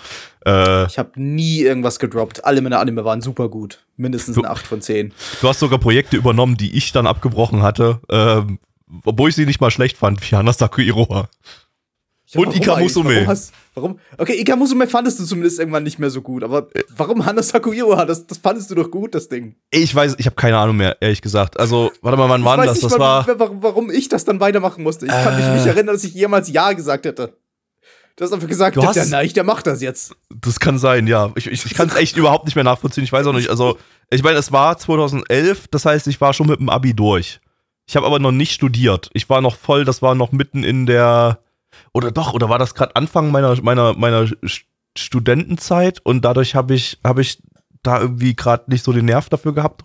Äh, 0.46 0.86
ich 0.86 0.98
habe 0.98 1.12
nie 1.16 1.60
irgendwas 1.62 1.98
gedroppt. 1.98 2.44
Alle 2.44 2.60
meine 2.60 2.78
Anime 2.78 3.04
waren 3.04 3.20
super 3.22 3.48
gut. 3.48 3.80
Mindestens 3.96 4.34
Du- 4.36 4.42
ein 4.42 4.50
8 4.50 4.66
von 4.66 4.80
10. 4.82 5.12
Du 5.40 5.48
hast 5.48 5.60
sogar 5.60 5.78
Projekte 5.78 6.16
übernommen, 6.16 6.56
die 6.56 6.76
ich 6.76 6.92
dann 6.92 7.06
abgebrochen 7.06 7.62
hatte, 7.62 8.00
ähm, 8.10 8.58
obwohl 9.04 9.28
ich 9.30 9.34
sie 9.36 9.46
nicht 9.46 9.60
mal 9.60 9.70
schlecht 9.70 9.96
fand, 9.96 10.20
wie 10.30 10.36
Hanasaku 10.36 10.80
Iroha. 10.82 11.28
Ja, 12.32 12.40
Und 12.40 12.54
Ika? 12.56 12.76
Musume. 12.76 13.14
Warum, 13.14 13.26
hast, 13.28 13.52
warum? 13.74 13.98
Okay, 14.16 14.34
Ika 14.40 14.54
Musume 14.56 14.86
fandest 14.86 15.18
du 15.18 15.24
zumindest 15.24 15.58
irgendwann 15.58 15.82
nicht 15.82 15.98
mehr 15.98 16.10
so 16.10 16.22
gut, 16.22 16.44
aber 16.44 16.68
warum 16.96 17.26
Hana 17.26 17.42
Sakuiroha? 17.42 18.04
Das, 18.04 18.26
das 18.26 18.38
fandest 18.38 18.70
du 18.70 18.76
doch 18.76 18.90
gut, 18.90 19.14
das 19.14 19.28
Ding. 19.28 19.56
Ich 19.70 19.94
weiß, 19.94 20.14
ich 20.18 20.26
habe 20.26 20.36
keine 20.36 20.56
Ahnung 20.58 20.76
mehr, 20.76 20.96
ehrlich 21.00 21.22
gesagt. 21.22 21.58
Also, 21.58 21.90
warte 22.02 22.16
mal, 22.18 22.28
wann 22.28 22.44
war 22.44 22.56
das? 22.56 22.74
nicht 22.74 22.84
Das 22.84 22.98
war. 22.98 23.26
warum, 23.38 23.62
warum 23.62 23.90
ich 23.90 24.08
das 24.08 24.24
dann 24.24 24.38
weitermachen 24.40 24.82
musste. 24.84 25.06
Ich 25.06 25.12
kann 25.12 25.36
mich 25.36 25.44
Äh. 25.44 25.54
nicht 25.56 25.66
erinnern, 25.66 25.94
dass 25.94 26.04
ich 26.04 26.14
jemals 26.14 26.48
Ja 26.52 26.72
gesagt 26.72 27.04
hätte. 27.04 27.36
Du 28.16 28.24
hast 28.24 28.32
einfach 28.32 28.48
gesagt, 28.48 28.76
Du 28.76 28.82
hast- 28.82 28.96
der 28.96 29.06
Neich, 29.06 29.32
der 29.32 29.44
macht 29.44 29.66
das 29.66 29.80
jetzt. 29.80 30.14
Das 30.28 30.60
kann 30.60 30.78
sein, 30.78 31.06
ja. 31.06 31.32
Ich, 31.36 31.46
ich, 31.46 31.64
ich 31.64 31.74
kann 31.74 31.88
es 31.88 31.96
echt 31.96 32.16
überhaupt 32.16 32.44
nicht 32.44 32.54
mehr 32.54 32.64
nachvollziehen. 32.64 33.02
Ich 33.04 33.12
weiß 33.12 33.26
auch 33.26 33.32
nicht. 33.32 33.48
Also, 33.48 33.78
ich 34.10 34.22
meine, 34.22 34.38
es 34.38 34.52
war 34.52 34.76
2011, 34.76 35.68
das 35.68 35.84
heißt, 35.86 36.06
ich 36.06 36.20
war 36.20 36.32
schon 36.32 36.46
mit 36.48 36.60
dem 36.60 36.68
Abi 36.68 36.92
durch. 36.94 37.40
Ich 37.86 37.96
habe 37.96 38.06
aber 38.06 38.18
noch 38.18 38.30
nicht 38.32 38.52
studiert. 38.52 39.08
Ich 39.14 39.28
war 39.30 39.40
noch 39.40 39.56
voll, 39.56 39.84
das 39.84 40.02
war 40.02 40.14
noch 40.14 40.32
mitten 40.32 40.62
in 40.64 40.86
der. 40.86 41.40
Oder 41.92 42.10
doch, 42.10 42.32
oder 42.34 42.48
war 42.48 42.58
das 42.58 42.74
gerade 42.74 42.94
Anfang 42.96 43.30
meiner, 43.30 43.60
meiner, 43.62 43.94
meiner 43.94 44.28
Studentenzeit 44.96 46.00
und 46.04 46.24
dadurch 46.24 46.54
habe 46.54 46.74
ich, 46.74 46.98
habe 47.04 47.22
ich 47.22 47.42
da 47.82 48.00
irgendwie 48.00 48.34
gerade 48.36 48.70
nicht 48.70 48.84
so 48.84 48.92
den 48.92 49.06
Nerv 49.06 49.28
dafür 49.28 49.54
gehabt 49.54 49.82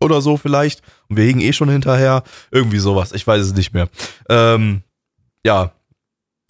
oder 0.00 0.20
so 0.20 0.36
vielleicht. 0.36 0.82
Und 1.08 1.16
wir 1.16 1.24
hingen 1.24 1.40
eh 1.40 1.52
schon 1.52 1.68
hinterher. 1.70 2.22
Irgendwie 2.50 2.78
sowas. 2.78 3.12
Ich 3.12 3.26
weiß 3.26 3.40
es 3.42 3.54
nicht 3.54 3.72
mehr. 3.72 3.88
Ähm, 4.28 4.82
ja, 5.46 5.72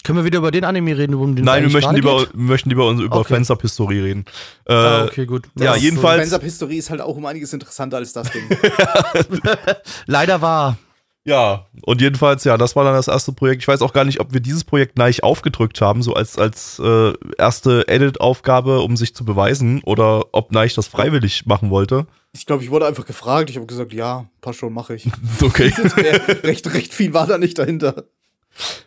Können 0.03 0.17
wir 0.17 0.25
wieder 0.25 0.39
über 0.39 0.51
den 0.51 0.65
Anime 0.65 0.97
reden, 0.97 1.15
um 1.15 1.35
den 1.35 1.45
Nein, 1.45 1.63
wir 1.63 1.71
möchten 1.71 1.95
lieber, 1.95 2.25
geht? 2.25 2.35
möchten 2.35 2.69
lieber 2.69 2.85
uns 2.87 2.99
über 2.99 3.15
Okay. 3.17 3.35
Fans-Up-Historie 3.35 3.99
reden. 4.01 4.25
Äh, 4.65 4.73
Ah, 4.73 5.05
okay, 5.05 5.25
gut. 5.25 5.47
ja, 5.57 5.75
jedenfalls- 5.77 6.33
Up 6.33 6.41
History 6.43 6.75
ist 6.77 6.89
halt 6.89 6.99
auch 6.99 7.15
um 7.15 7.25
einiges 7.25 7.53
interessanter 7.53 7.97
als 7.97 8.11
das 8.11 8.29
Ding. 8.31 8.43
Leider 10.05 10.41
war. 10.41 10.77
Ja, 11.25 11.67
und 11.83 12.01
jedenfalls, 12.01 12.43
ja, 12.43 12.57
das 12.57 12.75
war 12.75 12.83
dann 12.83 12.95
das 12.95 13.07
erste 13.07 13.31
Projekt. 13.31 13.61
Ich 13.61 13.67
weiß 13.69 13.81
auch 13.81 13.93
gar 13.93 14.03
nicht, 14.03 14.19
ob 14.19 14.33
wir 14.33 14.41
dieses 14.41 14.65
Projekt 14.65 14.95
gleich 14.95 15.23
aufgedrückt 15.23 15.79
haben, 15.79 16.03
so 16.03 16.13
als, 16.13 16.37
als 16.37 16.79
äh, 16.79 17.13
erste 17.37 17.87
Edit-Aufgabe, 17.87 18.81
um 18.81 18.97
sich 18.97 19.15
zu 19.15 19.23
beweisen, 19.23 19.81
oder 19.85 20.25
ob 20.33 20.51
Neich 20.51 20.73
das 20.73 20.87
freiwillig 20.87 21.45
machen 21.45 21.69
wollte. 21.69 22.07
ich 22.33 22.45
glaube, 22.45 22.61
ich 22.63 22.71
wurde 22.71 22.87
einfach 22.87 23.05
gefragt. 23.05 23.49
Ich 23.49 23.55
habe 23.55 23.65
gesagt, 23.65 23.93
ja, 23.93 24.25
passt 24.41 24.59
schon, 24.59 24.73
mache 24.73 24.95
ich. 24.95 25.05
Okay. 25.41 25.71
recht, 26.43 26.73
recht 26.73 26.93
viel 26.93 27.13
war 27.13 27.25
da 27.25 27.37
nicht 27.37 27.57
dahinter. 27.57 28.03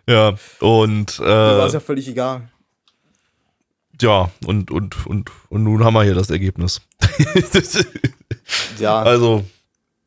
ja, 0.07 0.34
und 0.61 1.18
Mir 1.18 1.26
war 1.26 1.64
äh, 1.64 1.66
es 1.68 1.72
ja 1.72 1.80
völlig 1.80 2.07
egal. 2.07 2.51
ja, 4.03 4.30
und, 4.45 4.70
und, 4.70 5.07
und, 5.07 5.30
und 5.49 5.62
nun 5.62 5.82
haben 5.84 5.95
wir 5.95 6.03
hier 6.05 6.14
das 6.14 6.28
Ergebnis. 6.28 6.82
Ja. 8.78 9.03
also, 9.03 9.45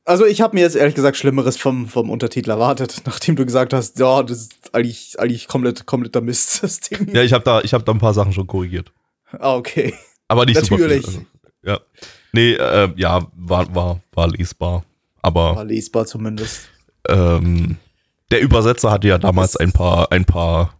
Also 0.09 0.25
ich 0.25 0.41
habe 0.41 0.55
mir 0.55 0.61
jetzt 0.61 0.75
ehrlich 0.75 0.95
gesagt 0.95 1.17
Schlimmeres 1.17 1.55
vom, 1.57 1.87
vom 1.87 2.09
Untertitel 2.09 2.49
erwartet, 2.49 3.01
nachdem 3.05 3.35
du 3.35 3.45
gesagt 3.45 3.73
hast, 3.73 3.99
ja, 3.99 4.23
das 4.23 4.39
ist 4.39 4.73
eigentlich, 4.73 5.19
eigentlich 5.19 5.47
komplett, 5.47 5.85
kompletter 5.85 6.19
Mist, 6.19 6.63
das 6.63 6.79
Ding. 6.79 7.13
ja, 7.13 7.21
ich 7.21 7.31
habe 7.31 7.43
da, 7.43 7.61
ich 7.61 7.75
hab 7.75 7.85
da 7.85 7.91
ein 7.91 7.99
paar 7.99 8.15
Sachen 8.15 8.33
schon 8.33 8.47
korrigiert. 8.47 8.91
Ah, 9.37 9.53
okay. 9.53 9.93
Aber 10.27 10.47
nicht 10.47 10.55
Natürlich. 10.55 11.05
super 11.05 11.11
viel. 11.11 11.19
Also, 11.19 11.25
ja. 11.63 11.79
Nee, 12.31 12.53
äh, 12.53 12.91
ja, 12.95 13.27
war, 13.35 13.75
war, 13.75 14.01
war 14.13 14.27
lesbar. 14.29 14.83
Aber 15.21 15.55
War 15.55 15.65
lesbar 15.65 16.07
zumindest. 16.07 16.69
ähm, 17.07 17.77
der 18.31 18.41
Übersetzer 18.41 18.89
hatte 18.89 19.09
ja 19.09 19.19
damals 19.19 19.57
ein 19.57 19.73
paar, 19.73 20.11
ein 20.11 20.25
paar 20.25 20.73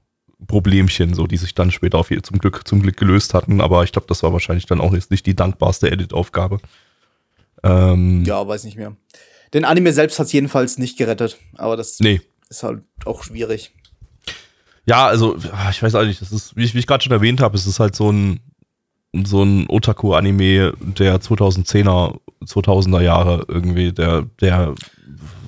Problemchen, 0.47 1.13
so 1.13 1.27
die 1.27 1.37
sich 1.37 1.53
dann 1.53 1.69
später 1.69 1.99
auf 1.99 2.09
zum 2.23 2.39
Glück, 2.39 2.67
zum 2.67 2.81
Glück 2.81 2.97
gelöst 2.97 3.35
hatten, 3.35 3.61
aber 3.61 3.83
ich 3.83 3.91
glaube, 3.91 4.07
das 4.07 4.23
war 4.23 4.33
wahrscheinlich 4.33 4.65
dann 4.65 4.81
auch 4.81 4.93
jetzt 4.95 5.11
nicht 5.11 5.27
die 5.27 5.35
dankbarste 5.35 5.91
Edit-Aufgabe. 5.91 6.59
Ähm, 7.63 8.23
Ja, 8.25 8.47
weiß 8.47 8.63
nicht 8.63 8.77
mehr. 8.77 8.95
Den 9.53 9.65
Anime 9.65 9.93
selbst 9.93 10.19
hat 10.19 10.31
jedenfalls 10.31 10.77
nicht 10.77 10.97
gerettet, 10.97 11.37
aber 11.57 11.75
das 11.77 11.99
Nee. 11.99 12.21
ist 12.49 12.63
halt 12.63 12.83
auch 13.05 13.23
schwierig. 13.23 13.71
Ja, 14.85 15.07
also, 15.07 15.37
ah, 15.51 15.69
ich 15.69 15.81
weiß 15.83 15.95
auch 15.95 16.03
nicht, 16.05 16.21
das 16.21 16.31
ist, 16.31 16.55
wie 16.55 16.63
ich, 16.63 16.73
ich 16.75 16.87
gerade 16.87 17.03
schon 17.03 17.11
erwähnt 17.13 17.41
habe, 17.41 17.55
es 17.57 17.67
ist 17.67 17.79
halt 17.79 17.95
so 17.95 18.11
ein, 18.11 18.39
so 19.25 19.43
ein 19.43 19.65
Otaku-Anime 19.69 20.73
der 20.79 21.19
2010er, 21.19 22.19
2000er 22.45 23.01
Jahre 23.01 23.45
irgendwie, 23.47 23.91
der, 23.91 24.25
der, 24.39 24.75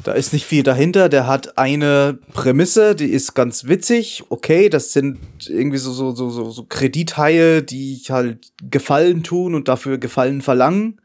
Da 0.03 0.13
ist 0.13 0.33
nicht 0.33 0.45
viel 0.45 0.63
dahinter. 0.63 1.09
Der 1.09 1.27
hat 1.27 1.57
eine 1.59 2.17
Prämisse, 2.33 2.95
die 2.95 3.05
ist 3.05 3.33
ganz 3.35 3.65
witzig. 3.67 4.23
Okay, 4.29 4.67
das 4.69 4.93
sind 4.93 5.19
irgendwie 5.47 5.77
so, 5.77 5.91
so, 5.93 6.11
so, 6.13 6.29
so, 6.31 6.49
so 6.51 6.63
Kredithaie, 6.65 7.61
die 7.61 8.01
halt 8.09 8.51
Gefallen 8.69 9.21
tun 9.23 9.53
und 9.55 9.67
dafür 9.67 9.97
Gefallen 9.99 10.41
verlangen. 10.41 10.99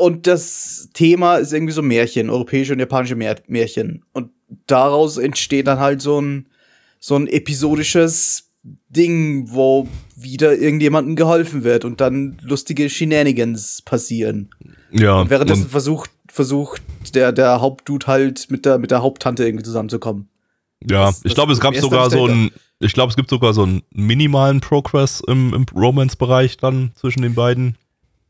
Und 0.00 0.26
das 0.26 0.88
Thema 0.94 1.36
ist 1.36 1.52
irgendwie 1.52 1.72
so 1.72 1.82
Märchen, 1.82 2.30
europäische 2.30 2.72
und 2.72 2.78
japanische 2.80 3.16
Mär 3.16 3.36
Märchen. 3.46 4.02
Und 4.12 4.30
daraus 4.66 5.18
entsteht 5.18 5.66
dann 5.66 5.78
halt 5.78 6.00
so 6.00 6.20
ein, 6.20 6.46
so 6.98 7.16
ein 7.16 7.26
episodisches 7.28 8.50
Ding, 8.88 9.46
wo 9.50 9.86
wieder 10.16 10.56
irgendjemandem 10.56 11.16
geholfen 11.16 11.64
wird 11.64 11.84
und 11.84 12.00
dann 12.00 12.38
lustige 12.42 12.90
Shenanigans 12.90 13.82
passieren. 13.82 14.50
ja, 14.90 15.20
Und 15.20 15.30
währenddessen 15.30 15.64
und- 15.64 15.70
versucht, 15.70 16.10
versucht 16.28 16.82
der, 17.14 17.32
der 17.32 17.60
Hauptdude 17.60 18.06
halt 18.06 18.50
mit 18.50 18.64
der, 18.66 18.78
mit 18.78 18.90
der 18.90 19.02
Haupttante 19.02 19.44
irgendwie 19.46 19.64
zusammenzukommen. 19.64 20.28
Ja, 20.88 21.06
Das- 21.06 21.24
ich 21.24 21.34
glaube, 21.34 21.52
es 21.52 21.60
gab 21.60 21.74
sogar 21.76 22.10
so 22.10 22.24
einen, 22.26 22.50
ich 22.80 22.92
glaube, 22.92 23.10
es 23.10 23.16
gibt 23.16 23.30
sogar 23.30 23.52
so 23.54 23.62
einen 23.62 23.82
minimalen 23.92 24.60
Progress 24.60 25.22
im, 25.26 25.52
im 25.54 25.64
Romance-Bereich 25.74 26.56
dann 26.56 26.92
zwischen 26.94 27.22
den 27.22 27.34
beiden. 27.34 27.76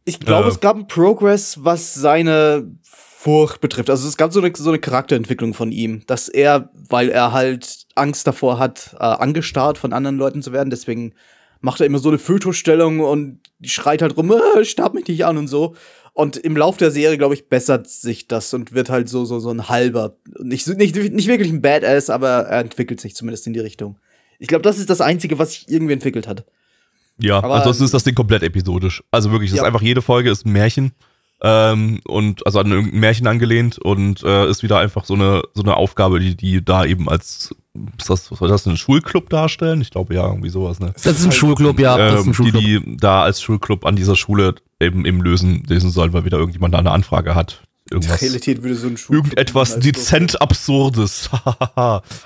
Ich 0.05 0.21
glaube, 0.21 0.49
Äh. 0.49 0.51
es 0.51 0.61
gab 0.61 0.77
einen 0.77 0.87
Progress, 0.87 1.59
was 1.63 1.95
seine 1.95 2.71
Furcht 2.83 3.61
betrifft. 3.61 3.91
Also 3.91 4.09
es 4.09 4.17
gab 4.17 4.33
so 4.33 4.41
eine, 4.41 4.53
so 4.57 4.71
eine 4.71 4.79
Charakterentwicklung 4.79 5.53
von 5.53 5.73
ihm, 5.73 6.03
dass 6.07 6.29
er, 6.29 6.71
weil 6.75 7.11
er 7.11 7.33
halt 7.33 7.87
Angst 7.95 8.27
davor 8.27 8.59
hat, 8.59 8.95
äh, 8.95 9.05
angestarrt 9.05 9.77
von 9.77 9.93
anderen 9.93 10.17
Leuten 10.17 10.43
zu 10.43 10.53
werden, 10.53 10.71
deswegen 10.71 11.13
macht 11.61 11.81
er 11.81 11.87
immer 11.87 11.99
so 11.99 12.09
eine 12.09 12.19
Fötusstellung 12.19 13.01
und 13.01 13.41
schreit 13.63 14.01
halt 14.01 14.17
rum, 14.17 14.33
äh, 14.33 14.65
starb 14.65 14.95
mich 14.95 15.07
nicht 15.07 15.27
an 15.27 15.37
und 15.37 15.49
so. 15.49 15.75
Und 16.15 16.39
im 16.39 16.57
Lauf 16.57 16.79
der 16.79 16.91
Serie, 16.91 17.19
glaube 17.19 17.35
ich, 17.35 17.49
bessert 17.49 17.89
sich 17.89 18.27
das 18.27 18.53
und 18.55 18.73
wird 18.73 18.89
halt 18.89 19.09
so, 19.09 19.25
so, 19.27 19.39
so 19.39 19.51
ein 19.51 19.69
halber. 19.69 20.17
Nicht, 20.39 20.67
nicht, 20.67 20.97
nicht 20.97 21.29
wirklich 21.29 21.51
ein 21.51 21.63
Badass, 21.63 22.09
aber 22.11 22.29
er 22.47 22.61
entwickelt 22.61 23.01
sich 23.01 23.15
zumindest 23.15 23.47
in 23.47 23.53
die 23.53 23.61
Richtung. 23.61 23.99
Ich 24.39 24.49
glaube, 24.49 24.63
das 24.63 24.79
ist 24.79 24.89
das 24.89 25.03
Einzige, 25.03 25.39
was 25.39 25.53
sich 25.53 25.69
irgendwie 25.69 25.93
entwickelt 25.93 26.27
hat. 26.27 26.47
Ja, 27.23 27.39
Aber- 27.39 27.57
ansonsten 27.57 27.85
ist 27.85 27.95
das 27.95 28.05
Ding 28.05 28.15
komplett 28.15 28.43
episodisch. 28.43 29.03
Also 29.11 29.31
wirklich, 29.33 29.51
es 29.51 29.57
Ja. 29.57 29.63
ist 29.63 29.67
einfach 29.67 29.83
jede 29.83 30.03
Folge 30.03 30.31
ist 30.31 30.47
ein 30.47 30.53
Märchen. 30.53 30.93
Ähm, 31.43 32.01
und 32.07 32.45
also 32.45 32.61
an 32.61 32.71
irgendein 32.71 33.01
Märchen 33.01 33.27
angelehnt 33.27 33.79
und 33.79 34.23
äh, 34.25 34.47
ist 34.51 34.63
wieder 34.63 34.79
einfach 34.79 35.07
so 35.07 35.15
eine 35.15 35.41
so 35.55 35.63
eine 35.63 35.75
Aufgabe, 35.75 36.21
die 36.21 36.35
die 36.37 36.63
da 36.63 36.85
eben 36.85 37.09
als 37.09 37.55
ist 37.99 38.11
das, 38.11 38.27
soll 38.27 38.49
das 38.49 38.67
ein 38.67 38.77
Schulclub 38.77 39.31
darstellen? 39.31 39.81
Ich 39.81 39.91
glaube 39.91 40.13
ja, 40.15 40.27
irgendwie 40.27 40.51
sowas, 40.51 40.81
ne? 40.81 40.93
Das 41.03 41.19
ist 41.19 41.25
ein 41.25 41.33
Schulclub, 41.33 41.79
ja. 41.81 41.97
das 41.97 42.15
ist 42.21 42.25
ähm, 42.27 42.31
ein 42.31 42.35
Schulclub. 42.35 42.61
die 42.63 42.81
die 42.81 42.97
da 42.99 43.23
als 43.23 43.41
Schulclub 43.41 43.87
an 43.87 43.97
dieser 43.97 44.17
Schule 44.17 44.57
eben 44.81 45.07
eben 45.07 45.23
lösen 45.23 45.65
lösen 45.67 45.91
sollen, 45.91 46.13
weil 46.13 46.27
wieder 46.27 46.37
irgendjemand 46.37 46.75
da 46.75 46.79
eine 46.79 46.91
Anfrage 46.91 47.35
hat. 47.35 47.63
Irgendwas. 47.91 48.23
Realität 48.23 48.63
würde 48.63 48.77
so 48.77 48.87
ein 48.87 48.97
Schulclub 48.97 49.27
Irgendetwas 49.27 49.79
dezent 49.81 50.41
Absurdes. 50.41 51.29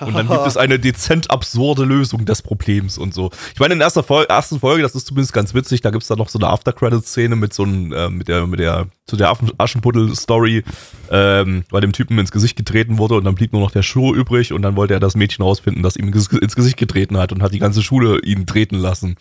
und 0.00 0.14
dann 0.14 0.28
gibt 0.28 0.46
es 0.46 0.56
eine 0.58 0.78
dezent 0.78 1.30
absurde 1.30 1.84
Lösung 1.84 2.26
des 2.26 2.42
Problems 2.42 2.98
und 2.98 3.14
so. 3.14 3.30
Ich 3.54 3.60
meine, 3.60 3.72
in 3.72 3.78
der 3.78 3.86
ersten 3.86 4.02
Folge, 4.02 4.28
ersten 4.28 4.60
Folge 4.60 4.82
das 4.82 4.94
ist 4.94 5.06
zumindest 5.06 5.32
ganz 5.32 5.54
witzig, 5.54 5.80
da 5.80 5.90
gibt 5.90 6.02
es 6.02 6.08
dann 6.08 6.18
noch 6.18 6.28
so 6.28 6.38
eine 6.38 6.48
After-Credit-Szene 6.48 7.34
mit 7.34 7.54
so 7.54 7.62
einem, 7.62 7.92
äh, 7.92 8.10
mit 8.10 8.28
der, 8.28 8.46
mit 8.46 8.60
der, 8.60 8.88
zu 9.06 9.16
der 9.16 9.36
Aschenputtel-Story, 9.58 10.64
ähm, 11.10 11.64
weil 11.70 11.80
dem 11.82 11.92
Typen 11.92 12.18
ins 12.18 12.32
Gesicht 12.32 12.56
getreten 12.56 12.96
wurde 12.98 13.14
und 13.16 13.24
dann 13.24 13.34
blieb 13.34 13.52
nur 13.52 13.60
noch 13.60 13.70
der 13.70 13.82
Schuh 13.82 14.14
übrig 14.14 14.52
und 14.52 14.62
dann 14.62 14.76
wollte 14.76 14.94
er 14.94 15.00
das 15.00 15.14
Mädchen 15.14 15.44
rausfinden, 15.44 15.82
das 15.82 15.96
ihm 15.96 16.08
ins 16.12 16.56
Gesicht 16.56 16.76
getreten 16.78 17.18
hat 17.18 17.30
und 17.32 17.42
hat 17.42 17.52
die 17.52 17.58
ganze 17.58 17.82
Schule 17.82 18.20
ihn 18.24 18.46
treten 18.46 18.76
lassen. 18.76 19.16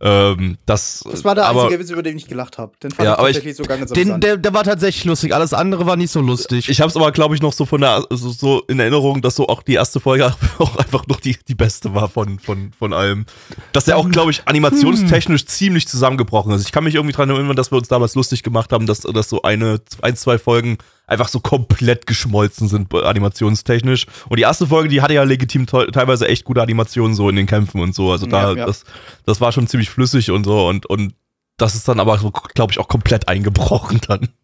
Ähm, 0.00 0.56
das, 0.66 1.04
Das 1.10 1.24
war 1.24 1.34
der 1.34 1.46
aber, 1.46 1.64
einzige 1.64 1.80
Witz, 1.80 1.90
über 1.90 2.02
den 2.02 2.16
ich 2.16 2.26
gelacht 2.26 2.58
habe. 2.58 2.72
Den 2.82 2.90
fand 2.90 3.06
Ja, 3.06 3.12
ich 3.14 3.18
aber 3.18 3.30
ich- 3.30 3.36
tatsächlich 3.36 3.56
sogar 3.56 3.78
ganz 3.78 3.92
Den, 3.92 4.20
der, 4.20 4.36
der 4.36 4.52
war 4.54 4.62
tatsächlich 4.64 5.04
lustig. 5.04 5.34
Alles 5.34 5.54
andere 5.54 5.86
war 5.86 5.96
nicht 5.96 6.10
so 6.10 6.20
lustig. 6.20 6.68
Ich 6.68 6.80
habe 6.80 6.90
es 6.90 6.96
aber, 6.96 7.12
glaube 7.12 7.34
ich, 7.34 7.40
noch 7.42 7.52
so 7.54 7.64
von 7.64 7.80
der 7.80 8.04
so, 8.10 8.30
so 8.30 8.62
in 8.68 8.78
Erinnerung, 8.78 9.22
dass 9.22 9.36
so 9.36 9.48
auch 9.48 9.62
die 9.62 9.74
erste 9.74 10.00
Folge 10.00 10.34
auch 10.58 10.76
einfach 10.76 11.06
noch 11.06 11.20
die, 11.20 11.36
die 11.48 11.54
beste 11.54 11.94
war 11.94 12.08
von, 12.08 12.38
von, 12.38 12.72
von 12.78 12.92
allem. 12.92 13.24
Dass 13.72 13.86
der 13.86 13.96
auch, 13.96 14.08
glaube 14.10 14.30
ich, 14.32 14.42
animationstechnisch 14.46 15.46
ziemlich 15.46 15.88
zusammengebrochen 15.88 16.52
ist. 16.52 16.66
Ich 16.66 16.72
kann 16.72 16.84
mich 16.84 16.94
irgendwie 16.94 17.14
dran 17.14 17.30
erinnern, 17.30 17.56
dass 17.56 17.70
wir 17.72 17.78
uns 17.78 17.88
damals 17.88 18.14
lustig 18.14 18.42
gemacht 18.42 18.72
haben, 18.72 18.86
dass, 18.86 19.00
dass 19.00 19.25
so 19.28 19.42
eine, 19.42 19.80
ein, 20.02 20.16
zwei 20.16 20.38
Folgen 20.38 20.78
einfach 21.08 21.28
so 21.28 21.38
komplett 21.40 22.06
geschmolzen 22.06 22.66
sind 22.68 22.92
äh, 22.92 23.02
animationstechnisch. 23.02 24.06
Und 24.28 24.36
die 24.38 24.42
erste 24.42 24.66
Folge, 24.66 24.88
die 24.88 25.02
hatte 25.02 25.14
ja 25.14 25.22
legitim 25.22 25.66
te- 25.66 25.88
teilweise 25.92 26.26
echt 26.26 26.44
gute 26.44 26.62
Animationen 26.62 27.14
so 27.14 27.28
in 27.28 27.36
den 27.36 27.46
Kämpfen 27.46 27.80
und 27.80 27.94
so. 27.94 28.10
Also 28.10 28.26
da, 28.26 28.50
Ja, 28.52 28.56
ja. 28.58 28.66
das, 28.66 28.84
das 29.24 29.40
war 29.40 29.52
schon 29.52 29.66
ziemlich 29.68 29.88
flüssig 29.90 30.30
und 30.32 30.44
so 30.44 30.66
und, 30.66 30.86
und 30.86 31.14
das 31.58 31.74
ist 31.74 31.86
dann 31.88 32.00
aber, 32.00 32.18
so, 32.18 32.30
glaube 32.30 32.72
ich, 32.72 32.78
auch 32.78 32.88
komplett 32.88 33.28
eingebrochen 33.28 34.00
dann. 34.06 34.28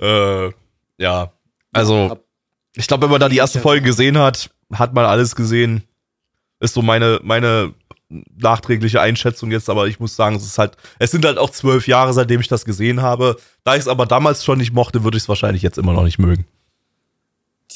Äh, 0.00 0.50
ja, 0.98 1.32
also 1.72 2.18
ich 2.74 2.86
glaube, 2.86 3.02
wenn 3.04 3.10
man 3.10 3.20
da 3.20 3.28
die 3.28 3.36
erste 3.36 3.60
Folge 3.60 3.84
gesehen 3.84 4.16
hat, 4.18 4.48
hat 4.72 4.94
man 4.94 5.04
alles 5.04 5.36
gesehen. 5.36 5.84
Ist 6.58 6.72
so 6.72 6.80
meine, 6.80 7.20
meine 7.22 7.74
nachträgliche 8.08 9.00
Einschätzung 9.00 9.50
jetzt, 9.50 9.68
aber 9.70 9.86
ich 9.88 9.98
muss 10.00 10.14
sagen, 10.16 10.36
es 10.36 10.44
ist 10.44 10.58
halt, 10.58 10.76
es 10.98 11.10
sind 11.10 11.24
halt 11.24 11.38
auch 11.38 11.50
zwölf 11.50 11.86
Jahre, 11.88 12.12
seitdem 12.12 12.40
ich 12.40 12.48
das 12.48 12.64
gesehen 12.64 13.02
habe. 13.02 13.36
Da 13.64 13.74
ich 13.74 13.80
es 13.80 13.88
aber 13.88 14.06
damals 14.06 14.44
schon 14.44 14.58
nicht 14.58 14.72
mochte, 14.72 15.04
würde 15.04 15.16
ich 15.16 15.24
es 15.24 15.28
wahrscheinlich 15.28 15.62
jetzt 15.62 15.78
immer 15.78 15.92
noch 15.94 16.04
nicht 16.04 16.18
mögen. 16.18 16.44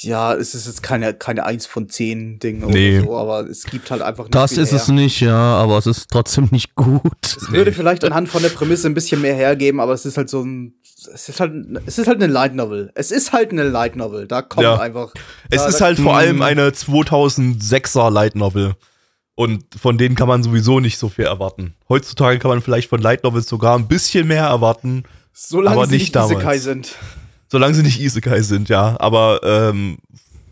Ja, 0.01 0.35
es 0.35 0.55
ist 0.55 0.67
jetzt 0.67 0.83
keine, 0.85 1.13
keine 1.15 1.45
1 1.45 1.67
von 1.67 1.89
10 1.89 2.39
Ding 2.39 2.61
Nee. 2.69 2.99
oder 3.01 3.07
so, 3.07 3.17
aber 3.17 3.41
es 3.51 3.65
gibt 3.65 3.91
halt 3.91 4.01
einfach 4.01 4.25
nicht 4.25 4.35
Das 4.35 4.53
viel 4.53 4.63
ist 4.63 4.71
her. 4.71 4.77
es 4.81 4.89
nicht, 4.89 5.21
ja, 5.21 5.35
aber 5.37 5.77
es 5.79 5.87
ist 5.87 6.09
trotzdem 6.11 6.49
nicht 6.53 6.77
gut. 6.77 7.03
Es 7.25 7.51
würde 7.51 7.73
vielleicht 7.73 8.05
anhand 8.05 8.29
von 8.29 8.43
der 8.43 8.51
Prämisse 8.51 8.87
ein 8.87 8.95
bisschen 8.95 9.21
mehr 9.21 9.35
hergeben, 9.35 9.81
aber 9.81 9.95
es 9.95 10.07
ist 10.07 10.17
halt 10.17 10.31
so 10.31 10.43
ein. 10.43 10.75
Es 11.13 11.29
ist 11.29 11.41
halt, 11.41 11.53
es 11.87 11.99
ist 11.99 12.07
halt 12.07 12.23
eine 12.23 12.33
Light 12.33 12.55
Novel. 12.55 12.93
Es 12.95 13.11
ist 13.11 13.33
halt 13.33 13.51
eine 13.51 13.65
Light 13.65 13.97
Novel. 13.97 14.29
Da 14.29 14.43
kommt 14.43 14.63
Ja. 14.65 14.79
einfach. 14.79 15.15
Es 15.51 15.63
da, 15.63 15.69
ist 15.69 15.81
da, 15.81 15.87
halt 15.87 15.99
vor 15.99 16.17
allem 16.17 16.43
eine 16.43 16.69
2006er 16.71 18.11
Light 18.11 18.37
Novel. 18.37 18.75
Und 19.39 19.63
von 19.81 19.99
denen 19.99 20.17
kann 20.17 20.27
man 20.27 20.43
sowieso 20.43 20.81
nicht 20.81 20.99
so 20.99 21.09
viel 21.09 21.27
erwarten. 21.27 21.77
Heutzutage 21.89 22.41
kann 22.41 22.49
man 22.49 22.61
vielleicht 22.61 22.89
von 22.89 23.01
Light 23.01 23.23
Novels 23.23 23.47
sogar 23.49 23.79
ein 23.79 23.87
bisschen 23.87 24.27
mehr 24.27 24.43
erwarten, 24.47 25.05
solange 25.33 25.77
aber 25.77 25.87
sie 25.87 25.93
nicht 25.93 26.03
nicht 26.07 26.17
damals. 26.17 26.33
Isekai 26.33 26.59
sind. 26.59 26.97
solange 27.47 27.75
sie 27.75 27.85
nicht 27.85 28.01
Isekai 28.01 28.43
sind, 28.43 28.69
ja. 28.69 28.97
Aber 28.99 29.39
ähm, 29.45 29.99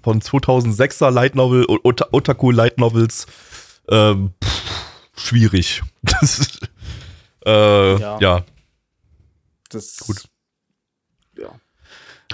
von 0.04 0.20
2006er 0.20 1.10
Light 1.10 1.34
Novel, 1.34 1.64
O- 1.66 1.80
Ota 1.82 2.06
Otaku 2.12 2.52
Light 2.52 2.78
Novels, 2.78 3.26
ähm, 3.90 4.30
pff, 4.44 4.62
schwierig. 5.16 5.82
Das 6.02 6.38
ist, 6.38 6.60
äh, 7.44 7.98
Ja. 7.98 8.18
ja. 8.20 8.44
Das 9.70 9.96
Gut. 9.96 10.22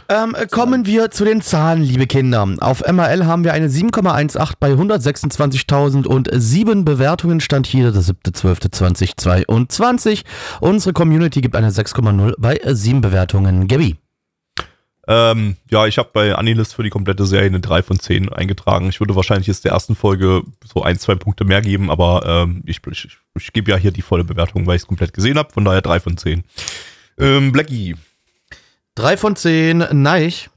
Ähm, 0.09 0.35
äh, 0.35 0.47
kommen 0.47 0.87
wir 0.87 1.11
zu 1.11 1.25
den 1.25 1.43
Zahlen, 1.43 1.83
liebe 1.83 2.07
Kinder. 2.07 2.49
Auf 2.61 2.81
MRL 2.81 3.27
haben 3.27 3.45
wir 3.45 3.53
eine 3.53 3.69
7,18 3.69 4.55
bei 4.59 4.73
126.007 4.73 6.85
Bewertungen. 6.85 7.41
Stand 7.41 7.67
hier 7.67 7.93
der 7.93 8.01
7.12.2022. 8.03 10.23
Unsere 10.61 10.95
Community 10.95 11.43
gibt 11.43 11.57
eine 11.57 11.71
6,0 11.71 12.35
bei 12.39 12.57
äh, 12.57 12.75
7 12.75 13.03
Bewertungen. 13.03 13.69
Gabby. 13.69 13.97
Ähm, 15.09 15.57
ja, 15.69 15.87
ich 15.87 15.99
habe 15.99 16.11
bei 16.13 16.33
Anilist 16.35 16.75
für 16.75 16.85
die 16.85 16.91
komplette 16.91 17.27
Serie 17.27 17.49
eine 17.49 17.61
3 17.61 17.83
von 17.83 17.99
10 17.99 18.33
eingetragen. 18.33 18.89
Ich 18.89 19.01
würde 19.01 19.17
wahrscheinlich 19.17 19.49
jetzt 19.49 19.65
der 19.65 19.73
ersten 19.73 19.97
Folge 19.97 20.45
so 20.65 20.83
ein, 20.83 20.97
zwei 20.99 21.17
Punkte 21.17 21.45
mehr 21.45 21.61
geben, 21.61 21.91
aber 21.91 22.25
ähm, 22.25 22.63
ich, 22.67 22.81
ich, 22.91 23.19
ich 23.37 23.53
gebe 23.53 23.73
ja 23.73 23.77
hier 23.77 23.91
die 23.91 24.03
volle 24.03 24.25
Bewertung, 24.25 24.67
weil 24.67 24.77
ich 24.77 24.83
es 24.83 24.87
komplett 24.87 25.13
gesehen 25.13 25.39
habe. 25.39 25.53
Von 25.53 25.65
daher 25.65 25.83
3 25.83 26.01
von 26.01 26.17
10. 26.17 26.45
Ähm, 27.19 27.53
Blackie. 27.53 27.97
3 28.95 29.17
von 29.17 29.37
10, 29.37 29.89
Neich. 29.93 30.51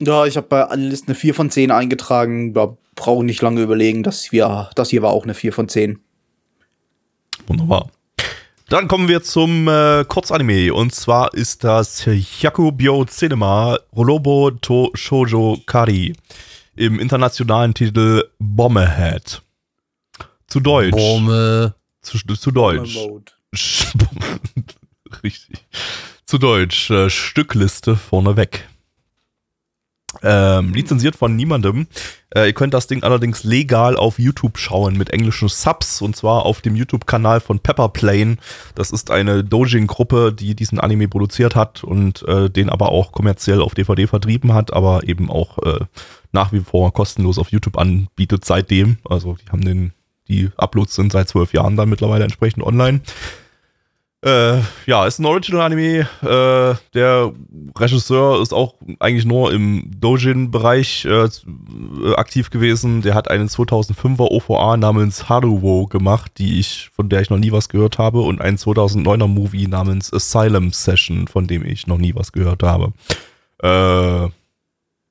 Ja, 0.00 0.26
ich 0.26 0.36
habe 0.36 0.46
bei 0.46 0.64
Analyst 0.64 1.08
eine 1.08 1.14
4 1.14 1.34
von 1.34 1.50
10 1.50 1.70
eingetragen. 1.70 2.54
Da 2.54 2.76
brauche 2.94 3.24
nicht 3.24 3.42
lange 3.42 3.62
überlegen. 3.62 4.02
Das, 4.02 4.30
wir, 4.30 4.70
das 4.74 4.90
hier 4.90 5.02
war 5.02 5.10
auch 5.10 5.24
eine 5.24 5.34
4 5.34 5.52
von 5.52 5.68
10. 5.68 5.98
Wunderbar. 7.46 7.90
Dann 8.68 8.86
kommen 8.86 9.08
wir 9.08 9.22
zum 9.22 9.66
äh, 9.66 10.04
Kurzanime. 10.06 10.74
Und 10.74 10.94
zwar 10.94 11.32
ist 11.32 11.64
das 11.64 12.06
Hyakubyo 12.06 13.06
Cinema 13.06 13.78
Rolobo 13.96 14.50
to 14.50 14.90
Shoujo 14.94 15.58
Kari. 15.64 16.12
Im 16.76 17.00
internationalen 17.00 17.72
Titel 17.72 18.24
Bomberhead. 18.38 19.42
Zu 20.46 20.60
Deutsch. 20.60 20.92
Bombe. 20.92 21.74
Zu, 22.02 22.18
zu 22.18 22.50
Deutsch. 22.50 22.98
Richtig. 25.22 25.66
Zu 26.28 26.36
Deutsch. 26.36 26.90
Äh, 26.90 27.08
Stückliste 27.08 27.96
vorneweg. 27.96 28.68
Ähm, 30.22 30.74
lizenziert 30.74 31.16
von 31.16 31.34
niemandem. 31.34 31.86
Äh, 32.34 32.48
ihr 32.48 32.52
könnt 32.52 32.74
das 32.74 32.86
Ding 32.86 33.02
allerdings 33.02 33.44
legal 33.44 33.96
auf 33.96 34.18
YouTube 34.18 34.58
schauen 34.58 34.98
mit 34.98 35.08
englischen 35.08 35.48
Subs 35.48 36.02
und 36.02 36.16
zwar 36.16 36.44
auf 36.44 36.60
dem 36.60 36.76
YouTube-Kanal 36.76 37.40
von 37.40 37.60
Pepper 37.60 37.88
Plane. 37.88 38.36
Das 38.74 38.90
ist 38.90 39.10
eine 39.10 39.42
Dojin-Gruppe, 39.42 40.34
die 40.34 40.54
diesen 40.54 40.78
Anime 40.78 41.08
produziert 41.08 41.56
hat 41.56 41.82
und 41.82 42.28
äh, 42.28 42.50
den 42.50 42.68
aber 42.68 42.90
auch 42.90 43.12
kommerziell 43.12 43.62
auf 43.62 43.74
DVD 43.74 44.06
vertrieben 44.06 44.52
hat, 44.52 44.74
aber 44.74 45.08
eben 45.08 45.30
auch 45.30 45.56
äh, 45.62 45.80
nach 46.32 46.52
wie 46.52 46.60
vor 46.60 46.92
kostenlos 46.92 47.38
auf 47.38 47.52
YouTube 47.52 47.78
anbietet 47.78 48.44
seitdem. 48.44 48.98
Also 49.08 49.38
die 49.42 49.50
haben 49.50 49.64
den, 49.64 49.94
die 50.28 50.50
Uploads 50.58 50.94
sind 50.94 51.10
seit 51.10 51.30
zwölf 51.30 51.54
Jahren 51.54 51.76
dann 51.76 51.88
mittlerweile 51.88 52.24
entsprechend 52.24 52.64
online. 52.64 53.00
Äh, 54.20 54.62
ja, 54.86 55.06
ist 55.06 55.20
ein 55.20 55.26
Original-Anime. 55.26 56.08
Äh, 56.22 56.74
der 56.92 57.32
Regisseur 57.78 58.42
ist 58.42 58.52
auch 58.52 58.74
eigentlich 58.98 59.24
nur 59.24 59.52
im 59.52 59.92
Dojin-Bereich 60.00 61.04
äh, 61.04 61.28
aktiv 62.16 62.50
gewesen. 62.50 63.02
Der 63.02 63.14
hat 63.14 63.30
einen 63.30 63.48
2005er 63.48 64.28
OVA 64.28 64.76
namens 64.76 65.28
Haruwo 65.28 65.86
gemacht, 65.86 66.32
die 66.38 66.58
ich, 66.58 66.90
von 66.94 67.08
der 67.08 67.20
ich 67.20 67.30
noch 67.30 67.38
nie 67.38 67.52
was 67.52 67.68
gehört 67.68 67.98
habe, 67.98 68.22
und 68.22 68.40
einen 68.40 68.56
2009er 68.56 69.28
Movie 69.28 69.68
namens 69.68 70.12
Asylum 70.12 70.72
Session, 70.72 71.28
von 71.28 71.46
dem 71.46 71.64
ich 71.64 71.86
noch 71.86 71.98
nie 71.98 72.14
was 72.16 72.32
gehört 72.32 72.64
habe. 72.64 72.92
Äh, 73.62 74.30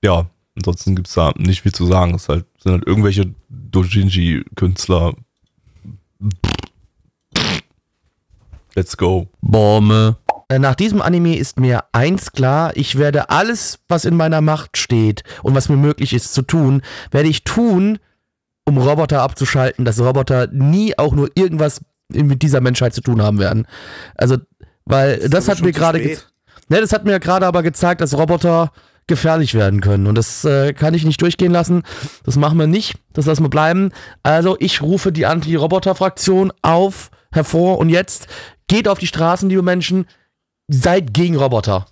ja, 0.03 0.25
ansonsten 0.57 0.97
gibt's 0.97 1.13
da 1.13 1.33
nicht 1.37 1.61
viel 1.61 1.73
zu 1.73 1.85
sagen. 1.85 2.13
Es 2.13 2.27
halt, 2.27 2.45
sind 2.59 2.73
halt 2.73 2.85
irgendwelche 2.85 3.33
Dojinji-Künstler. 3.49 5.13
Let's 8.77 8.95
go. 8.95 9.27
Bombe. 9.41 10.17
Äh, 10.49 10.59
Nach 10.59 10.75
diesem 10.75 11.01
Anime 11.01 11.35
ist 11.35 11.59
mir 11.59 11.85
eins 11.93 12.31
klar, 12.31 12.77
ich 12.77 12.99
werde 12.99 13.31
alles, 13.31 13.79
was 13.87 14.05
in 14.05 14.15
meiner 14.15 14.39
Macht 14.41 14.77
steht 14.77 15.23
und 15.41 15.55
was 15.55 15.67
mir 15.67 15.77
möglich 15.77 16.13
ist 16.13 16.35
zu 16.35 16.43
tun, 16.43 16.83
werde 17.09 17.27
ich 17.27 17.43
tun, 17.43 17.97
um 18.65 18.77
Roboter 18.77 19.23
abzuschalten, 19.23 19.83
dass 19.83 19.99
Roboter 19.99 20.45
nie 20.51 20.95
auch 20.95 21.15
nur 21.15 21.31
irgendwas 21.33 21.81
mit 22.13 22.43
dieser 22.43 22.61
Menschheit 22.61 22.93
zu 22.93 23.01
tun 23.01 23.19
haben 23.19 23.39
werden. 23.39 23.65
Also, 24.13 24.37
weil 24.85 25.27
das 25.27 25.49
aber 25.49 25.57
hat 25.57 25.65
mir 25.65 25.71
gerade 25.71 25.97
ne, 25.99 26.79
das 26.79 26.93
hat 26.93 27.03
mir 27.03 27.19
gerade 27.19 27.47
aber 27.47 27.63
gezeigt, 27.63 28.01
dass 28.01 28.15
Roboter 28.15 28.71
gefährlich 29.07 29.55
werden 29.55 29.81
können 29.81 30.05
und 30.05 30.15
das 30.15 30.45
äh, 30.45 30.73
kann 30.73 30.93
ich 30.93 31.03
nicht 31.03 31.19
durchgehen 31.23 31.51
lassen. 31.51 31.81
Das 32.25 32.35
machen 32.35 32.59
wir 32.59 32.67
nicht, 32.67 32.93
das 33.13 33.25
lassen 33.25 33.43
wir 33.43 33.49
bleiben. 33.49 33.89
Also, 34.21 34.55
ich 34.59 34.83
rufe 34.83 35.11
die 35.11 35.25
Anti-Roboter-Fraktion 35.25 36.53
auf, 36.61 37.09
hervor 37.31 37.79
und 37.79 37.89
jetzt 37.89 38.27
geht 38.67 38.87
auf 38.87 38.99
die 38.99 39.07
Straßen, 39.07 39.49
liebe 39.49 39.61
Menschen, 39.61 40.05
seid 40.67 41.13
gegen 41.13 41.35
Roboter. 41.37 41.87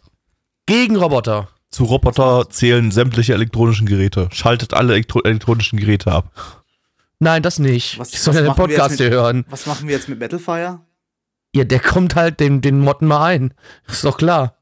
Gegen 0.65 0.95
Roboter. 0.95 1.49
Zu 1.69 1.83
Roboter 1.85 2.49
zählen 2.49 2.91
sämtliche 2.91 3.33
elektronischen 3.33 3.85
Geräte. 3.87 4.29
Schaltet 4.31 4.73
alle 4.73 4.93
elektro 4.93 5.21
elektronischen 5.23 5.79
Geräte 5.79 6.11
ab. 6.11 6.31
Nein, 7.19 7.43
das 7.43 7.59
nicht. 7.59 7.99
Was- 7.99 8.13
ich 8.13 8.19
soll 8.19 8.33
ja 8.35 8.41
den 8.41 8.47
machen 8.47 8.57
wir 8.59 8.63
Podcast 8.67 8.91
jetzt 8.91 8.97
hier 8.99 9.09
mit- 9.09 9.17
hören. 9.17 9.45
Was 9.49 9.65
machen 9.65 9.87
wir 9.87 9.95
jetzt 9.95 10.09
mit 10.09 10.19
Metalfire? 10.19 10.81
Ja, 11.55 11.63
der 11.63 11.79
kommt 11.79 12.15
halt 12.15 12.39
den, 12.39 12.61
den 12.61 12.79
Motten 12.79 13.07
mal 13.07 13.23
ein. 13.25 13.53
Ist 13.87 14.03
doch 14.03 14.17
klar. 14.17 14.54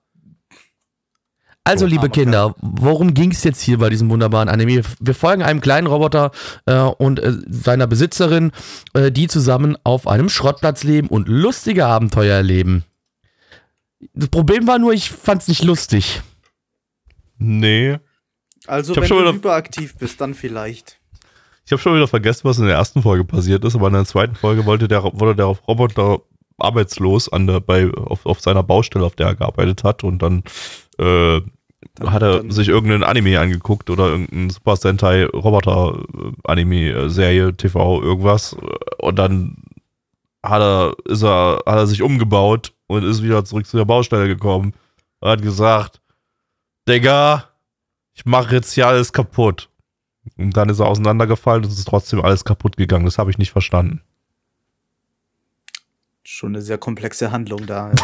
Also, 1.65 1.85
So, 1.85 1.89
liebe 1.89 2.09
Kinder, 2.09 2.55
worum 2.59 3.13
ging 3.13 3.31
es 3.31 3.43
jetzt 3.45 3.61
hier 3.61 3.77
bei 3.77 3.89
diesem 3.89 4.09
wunderbaren 4.09 4.49
Anime? 4.49 4.81
Wir 4.99 5.15
folgen 5.15 5.43
einem 5.43 5.61
kleinen 5.61 5.87
Roboter 5.87 6.31
äh, 6.65 6.75
und 6.79 7.19
äh, 7.19 7.33
seiner 7.47 7.87
Besitzerin, 7.87 8.51
äh, 8.93 9.11
die 9.11 9.27
zusammen 9.27 9.77
auf 9.85 10.05
einem 10.07 10.27
Schrottplatz 10.27 10.83
leben 10.83 11.07
und 11.07 11.29
lustige 11.29 11.85
Abenteuer 11.85 12.35
erleben. 12.35 12.83
Das 14.13 14.27
Problem 14.27 14.67
war 14.67 14.77
nur, 14.77 14.91
ich 14.93 15.09
fand's 15.09 15.47
nicht 15.47 15.63
lustig. 15.63 16.21
Nee. 17.37 17.97
Also, 18.67 18.93
wenn 18.95 19.05
schon 19.05 19.17
du 19.19 19.23
wieder- 19.23 19.33
hyperaktiv 19.33 19.95
bist, 19.97 20.19
dann 20.19 20.33
vielleicht. 20.33 20.99
Ich 21.65 21.71
habe 21.71 21.81
schon 21.81 21.95
wieder 21.95 22.09
vergessen, 22.09 22.41
was 22.43 22.57
in 22.59 22.65
der 22.65 22.75
ersten 22.75 23.01
Folge 23.01 23.23
passiert 23.23 23.63
ist, 23.63 23.73
aber 23.75 23.87
in 23.87 23.93
der 23.93 24.03
zweiten 24.05 24.35
Folge 24.35 24.65
wollte 24.65 24.89
der, 24.89 25.01
wurde 25.03 25.33
der 25.33 25.45
Roboter 25.45 26.19
arbeitslos 26.57 27.31
an 27.31 27.47
der, 27.47 27.59
bei, 27.59 27.91
auf, 27.91 28.25
auf 28.25 28.39
seiner 28.41 28.63
Baustelle, 28.63 29.05
auf 29.05 29.15
der 29.15 29.27
er 29.27 29.35
gearbeitet 29.35 29.83
hat. 29.83 30.03
Und 30.03 30.21
dann, 30.21 30.43
äh, 30.99 31.41
Dann- 31.95 32.11
hat 32.13 32.21
er 32.21 32.37
dann- 32.37 32.51
sich 32.51 32.69
irgendeinen 32.69 33.03
Anime 33.03 33.39
angeguckt 33.39 33.89
oder 33.89 34.07
irgendeinen 34.09 34.49
Super 34.49 34.75
Sentai 34.77 35.25
Roboter 35.25 35.99
äh, 36.13 36.31
Anime 36.51 37.09
Serie 37.09 37.53
TV 37.55 38.01
irgendwas. 38.01 38.55
Und 38.99 39.17
dann 39.19 39.57
hat 40.43 40.61
er 40.61 40.95
ist 41.05 41.23
er 41.23 41.57
hat 41.65 41.77
er 41.77 41.87
sich 41.87 42.01
umgebaut 42.01 42.73
und 42.87 43.03
ist 43.03 43.23
wieder 43.23 43.45
zurück 43.45 43.65
zu 43.65 43.77
der 43.77 43.85
Baustelle 43.85 44.27
gekommen. 44.27 44.73
Und 45.19 45.29
hat 45.29 45.41
gesagt 45.41 46.01
Digga 46.87 47.49
ich 48.15 48.25
mache 48.25 48.55
jetzt 48.55 48.73
hier 48.73 48.87
alles 48.87 49.11
kaputt. 49.11 49.69
Und 50.37 50.55
dann 50.55 50.69
ist 50.69 50.79
er 50.79 50.87
auseinandergefallen 50.87 51.63
und 51.65 51.71
es 51.71 51.79
ist 51.79 51.87
trotzdem 51.87 52.21
alles 52.21 52.45
kaputt 52.45 52.77
gegangen. 52.77 53.05
Das 53.05 53.17
habe 53.17 53.31
ich 53.31 53.37
nicht 53.37 53.51
verstanden 53.51 54.01
Schon 56.23 56.55
eine 56.55 56.61
sehr 56.61 56.77
komplexe 56.77 57.31
Handlung 57.31 57.65
da. 57.65 57.89
Ja. 57.91 57.95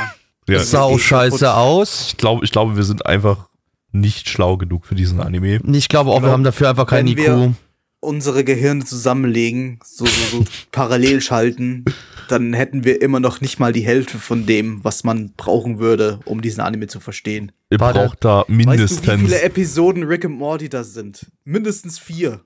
ja, 0.47 0.57
Das 0.59 0.71
sah 0.71 0.81
auch 0.81 0.89
kaputt. 0.89 1.01
scheiße 1.03 1.53
aus. 1.53 2.07
ich 2.09 2.17
glaube 2.17 2.43
ich 2.45 2.51
glaube 2.51 2.75
wir 2.75 2.83
sind 2.83 3.05
einfach 3.05 3.49
nicht 3.91 4.29
schlau 4.29 4.57
genug 4.57 4.85
für 4.85 4.95
diesen 4.95 5.19
Anime 5.19 5.59
Ich 5.73 5.89
glaube 5.89 6.11
auch, 6.11 6.15
wir 6.17 6.21
glaub, 6.21 6.33
haben 6.33 6.43
dafür 6.43 6.69
einfach 6.69 6.85
kein 6.85 7.05
wenn 7.05 7.13
IQ. 7.13 7.17
wir- 7.25 7.53
Unsere 8.01 8.45
Gehirne 8.45 8.85
zusammenlegen, 8.85 9.79
so, 9.83 10.05
so, 10.05 10.37
so 10.37 10.45
parallel 10.71 11.19
schalten, 11.19 11.83
dann 12.29 12.53
hätten 12.53 12.85
wir 12.85 13.01
immer 13.01 13.19
noch 13.19 13.41
nicht 13.41 13.59
mal 13.59 13.73
die 13.73 13.81
Hälfte 13.81 14.19
von 14.19 14.45
dem, 14.45 14.81
was 14.85 15.03
man 15.03 15.33
brauchen 15.35 15.79
würde, 15.79 16.21
um 16.23 16.41
diesen 16.41 16.61
Anime 16.61 16.87
zu 16.87 17.01
verstehen. 17.01 17.51
ihr 17.69 17.77
braucht 17.77 18.23
da 18.23 18.37
Weißt 18.39 18.47
du, 18.47 18.53
wie 18.53 18.55
mindestens 18.65 19.01
viele 19.01 19.41
Episoden 19.41 20.03
Rick 20.03 20.23
and 20.23 20.37
Morty 20.37 20.69
das 20.69 20.93
sind? 20.93 21.25
Mindestens 21.43 21.99
vier. 21.99 22.39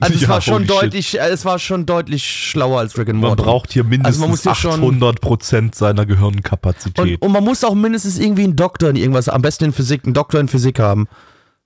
Also 0.00 0.14
es 0.16 0.20
Ja, 0.22 0.28
war 0.28 0.40
schon 0.40 0.54
holy 0.54 0.66
shit. 0.66 0.70
deutlich, 0.82 1.18
äh, 1.20 1.28
es 1.28 1.44
war 1.44 1.58
schon 1.58 1.86
deutlich 1.86 2.24
schlauer 2.24 2.78
als 2.80 2.96
Rick 2.98 3.08
and 3.10 3.20
Man 3.20 3.30
Morty. 3.30 3.42
braucht 3.42 3.72
hier 3.72 3.84
mindestens 3.84 4.06
Also 4.06 4.20
man 4.20 4.30
muss 4.30 4.42
hier 4.42 4.54
schon- 4.54 4.72
800 4.80 5.20
Prozent 5.20 5.74
seiner 5.74 6.06
Gehirnkapazität. 6.06 6.98
und, 7.20 7.26
und 7.26 7.32
man 7.32 7.44
muss 7.44 7.64
auch 7.64 7.74
mindestens 7.74 8.18
irgendwie 8.18 8.44
einen 8.44 8.56
Doktor 8.56 8.90
in 8.90 8.96
irgendwas, 8.96 9.28
am 9.28 9.42
besten 9.42 9.64
in 9.66 9.72
Physik, 9.72 10.04
einen 10.04 10.14
Doktor 10.14 10.40
in 10.40 10.48
Physik 10.48 10.78
haben. 10.78 11.08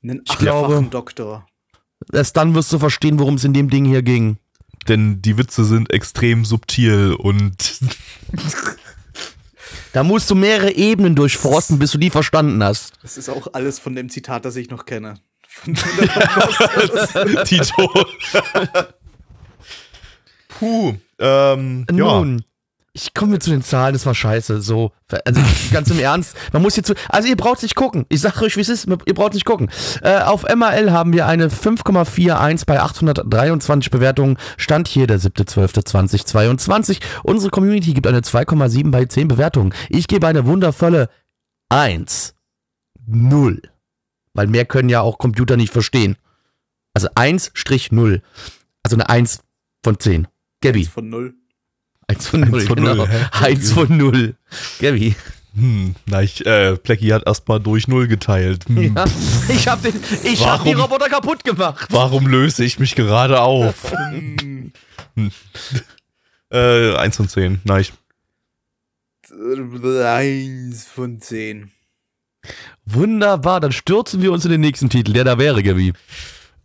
Einen 0.03 0.23
Ich 0.27 0.39
glaube- 0.39 0.87
Doktor. 0.91 1.47
Erst 2.13 2.37
dann 2.37 2.55
wirst 2.55 2.73
du 2.73 2.79
verstehen, 2.79 3.19
worum 3.19 3.35
es 3.37 3.45
in 3.45 3.53
dem 3.55 3.71
Ding 3.71 3.85
hier 3.87 4.03
ging. 4.03 4.37
Denn 4.89 5.21
die 5.23 5.37
Witze 5.39 5.65
sind 5.65 5.93
extrem 5.93 6.45
subtil 6.45 7.15
und 7.19 7.81
Da 9.93 10.05
musst 10.05 10.31
du 10.31 10.35
mehrere 10.35 10.73
Ebenen 10.73 11.15
durchforsten, 11.15 11.79
bis 11.79 11.91
du 11.93 11.99
die 11.99 12.11
verstanden 12.11 12.63
hast. 12.63 12.93
Das 13.03 13.17
ist 13.17 13.29
auch 13.31 13.49
alles 13.55 13.79
von 13.79 13.95
dem 13.95 14.11
Zitat, 14.11 14.45
das 14.45 14.57
ich 14.57 14.69
noch 14.69 14.85
kenne. 14.85 15.15
Tito. 17.45 17.91
Puh. 20.59 20.95
Ähm, 21.19 21.87
ja. 21.91 21.97
Nun, 21.97 22.43
ich 22.97 23.13
komme 23.13 23.33
mir 23.33 23.39
zu 23.39 23.51
den 23.51 23.63
Zahlen, 23.63 23.93
das 23.93 24.07
war 24.07 24.15
scheiße. 24.15 24.63
So, 24.63 24.91
also 25.25 25.41
ganz 25.71 25.91
im 25.91 25.99
Ernst, 25.99 26.35
man 26.53 26.63
muss 26.63 26.75
hier 26.75 26.83
zu. 26.83 26.95
Also 27.11 27.29
ihr 27.29 27.37
braucht 27.37 27.63
nicht 27.63 27.75
gucken. 27.75 28.07
Ich 28.09 28.23
sag 28.23 28.41
euch, 28.41 28.57
wie 28.57 28.63
es 28.63 28.71
ist, 28.71 28.87
ihr 28.87 29.15
braucht 29.15 29.35
nicht 29.35 29.45
gucken. 29.45 29.69
Äh, 30.03 30.21
auf 30.21 30.45
MAL 30.55 30.93
haben 30.93 31.13
wir 31.13 31.27
eine 31.27 31.49
5,41 31.49 32.65
bei 32.67 32.81
823 32.81 33.91
Bewertungen. 33.91 34.39
Stand 34.57 34.89
hier 34.89 35.07
der 35.07 35.21
7.12.2022. 35.21 37.01
Unsere 37.23 37.51
Community 37.51 37.93
gibt 37.93 38.07
eine 38.07 38.21
2,7 38.21 38.91
bei 38.91 39.05
10 39.05 39.29
Bewertungen. 39.29 39.75
Ich 39.91 40.09
gebe 40.09 40.27
eine 40.27 40.47
wundervolle 40.47 41.11
1. 41.69 42.35
0. 43.07 43.61
Weil 44.37 44.47
mehr 44.47 44.65
können 44.65 44.89
ja 44.89 45.01
auch 45.01 45.19
Computer 45.19 45.57
nicht 45.57 45.73
verstehen. 45.73 46.17
Also 46.95 47.09
1-0. 47.09 48.21
Also 48.83 48.97
eine 48.97 49.09
1 49.09 49.41
von 49.83 49.99
10. 49.99 50.29
Gabby. 50.61 50.85
von 50.85 51.09
null. 51.09 51.35
1 52.09 52.27
von 52.29 52.41
0, 52.41 52.55
Eins 52.55 52.69
von 52.69 52.77
genau. 52.77 52.95
null, 52.95 53.09
hä? 53.09 53.27
1 53.33 53.73
von 53.73 53.97
0. 53.97 54.37
Gabby. 54.81 55.17
Hm, 55.55 55.95
na, 56.07 56.23
ich, 56.23 56.45
äh, 56.45 56.77
Plecky 56.77 57.09
hat 57.09 57.27
erstmal 57.27 57.61
durch 57.61 57.89
Null 57.89 58.09
geteilt. 58.09 58.67
Hm. 58.69 58.95
Ja, 58.95 59.07
ich 59.49 59.67
hab, 59.67 59.83
den, 59.83 59.95
ich 60.23 60.47
hab 60.47 60.65
die 60.65 60.77
Warum? 60.77 60.83
Roboter 60.83 61.09
kaputt 61.09 61.43
gemacht. 61.43 61.89
Warum 61.91 62.27
löse 62.27 62.63
ich 62.63 62.79
mich 62.79 62.95
gerade 62.95 63.41
auf? 63.41 63.91
hm. 64.11 64.73
äh, 66.51 66.95
1 66.95 67.17
von 67.17 67.29
10. 67.29 67.63
Nein, 67.65 67.81
ich, 67.81 67.93
Eins 70.05 70.87
von 70.87 71.21
zehn. 71.21 71.71
Wunderbar, 72.85 73.61
dann 73.61 73.73
stürzen 73.73 74.23
wir 74.23 74.33
uns 74.33 74.45
in 74.45 74.51
den 74.51 74.61
nächsten 74.61 74.89
Titel, 74.91 75.13
der 75.13 75.25
da 75.25 75.39
wäre, 75.39 75.63
Gabby. 75.63 75.93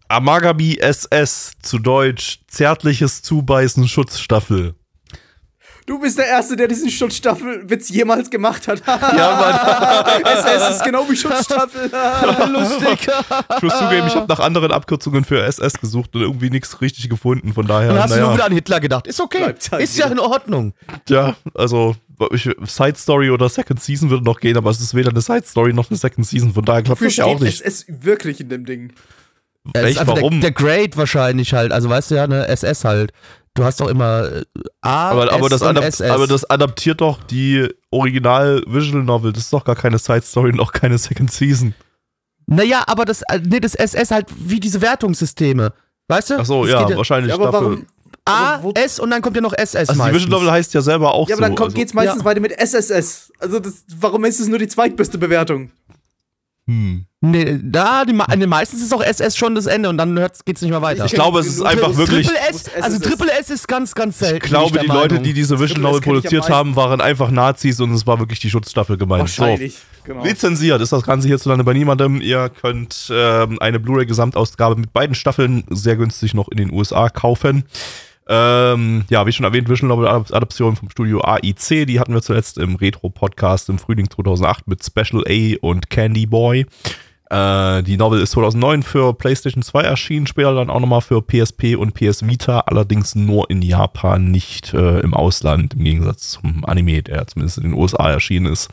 Amagabi 0.08 0.78
SS, 0.80 1.54
zu 1.62 1.80
Deutsch, 1.80 2.40
zärtliches 2.48 3.22
Zubeißen 3.22 3.88
Schutzstaffel. 3.88 4.76
Du 5.88 6.00
bist 6.00 6.18
der 6.18 6.28
Erste, 6.28 6.56
der 6.56 6.68
diesen 6.68 6.90
Schutzstaffelwitz 6.90 7.90
jemals 7.90 8.30
gemacht 8.30 8.68
hat. 8.68 8.82
Ja, 8.88 10.06
SS 10.24 10.70
ist 10.76 10.84
genau 10.84 11.10
wie 11.10 11.16
Schutzstaffel. 11.18 11.90
Lustig. 12.52 13.08
Ich 13.58 13.64
muss 13.64 13.78
zugeben, 13.80 14.08
ich 14.08 14.16
habe 14.16 14.28
nach 14.28 14.40
anderen 14.40 14.72
Abkürzungen 14.72 15.26
für 15.26 15.44
SS 15.44 15.74
gesucht 15.74 16.16
und 16.16 16.22
irgendwie 16.22 16.50
nichts 16.50 16.82
richtig 16.82 17.10
gefunden. 17.10 17.54
Von 17.54 17.66
daher, 17.66 17.90
Dann 17.94 18.04
hast 18.04 18.12
du 18.14 18.20
nur 18.20 18.28
wieder 18.30 18.38
naja, 18.38 18.46
an 18.46 18.54
Hitler 18.54 18.80
gedacht. 18.80 19.08
Ist 19.08 19.20
okay. 19.20 19.44
Halt 19.72 19.82
Ist 19.82 19.98
ja 19.98 20.08
in 20.08 20.20
Ordnung. 20.20 20.74
ja, 21.10 21.36
also 21.56 21.96
Side 22.34 22.96
Story 22.98 23.30
oder 23.30 23.50
Second 23.50 23.82
Season 23.82 24.10
würde 24.10 24.24
noch 24.24 24.40
gehen, 24.40 24.58
aber 24.58 24.70
es 24.70 24.80
ist 24.80 24.94
weder 24.96 25.10
eine 25.12 25.22
Side 25.22 25.44
Story 25.46 25.74
noch 25.74 25.90
eine 25.90 25.98
Second 25.98 26.26
Season. 26.28 26.54
Von 26.54 26.66
daher 26.66 26.84
klappt 26.84 27.02
das 27.02 27.16
ja 27.16 27.26
auch 27.26 27.40
nicht. 27.40 27.62
SS 27.62 27.86
wirklich 27.88 28.40
in 28.42 28.50
dem 28.50 28.66
Ding? 28.66 28.94
Ist 29.74 29.84
Echt, 29.84 30.00
einfach 30.00 30.16
warum? 30.16 30.42
Der, 30.42 30.50
der 30.50 30.52
Grade 30.52 30.96
wahrscheinlich 30.98 31.54
halt. 31.54 31.72
Also 31.72 31.90
weißt 31.90 32.12
du 32.12 32.16
ja, 32.16 32.28
ne, 32.28 32.48
SS 32.48 32.84
halt. 32.84 33.12
Du 33.54 33.64
hast 33.66 33.82
doch 33.82 33.90
immer 33.90 34.32
äh, 34.32 34.44
A, 34.82 35.10
Aber, 35.12 35.32
aber, 35.32 35.46
S 35.46 35.60
das 35.60 35.62
und 35.62 35.78
SS. 35.78 36.10
aber 36.10 36.26
das 36.26 36.50
adaptiert 36.50 37.02
doch 37.02 37.22
die 37.24 37.68
Original 37.92 38.64
Visual 38.66 39.04
Novel. 39.04 39.34
Das 39.34 39.44
ist 39.44 39.54
doch 39.54 39.64
gar 39.66 39.76
keine 39.76 39.98
Side 40.00 40.22
Story 40.24 40.52
und 40.52 40.60
auch 40.62 40.72
keine 40.72 40.98
Second 40.98 41.32
Season. 41.32 41.76
naja, 42.48 42.84
aber 42.88 43.04
das, 43.06 43.22
äh, 43.24 43.40
nee, 43.46 43.60
das 43.60 43.76
SS 43.76 44.12
halt 44.12 44.28
wie 44.38 44.60
diese 44.60 44.82
Wertungssysteme. 44.82 45.74
Weißt 46.08 46.30
du? 46.32 46.40
Ach 46.40 46.46
so, 46.46 46.64
Das 46.64 46.72
ja, 46.74 46.84
geht 46.86 46.98
wahrscheinlich 46.98 47.30
Ja, 47.30 47.36
aber 47.36 47.46
dafür. 47.52 47.62
warum? 47.72 47.86
A, 48.26 48.56
aber 48.56 48.64
wo- 48.64 48.72
S 48.74 49.00
und 49.00 49.10
dann 49.12 49.22
kommt 49.22 49.36
ja 49.36 49.42
noch 49.42 49.54
SS 49.54 49.76
Also 49.76 49.94
die 49.94 49.98
meistens. 49.98 50.24
Visual 50.24 50.40
Novel 50.40 50.52
heißt 50.52 50.74
ja 50.74 50.82
selber 50.82 51.14
auch 51.14 51.28
Ja, 51.28 51.36
aber 51.36 51.44
so. 51.46 51.48
dann 51.50 51.56
kommt, 51.56 51.68
also, 51.70 51.76
geht's 51.78 51.94
meistens 51.94 52.20
Ja. 52.20 52.26
weiter 52.26 52.40
mit 52.40 52.52
SSS. 52.58 53.32
Also, 53.40 53.60
das, 53.60 53.84
warum 54.00 54.26
ist 54.26 54.40
es 54.40 54.48
nur 54.48 54.60
die 54.60 54.68
zweitbeste 54.68 55.18
Bewertung? 55.18 55.72
hm. 56.68 57.06
Nee, 57.24 57.60
da, 57.62 58.04
die, 58.04 58.14
nee, 58.36 58.48
meistens 58.48 58.82
ist 58.82 58.92
auch 58.96 59.02
SS 59.04 59.38
schon 59.38 59.54
das 59.54 59.68
Ende 59.68 59.90
und 59.90 59.98
dann 60.00 60.18
hört's, 60.18 60.44
geht's 60.44 60.62
nicht 60.64 60.72
mehr 60.72 60.82
weiter. 60.82 61.06
Ich 61.06 61.12
glaube, 61.12 61.40
es 61.40 61.46
ist 61.46 61.62
einfach 61.62 61.96
wirklich. 61.96 62.26
Triple 62.26 62.50
S, 62.50 62.66
also. 62.82 62.98
Triple 62.98 63.32
S 63.40 63.52
ist 63.52 63.68
ganz, 63.68 63.94
ganz 63.94 64.18
selten. 64.18 64.38
Ich 64.38 64.42
glaube, 64.44 64.80
die 64.80 64.88
Leute, 64.88 65.20
die 65.20 65.34
diese 65.34 65.56
Triple 65.56 65.80
Novel 65.82 66.02
produziert 66.02 66.50
haben, 66.50 66.76
waren 66.76 67.00
einfach 67.00 67.30
Nazis 67.30 67.80
und 67.80 67.92
es 67.94 68.08
war 68.08 68.18
wirklich 68.18 68.40
die 68.40 68.50
Schutzstaffel 68.50 68.98
gemeint. 68.98 69.22
Wahrscheinlich. 69.22 69.78
Genau. 70.04 70.22
So. 70.24 70.28
Lizenziert 70.30 70.82
ist 70.82 70.92
das 70.94 71.04
Ganze 71.04 71.28
hierzulande 71.28 71.64
bei 71.64 71.74
niemandem. 71.74 72.22
Ihr 72.22 72.50
könnt 72.50 73.12
ähm, 73.14 73.60
eine 73.60 73.80
Blu-ray-Gesamtausgabe 73.80 74.76
mit 74.76 74.92
beiden 74.92 75.14
Staffeln 75.14 75.64
sehr 75.70 75.98
günstig 75.98 76.34
noch 76.34 76.48
in 76.50 76.58
den 76.58 76.74
USA 76.74 77.10
kaufen. 77.10 77.66
Ähm, 78.34 79.04
ja, 79.10 79.26
wie 79.26 79.32
schon 79.34 79.44
erwähnt, 79.44 79.68
Visual 79.68 79.90
Novel 79.90 80.08
Adaption 80.08 80.78
vom 80.78 80.90
Studio 80.90 81.20
AIC. 81.22 81.86
Die 81.86 82.00
hatten 82.00 82.14
wir 82.14 82.22
zuletzt 82.22 82.58
im 82.58 82.76
Retro-Podcast 82.78 83.68
im 83.68 83.78
Frühling 83.78 84.10
2008 84.10 84.68
mit 84.70 84.82
Special 84.86 85.24
A 85.28 85.58
und 85.62 85.90
Candy 85.90 86.26
Boy. 86.28 86.66
Äh, 87.30 87.84
die 87.84 87.98
Novel 87.98 88.22
ist 88.22 88.32
2009 88.32 88.84
für 88.84 89.14
PlayStation 89.14 89.64
2 89.64 89.82
erschienen, 89.82 90.28
später 90.28 90.54
dann 90.56 90.70
auch 90.70 90.80
nochmal 90.80 91.02
für 91.02 91.22
PSP 91.22 91.76
und 91.76 91.94
PS 91.94 92.26
Vita, 92.26 92.62
allerdings 92.68 93.16
nur 93.16 93.50
in 93.50 93.62
Japan, 93.62 94.32
nicht 94.32 94.74
äh, 94.74 95.00
im 95.02 95.14
Ausland, 95.14 95.74
im 95.74 95.84
Gegensatz 95.84 96.30
zum 96.30 96.64
Anime, 96.66 97.04
der 97.04 97.28
zumindest 97.28 97.58
in 97.58 97.64
den 97.64 97.74
USA 97.74 98.12
erschienen 98.12 98.46
ist. 98.46 98.70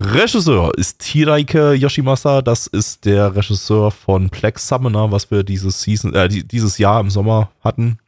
Regisseur 0.00 0.72
ist 0.78 1.02
Hiraike 1.02 1.72
Yoshimasa, 1.74 2.40
das 2.40 2.68
ist 2.68 3.04
der 3.04 3.34
Regisseur 3.34 3.90
von 3.90 4.30
Plex 4.30 4.68
Summoner, 4.68 5.10
was 5.10 5.30
wir 5.30 5.42
dieses, 5.42 5.80
Season, 5.82 6.14
äh, 6.14 6.28
die- 6.28 6.46
dieses 6.46 6.78
Jahr 6.78 7.00
im 7.00 7.10
Sommer 7.10 7.50
hatten. 7.64 7.98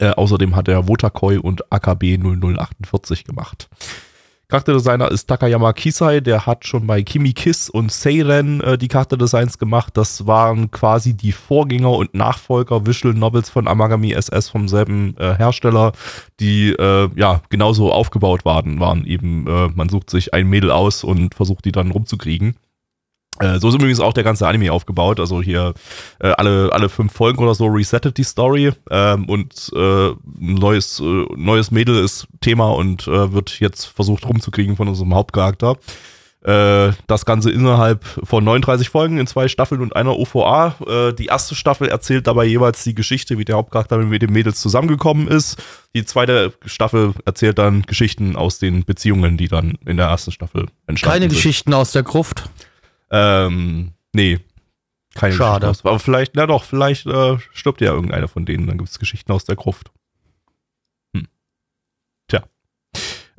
Äh, 0.00 0.10
außerdem 0.10 0.56
hat 0.56 0.68
er 0.68 0.88
Wotakoi 0.88 1.38
und 1.38 1.72
AKB 1.72 2.18
0048 2.18 3.24
gemacht. 3.24 3.68
Charakterdesigner 4.48 5.10
ist 5.10 5.26
Takayama 5.26 5.72
Kisai, 5.72 6.20
der 6.20 6.44
hat 6.44 6.66
schon 6.66 6.86
bei 6.86 7.02
Kimi 7.02 7.32
Kiss 7.32 7.70
und 7.70 7.90
Seiren 7.90 8.60
äh, 8.60 8.76
die 8.76 8.88
Charakterdesigns 8.88 9.58
gemacht. 9.58 9.96
Das 9.96 10.26
waren 10.26 10.70
quasi 10.70 11.14
die 11.14 11.32
Vorgänger 11.32 11.90
und 11.90 12.14
Nachfolger 12.14 12.86
Visual 12.86 13.14
Novels 13.14 13.48
von 13.48 13.66
Amagami 13.66 14.12
SS 14.12 14.50
vom 14.50 14.68
selben 14.68 15.16
äh, 15.16 15.34
Hersteller, 15.36 15.92
die 16.40 16.70
äh, 16.70 17.08
ja 17.16 17.40
genauso 17.48 17.90
aufgebaut 17.90 18.44
waren. 18.44 18.80
waren 18.80 19.06
eben, 19.06 19.46
äh, 19.46 19.70
man 19.74 19.88
sucht 19.88 20.10
sich 20.10 20.34
ein 20.34 20.46
Mädel 20.46 20.70
aus 20.70 21.04
und 21.04 21.34
versucht 21.34 21.64
die 21.64 21.72
dann 21.72 21.90
rumzukriegen. 21.90 22.54
Äh, 23.40 23.58
so 23.58 23.68
ist 23.68 23.74
übrigens 23.74 24.00
auch 24.00 24.12
der 24.12 24.24
ganze 24.24 24.46
Anime 24.46 24.72
aufgebaut. 24.72 25.18
Also 25.18 25.42
hier 25.42 25.74
äh, 26.20 26.28
alle, 26.28 26.70
alle 26.72 26.88
fünf 26.88 27.12
Folgen 27.12 27.42
oder 27.42 27.54
so 27.54 27.66
resettet 27.66 28.16
die 28.16 28.24
Story 28.24 28.72
ähm, 28.90 29.28
und 29.28 29.70
äh, 29.74 30.08
ein 30.10 30.54
neues, 30.54 31.00
äh, 31.00 31.24
neues 31.36 31.70
Mädel 31.70 32.02
ist 32.02 32.26
Thema 32.40 32.70
und 32.70 33.08
äh, 33.08 33.32
wird 33.32 33.60
jetzt 33.60 33.86
versucht 33.86 34.26
rumzukriegen 34.26 34.76
von 34.76 34.88
unserem 34.88 35.14
Hauptcharakter. 35.14 35.76
Äh, 36.44 36.92
das 37.06 37.24
Ganze 37.24 37.50
innerhalb 37.50 38.04
von 38.04 38.44
39 38.44 38.90
Folgen 38.90 39.16
in 39.16 39.26
zwei 39.26 39.48
Staffeln 39.48 39.80
und 39.80 39.96
einer 39.96 40.14
OVA. 40.14 40.76
Äh, 40.86 41.14
die 41.14 41.26
erste 41.26 41.54
Staffel 41.54 41.88
erzählt 41.88 42.26
dabei 42.26 42.44
jeweils 42.44 42.84
die 42.84 42.94
Geschichte, 42.94 43.38
wie 43.38 43.46
der 43.46 43.56
Hauptcharakter 43.56 43.96
mit 43.96 44.20
den 44.20 44.30
Mädels 44.30 44.60
zusammengekommen 44.60 45.26
ist. 45.26 45.56
Die 45.94 46.04
zweite 46.04 46.52
Staffel 46.66 47.14
erzählt 47.24 47.58
dann 47.58 47.82
Geschichten 47.82 48.36
aus 48.36 48.58
den 48.58 48.84
Beziehungen, 48.84 49.38
die 49.38 49.48
dann 49.48 49.78
in 49.86 49.96
der 49.96 50.06
ersten 50.06 50.32
Staffel 50.32 50.66
entstanden 50.86 51.14
Keine 51.14 51.30
sind. 51.30 51.36
Geschichten 51.36 51.72
aus 51.72 51.92
der 51.92 52.02
Gruft. 52.02 52.44
Ähm, 53.14 53.92
nee. 54.12 54.40
Keine 55.14 55.34
Schade. 55.34 55.68
Geschichte 55.68 55.86
aus. 55.86 55.90
Aber 55.92 56.00
vielleicht, 56.00 56.34
na 56.34 56.46
doch, 56.46 56.64
vielleicht 56.64 57.06
äh, 57.06 57.38
stirbt 57.52 57.80
ja 57.80 57.92
irgendeiner 57.92 58.26
von 58.26 58.44
denen. 58.44 58.66
Dann 58.66 58.76
gibt 58.78 58.90
es 58.90 58.98
Geschichten 58.98 59.30
aus 59.30 59.44
der 59.44 59.54
Gruft. 59.54 59.92
Hm. 61.16 61.28
Tja. 62.28 62.42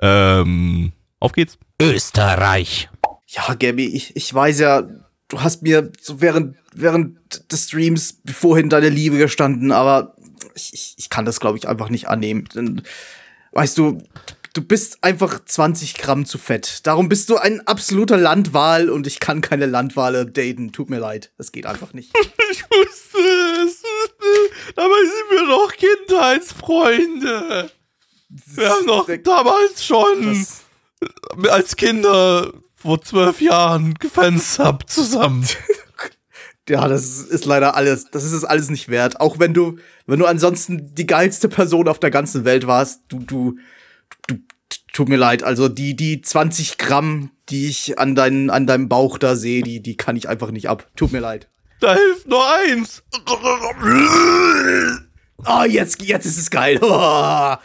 Ähm, 0.01 0.93
auf 1.19 1.33
geht's. 1.33 1.57
Österreich. 1.81 2.89
Ja, 3.27 3.53
Gabby, 3.53 3.87
ich, 3.87 4.15
ich 4.15 4.33
weiß 4.33 4.59
ja, 4.59 4.83
du 5.27 5.41
hast 5.41 5.61
mir 5.61 5.91
so 5.99 6.21
während, 6.21 6.55
während 6.73 7.51
des 7.51 7.65
Streams 7.65 8.21
vorhin 8.25 8.69
deine 8.69 8.87
Liebe 8.87 9.17
gestanden, 9.17 9.73
aber 9.73 10.15
ich, 10.53 10.73
ich, 10.73 10.95
ich 10.97 11.09
kann 11.09 11.25
das, 11.25 11.41
glaube 11.41 11.57
ich, 11.57 11.67
einfach 11.67 11.89
nicht 11.89 12.07
annehmen. 12.07 12.47
Denn, 12.55 12.83
weißt 13.51 13.77
du, 13.77 14.01
du 14.55 14.61
bist 14.61 15.03
einfach 15.03 15.43
20 15.45 15.95
Gramm 15.95 16.25
zu 16.25 16.39
fett. 16.39 16.87
Darum 16.87 17.09
bist 17.09 17.29
du 17.29 17.37
ein 17.37 17.67
absoluter 17.67 18.17
Landwal 18.17 18.89
und 18.89 19.05
ich 19.05 19.19
kann 19.19 19.41
keine 19.41 19.67
Landwale 19.67 20.25
daten. 20.25 20.71
Tut 20.71 20.89
mir 20.89 20.99
leid. 20.99 21.31
Das 21.37 21.51
geht 21.51 21.67
einfach 21.67 21.93
nicht. 21.93 22.11
Ich 22.51 22.63
wusste 22.63 23.17
es. 23.65 23.81
Dabei 24.75 25.01
sind 25.01 25.29
wir 25.31 25.47
doch 25.47 25.73
Kindheitsfreunde. 25.73 27.69
Wir 28.29 28.69
haben 28.69 28.87
doch 28.87 29.09
damals 29.23 29.83
schon 29.83 30.25
Das, 30.25 30.63
als 31.51 31.75
Kinder 31.75 32.53
vor 32.75 33.01
zwölf 33.01 33.41
Jahren 33.41 33.95
gefenstert 33.95 34.89
zusammen. 34.89 35.45
ja, 36.69 36.87
das 36.87 37.03
ist, 37.03 37.29
ist 37.29 37.45
leider 37.45 37.75
alles. 37.75 38.05
Das 38.11 38.23
ist 38.23 38.31
es 38.31 38.45
alles 38.45 38.69
nicht 38.69 38.87
wert. 38.89 39.19
Auch 39.19 39.37
wenn 39.39 39.53
du, 39.53 39.77
wenn 40.05 40.19
du 40.19 40.25
ansonsten 40.25 40.95
die 40.95 41.07
geilste 41.07 41.49
Person 41.49 41.89
auf 41.89 41.99
der 41.99 42.11
ganzen 42.11 42.45
Welt 42.45 42.67
warst, 42.67 43.01
du, 43.09 43.19
du, 43.19 43.57
du, 44.27 44.37
tut 44.93 45.09
mir 45.09 45.17
leid. 45.17 45.43
Also 45.43 45.69
die, 45.69 45.95
die 45.95 46.21
20 46.21 46.77
Gramm, 46.77 47.31
die 47.49 47.67
ich 47.67 47.99
an, 47.99 48.15
dein, 48.15 48.49
an 48.49 48.67
deinem 48.67 48.89
Bauch 48.89 49.17
da 49.17 49.35
sehe, 49.35 49.61
die, 49.61 49.81
die 49.81 49.97
kann 49.97 50.15
ich 50.15 50.29
einfach 50.29 50.51
nicht 50.51 50.69
ab. 50.69 50.89
Tut 50.95 51.11
mir 51.11 51.19
leid. 51.19 51.49
Da 51.79 51.93
hilft 51.93 52.27
nur 52.27 52.43
eins. 52.53 53.03
Oh, 55.45 55.63
jetzt, 55.67 56.01
jetzt 56.01 56.25
ist 56.25 56.37
es 56.37 56.49
geil. 56.49 56.79
Oh. 56.81 57.55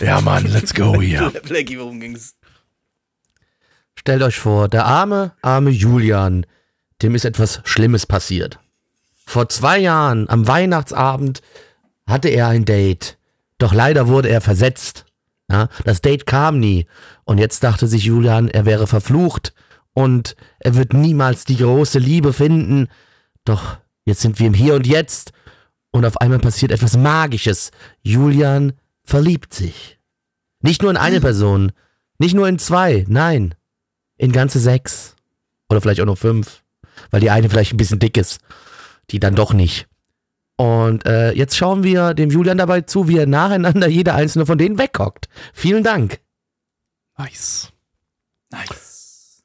Ja, 0.00 0.20
Mann, 0.20 0.46
let's 0.46 0.74
go 0.74 1.00
hier. 1.00 1.30
Blackie, 1.44 1.78
worum 1.78 2.00
ging's? 2.00 2.34
Stellt 3.94 4.22
euch 4.22 4.38
vor, 4.38 4.68
der 4.68 4.84
arme, 4.84 5.32
arme 5.42 5.70
Julian, 5.70 6.44
dem 7.02 7.14
ist 7.14 7.24
etwas 7.24 7.60
Schlimmes 7.64 8.06
passiert. 8.06 8.58
Vor 9.26 9.48
zwei 9.48 9.78
Jahren, 9.78 10.28
am 10.28 10.48
Weihnachtsabend, 10.48 11.40
hatte 12.06 12.28
er 12.28 12.48
ein 12.48 12.64
Date. 12.64 13.16
Doch 13.58 13.72
leider 13.72 14.08
wurde 14.08 14.28
er 14.28 14.40
versetzt. 14.40 15.06
Ja, 15.50 15.68
das 15.84 16.00
Date 16.00 16.26
kam 16.26 16.60
nie. 16.60 16.86
Und 17.24 17.38
jetzt 17.38 17.62
dachte 17.62 17.86
sich 17.86 18.04
Julian, 18.04 18.48
er 18.48 18.64
wäre 18.64 18.86
verflucht 18.86 19.52
und 19.92 20.36
er 20.60 20.76
wird 20.76 20.94
niemals 20.94 21.44
die 21.44 21.58
große 21.58 21.98
Liebe 21.98 22.32
finden. 22.32 22.88
Doch 23.44 23.78
jetzt 24.04 24.20
sind 24.20 24.38
wir 24.38 24.46
im 24.46 24.54
Hier 24.54 24.74
und 24.74 24.86
Jetzt 24.86 25.32
und 25.90 26.04
auf 26.04 26.20
einmal 26.20 26.38
passiert 26.38 26.72
etwas 26.72 26.96
Magisches. 26.96 27.70
Julian 28.02 28.72
verliebt 29.04 29.52
sich. 29.52 29.98
Nicht 30.60 30.82
nur 30.82 30.90
in 30.90 30.96
eine 30.96 31.20
Person, 31.22 31.72
nicht 32.18 32.34
nur 32.34 32.48
in 32.48 32.58
zwei, 32.58 33.04
nein, 33.08 33.54
in 34.16 34.32
ganze 34.32 34.58
sechs. 34.58 35.16
Oder 35.68 35.80
vielleicht 35.80 36.00
auch 36.00 36.06
noch 36.06 36.18
fünf, 36.18 36.62
weil 37.10 37.20
die 37.20 37.30
eine 37.30 37.48
vielleicht 37.48 37.72
ein 37.72 37.78
bisschen 37.78 37.98
dick 37.98 38.16
ist. 38.16 38.40
Die 39.10 39.20
dann 39.20 39.34
doch 39.34 39.52
nicht. 39.52 39.88
Und 40.56 41.06
äh, 41.06 41.32
jetzt 41.32 41.56
schauen 41.56 41.82
wir 41.82 42.14
dem 42.14 42.30
Julian 42.30 42.58
dabei 42.58 42.82
zu, 42.82 43.08
wie 43.08 43.18
er 43.18 43.26
nacheinander 43.26 43.88
jeder 43.88 44.14
einzelne 44.14 44.46
von 44.46 44.58
denen 44.58 44.78
weghockt. 44.78 45.28
Vielen 45.54 45.82
Dank. 45.82 46.20
Nice. 47.18 47.72
Nice. 48.50 49.42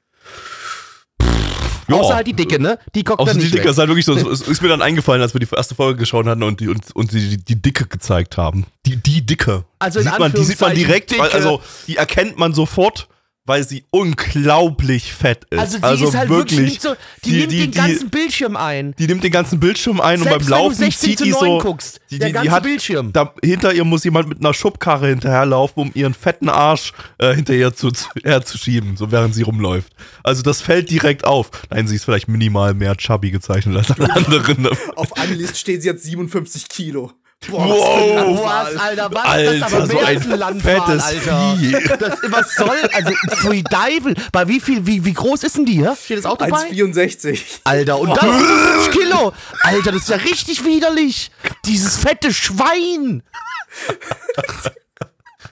Ja. 1.88 1.95
Außer 1.95 2.16
halt 2.16 2.28
die 2.28 2.34
Dicke, 2.34 2.62
ne? 2.62 2.78
Die 2.95 3.03
guckt 3.03 3.20
Außer 3.20 3.32
dann 3.32 3.38
die 3.38 3.43
nicht 3.45 3.53
Dicke, 3.53 3.66
weg. 3.66 3.72
ist 3.72 3.78
halt 3.78 3.88
wirklich 3.88 4.05
so, 4.05 4.14
es 4.14 4.41
ist 4.41 4.62
mir 4.62 4.68
dann 4.68 4.82
eingefallen, 4.82 5.22
als 5.22 5.34
wir 5.34 5.39
die 5.39 5.47
erste 5.55 5.74
Folge 5.74 5.99
geschaut 5.99 6.26
hatten 6.26 6.43
und 6.43 6.60
die, 6.60 6.68
und, 6.68 6.93
und 6.95 7.12
die, 7.14 7.30
die, 7.30 7.38
die 7.38 7.62
Dicke 7.62 7.86
gezeigt 7.86 8.38
haben. 8.38 8.66
Die, 8.86 8.97
die 8.97 9.26
Dicke. 9.26 9.64
Also 9.80 9.99
die 9.99 10.05
in 10.05 10.12
sieht 10.12 10.20
man, 10.20 10.34
die 10.34 10.43
sieht 10.43 10.60
man 10.60 10.76
direkt, 10.76 11.12
Dicke. 11.12 11.34
also 11.34 11.62
die 11.88 11.95
erkennt 11.95 12.38
man 12.38 12.53
sofort, 12.53 13.08
weil 13.47 13.67
sie 13.67 13.85
unglaublich 13.89 15.13
fett 15.13 15.45
ist. 15.49 15.59
Also 15.59 15.79
die 15.97 16.03
ist 16.03 16.15
halt 16.15 16.29
wirklich, 16.29 16.59
nicht 16.59 16.81
so, 16.81 16.93
die, 17.25 17.29
die- 17.31 17.37
nimmt 17.39 17.51
die- 17.53 17.57
den 17.59 17.71
die- 17.71 17.77
ganzen 17.77 18.09
Bildschirm 18.09 18.55
ein. 18.55 18.93
Die 18.99 19.07
nimmt 19.07 19.23
den 19.23 19.31
ganzen 19.31 19.59
Bildschirm 19.59 19.99
ein 20.01 20.19
und 20.19 20.23
Selbst 20.27 20.31
beim 20.31 20.41
wenn 20.41 20.57
du 20.59 20.63
Laufen 20.63 20.75
16 20.75 21.09
zieht 21.09 21.17
zu 21.19 21.23
die 21.23 21.31
9 21.31 21.39
so. 21.39 21.57
guckst, 21.59 21.99
die, 22.11 22.19
der 22.19 22.27
die, 22.27 22.33
ganze 22.33 22.47
die 22.49 22.51
hat, 22.53 22.63
Bildschirm. 22.63 23.13
Da, 23.13 23.33
hinter 23.43 23.73
ihr 23.73 23.83
muss 23.85 24.03
jemand 24.03 24.27
mit 24.29 24.39
einer 24.39 24.53
Schubkarre 24.53 25.07
hinterherlaufen, 25.07 25.81
um 25.83 25.91
ihren 25.95 26.13
fetten 26.13 26.49
Arsch 26.49 26.93
äh, 27.17 27.33
hinterher 27.33 27.73
zu, 27.73 27.89
zu, 27.91 28.05
herzuschieben, 28.23 28.97
so 28.97 29.11
während 29.11 29.33
sie 29.33 29.43
rumläuft. 29.43 29.93
Also 30.23 30.41
das 30.43 30.61
fällt 30.61 30.89
direkt 30.91 31.23
auf. 31.25 31.49
Nein, 31.69 31.87
sie 31.87 31.95
ist 31.95 32.03
vielleicht 32.05 32.27
minimal 32.27 32.73
mehr 32.73 32.95
chubby 32.97 33.31
gezeichnet 33.31 33.77
als 33.77 33.91
alle 33.91 34.13
anderen. 34.13 34.67
Auf 34.95 35.17
Anlist 35.17 35.57
steht 35.57 35.81
sie 35.81 35.87
jetzt 35.87 36.03
57 36.03 36.67
Kilo. 36.69 37.11
Wow. 37.49 37.59
Oh, 37.59 38.43
was, 38.43 38.75
Alter, 38.75 39.09
was? 39.13 39.23
Alter, 39.25 39.45
das 39.45 39.55
ist 39.55 39.63
aber 39.63 39.88
so 39.88 39.93
mehr 39.93 40.07
ein 40.07 40.31
als 40.31 40.41
ein 40.41 40.61
fettes 40.61 41.03
Alter. 41.03 41.57
Vieh. 41.57 41.71
Das, 41.99 42.19
was 42.23 42.55
soll, 42.55 42.77
also, 42.91 43.11
pfui 43.38 43.63
Deivel. 43.63 44.15
Bei 44.31 44.47
wie 44.47 44.59
viel, 44.59 44.85
wie, 44.85 45.05
wie 45.05 45.13
groß 45.13 45.43
ist 45.43 45.55
denn 45.55 45.65
die, 45.65 45.79
ja? 45.79 45.95
Steht 45.95 46.17
das 46.17 46.25
auch 46.25 46.38
dabei? 46.38 46.69
1,64. 46.71 47.39
Alter, 47.63 47.99
und 47.99 48.09
dann 48.09 48.39
50 48.39 48.91
Kilo. 48.91 49.33
Alter, 49.61 49.91
das 49.91 50.01
ist 50.01 50.09
ja 50.09 50.17
richtig 50.17 50.65
widerlich. 50.65 51.31
Dieses 51.65 51.97
fette 51.97 52.33
Schwein. 52.33 53.23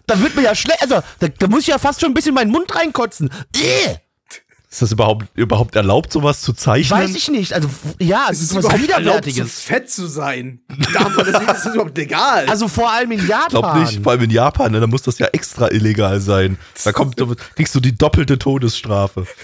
Da 0.07 0.19
wird 0.21 0.36
mir 0.36 0.43
ja 0.43 0.55
schlecht, 0.55 0.81
also, 0.81 1.01
da, 1.19 1.27
da 1.27 1.47
muss 1.47 1.61
ich 1.61 1.67
ja 1.67 1.77
fast 1.77 2.01
schon 2.01 2.11
ein 2.11 2.13
bisschen 2.13 2.29
in 2.29 2.36
meinen 2.36 2.51
Mund 2.51 2.75
reinkotzen. 2.75 3.29
Äh, 3.55 3.95
Ist 4.76 4.82
das 4.82 4.91
überhaupt, 4.91 5.28
überhaupt 5.36 5.78
erlaubt, 5.78 6.11
sowas 6.11 6.41
zu 6.41 6.51
zeichnen? 6.51 6.99
weiß 6.99 7.15
ich 7.15 7.30
nicht. 7.32 7.53
Also, 7.53 7.69
ja, 7.97 8.28
es 8.30 8.41
ist 8.41 8.51
ist 8.51 8.55
was 8.57 8.65
überhaupt 8.65 8.82
erlaubt, 8.89 8.97
so 8.97 8.99
Widerwärtiges. 9.05 9.61
fett 9.61 9.89
zu 9.89 10.05
sein. 10.05 10.59
Darf 10.93 11.15
man 11.15 11.26
das 11.32 11.39
nicht? 11.39 11.49
Das 11.49 11.65
ist 11.65 11.73
überhaupt 11.76 11.97
legal. 11.97 12.45
Also, 12.49 12.67
vor 12.67 12.91
allem 12.91 13.11
in 13.13 13.19
Ich 13.19 13.28
Japan. 13.30 13.47
glaube 13.49 13.80
nicht, 13.80 14.03
vor 14.03 14.11
allem 14.11 14.23
in 14.23 14.32
Japan, 14.32 14.73
ne, 14.73 14.82
da 14.82 14.88
muss 14.88 15.03
das 15.03 15.17
ja 15.17 15.28
extra 15.28 15.71
illegal 15.71 16.19
sein. 16.19 16.57
Da 16.84 16.91
kommt, 16.91 17.17
da 17.21 17.26
kriegst 17.55 17.73
du 17.73 17.80
die 17.80 17.97
doppelte 17.97 18.38
Todesstrafe. 18.38 19.26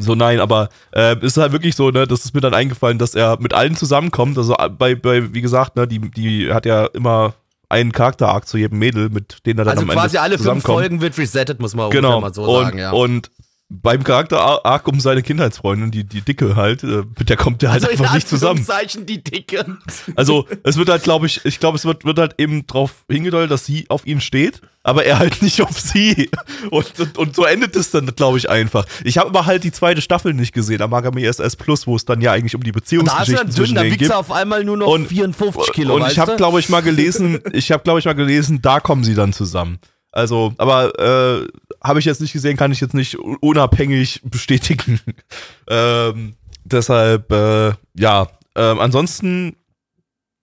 So, 0.00 0.14
nein, 0.14 0.40
aber 0.40 0.70
äh, 0.96 1.16
ist 1.24 1.36
halt 1.36 1.52
wirklich 1.52 1.76
so, 1.76 1.90
ne, 1.90 2.06
das 2.06 2.24
ist 2.24 2.34
mir 2.34 2.40
dann 2.40 2.54
eingefallen, 2.54 2.98
dass 2.98 3.14
er 3.14 3.38
mit 3.38 3.52
allen 3.54 3.76
zusammenkommt. 3.76 4.36
Also 4.38 4.56
äh, 4.56 4.68
bei, 4.70 4.94
bei 4.94 5.32
wie 5.34 5.40
gesagt, 5.42 5.76
ne, 5.76 5.86
die, 5.86 6.00
die 6.00 6.52
hat 6.52 6.66
ja 6.66 6.86
immer 6.86 7.34
einen 7.68 7.92
Charakter-Arc 7.92 8.48
zu 8.48 8.56
jedem 8.56 8.78
Mädel, 8.78 9.10
mit 9.10 9.44
denen 9.46 9.58
er 9.60 9.66
dann 9.66 9.72
Also 9.72 9.82
am 9.82 9.90
Ende 9.90 10.00
quasi 10.00 10.16
alle 10.16 10.38
fünf. 10.38 10.64
Folgen 10.64 11.00
wird 11.00 11.16
resettet, 11.18 11.60
muss 11.60 11.74
man 11.74 11.90
Genau. 11.90 12.20
mal 12.20 12.32
so 12.34 12.42
und, 12.44 12.64
sagen, 12.64 12.78
ja. 12.78 12.90
und 12.92 13.30
beim 13.70 14.04
Charakter-Arc 14.04 14.86
um 14.88 15.00
seine 15.00 15.22
Kindheitsfreundin, 15.22 15.90
die, 15.90 16.04
die 16.04 16.20
Dicke 16.20 16.54
halt, 16.54 16.84
äh, 16.84 17.02
mit 17.18 17.28
der 17.30 17.36
kommt 17.36 17.62
der 17.62 17.72
halt 17.72 17.82
also 17.82 17.94
in 17.94 18.00
einfach 18.00 18.14
nicht 18.14 18.28
zusammen. 18.28 18.64
Die 19.06 19.22
Dicke. 19.24 19.64
Also 20.16 20.46
es 20.62 20.76
wird 20.76 20.88
halt, 20.90 21.02
glaube 21.02 21.26
ich, 21.26 21.44
ich 21.44 21.58
glaube, 21.60 21.76
es 21.76 21.84
wird, 21.84 22.04
wird 22.04 22.18
halt 22.18 22.34
eben 22.38 22.66
drauf 22.66 23.04
hingedeutet, 23.10 23.50
dass 23.50 23.64
sie 23.64 23.86
auf 23.88 24.06
ihn 24.06 24.20
steht, 24.20 24.60
aber 24.82 25.04
er 25.04 25.18
halt 25.18 25.40
nicht 25.42 25.62
auf 25.62 25.80
sie. 25.80 26.30
Und, 26.70 27.00
und, 27.00 27.18
und 27.18 27.34
so 27.36 27.44
endet 27.44 27.74
es 27.74 27.90
dann, 27.90 28.06
glaube 28.14 28.36
ich, 28.38 28.48
einfach. 28.50 28.84
Ich 29.02 29.16
habe 29.18 29.30
aber 29.30 29.46
halt 29.46 29.64
die 29.64 29.72
zweite 29.72 30.02
Staffel 30.02 30.34
nicht 30.34 30.52
gesehen, 30.52 30.82
am 30.82 30.90
Magami 30.90 31.24
SS 31.24 31.56
Plus, 31.56 31.86
wo 31.86 31.96
es 31.96 32.04
dann 32.04 32.20
ja 32.20 32.32
eigentlich 32.32 32.54
um 32.54 32.62
die 32.62 32.70
Da 32.72 32.78
Beziehungsgeschichten 32.80 33.36
dann 33.36 33.50
zwischen 33.50 33.74
dünn, 33.74 33.76
da 33.76 33.82
denen 33.82 33.96
gibt. 33.96 34.10
er 34.10 34.18
auf 34.18 34.30
einmal 34.30 34.62
nur 34.62 34.76
noch 34.76 34.86
Und- 34.88 35.08
54 35.08 35.72
Kilo, 35.72 35.96
und 35.96 36.06
ich 36.10 36.18
habe, 36.18 36.36
glaube 36.36 36.60
ich, 36.60 36.68
mal 36.68 36.82
gelesen, 36.82 37.40
ich 37.52 37.72
habe, 37.72 37.82
glaube 37.82 37.98
ich, 37.98 38.04
mal 38.04 38.12
gelesen, 38.14 38.60
da 38.60 38.78
kommen 38.80 39.04
sie 39.04 39.14
dann 39.14 39.32
zusammen. 39.32 39.78
Also, 40.12 40.54
aber 40.58 40.96
äh, 41.42 41.48
habe 41.84 41.98
ich 41.98 42.06
jetzt 42.06 42.20
nicht 42.20 42.32
gesehen, 42.32 42.56
kann 42.56 42.72
ich 42.72 42.80
jetzt 42.80 42.94
nicht 42.94 43.16
unabhängig 43.18 44.22
bestätigen. 44.24 45.00
ähm, 45.68 46.34
deshalb, 46.64 47.30
äh, 47.30 47.72
ja, 47.94 48.28
ähm, 48.56 48.80
ansonsten, 48.80 49.56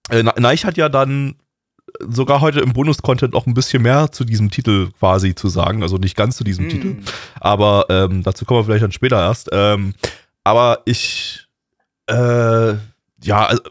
äh, 0.09 0.23
Neich 0.23 0.65
hat 0.65 0.77
ja 0.77 0.87
dann 0.87 1.35
sogar 1.99 2.41
heute 2.41 2.59
im 2.61 2.73
Bonus-Content 2.73 3.35
auch 3.35 3.47
ein 3.47 3.53
bisschen 3.53 3.81
mehr 3.81 4.11
zu 4.11 4.23
diesem 4.23 4.49
Titel 4.49 4.91
quasi 4.99 5.35
zu 5.35 5.49
sagen. 5.49 5.83
Also 5.83 5.97
nicht 5.97 6.15
ganz 6.15 6.37
zu 6.37 6.43
diesem 6.43 6.69
Titel. 6.69 6.97
Aber 7.39 7.85
ähm, 7.89 8.23
dazu 8.23 8.45
kommen 8.45 8.61
wir 8.61 8.65
vielleicht 8.65 8.83
dann 8.83 8.91
später 8.91 9.19
erst. 9.19 9.49
Ähm, 9.51 9.93
aber 10.43 10.81
ich, 10.85 11.47
äh, 12.07 12.73
ja, 13.23 13.45
also 13.45 13.61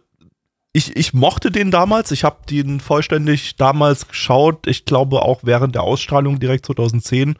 ich, 0.73 0.97
ich 0.97 1.13
mochte 1.13 1.51
den 1.51 1.71
damals. 1.71 2.13
Ich 2.13 2.25
habe 2.25 2.39
den 2.49 2.81
vollständig 2.81 3.57
damals 3.57 4.09
geschaut. 4.09 4.67
Ich 4.67 4.85
glaube 4.85 5.23
auch 5.23 5.41
während 5.43 5.75
der 5.75 5.83
Ausstrahlung 5.83 6.39
direkt 6.39 6.67
2010. 6.67 7.37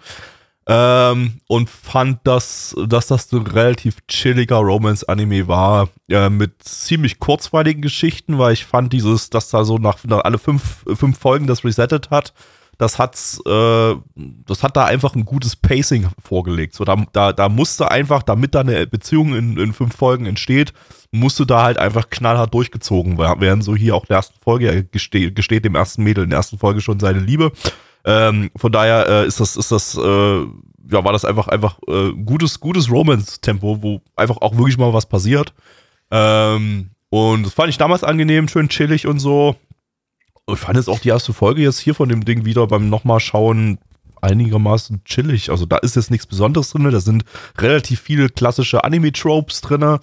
Ähm, 0.67 1.41
und 1.49 1.71
fand, 1.71 2.21
dass, 2.25 2.77
dass 2.87 3.07
das 3.07 3.33
ein 3.33 3.47
relativ 3.47 4.07
chilliger 4.07 4.59
Romance-Anime 4.59 5.49
war, 5.49 5.89
äh, 6.09 6.29
mit 6.29 6.63
ziemlich 6.63 7.19
kurzweiligen 7.19 7.83
Geschichten, 7.83 8.39
weil 8.39 8.53
ich 8.53 8.67
fand 8.67 8.93
dieses, 8.93 9.31
dass 9.31 9.49
da 9.49 9.65
so 9.65 9.79
nach, 9.79 10.05
nach 10.05 10.23
alle 10.25 10.39
fünf, 10.39 10.85
fünf 10.95 11.19
Folgen 11.19 11.47
das 11.47 11.65
resettet 11.65 12.11
hat, 12.11 12.35
das 12.81 12.99
hat's, 12.99 13.41
äh, 13.47 13.95
das 14.47 14.63
hat 14.63 14.75
da 14.75 14.87
einfach 14.87 15.15
ein 15.15 15.27
gutes 15.27 15.55
Pacing 15.55 16.09
vorgelegt. 16.19 16.75
So, 16.75 16.85
da, 16.85 16.97
da, 17.13 17.35
da 17.35 17.49
musste 17.51 17.91
einfach, 17.91 18.23
damit 18.23 18.55
da 18.55 18.61
eine 18.61 18.87
Beziehung 18.87 19.35
in, 19.35 19.59
in 19.59 19.75
fünf 19.75 19.95
Folgen 19.95 20.25
entsteht, 20.25 20.73
musste 21.13 21.45
da 21.45 21.63
halt 21.63 21.77
einfach 21.77 22.09
knallhart 22.09 22.55
durchgezogen 22.55 23.19
werden. 23.19 23.61
So 23.61 23.77
hier 23.77 23.95
auch 23.95 24.05
in 24.05 24.09
der 24.09 24.17
ersten 24.17 24.41
Folge 24.41 24.85
gesteht, 24.85 25.37
gesteht 25.37 25.67
dem 25.67 25.75
ersten 25.75 26.03
Mädel 26.03 26.25
in 26.25 26.31
der 26.31 26.39
ersten 26.39 26.57
Folge 26.57 26.81
schon 26.81 27.01
seine 27.01 27.19
Liebe. 27.21 27.53
Ähm, 28.07 28.51
von 28.57 28.73
daher 28.73 29.07
äh, 29.07 29.27
ist 29.27 29.41
das, 29.41 29.57
ist 29.57 29.71
das, 29.71 29.95
äh, 29.97 30.01
ja, 30.41 31.05
war 31.05 31.13
das 31.13 31.27
einfach, 31.27 31.49
einfach 31.49 31.79
äh, 31.87 32.13
gutes, 32.13 32.61
gutes 32.61 32.91
Romance-Tempo, 32.91 33.83
wo 33.83 34.01
einfach 34.17 34.39
auch 34.39 34.57
wirklich 34.57 34.79
mal 34.79 34.95
was 34.95 35.05
passiert. 35.05 35.53
Ähm, 36.11 36.93
und 37.11 37.45
das 37.45 37.53
fand 37.53 37.69
ich 37.69 37.77
damals 37.77 38.05
angenehm, 38.05 38.49
schön 38.49 38.71
chillig 38.71 39.07
und 39.07 39.19
so. 39.19 39.57
Ich 40.55 40.61
fand 40.61 40.77
jetzt 40.77 40.89
auch 40.89 40.99
die 40.99 41.09
erste 41.11 41.33
Folge 41.33 41.63
jetzt 41.63 41.79
hier 41.79 41.95
von 41.95 42.09
dem 42.09 42.25
Ding 42.25 42.45
wieder 42.45 42.67
beim 42.67 42.89
nochmal 42.89 43.21
schauen 43.21 43.79
einigermaßen 44.23 45.03
chillig. 45.05 45.51
Also 45.51 45.65
da 45.67 45.79
ist 45.79 45.97
jetzt 45.97 46.11
nichts 46.11 46.27
Besonderes 46.27 46.71
drin. 46.71 46.91
Da 46.91 47.01
sind 47.01 47.25
relativ 47.59 48.01
viele 48.01 48.29
klassische 48.29 48.85
Anime-Tropes 48.85 49.61
drin. 49.63 49.99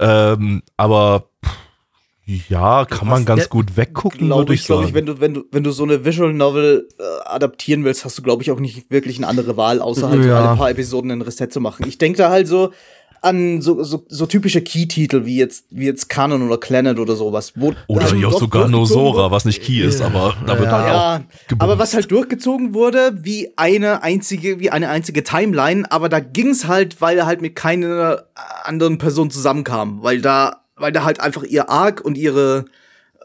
Ähm, 0.00 0.62
aber 0.76 1.28
ja, 2.24 2.84
kann 2.84 3.08
man 3.08 3.24
ganz 3.24 3.42
der- 3.42 3.48
gut 3.50 3.76
weggucken, 3.76 4.26
Glaube 4.28 4.42
würde 4.42 4.54
ich, 4.54 4.60
ich 4.60 4.66
sagen. 4.66 4.86
ich, 4.88 4.94
wenn 4.94 5.06
du, 5.06 5.20
wenn 5.20 5.34
du, 5.34 5.44
wenn 5.50 5.64
du 5.64 5.70
so 5.72 5.82
eine 5.82 6.04
Visual 6.04 6.32
Novel 6.32 6.88
äh, 6.98 7.28
adaptieren 7.28 7.84
willst, 7.84 8.04
hast 8.04 8.16
du, 8.16 8.22
glaube 8.22 8.42
ich, 8.42 8.50
auch 8.52 8.60
nicht 8.60 8.90
wirklich 8.90 9.18
eine 9.18 9.26
andere 9.26 9.56
Wahl, 9.56 9.80
außer 9.80 10.08
halt 10.08 10.24
Ja. 10.24 10.44
alle 10.48 10.56
paar 10.56 10.70
Episoden 10.70 11.10
in 11.10 11.20
Reset 11.22 11.48
zu 11.50 11.60
machen. 11.60 11.86
Ich 11.88 11.98
denke 11.98 12.18
da 12.18 12.30
halt 12.30 12.46
so 12.46 12.72
an 13.22 13.62
so, 13.62 13.82
so, 13.84 14.04
so 14.08 14.26
typische 14.26 14.60
Key-Titel 14.60 15.24
wie 15.24 15.36
jetzt, 15.36 15.66
wie 15.70 15.86
jetzt 15.86 16.08
Canon 16.08 16.42
oder 16.42 16.58
Planet 16.58 16.98
oder 16.98 17.14
sowas. 17.14 17.52
Wo 17.54 17.72
Oder 17.86 18.04
halt 18.04 18.16
hier 18.16 18.28
auch 18.28 18.38
sogar 18.38 18.68
Nosora, 18.68 19.30
was 19.30 19.44
nicht 19.44 19.62
Key 19.62 19.80
ist, 19.80 20.00
aber 20.02 20.34
da 20.44 20.58
wird 20.58 20.68
halt 20.70 20.84
auch 20.84 20.88
Ja, 20.88 21.16
gebumst. 21.46 21.62
aber 21.62 21.78
was 21.78 21.94
halt 21.94 22.10
durchgezogen 22.10 22.74
wurde, 22.74 23.18
wie 23.22 23.52
eine 23.56 24.02
einzige, 24.02 24.58
wie 24.58 24.70
eine 24.70 24.88
einzige 24.88 25.22
Timeline, 25.22 25.90
aber 25.90 26.08
da 26.08 26.18
ging's 26.18 26.66
halt, 26.66 27.00
weil 27.00 27.16
er 27.16 27.26
halt 27.26 27.40
mit 27.42 27.54
keiner 27.54 28.24
anderen 28.64 28.98
Person 28.98 29.30
zusammenkam, 29.30 30.02
weil 30.02 30.20
da, 30.20 30.62
weil 30.76 30.90
da 30.90 31.04
halt 31.04 31.20
einfach 31.20 31.44
ihr 31.44 31.70
Arc 31.70 32.00
und 32.04 32.18
ihre, 32.18 32.64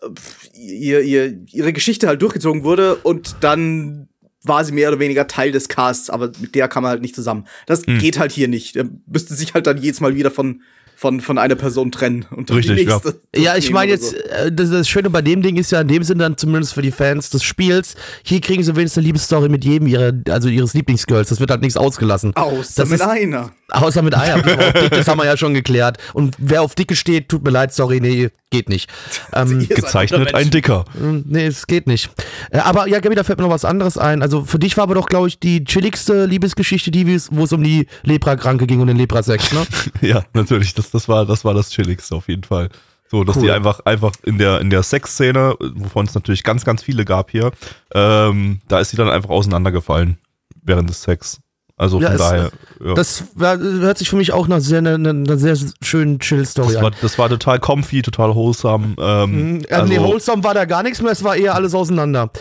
äh, 0.04 0.60
ihr, 0.60 1.02
ihr, 1.02 1.40
ihre 1.52 1.74
Geschichte 1.74 2.08
halt 2.08 2.22
durchgezogen 2.22 2.64
wurde 2.64 2.96
und 2.98 3.38
dann 3.42 4.10
war 4.48 4.64
sie 4.66 4.72
mehr 4.72 4.90
oder 4.90 5.00
weniger 5.00 5.28
Teil 5.28 5.52
des 5.52 5.68
Casts, 5.70 6.10
aber 6.10 6.32
mit 6.40 6.56
der 6.56 6.68
kam 6.68 6.84
er 6.86 6.90
halt 6.90 7.02
nicht 7.02 7.16
zusammen. 7.16 7.46
Das 7.66 7.86
Hm. 7.86 8.00
geht 8.00 8.20
halt 8.20 8.32
hier 8.32 8.48
nicht. 8.48 8.76
Er 8.76 8.86
müsste 9.06 9.34
sich 9.34 9.54
halt 9.54 9.68
dann 9.68 9.78
jedes 9.82 10.00
Mal 10.02 10.16
wieder 10.16 10.32
von 10.32 10.62
von, 11.00 11.22
von 11.22 11.38
einer 11.38 11.54
Person 11.54 11.92
trennen 11.92 12.26
und 12.32 12.50
Richtig, 12.50 12.76
die 12.78 12.86
nächste. 12.86 13.22
Ja, 13.36 13.56
ich 13.56 13.66
nehmen 13.66 13.76
meine 13.76 13.92
jetzt, 13.92 14.10
so. 14.10 14.18
äh, 14.18 14.52
das, 14.52 14.72
das 14.72 14.90
Schöne 14.90 15.12
bei 15.12 15.22
dem 15.22 15.44
Ding 15.44 15.56
ist 15.56 15.72
ja 15.72 15.82
in 15.82 15.88
dem 15.88 16.02
Sinne 16.02 16.24
dann 16.24 16.38
zumindest 16.38 16.74
für 16.74 16.82
die 16.82 16.92
Fans 16.92 17.30
des 17.30 17.44
Spiels, 17.44 17.94
hier 18.24 18.42
kriegen 18.42 18.64
sie 18.64 18.76
wenigstens 18.76 18.98
eine 18.98 19.06
Liebesstory 19.06 19.48
mit 19.48 19.64
jedem 19.64 19.88
ihrer, 19.88 20.12
also 20.30 20.50
ihres 20.50 20.74
Lieblingsgirls. 20.74 21.30
Das 21.30 21.40
wird 21.40 21.52
halt 21.52 21.62
nichts 21.62 21.78
ausgelassen. 21.78 22.36
Außer 22.36 22.82
das 22.82 22.90
mit 22.90 23.00
ist- 23.00 23.06
einer. 23.08 23.52
Außer 23.70 24.02
mit 24.02 24.14
Dick, 24.14 24.92
das 24.92 25.10
haben 25.10 25.18
wir 25.20 25.26
ja 25.26 25.36
schon 25.36 25.54
geklärt. 25.54 25.98
Und 26.14 26.36
wer 26.38 26.62
auf 26.62 26.74
Dicke 26.74 26.96
steht, 26.96 27.28
tut 27.28 27.44
mir 27.44 27.50
leid, 27.52 27.74
sorry, 27.74 28.00
nee, 28.00 28.30
geht 28.50 28.70
nicht. 28.70 28.90
Ähm, 29.34 29.68
Gezeichnet 29.68 30.22
Untermenschen. 30.22 30.48
ein 30.48 30.52
Dicker. 30.52 30.86
nee, 31.26 31.46
es 31.48 31.68
geht 31.68 31.86
nicht. 31.86 32.10
Äh, 32.50 32.60
aber 32.60 32.88
ja, 32.88 33.02
Gabi, 33.02 33.14
da 33.14 33.26
fällt 33.26 33.38
mir 33.40 33.44
noch 33.44 33.52
was 33.52 33.66
anderes 33.66 33.98
ein. 33.98 34.22
Also 34.22 34.46
für 34.46 34.58
dich 34.58 34.78
war 34.78 34.84
aber 34.84 34.96
doch, 34.96 35.08
glaube 35.08 35.28
ich, 35.28 35.38
die 35.38 35.66
chilligste 35.66 36.26
Liebesgeschichte 36.26 36.90
die, 36.90 37.06
wo 37.32 37.44
es 37.44 37.52
um 37.52 37.62
die 37.62 37.88
Leprakranke 38.04 38.66
ging 38.66 38.80
und 38.80 38.88
den 38.88 38.96
Leprasex, 38.98 39.52
ne? 39.52 39.68
Ja, 40.02 40.24
natürlich. 40.34 40.74
Das, 40.74 40.87
das, 40.92 41.08
war, 41.10 41.26
das 41.26 41.44
war 41.46 41.54
das 41.54 41.70
Chilligste 41.70 42.16
auf 42.16 42.28
jeden 42.28 42.44
Fall. 42.44 42.70
So, 43.10 43.24
dass 43.24 43.38
Cool. 43.38 43.44
die 43.44 43.52
einfach, 43.52 43.80
einfach 43.86 44.12
in 44.24 44.38
der, 44.38 44.60
in 44.60 44.70
der 44.70 44.84
Sexszene, 44.84 45.56
wovon 45.76 46.06
es 46.06 46.14
natürlich 46.14 46.44
ganz, 46.44 46.66
ganz 46.66 46.84
viele 46.84 47.06
gab 47.06 47.32
hier, 47.32 47.52
ähm, 47.94 48.60
da 48.68 48.80
ist 48.80 48.90
sie 48.90 48.98
dann 48.98 49.10
einfach 49.10 49.30
auseinandergefallen 49.30 50.18
während 50.64 50.90
des 50.90 51.04
Sex. 51.04 51.40
Also 51.80 52.02
Ja, 52.02 52.08
von 52.08 52.16
es- 52.16 52.22
daher. 52.22 52.52
Ja. 52.84 52.94
Das 52.96 53.24
war, 53.36 53.58
hört 53.60 54.00
sich 54.00 54.10
für 54.10 54.16
mich 54.18 54.34
auch 54.34 54.48
nach 54.48 54.60
sehr, 54.60 54.80
einer 54.80 54.98
ne, 54.98 55.14
ne 55.14 55.38
sehr 55.38 55.56
schönen 55.82 56.20
Chill-Story 56.20 56.70
Das 56.70 56.76
an. 56.78 56.84
war, 56.84 56.92
das 57.00 57.18
war 57.20 57.30
total 57.30 57.60
comfy, 57.60 58.02
total 58.02 58.34
wholesome. 58.36 58.96
Ähm, 59.00 59.32
Mhm, 59.60 59.62
äh, 59.70 59.84
nee, 59.86 60.00
wholesome 60.00 60.44
war 60.44 60.56
da 60.56 60.66
gar 60.66 60.82
nichts 60.84 61.02
mehr, 61.02 61.12
es 61.12 61.24
war 61.24 61.36
eher 61.38 61.54
alles 61.56 61.76
auseinander. 61.76 62.32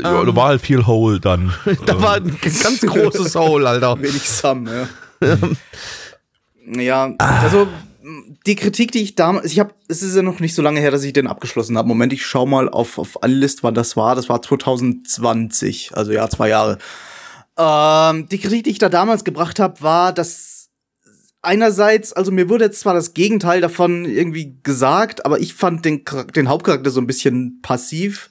ja, 0.00 0.22
da 0.24 0.36
war 0.36 0.48
halt 0.48 0.60
viel 0.60 0.86
Hole 0.86 1.18
dann. 1.20 1.52
Da 1.86 2.00
war 2.02 2.16
ein 2.16 2.36
ganz 2.42 2.80
großes 2.82 3.34
Hole, 3.34 3.66
Alter. 3.68 3.98
Wenig 4.02 4.28
Sam, 4.28 4.68
ja. 4.68 4.86
ja, 6.66 7.14
also 7.18 7.66
die 8.46 8.56
Kritik, 8.56 8.92
die 8.92 9.02
ich 9.02 9.14
damals, 9.14 9.46
ich 9.46 9.58
habe, 9.60 9.74
es 9.88 10.02
ist 10.02 10.16
ja 10.16 10.22
noch 10.22 10.40
nicht 10.40 10.54
so 10.54 10.62
lange 10.62 10.80
her, 10.80 10.90
dass 10.90 11.04
ich 11.04 11.12
den 11.12 11.26
abgeschlossen 11.26 11.78
habe. 11.78 11.88
Moment, 11.88 12.12
ich 12.12 12.26
schau 12.26 12.46
mal 12.46 12.68
auf 12.68 12.98
auf 12.98 13.16
Unlist, 13.16 13.62
wann 13.62 13.74
das 13.74 13.96
war. 13.96 14.14
Das 14.14 14.28
war 14.28 14.42
2020, 14.42 15.92
also 15.94 16.12
ja, 16.12 16.28
zwei 16.28 16.48
Jahre. 16.48 16.78
Ähm, 17.56 18.28
die 18.28 18.38
Kritik, 18.38 18.64
die 18.64 18.70
ich 18.70 18.78
da 18.78 18.88
damals 18.88 19.24
gebracht 19.24 19.58
habe, 19.58 19.80
war, 19.82 20.12
dass 20.12 20.70
einerseits, 21.42 22.12
also 22.12 22.32
mir 22.32 22.48
wurde 22.48 22.64
jetzt 22.64 22.80
zwar 22.80 22.94
das 22.94 23.14
Gegenteil 23.14 23.60
davon 23.60 24.04
irgendwie 24.04 24.58
gesagt, 24.62 25.24
aber 25.26 25.40
ich 25.40 25.54
fand 25.54 25.84
den, 25.84 26.04
den 26.34 26.48
Hauptcharakter 26.48 26.90
so 26.90 27.00
ein 27.00 27.06
bisschen 27.06 27.60
passiv. 27.62 28.28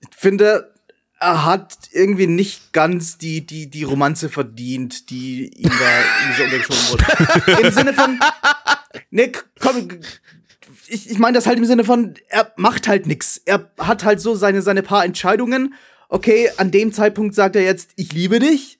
Ich 0.00 0.08
finde, 0.16 0.74
er 1.18 1.44
hat 1.44 1.76
irgendwie 1.92 2.26
nicht 2.26 2.72
ganz 2.72 3.18
die, 3.18 3.46
die, 3.46 3.70
die 3.70 3.84
Romanze 3.84 4.28
verdient, 4.28 5.10
die 5.10 5.48
ihm 5.48 5.70
da 5.70 6.34
so 6.36 6.42
untergeschoben 6.42 6.88
wurde. 6.90 7.62
Im 7.66 7.72
Sinne 7.72 7.94
von, 7.94 8.20
ne, 9.10 9.32
komm, 9.60 9.88
ich, 10.88 11.10
ich 11.10 11.18
meine 11.18 11.36
das 11.36 11.46
halt 11.46 11.58
im 11.58 11.64
Sinne 11.64 11.84
von, 11.84 12.14
er 12.28 12.52
macht 12.56 12.86
halt 12.86 13.06
nix. 13.06 13.40
Er 13.44 13.70
hat 13.78 14.04
halt 14.04 14.20
so 14.20 14.34
seine, 14.34 14.62
seine 14.62 14.82
paar 14.82 15.04
Entscheidungen. 15.04 15.74
Okay, 16.08 16.50
an 16.58 16.70
dem 16.70 16.92
Zeitpunkt 16.92 17.34
sagt 17.34 17.56
er 17.56 17.62
jetzt, 17.62 17.90
ich 17.96 18.12
liebe 18.12 18.38
dich. 18.38 18.78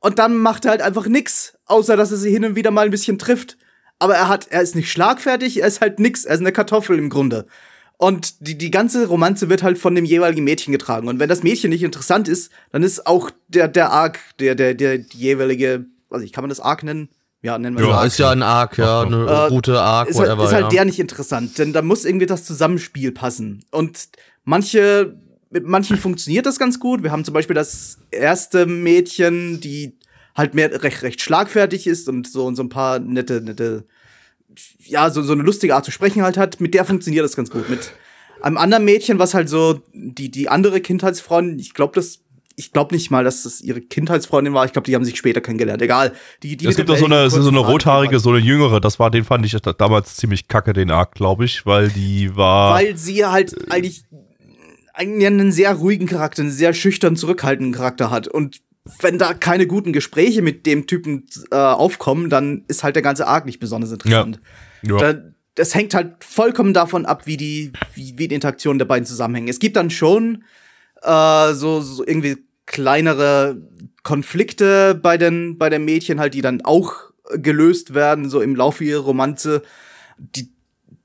Und 0.00 0.18
dann 0.18 0.36
macht 0.36 0.64
er 0.64 0.72
halt 0.72 0.82
einfach 0.82 1.06
nix, 1.06 1.56
außer 1.64 1.96
dass 1.96 2.10
er 2.10 2.18
sie 2.18 2.30
hin 2.30 2.44
und 2.44 2.56
wieder 2.56 2.70
mal 2.70 2.84
ein 2.84 2.90
bisschen 2.90 3.18
trifft. 3.18 3.56
Aber 3.98 4.14
er 4.14 4.28
hat, 4.28 4.48
er 4.50 4.60
ist 4.60 4.74
nicht 4.74 4.90
schlagfertig, 4.92 5.60
er 5.62 5.68
ist 5.68 5.80
halt 5.80 5.98
nix, 5.98 6.24
er 6.24 6.34
ist 6.34 6.40
eine 6.40 6.52
Kartoffel 6.52 6.98
im 6.98 7.08
Grunde. 7.08 7.46
Und 7.98 8.46
die, 8.46 8.58
die 8.58 8.70
ganze 8.70 9.06
Romanze 9.06 9.48
wird 9.48 9.62
halt 9.62 9.78
von 9.78 9.94
dem 9.94 10.04
jeweiligen 10.04 10.44
Mädchen 10.44 10.72
getragen. 10.72 11.08
Und 11.08 11.18
wenn 11.18 11.28
das 11.28 11.42
Mädchen 11.42 11.70
nicht 11.70 11.82
interessant 11.82 12.28
ist, 12.28 12.50
dann 12.70 12.82
ist 12.82 13.06
auch 13.06 13.30
der, 13.48 13.68
der 13.68 13.90
Arc, 13.90 14.18
der, 14.38 14.54
der, 14.54 14.74
der 14.74 14.98
die 14.98 15.16
jeweilige, 15.18 15.86
also 16.10 16.24
ich 16.24 16.32
kann 16.32 16.42
man 16.42 16.50
das 16.50 16.60
Arc 16.60 16.82
nennen? 16.82 17.08
Ja, 17.42 17.58
nennen 17.58 17.76
wir 17.76 17.82
es 17.82 17.86
Ja, 17.88 17.92
Ja, 17.92 17.98
Arc. 17.98 18.06
ist 18.06 18.18
ja 18.18 18.30
ein 18.30 18.42
Arc, 18.42 18.78
ja, 18.78 19.00
eine 19.02 19.24
Äh, 19.26 19.34
Route 19.46 19.80
Arc, 19.80 20.08
ist 20.10 20.18
halt, 20.18 20.28
whatever. 20.28 20.44
ist 20.44 20.52
halt 20.52 20.62
ja. 20.64 20.68
der 20.68 20.84
nicht 20.84 20.98
interessant, 20.98 21.58
denn 21.58 21.72
da 21.72 21.80
muss 21.80 22.04
irgendwie 22.04 22.26
das 22.26 22.44
Zusammenspiel 22.44 23.12
passen. 23.12 23.64
Und 23.70 24.08
manche, 24.44 25.16
mit 25.50 25.64
manchen 25.64 25.96
funktioniert 25.96 26.44
das 26.44 26.58
ganz 26.58 26.78
gut. 26.80 27.02
Wir 27.02 27.12
haben 27.12 27.24
zum 27.24 27.32
Beispiel 27.34 27.54
das 27.54 27.98
erste 28.10 28.66
Mädchen, 28.66 29.60
die 29.60 29.98
halt 30.34 30.54
mehr 30.54 30.82
recht, 30.82 31.02
recht 31.02 31.22
schlagfertig 31.22 31.86
ist 31.86 32.08
und 32.10 32.26
so, 32.28 32.44
und 32.44 32.56
so 32.56 32.62
ein 32.62 32.68
paar 32.68 32.98
nette, 32.98 33.40
nette, 33.40 33.86
ja, 34.78 35.10
so, 35.10 35.22
so 35.22 35.32
eine 35.32 35.42
lustige 35.42 35.74
Art 35.74 35.84
zu 35.84 35.90
sprechen 35.90 36.22
halt 36.22 36.36
hat. 36.36 36.60
Mit 36.60 36.74
der 36.74 36.84
funktioniert 36.84 37.24
das 37.24 37.36
ganz 37.36 37.50
gut. 37.50 37.68
Mit 37.68 37.92
einem 38.40 38.56
anderen 38.56 38.84
Mädchen, 38.84 39.18
was 39.18 39.34
halt 39.34 39.48
so 39.48 39.80
die, 39.92 40.30
die 40.30 40.48
andere 40.48 40.80
Kindheitsfreundin, 40.80 41.58
ich 41.58 41.74
glaube, 41.74 41.94
das 41.94 42.20
ich 42.58 42.72
glaube 42.72 42.94
nicht 42.94 43.10
mal, 43.10 43.22
dass 43.22 43.42
das 43.42 43.60
ihre 43.60 43.82
Kindheitsfreundin 43.82 44.54
war. 44.54 44.64
Ich 44.64 44.72
glaube, 44.72 44.86
die 44.86 44.94
haben 44.94 45.04
sich 45.04 45.16
später 45.18 45.42
kennengelernt. 45.42 45.82
Egal. 45.82 46.12
Die, 46.42 46.56
die 46.56 46.66
Es 46.66 46.76
gibt 46.76 46.90
auch 46.90 46.96
so 46.96 47.04
eine, 47.04 47.28
so 47.28 47.46
eine 47.48 47.58
rothaarige, 47.58 48.18
so 48.18 48.30
eine 48.30 48.38
jüngere, 48.38 48.80
das 48.80 48.98
war, 48.98 49.10
den 49.10 49.24
fand 49.24 49.44
ich 49.44 49.52
da- 49.60 49.74
damals 49.74 50.16
ziemlich 50.16 50.48
kacke, 50.48 50.72
den 50.72 50.90
Arc, 50.90 51.14
glaube 51.14 51.44
ich, 51.44 51.66
weil 51.66 51.90
die 51.90 52.34
war. 52.34 52.74
weil 52.74 52.96
sie 52.96 53.26
halt 53.26 53.70
eigentlich 53.70 54.04
eigentlich 54.94 55.26
einen 55.26 55.52
sehr 55.52 55.74
ruhigen 55.74 56.06
Charakter, 56.06 56.40
einen 56.40 56.50
sehr 56.50 56.72
schüchtern 56.72 57.16
zurückhaltenden 57.16 57.74
Charakter 57.74 58.10
hat. 58.10 58.28
Und 58.28 58.62
wenn 59.00 59.18
da 59.18 59.34
keine 59.34 59.66
guten 59.66 59.92
Gespräche 59.92 60.42
mit 60.42 60.66
dem 60.66 60.86
Typen 60.86 61.26
äh, 61.50 61.56
aufkommen, 61.56 62.30
dann 62.30 62.64
ist 62.68 62.84
halt 62.84 62.96
der 62.96 63.02
ganze 63.02 63.26
Arc 63.26 63.46
nicht 63.46 63.58
besonders 63.58 63.92
interessant. 63.92 64.40
ja. 64.82 64.96
Da, 64.98 65.22
das 65.56 65.74
hängt 65.74 65.94
halt 65.94 66.22
vollkommen 66.22 66.74
davon 66.74 67.06
ab, 67.06 67.26
wie 67.26 67.38
die, 67.38 67.72
wie, 67.94 68.18
wie 68.18 68.28
die 68.28 68.34
Interaktionen 68.34 68.78
der 68.78 68.84
beiden 68.84 69.06
zusammenhängen. 69.06 69.48
Es 69.48 69.58
gibt 69.58 69.76
dann 69.76 69.90
schon 69.90 70.44
äh, 71.02 71.54
so, 71.54 71.80
so 71.80 72.06
irgendwie 72.06 72.36
kleinere 72.66 73.56
Konflikte 74.02 74.94
bei 74.94 75.16
den, 75.16 75.56
bei 75.56 75.70
den 75.70 75.84
Mädchen 75.84 76.20
halt, 76.20 76.34
die 76.34 76.42
dann 76.42 76.60
auch 76.62 77.10
gelöst 77.32 77.94
werden, 77.94 78.28
so 78.28 78.40
im 78.40 78.54
Laufe 78.54 78.84
ihrer 78.84 79.02
Romanze. 79.02 79.62
Die, 80.18 80.50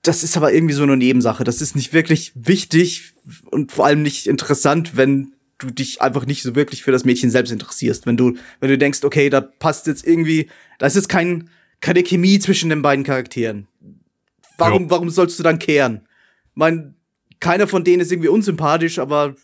das 0.02 0.24
ist 0.24 0.36
aber 0.36 0.54
irgendwie 0.54 0.74
so 0.74 0.84
eine 0.84 0.98
Nebensache. 0.98 1.44
Das 1.44 1.62
ist 1.62 1.76
nicht 1.76 1.94
wirklich 1.94 2.34
wichtig 2.36 3.14
und 3.52 3.72
vor 3.72 3.86
allem 3.86 4.02
nicht 4.02 4.28
interessant, 4.28 4.98
wenn 4.98 5.34
du 5.62 5.72
dich 5.72 6.02
einfach 6.02 6.26
nicht 6.26 6.44
so 6.44 6.56
wirklich 6.56 6.84
für 6.84 6.92
das 6.92 7.06
Mädchen 7.06 7.30
selbst 7.30 7.52
interessierst. 7.52 8.06
Wenn 8.06 8.18
du, 8.18 8.36
wenn 8.60 8.70
du 8.70 8.78
denkst, 8.78 9.04
okay, 9.04 9.30
da 9.30 9.42
passt 9.42 9.88
jetzt 9.88 10.06
irgendwie, 10.06 10.50
da 10.80 10.88
ist 10.88 10.96
jetzt 10.96 11.10
kein, 11.10 11.50
keine 11.80 12.04
Chemie 12.04 12.40
zwischen 12.40 12.70
den 12.70 12.82
beiden 12.82 13.04
Charakteren. 13.04 13.68
Warum, 14.58 14.84
Jo. 14.84 14.90
warum 14.90 15.10
sollst 15.10 15.40
du 15.40 15.44
dann 15.44 15.60
kehren? 15.60 16.02
Ich 16.52 16.56
mein, 16.56 16.96
keiner 17.40 17.68
von 17.68 17.84
denen 17.84 18.02
ist 18.02 18.12
irgendwie 18.12 18.30
unsympathisch, 18.30 19.00
aber 19.00 19.36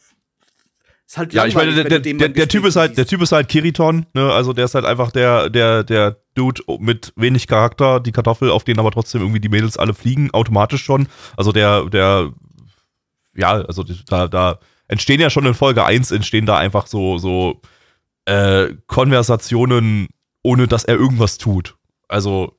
ist 1.05 1.18
halt 1.18 1.34
Ja, 1.34 1.45
ich 1.45 1.55
meine, 1.55 1.74
der, 1.74 1.99
der, 1.99 2.30
der, 2.30 2.47
Typ 2.47 2.65
ist 2.65 2.76
halt, 2.76 2.97
der. 2.97 3.07
Typ 3.07 3.22
ist 3.22 3.32
halt 3.32 3.47
Kiriton, 3.47 4.05
ne? 4.13 4.32
Also 4.32 4.53
der 4.53 4.65
ist 4.65 4.76
halt 4.76 4.86
einfach 4.86 5.11
der, 5.11 5.49
der, 5.49 5.84
der 5.84 6.18
Dude 6.36 6.61
mit 6.80 7.13
wenig 7.15 7.47
Charakter, 7.47 7.99
die 7.99 8.11
Kartoffel, 8.11 8.51
auf 8.51 8.63
den 8.63 8.78
aber 8.78 8.91
trotzdem 8.91 9.22
irgendwie 9.22 9.39
die 9.39 9.49
Mädels 9.49 9.78
alle 9.78 9.93
fliegen, 9.93 10.32
automatisch 10.32 10.84
schon. 10.84 11.07
Also 11.38 11.51
der, 11.51 11.86
der, 11.86 12.34
ja, 13.36 13.53
also 13.61 13.84
da, 13.84 14.28
da 14.28 14.59
entstehen 14.88 15.20
ja 15.20 15.30
schon 15.30 15.46
in 15.46 15.54
Folge 15.54 15.86
1 15.86 16.12
entstehen 16.12 16.46
da 16.46 16.58
einfach 16.58 16.88
so, 16.88 17.18
so 17.18 17.62
äh, 18.26 18.74
Konversationen, 18.88 20.08
ohne 20.44 20.68
dass 20.68 20.84
er 20.86 20.96
irgendwas 20.96 21.38
tut. 21.38 21.76
Also, 22.08 22.58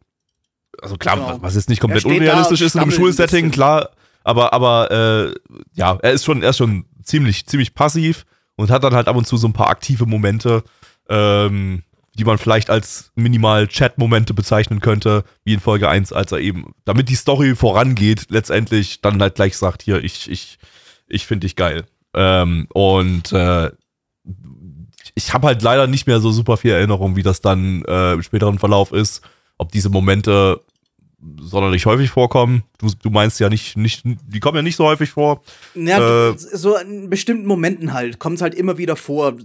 also 0.80 0.96
klar, 0.96 1.16
Genau. 1.16 1.38
was 1.42 1.54
jetzt 1.54 1.68
nicht 1.68 1.80
komplett 1.80 2.04
da 2.04 2.08
unrealistisch 2.08 2.60
und 2.60 2.66
ist 2.66 2.74
in 2.74 2.80
einem 2.82 2.90
Schulsetting, 2.90 3.50
klar, 3.50 3.90
aber, 4.24 4.52
aber 4.52 4.90
äh, 4.90 5.34
ja, 5.74 5.98
er 6.02 6.12
ist 6.12 6.24
schon, 6.24 6.42
er 6.42 6.50
ist 6.50 6.58
schon 6.58 6.84
ziemlich, 7.02 7.46
ziemlich 7.46 7.74
passiv 7.74 8.26
und 8.56 8.70
hat 8.70 8.84
dann 8.84 8.94
halt 8.94 9.08
ab 9.08 9.16
und 9.16 9.26
zu 9.26 9.36
so 9.36 9.46
ein 9.48 9.52
paar 9.52 9.70
aktive 9.70 10.04
Momente, 10.06 10.62
ähm, 11.08 11.82
die 12.14 12.24
man 12.24 12.36
vielleicht 12.38 12.68
als 12.68 13.12
minimal 13.14 13.68
Chat-Momente 13.68 14.34
bezeichnen 14.34 14.80
könnte, 14.80 15.24
wie 15.44 15.54
in 15.54 15.60
Folge 15.60 15.88
1, 15.88 16.12
als 16.12 16.32
er 16.32 16.40
eben, 16.40 16.74
damit 16.84 17.08
die 17.08 17.14
Story 17.14 17.54
vorangeht, 17.54 18.26
letztendlich 18.28 19.00
dann 19.00 19.22
halt 19.22 19.36
gleich 19.36 19.56
sagt, 19.56 19.82
hier, 19.82 20.02
ich, 20.02 20.28
ich, 20.30 20.58
ich 21.08 21.26
finde 21.26 21.46
dich 21.46 21.54
geil. 21.56 21.84
Ähm, 22.14 22.66
und 22.72 23.32
äh, 23.32 23.70
ich 25.14 25.32
habe 25.34 25.46
halt 25.48 25.62
leider 25.62 25.86
nicht 25.86 26.06
mehr 26.06 26.20
so 26.20 26.30
super 26.30 26.56
viel 26.56 26.72
Erinnerung, 26.72 27.16
wie 27.16 27.22
das 27.22 27.40
dann 27.40 27.82
äh, 27.86 28.14
im 28.14 28.22
späteren 28.22 28.58
Verlauf 28.58 28.92
ist, 28.92 29.22
ob 29.58 29.72
diese 29.72 29.90
Momente 29.90 30.60
sonderlich 31.40 31.84
häufig 31.86 32.10
vorkommen. 32.10 32.62
Du, 32.78 32.88
du 33.02 33.10
meinst 33.10 33.40
ja 33.40 33.48
nicht, 33.48 33.76
nicht, 33.76 34.02
die 34.04 34.38
kommen 34.38 34.54
ja 34.54 34.62
nicht 34.62 34.76
so 34.76 34.84
häufig 34.84 35.10
vor. 35.10 35.42
Ja, 35.74 36.28
Äh, 36.30 36.34
so 36.38 36.76
in 36.76 37.10
bestimmten 37.10 37.44
Momenten 37.44 37.92
halt, 37.92 38.20
kommt 38.20 38.36
es 38.36 38.42
halt 38.42 38.54
immer 38.54 38.78
wieder 38.78 38.94
vor. 38.94 39.32
Du 39.32 39.42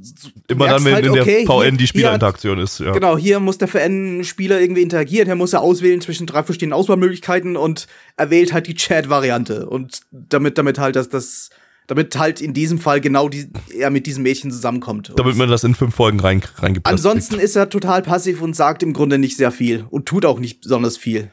Immer 0.49 0.67
dann, 0.67 0.85
wenn 0.85 0.93
halt, 0.93 1.05
in 1.07 1.13
der 1.13 1.23
okay, 1.23 1.45
VN 1.47 1.61
hier- 1.61 1.71
die 1.71 1.87
Spielerinteraktion 1.87 2.59
ist. 2.59 2.79
Ja. 2.79 2.91
Genau, 2.91 3.17
hier 3.17 3.39
muss 3.39 3.57
der 3.57 3.67
VN-Spieler 3.67 4.61
irgendwie 4.61 4.83
interagieren, 4.83 5.27
er 5.29 5.35
muss 5.35 5.53
er 5.53 5.61
auswählen 5.61 5.99
zwischen 5.99 6.27
drei 6.27 6.43
verschiedenen 6.43 6.73
Auswahlmöglichkeiten 6.73 7.57
und 7.57 7.87
er 8.17 8.29
wählt 8.29 8.53
halt 8.53 8.67
die 8.67 8.75
Chat-Variante. 8.75 9.67
Und 9.67 10.01
damit, 10.11 10.59
damit 10.59 10.77
halt 10.77 10.95
das, 10.95 11.09
das, 11.09 11.49
damit 11.93 12.17
halt 12.17 12.41
in 12.41 12.55
diesem 12.55 12.79
Fall 12.79 13.01
genau 13.01 13.29
die, 13.29 13.47
er 13.77 13.91
mit 13.91 14.07
diesem 14.07 14.23
Mädchen 14.23 14.49
zusammenkommt. 14.49 15.11
Und 15.11 15.19
Damit 15.19 15.37
man 15.37 15.47
das 15.47 15.63
in 15.63 15.75
fünf 15.75 15.93
Folgen 15.93 16.19
rein, 16.19 16.41
reingepresst 16.55 16.91
ansonsten 16.91 17.39
ist 17.39 17.55
er 17.55 17.69
total 17.69 18.01
passiv 18.01 18.41
und 18.41 18.55
sagt 18.55 18.81
im 18.81 18.93
Grunde 18.93 19.19
nicht 19.19 19.37
sehr 19.37 19.51
viel 19.51 19.85
und 19.91 20.07
tut 20.07 20.25
auch 20.25 20.39
nicht 20.39 20.61
besonders 20.61 20.97
viel. 20.97 21.31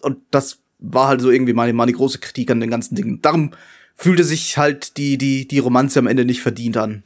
Und 0.00 0.16
das 0.30 0.60
war 0.78 1.08
halt 1.08 1.20
so 1.20 1.30
irgendwie 1.30 1.52
meine, 1.52 1.74
meine 1.74 1.92
große 1.92 2.20
Kritik 2.20 2.50
an 2.50 2.60
den 2.60 2.70
ganzen 2.70 2.94
Dingen. 2.94 3.20
Darum 3.20 3.50
fühlte 3.94 4.24
sich 4.24 4.56
halt 4.56 4.96
die, 4.96 5.18
die, 5.18 5.46
die 5.46 5.58
Romanze 5.58 5.98
am 5.98 6.06
Ende 6.06 6.24
nicht 6.24 6.40
verdient 6.40 6.78
an. 6.78 7.02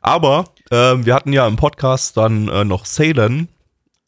Aber 0.00 0.44
ähm, 0.70 1.06
wir 1.06 1.14
hatten 1.14 1.32
ja 1.32 1.48
im 1.48 1.56
Podcast 1.56 2.16
dann 2.16 2.46
äh, 2.46 2.64
noch 2.64 2.84
Salen, 2.84 3.48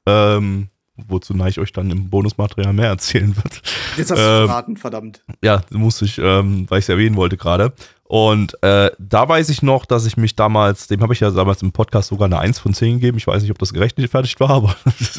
ähm, 0.07 0.69
wozu 1.09 1.35
Neich 1.35 1.59
euch 1.59 1.73
dann 1.73 1.91
im 1.91 2.11
Bonusmaterial 2.11 2.73
mehr 2.73 2.89
erzählen 2.89 3.35
wird. 3.37 3.63
Jetzt 3.97 4.11
hast 4.11 4.19
du 4.19 4.23
Ähm, 4.23 4.47
verraten, 4.47 4.77
verdammt. 4.77 5.23
Ja, 5.43 5.63
muss 5.71 6.03
ich, 6.03 6.19
ähm, 6.19 6.67
weil 6.69 6.79
ich 6.79 6.85
es 6.85 6.89
erwähnen 6.89 7.17
wollte 7.17 7.37
gerade. 7.37 7.73
Und 8.05 8.61
äh, 8.65 8.91
da 8.99 9.29
weiß 9.29 9.51
ich 9.51 9.63
noch, 9.63 9.87
dass 9.87 10.05
ich 10.05 10.17
mich 10.17 10.35
damals, 10.35 10.89
dem 10.89 11.01
habe 11.01 11.13
ich 11.13 11.21
ja 11.21 11.31
damals 11.31 11.63
im 11.63 11.71
Podcast 11.71 12.09
sogar 12.09 12.27
eine 12.27 12.41
1 12.41 12.59
von 12.59 12.75
10 12.75 12.95
gegeben. 12.95 13.19
Ich 13.19 13.27
weiß 13.29 13.41
nicht, 13.43 13.53
ob 13.53 13.59
das 13.59 13.73
gerechtfertigt 13.73 14.41
war, 14.41 14.51
aber 14.51 14.75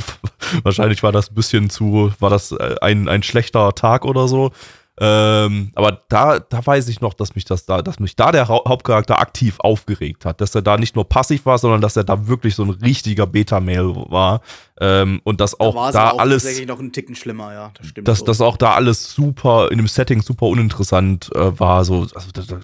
wahrscheinlich 0.64 1.02
war 1.02 1.14
das 1.14 1.32
ein 1.32 1.36
bisschen 1.36 1.70
zu, 1.70 2.12
war 2.20 2.30
das 2.30 2.52
äh, 2.52 2.76
ein, 2.82 3.08
ein 3.08 3.24
schlechter 3.24 3.74
Tag 3.76 4.04
oder 4.04 4.28
so. 4.28 4.52
Ähm, 5.00 5.72
aber 5.74 6.04
da, 6.10 6.40
da 6.40 6.66
weiß 6.66 6.90
ich 6.90 7.00
noch, 7.00 7.14
dass 7.14 7.34
mich 7.34 7.46
das 7.46 7.66
da, 7.66 7.82
dass 7.82 8.00
mich 8.00 8.16
da 8.18 8.32
der 8.32 8.50
Hau- 8.50 8.66
Hauptcharakter 8.68 9.20
aktiv 9.20 9.60
aufgeregt 9.60 10.26
hat, 10.26 10.42
dass 10.42 10.54
er 10.54 10.62
da 10.62 10.78
nicht 10.78 10.96
nur 10.96 11.08
passiv 11.08 11.46
war, 11.46 11.58
sondern 11.58 11.80
dass 11.80 11.96
er 11.96 12.04
da 12.04 12.28
wirklich 12.28 12.56
so 12.56 12.64
ein 12.64 12.70
richtiger 12.72 13.26
Beta-Mail 13.26 13.96
war 14.10 14.42
ähm, 14.80 15.22
und 15.24 15.40
dass 15.40 15.58
auch 15.60 15.88
es 15.88 15.94
da 15.94 16.10
aber 16.10 16.20
alles, 16.20 16.44
tatsächlich 16.44 16.68
noch 16.68 16.80
einen 16.80 16.92
Ticken 16.92 17.16
schlimmer, 17.16 17.54
ja. 17.54 17.72
Das 17.78 17.88
stimmt. 17.88 18.08
dass, 18.08 18.20
so. 18.20 18.26
dass 18.26 18.42
auch 18.42 18.58
da 18.58 18.74
alles 18.74 19.14
super 19.14 19.72
in 19.72 19.78
dem 19.78 19.88
Setting 19.88 20.22
super 20.22 20.48
uninteressant 20.48 21.30
äh, 21.36 21.60
war. 21.60 21.86
So, 21.86 22.08
also, 22.14 22.32
da, 22.34 22.42
da, 22.42 22.60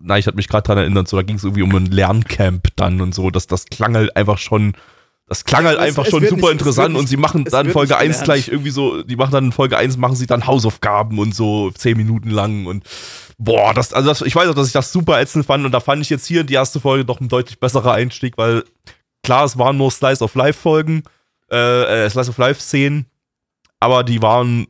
na, 0.00 0.18
ich 0.18 0.26
hatte 0.26 0.36
mich 0.36 0.48
gerade 0.48 0.64
dran 0.64 0.78
erinnert, 0.78 1.08
so 1.08 1.16
da 1.16 1.22
ging 1.22 1.36
es 1.36 1.44
irgendwie 1.44 1.62
um 1.62 1.74
ein 1.74 1.86
Lerncamp 1.86 2.68
dann 2.76 3.00
und 3.00 3.14
so, 3.14 3.30
dass 3.30 3.46
das 3.46 3.64
klang 3.66 3.96
halt 3.96 4.14
einfach 4.16 4.38
schon. 4.38 4.74
Das 5.26 5.44
klang 5.44 5.64
halt 5.64 5.78
Es- 5.78 5.84
einfach 5.84 6.04
es 6.04 6.10
schon 6.10 6.22
super 6.24 6.34
nicht- 6.36 6.44
es 6.46 6.52
interessant 6.52 6.96
und 6.96 7.06
sie 7.08 7.16
machen 7.16 7.44
dann 7.44 7.70
Folge 7.70 7.92
nicht 7.94 8.00
1 8.00 8.08
gelernt. 8.20 8.24
gleich 8.24 8.48
irgendwie 8.48 8.70
so, 8.70 9.02
die 9.02 9.16
machen 9.16 9.32
dann 9.32 9.44
in 9.46 9.52
Folge 9.52 9.76
1 9.78 9.96
machen 9.96 10.16
sie 10.16 10.26
dann 10.26 10.46
Hausaufgaben 10.46 11.18
und 11.18 11.34
so 11.34 11.70
10 11.70 11.96
Minuten 11.96 12.30
lang 12.30 12.66
und 12.66 12.84
boah, 13.38 13.72
das, 13.72 13.92
also 13.92 14.08
das, 14.08 14.20
ich 14.22 14.34
weiß 14.36 14.48
auch, 14.48 14.54
dass 14.54 14.66
ich 14.66 14.72
das 14.72 14.92
super 14.92 15.20
ätzend 15.20 15.46
fand 15.46 15.64
und 15.64 15.72
da 15.72 15.80
fand 15.80 16.02
ich 16.02 16.10
jetzt 16.10 16.26
hier 16.26 16.44
die 16.44 16.54
erste 16.54 16.80
Folge 16.80 17.04
doch 17.04 17.20
ein 17.20 17.28
deutlich 17.28 17.58
besserer 17.60 17.92
Einstieg, 17.92 18.36
weil 18.36 18.64
klar, 19.22 19.44
es 19.44 19.56
waren 19.58 19.76
nur 19.76 19.90
Slice 19.90 20.22
of 20.22 20.34
Life 20.34 20.60
Folgen, 20.60 21.02
äh, 21.50 22.04
äh, 22.04 22.10
Slice 22.10 22.28
of 22.30 22.38
Life 22.38 22.60
Szenen, 22.60 23.06
aber 23.80 24.04
die 24.04 24.20
waren 24.22 24.66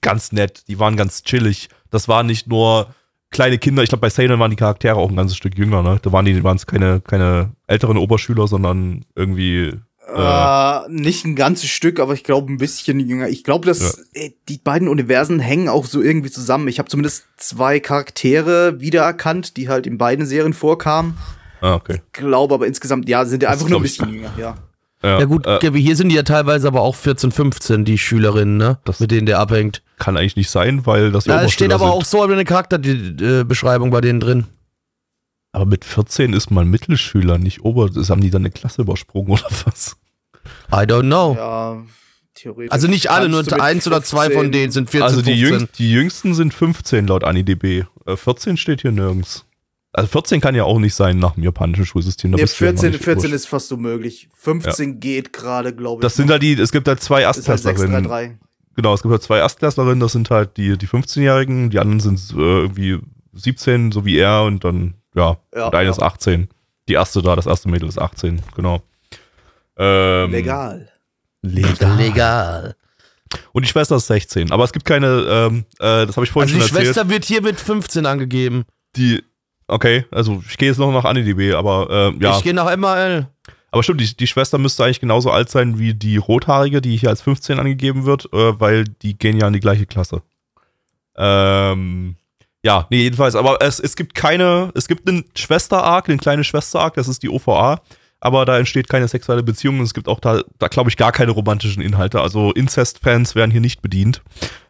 ganz 0.00 0.32
nett, 0.32 0.64
die 0.68 0.78
waren 0.78 0.96
ganz 0.96 1.22
chillig. 1.22 1.68
Das 1.90 2.08
waren 2.08 2.26
nicht 2.26 2.46
nur 2.48 2.94
kleine 3.30 3.58
Kinder, 3.58 3.82
ich 3.82 3.88
glaube 3.88 4.00
bei 4.02 4.10
Seinen 4.10 4.38
waren 4.38 4.50
die 4.50 4.56
Charaktere 4.56 4.96
auch 4.96 5.10
ein 5.10 5.16
ganzes 5.16 5.36
Stück 5.36 5.58
jünger, 5.58 5.82
ne? 5.82 5.98
Da 6.02 6.12
waren 6.12 6.24
die 6.24 6.42
waren 6.44 6.56
es 6.56 6.66
keine 6.66 7.00
keine 7.00 7.52
älteren 7.66 7.96
Oberschüler, 7.96 8.46
sondern 8.46 9.04
irgendwie 9.14 9.72
Äh, 10.14 10.88
nicht 10.88 11.24
ein 11.24 11.34
ganzes 11.34 11.68
Stück, 11.68 11.98
aber 11.98 12.14
ich 12.14 12.22
glaube 12.22 12.52
ein 12.52 12.58
bisschen 12.58 13.00
jünger. 13.00 13.28
Ich 13.28 13.42
glaube, 13.42 13.66
dass 13.66 13.98
äh, 14.14 14.30
die 14.48 14.58
beiden 14.58 14.86
Universen 14.86 15.40
hängen 15.40 15.68
auch 15.68 15.84
so 15.84 16.00
irgendwie 16.00 16.30
zusammen. 16.30 16.68
Ich 16.68 16.78
habe 16.78 16.88
zumindest 16.88 17.26
zwei 17.38 17.80
Charaktere 17.80 18.80
wiedererkannt, 18.80 19.56
die 19.56 19.68
halt 19.68 19.84
in 19.86 19.98
beiden 19.98 20.24
Serien 20.24 20.52
vorkamen. 20.52 21.18
Ah, 21.60 21.74
okay. 21.74 22.02
Glaube 22.12 22.54
aber 22.54 22.66
insgesamt, 22.68 23.08
ja, 23.08 23.24
sind 23.24 23.42
ja 23.42 23.48
einfach 23.50 23.68
nur 23.68 23.80
ein 23.80 23.84
ich. 23.84 23.98
bisschen 23.98 24.12
jünger, 24.12 24.32
ja. 24.38 24.56
Ja 25.06 25.24
gut, 25.24 25.46
äh, 25.46 25.58
Gabi, 25.60 25.80
hier 25.82 25.96
sind 25.96 26.08
die 26.10 26.14
ja 26.16 26.22
teilweise 26.22 26.66
aber 26.68 26.82
auch 26.82 26.94
14, 26.94 27.30
15, 27.32 27.84
die 27.84 27.98
Schülerinnen, 27.98 28.56
ne? 28.56 28.78
Das- 28.84 29.00
mit 29.00 29.10
denen 29.10 29.26
der 29.26 29.38
abhängt. 29.38 29.82
kann 29.98 30.16
eigentlich 30.16 30.36
nicht 30.36 30.50
sein, 30.50 30.84
weil 30.86 31.10
das 31.12 31.24
Ja, 31.26 31.42
es 31.42 31.52
steht 31.52 31.72
aber 31.72 31.86
sind. 31.86 31.94
auch 31.94 32.04
so 32.04 32.22
eine 32.22 32.44
Charakterbeschreibung 32.44 33.90
bei 33.90 34.00
denen 34.00 34.20
drin. 34.20 34.44
Aber 35.52 35.64
mit 35.66 35.84
14 35.86 36.32
ist 36.34 36.50
man 36.50 36.68
Mittelschüler, 36.68 37.38
nicht 37.38 37.62
Ober. 37.64 37.88
Das 37.88 38.10
haben 38.10 38.20
die 38.20 38.28
dann 38.30 38.42
eine 38.42 38.50
Klasse 38.50 38.82
übersprungen 38.82 39.30
oder 39.32 39.46
was? 39.64 39.96
I 40.70 40.84
don't 40.84 41.02
know. 41.02 41.34
Ja, 41.34 41.82
theoretisch. 42.34 42.72
Also 42.72 42.88
nicht 42.88 43.10
alle, 43.10 43.30
nur 43.30 43.42
eins 43.62 43.86
oder 43.86 44.02
zwei 44.02 44.24
15 44.26 44.38
von 44.42 44.52
denen 44.52 44.70
sind 44.72 44.90
14, 44.90 45.02
also 45.02 45.22
die, 45.22 45.30
15. 45.40 45.48
Jüngst, 45.60 45.78
die 45.78 45.90
jüngsten 45.90 46.34
sind 46.34 46.52
15 46.52 47.06
laut 47.06 47.24
AniDB. 47.24 47.84
Äh, 48.04 48.16
14 48.16 48.58
steht 48.58 48.82
hier 48.82 48.92
nirgends. 48.92 49.45
Also 49.96 50.08
14 50.08 50.40
kann 50.42 50.54
ja 50.54 50.64
auch 50.64 50.78
nicht 50.78 50.94
sein 50.94 51.18
nach 51.18 51.32
dem 51.34 51.42
japanischen 51.44 51.86
Schulsystem. 51.86 52.30
da 52.32 52.36
Nee, 52.36 52.42
bist 52.42 52.60
du 52.60 52.64
ja 52.66 52.72
noch 52.72 52.78
14, 52.80 52.92
nicht 52.92 53.04
14 53.04 53.22
wurscht. 53.24 53.34
ist 53.34 53.46
fast 53.48 53.72
unmöglich. 53.72 54.28
15 54.36 55.00
geht 55.00 55.32
gerade, 55.32 55.74
glaube 55.74 56.00
ich. 56.00 56.02
Das 56.02 56.16
sind 56.16 56.30
halt 56.30 56.42
die, 56.42 56.52
es 56.52 56.70
gibt 56.70 56.86
halt 56.86 57.00
zwei 57.02 57.24
halt 57.24 57.36
Erstklässlerinnen. 57.36 58.02
633. 58.04 58.38
Genau, 58.76 58.92
es 58.92 59.02
gibt 59.02 59.10
halt 59.12 59.22
zwei 59.22 59.38
Erstklässlerinnen, 59.38 60.00
das 60.00 60.12
sind 60.12 60.30
halt 60.30 60.56
die, 60.58 60.76
die 60.76 60.86
15-Jährigen, 60.86 61.70
die 61.70 61.78
anderen 61.78 62.00
sind 62.00 62.20
äh, 62.36 62.40
irgendwie 62.60 62.98
17, 63.32 63.90
so 63.90 64.04
wie 64.04 64.18
er, 64.18 64.42
und 64.42 64.64
dann, 64.64 64.94
ja, 65.14 65.38
Ja, 65.54 65.66
und 65.68 65.74
eine 65.74 65.84
ja. 65.86 65.90
ist 65.90 66.02
18. 66.02 66.48
Die 66.88 66.92
erste 66.92 67.22
da, 67.22 67.34
das 67.34 67.46
erste 67.46 67.70
Mädel 67.70 67.88
ist 67.88 67.98
18, 67.98 68.42
genau. 68.54 68.82
Ähm, 69.78 70.30
Legal. 70.30 70.88
Legal. 71.42 71.96
Legal. 71.96 72.76
Und 73.52 73.64
die 73.64 73.68
Schwester 73.68 73.96
ist 73.96 74.06
16. 74.06 74.52
Aber 74.52 74.64
es 74.64 74.72
gibt 74.72 74.84
keine, 74.84 75.06
ähm, 75.28 75.64
äh, 75.78 76.06
das 76.06 76.16
habe 76.16 76.24
ich 76.26 76.30
vorhin 76.32 76.52
Also 76.54 76.62
die 76.62 76.68
schon 76.68 76.76
erzählt. 76.76 76.94
Schwester 76.94 77.08
wird 77.10 77.24
hier 77.24 77.42
mit 77.42 77.58
15 77.58 78.06
angegeben. 78.06 78.64
Die, 78.96 79.22
okay, 79.68 80.04
also 80.10 80.42
ich 80.48 80.56
gehe 80.56 80.68
jetzt 80.68 80.78
noch 80.78 80.92
nach 80.92 81.04
AniDB, 81.04 81.54
aber 81.54 82.12
äh, 82.18 82.22
ja. 82.22 82.36
Ich 82.36 82.44
gehe 82.44 82.54
nach 82.54 82.74
MAL. 82.76 83.28
Aber 83.70 83.82
stimmt, 83.82 84.00
die, 84.00 84.16
die 84.16 84.26
Schwester 84.26 84.58
müsste 84.58 84.84
eigentlich 84.84 85.00
genauso 85.00 85.30
alt 85.30 85.50
sein 85.50 85.78
wie 85.78 85.92
die 85.92 86.16
Rothaarige, 86.16 86.80
die 86.80 86.96
hier 86.96 87.10
als 87.10 87.22
15 87.22 87.58
angegeben 87.58 88.06
wird, 88.06 88.32
äh, 88.32 88.58
weil 88.60 88.84
die 88.84 89.18
gehen 89.18 89.38
ja 89.38 89.46
in 89.46 89.52
die 89.52 89.60
gleiche 89.60 89.86
Klasse. 89.86 90.22
Ähm, 91.16 92.16
ja, 92.62 92.86
nee, 92.90 93.02
jedenfalls, 93.02 93.34
aber 93.34 93.58
es, 93.60 93.78
es 93.78 93.96
gibt 93.96 94.14
keine, 94.14 94.72
es 94.74 94.88
gibt 94.88 95.08
einen 95.08 95.24
Schwester-Arc, 95.34 96.08
einen 96.08 96.18
kleinen 96.18 96.44
Schwester-Arc, 96.44 96.94
das 96.94 97.08
ist 97.08 97.22
die 97.22 97.28
OVA, 97.28 97.80
aber 98.20 98.44
da 98.44 98.58
entsteht 98.58 98.88
keine 98.88 99.06
sexuelle 99.08 99.42
Beziehung 99.42 99.78
und 99.78 99.84
es 99.84 99.94
gibt 99.94 100.08
auch 100.08 100.20
da, 100.20 100.42
da 100.58 100.68
glaube 100.68 100.88
ich, 100.90 100.96
gar 100.96 101.12
keine 101.12 101.32
romantischen 101.32 101.82
Inhalte. 101.82 102.20
Also 102.20 102.50
Incest-Fans 102.52 103.34
werden 103.34 103.50
hier 103.50 103.60
nicht 103.60 103.82
bedient. 103.82 104.22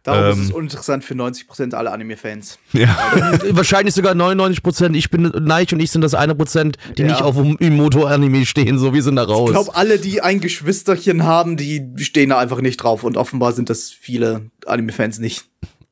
Darum 0.02 0.24
Ähm. 0.24 0.32
ist 0.42 0.48
es 0.48 0.52
uninteressant 0.52 1.04
für 1.04 1.14
90% 1.14 1.74
aller 1.74 1.92
Anime-Fans. 1.92 2.58
Ja. 2.72 2.88
Wahrscheinlich 3.50 3.94
sogar 3.94 4.14
99 4.14 4.62
Prozent. 4.62 4.96
Ich 4.96 5.10
bin, 5.10 5.22
Neich 5.40 5.72
und 5.72 5.80
ich 5.80 5.90
sind 5.90 6.00
das 6.02 6.14
eine 6.14 6.34
Prozent, 6.34 6.76
die 6.98 7.02
Ja. 7.02 7.08
nicht 7.08 7.22
auf 7.22 7.36
Imoto-Anime 7.36 8.46
stehen, 8.46 8.78
so 8.78 8.92
wir 8.94 9.02
sind 9.02 9.16
da 9.16 9.22
raus. 9.24 9.50
Ich 9.50 9.54
glaube, 9.54 9.74
alle, 9.74 9.98
die 9.98 10.20
ein 10.20 10.40
Geschwisterchen 10.40 11.24
haben, 11.24 11.56
die 11.56 11.84
stehen 11.98 12.30
da 12.30 12.38
einfach 12.38 12.60
nicht 12.60 12.76
drauf. 12.78 13.04
Und 13.04 13.16
offenbar 13.16 13.52
sind 13.52 13.70
das 13.70 13.90
viele 13.90 14.50
Anime-Fans 14.66 15.18
nicht. 15.18 15.44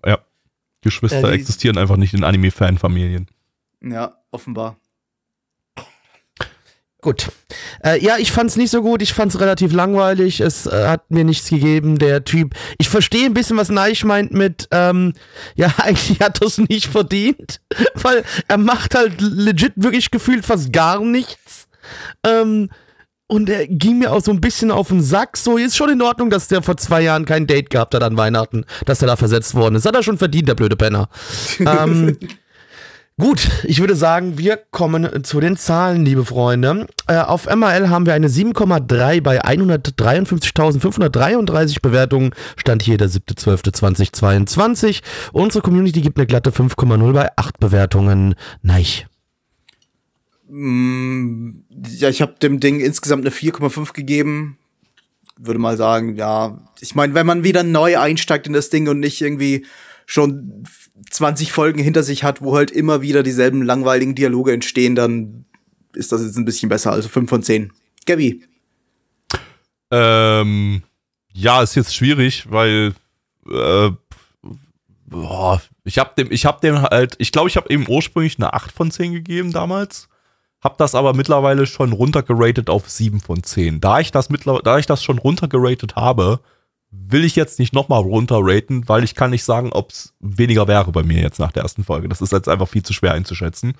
ja. 0.04 0.18
Geschwister 0.82 1.30
Äh, 1.30 1.34
existieren 1.34 1.78
einfach 1.78 1.96
nicht 1.96 2.12
in 2.14 2.24
Anime-Fan-Familien. 2.24 3.26
Ja, 3.82 4.16
offenbar. 4.30 4.76
Gut. 7.04 7.26
Äh, 7.84 8.02
ja, 8.02 8.16
ich 8.16 8.32
fand's 8.32 8.56
nicht 8.56 8.70
so 8.70 8.80
gut. 8.80 9.02
Ich 9.02 9.12
fand's 9.12 9.38
relativ 9.38 9.74
langweilig. 9.74 10.40
Es 10.40 10.64
äh, 10.64 10.88
hat 10.88 11.10
mir 11.10 11.22
nichts 11.22 11.50
gegeben. 11.50 11.98
Der 11.98 12.24
Typ. 12.24 12.54
Ich 12.78 12.88
verstehe 12.88 13.26
ein 13.26 13.34
bisschen, 13.34 13.58
was 13.58 13.68
Neich 13.68 14.06
meint 14.06 14.32
mit, 14.32 14.68
ähm, 14.70 15.12
ja, 15.54 15.70
eigentlich 15.76 16.20
hat 16.20 16.40
er 16.40 16.46
es 16.46 16.56
nicht 16.56 16.86
verdient, 16.86 17.60
weil 17.94 18.24
er 18.48 18.56
macht 18.56 18.94
halt 18.94 19.20
legit 19.20 19.74
wirklich 19.76 20.10
gefühlt 20.10 20.46
fast 20.46 20.72
gar 20.72 20.98
nichts. 21.00 21.68
Ähm, 22.26 22.70
und 23.26 23.50
er 23.50 23.66
ging 23.66 23.98
mir 23.98 24.10
auch 24.10 24.22
so 24.22 24.30
ein 24.30 24.40
bisschen 24.40 24.70
auf 24.70 24.88
den 24.88 25.02
Sack. 25.02 25.36
So, 25.36 25.58
ist 25.58 25.76
schon 25.76 25.90
in 25.90 26.00
Ordnung, 26.00 26.30
dass 26.30 26.48
der 26.48 26.62
vor 26.62 26.78
zwei 26.78 27.02
Jahren 27.02 27.26
kein 27.26 27.46
Date 27.46 27.68
gehabt 27.68 27.94
hat 27.94 28.02
an 28.02 28.16
Weihnachten, 28.16 28.64
dass 28.86 29.02
er 29.02 29.08
da 29.08 29.16
versetzt 29.16 29.54
worden 29.54 29.74
ist. 29.74 29.84
Hat 29.84 29.94
er 29.94 30.02
schon 30.02 30.16
verdient, 30.16 30.48
der 30.48 30.54
blöde 30.54 30.76
Penner. 30.76 31.10
ähm, 31.58 32.16
Gut, 33.16 33.48
ich 33.62 33.78
würde 33.78 33.94
sagen, 33.94 34.38
wir 34.38 34.56
kommen 34.56 35.22
zu 35.22 35.38
den 35.38 35.56
Zahlen, 35.56 36.04
liebe 36.04 36.24
Freunde. 36.24 36.88
Äh, 37.06 37.18
auf 37.18 37.46
MRL 37.46 37.88
haben 37.88 38.06
wir 38.06 38.14
eine 38.14 38.26
7,3 38.26 39.20
bei 39.20 39.40
153.533 39.40 41.80
Bewertungen. 41.80 42.34
Stand 42.56 42.82
hier 42.82 42.98
der 42.98 43.08
7.12.2022. 43.08 45.02
Unsere 45.32 45.62
Community 45.62 46.00
gibt 46.00 46.18
eine 46.18 46.26
glatte 46.26 46.50
5,0 46.50 47.12
bei 47.12 47.28
8 47.36 47.60
Bewertungen. 47.60 48.34
Nein. 48.62 48.84
Mm, 50.48 51.50
ja, 51.86 52.08
ich 52.08 52.20
habe 52.20 52.34
dem 52.42 52.58
Ding 52.58 52.80
insgesamt 52.80 53.24
eine 53.24 53.30
4,5 53.30 53.92
gegeben. 53.92 54.58
Würde 55.38 55.60
mal 55.60 55.76
sagen, 55.76 56.16
ja. 56.16 56.58
Ich 56.80 56.96
meine, 56.96 57.14
wenn 57.14 57.26
man 57.26 57.44
wieder 57.44 57.62
neu 57.62 57.96
einsteigt 57.96 58.48
in 58.48 58.54
das 58.54 58.70
Ding 58.70 58.88
und 58.88 58.98
nicht 58.98 59.22
irgendwie 59.22 59.66
schon 60.06 60.64
20 61.10 61.52
Folgen 61.52 61.80
hinter 61.80 62.02
sich 62.02 62.24
hat, 62.24 62.42
wo 62.42 62.56
halt 62.56 62.70
immer 62.70 63.02
wieder 63.02 63.22
dieselben 63.22 63.62
langweiligen 63.62 64.14
Dialoge 64.14 64.52
entstehen, 64.52 64.94
dann 64.94 65.44
ist 65.94 66.12
das 66.12 66.22
jetzt 66.22 66.36
ein 66.36 66.44
bisschen 66.44 66.68
besser. 66.68 66.92
Also 66.92 67.08
5 67.08 67.28
von 67.28 67.42
10. 67.42 67.72
Gabby. 68.06 68.42
Ähm, 69.90 70.82
ja, 71.32 71.62
ist 71.62 71.74
jetzt 71.74 71.94
schwierig, 71.94 72.50
weil 72.50 72.94
äh, 73.50 73.90
boah, 75.06 75.62
ich 75.84 75.98
habe 75.98 76.12
dem, 76.16 76.32
ich 76.32 76.46
dem 76.62 76.82
halt, 76.82 77.14
ich 77.18 77.32
glaube, 77.32 77.48
ich 77.48 77.56
habe 77.56 77.70
eben 77.70 77.86
ursprünglich 77.88 78.38
eine 78.38 78.52
8 78.54 78.72
von 78.72 78.90
10 78.90 79.12
gegeben 79.12 79.52
damals, 79.52 80.08
habe 80.62 80.76
das 80.78 80.94
aber 80.94 81.14
mittlerweile 81.14 81.66
schon 81.66 81.92
runtergeratet 81.92 82.70
auf 82.70 82.88
7 82.88 83.20
von 83.20 83.42
10. 83.42 83.80
Da 83.80 84.00
ich 84.00 84.10
das 84.10 84.30
mittlerweile, 84.30 84.62
da 84.62 84.78
ich 84.78 84.86
das 84.86 85.04
schon 85.04 85.18
runtergeratet 85.18 85.96
habe, 85.96 86.40
will 87.08 87.24
ich 87.24 87.36
jetzt 87.36 87.58
nicht 87.58 87.72
nochmal 87.72 88.00
runterraten, 88.00 88.88
weil 88.88 89.04
ich 89.04 89.14
kann 89.14 89.30
nicht 89.30 89.44
sagen, 89.44 89.72
ob 89.72 89.90
es 89.90 90.14
weniger 90.20 90.68
wäre 90.68 90.90
bei 90.92 91.02
mir 91.02 91.20
jetzt 91.20 91.38
nach 91.38 91.52
der 91.52 91.62
ersten 91.62 91.84
Folge. 91.84 92.08
Das 92.08 92.20
ist 92.20 92.32
jetzt 92.32 92.48
einfach 92.48 92.68
viel 92.68 92.82
zu 92.82 92.92
schwer 92.92 93.12
einzuschätzen. 93.12 93.74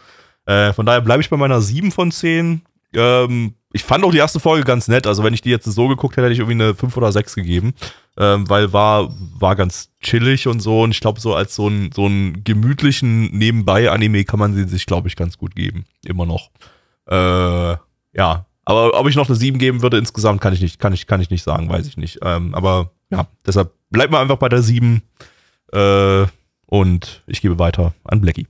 Äh, 0.46 0.72
von 0.72 0.86
daher 0.86 1.00
bleibe 1.00 1.22
ich 1.22 1.30
bei 1.30 1.36
meiner 1.36 1.60
7 1.60 1.90
von 1.90 2.10
10. 2.10 2.62
Ähm, 2.94 3.54
ich 3.72 3.82
fand 3.82 4.04
auch 4.04 4.12
die 4.12 4.18
erste 4.18 4.40
Folge 4.40 4.64
ganz 4.64 4.88
nett. 4.88 5.06
Also, 5.06 5.24
wenn 5.24 5.34
ich 5.34 5.42
die 5.42 5.50
jetzt 5.50 5.64
so 5.64 5.88
geguckt 5.88 6.16
hätte, 6.16 6.26
hätte 6.26 6.34
ich 6.34 6.38
irgendwie 6.38 6.62
eine 6.62 6.74
5 6.74 6.96
oder 6.96 7.10
6 7.10 7.34
gegeben. 7.34 7.74
Ähm, 8.16 8.48
weil 8.48 8.72
war, 8.72 9.12
war 9.38 9.56
ganz 9.56 9.90
chillig 10.00 10.46
und 10.46 10.60
so. 10.60 10.82
Und 10.82 10.92
ich 10.92 11.00
glaube, 11.00 11.20
so 11.20 11.34
als 11.34 11.56
so 11.56 11.68
ein, 11.68 11.90
so 11.92 12.06
einen 12.06 12.44
gemütlichen 12.44 13.36
Nebenbei-Anime 13.36 14.24
kann 14.24 14.38
man 14.38 14.54
sie 14.54 14.64
sich, 14.64 14.86
glaube 14.86 15.08
ich, 15.08 15.16
ganz 15.16 15.38
gut 15.38 15.56
geben. 15.56 15.86
Immer 16.04 16.26
noch. 16.26 16.50
Äh, 17.08 17.76
ja. 18.16 18.46
Aber 18.64 18.98
ob 18.98 19.08
ich 19.08 19.16
noch 19.16 19.28
eine 19.28 19.36
7 19.36 19.58
geben 19.58 19.82
würde 19.82 19.98
insgesamt, 19.98 20.40
kann 20.40 20.54
ich 20.54 20.60
nicht, 20.60 20.78
kann 20.78 20.92
ich, 20.92 21.06
kann 21.06 21.20
ich 21.20 21.30
nicht 21.30 21.42
sagen, 21.42 21.68
weiß 21.68 21.86
ich 21.86 21.96
nicht. 21.96 22.18
Ähm, 22.22 22.54
aber 22.54 22.90
ja, 23.10 23.26
deshalb 23.46 23.72
bleibt 23.90 24.10
mal 24.10 24.22
einfach 24.22 24.38
bei 24.38 24.48
der 24.48 24.62
7. 24.62 25.02
Äh, 25.72 26.26
und 26.66 27.22
ich 27.26 27.40
gebe 27.40 27.58
weiter 27.58 27.94
an 28.04 28.20
Blackie. 28.20 28.46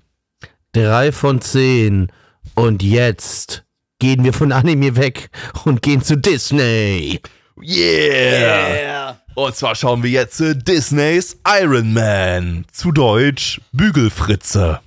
Drei 0.73 1.13
von 1.13 1.41
zehn. 1.41 2.11
Und 2.55 2.83
jetzt 2.83 3.65
gehen 3.99 4.25
wir 4.25 4.33
von 4.33 4.53
Anime 4.53 4.97
weg 4.97 5.31
und 5.65 5.83
gehen 5.83 6.03
zu 6.03 6.17
Disney. 6.17 7.21
Yeah! 7.61 9.19
Und 9.35 9.55
zwar 9.57 9.75
schauen 9.75 10.03
wir 10.03 10.11
jetzt 10.11 10.41
äh, 10.41 10.57
Disneys 10.57 11.39
Iron 11.47 11.93
Man. 11.93 12.67
Zu 12.73 12.93
Deutsch 12.93 13.61
Bügelfritze. 13.73 14.81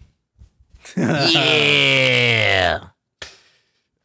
Yeah! 0.95 2.93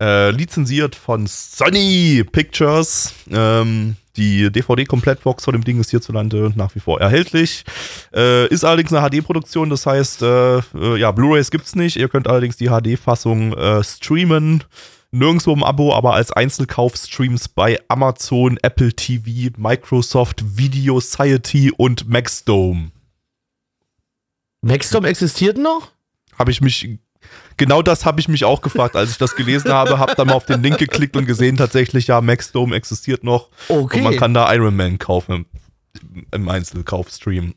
Äh, 0.03 0.32
lizenziert 0.32 0.96
von 0.96 1.28
Sony 1.28 2.24
Pictures. 2.24 3.14
Ähm, 3.30 3.94
die 4.16 4.50
DVD-Komplettbox 4.50 5.44
von 5.44 5.53
dem 5.53 5.62
Ding 5.62 5.78
ist 5.78 5.90
hierzulande 5.90 6.53
nach 6.57 6.74
wie 6.74 6.80
vor 6.80 7.00
erhältlich. 7.00 7.64
Äh, 8.12 8.48
ist 8.48 8.64
allerdings 8.64 8.92
eine 8.92 9.09
HD-Produktion, 9.09 9.70
das 9.70 9.86
heißt, 9.86 10.22
äh, 10.22 10.57
äh, 10.59 10.96
ja, 10.98 11.12
Blu-rays 11.12 11.53
gibt's 11.53 11.76
nicht. 11.76 11.94
Ihr 11.94 12.09
könnt 12.09 12.26
allerdings 12.26 12.57
die 12.57 12.66
HD-Fassung 12.66 13.53
äh, 13.53 13.84
streamen. 13.84 14.64
Nirgendwo 15.12 15.53
im 15.53 15.62
Abo, 15.62 15.94
aber 15.94 16.14
als 16.14 16.32
Einzelkauf-Streams 16.32 17.46
bei 17.50 17.78
Amazon, 17.86 18.59
Apple 18.61 18.94
TV, 18.94 19.57
Microsoft 19.57 20.59
Video 20.59 20.98
Society 20.98 21.70
und 21.76 22.09
Maxdome. 22.09 22.90
Maxdom 24.62 25.05
existiert 25.05 25.59
noch? 25.59 25.92
Habe 26.36 26.50
ich 26.50 26.61
mich 26.61 26.98
genau 27.57 27.82
das 27.82 28.05
habe 28.05 28.20
ich 28.20 28.28
mich 28.28 28.44
auch 28.44 28.62
gefragt, 28.62 28.96
als 28.96 29.11
ich 29.11 29.18
das 29.18 29.36
gelesen 29.36 29.72
habe, 29.72 29.98
habe 29.98 30.14
dann 30.14 30.28
mal 30.28 30.34
auf 30.34 30.46
den 30.46 30.62
Link 30.62 30.78
geklickt 30.78 31.16
und 31.16 31.26
gesehen, 31.26 31.57
tatsächlich, 31.57 32.07
ja, 32.07 32.20
Maxdome 32.20 32.74
existiert 32.74 33.24
noch. 33.24 33.48
Okay. 33.68 33.98
Und 33.98 34.05
man 34.05 34.16
kann 34.16 34.34
da 34.34 34.53
Iron 34.55 34.76
Man 34.76 34.98
kaufen 34.98 35.46
im, 36.14 36.26
im 36.32 36.48
Einzelkaufstream. 36.48 37.55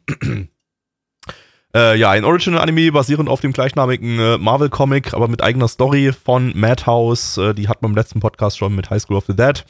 äh, 1.76 1.98
ja, 1.98 2.12
ein 2.12 2.24
Original-Anime 2.24 2.92
basierend 2.92 3.30
auf 3.30 3.42
dem 3.42 3.54
gleichnamigen 3.54 4.20
äh, 4.20 4.38
Marvel-Comic, 4.38 5.14
aber 5.14 5.28
mit 5.28 5.44
eigener 5.44 5.68
Story 5.68 6.12
von 6.14 6.52
Madhouse. 6.56 7.38
Äh, 7.38 7.54
die 7.54 7.68
hat 7.68 7.82
man 7.82 7.92
im 7.92 7.98
letzten 7.98 8.20
Podcast 8.20 8.58
schon 8.58 8.76
mit 8.76 8.90
High 8.90 9.02
School 9.02 9.18
of 9.18 9.26
the 9.28 9.36
Dead. 9.36 9.66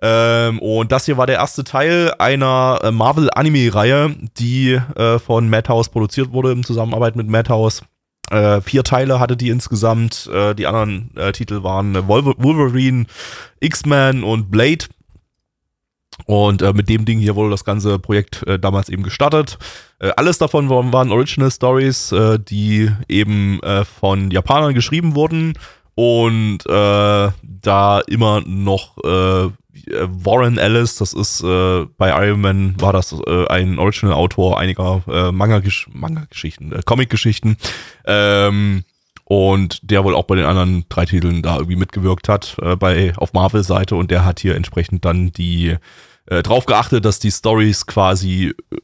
Ähm, 0.00 0.60
und 0.60 0.92
das 0.92 1.06
hier 1.06 1.16
war 1.16 1.26
der 1.26 1.36
erste 1.36 1.64
Teil 1.64 2.14
einer 2.18 2.80
äh, 2.82 2.90
Marvel-Anime-Reihe, 2.92 4.14
die 4.38 4.74
äh, 4.74 5.18
von 5.18 5.50
Madhouse 5.50 5.88
produziert 5.88 6.32
wurde 6.32 6.52
in 6.52 6.62
Zusammenarbeit 6.62 7.16
mit 7.16 7.28
Madhouse. 7.28 7.82
Äh, 8.30 8.60
vier 8.60 8.84
Teile 8.84 9.20
hatte 9.20 9.36
die 9.36 9.48
insgesamt. 9.48 10.28
Äh, 10.32 10.54
die 10.54 10.66
anderen 10.66 11.10
äh, 11.16 11.32
Titel 11.32 11.62
waren 11.62 11.94
äh, 11.94 12.06
Wolver 12.06 12.34
Wolverine, 12.38 13.06
X-Men 13.60 14.22
und 14.22 14.50
Blade. 14.50 14.86
Und 16.26 16.62
äh, 16.62 16.72
mit 16.72 16.88
dem 16.88 17.04
Ding 17.04 17.18
hier 17.18 17.36
wurde 17.36 17.50
das 17.50 17.64
ganze 17.64 17.98
Projekt 17.98 18.46
äh, 18.46 18.58
damals 18.58 18.88
eben 18.88 19.02
gestartet. 19.02 19.58
Äh, 20.00 20.10
alles 20.16 20.38
davon 20.38 20.68
waren, 20.68 20.92
waren 20.92 21.12
Original 21.12 21.50
Stories, 21.50 22.12
äh, 22.12 22.38
die 22.38 22.90
eben 23.08 23.60
äh, 23.62 23.84
von 23.84 24.30
Japanern 24.30 24.74
geschrieben 24.74 25.14
wurden 25.14 25.54
und 25.94 26.58
äh, 26.66 27.30
da 27.42 28.00
immer 28.06 28.40
noch 28.42 28.98
äh, 28.98 29.50
Warren 29.86 30.58
Ellis, 30.58 30.96
das 30.96 31.12
ist 31.12 31.42
äh, 31.42 31.86
bei 31.96 32.26
Iron 32.26 32.40
Man 32.40 32.80
war 32.80 32.92
das 32.92 33.12
äh, 33.12 33.46
ein 33.48 33.78
Original-Autor 33.78 34.58
einiger 34.58 35.02
äh, 35.08 35.32
Manga-Geschichten, 35.32 35.98
Manga 35.98 36.26
äh, 36.78 36.82
Comic-Geschichten. 36.84 37.56
Ähm, 38.06 38.84
und 39.24 39.80
der 39.82 40.04
wohl 40.04 40.14
auch 40.14 40.24
bei 40.24 40.36
den 40.36 40.46
anderen 40.46 40.86
drei 40.88 41.04
Titeln 41.04 41.42
da 41.42 41.56
irgendwie 41.56 41.76
mitgewirkt 41.76 42.28
hat, 42.28 42.56
äh, 42.62 42.76
bei 42.76 43.12
auf 43.16 43.34
Marvel-Seite 43.34 43.94
und 43.94 44.10
der 44.10 44.24
hat 44.24 44.40
hier 44.40 44.56
entsprechend 44.56 45.04
dann 45.04 45.32
die 45.32 45.76
äh, 46.26 46.42
drauf 46.42 46.66
geachtet, 46.66 47.04
dass 47.04 47.18
die 47.18 47.30
Stories 47.30 47.86
quasi 47.86 48.54
äh, 48.70 48.76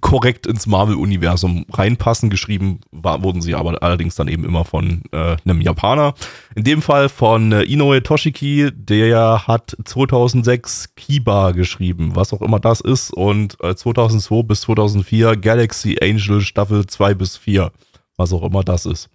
korrekt 0.00 0.46
ins 0.46 0.66
Marvel-Universum 0.66 1.66
reinpassen. 1.72 2.30
Geschrieben 2.30 2.80
war, 2.90 3.22
wurden 3.22 3.40
sie 3.40 3.54
aber 3.54 3.82
allerdings 3.82 4.14
dann 4.14 4.28
eben 4.28 4.44
immer 4.44 4.64
von 4.64 5.02
äh, 5.12 5.36
einem 5.44 5.60
Japaner. 5.60 6.14
In 6.54 6.64
dem 6.64 6.82
Fall 6.82 7.08
von 7.08 7.52
äh, 7.52 7.62
Inoue 7.62 8.02
Toshiki, 8.02 8.70
der 8.74 9.46
hat 9.46 9.76
2006 9.84 10.94
Kiba 10.94 11.52
geschrieben, 11.52 12.14
was 12.14 12.32
auch 12.32 12.42
immer 12.42 12.60
das 12.60 12.80
ist, 12.80 13.12
und 13.12 13.56
äh, 13.62 13.74
2002 13.74 14.42
bis 14.42 14.60
2004 14.62 15.36
Galaxy 15.36 15.96
Angel 16.00 16.40
Staffel 16.40 16.86
2 16.86 17.14
bis 17.14 17.36
4, 17.36 17.72
was 18.16 18.32
auch 18.32 18.42
immer 18.42 18.62
das 18.62 18.86
ist. 18.86 19.08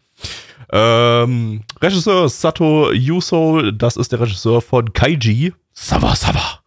Ähm, 0.72 1.62
Regisseur 1.82 2.30
Sato 2.30 2.92
Yuso, 2.94 3.72
das 3.72 3.98
ist 3.98 4.12
der 4.12 4.22
Regisseur 4.22 4.62
von 4.62 4.94
Kaiji. 4.94 5.54
Sava 5.74 6.16
Sava. 6.16 6.60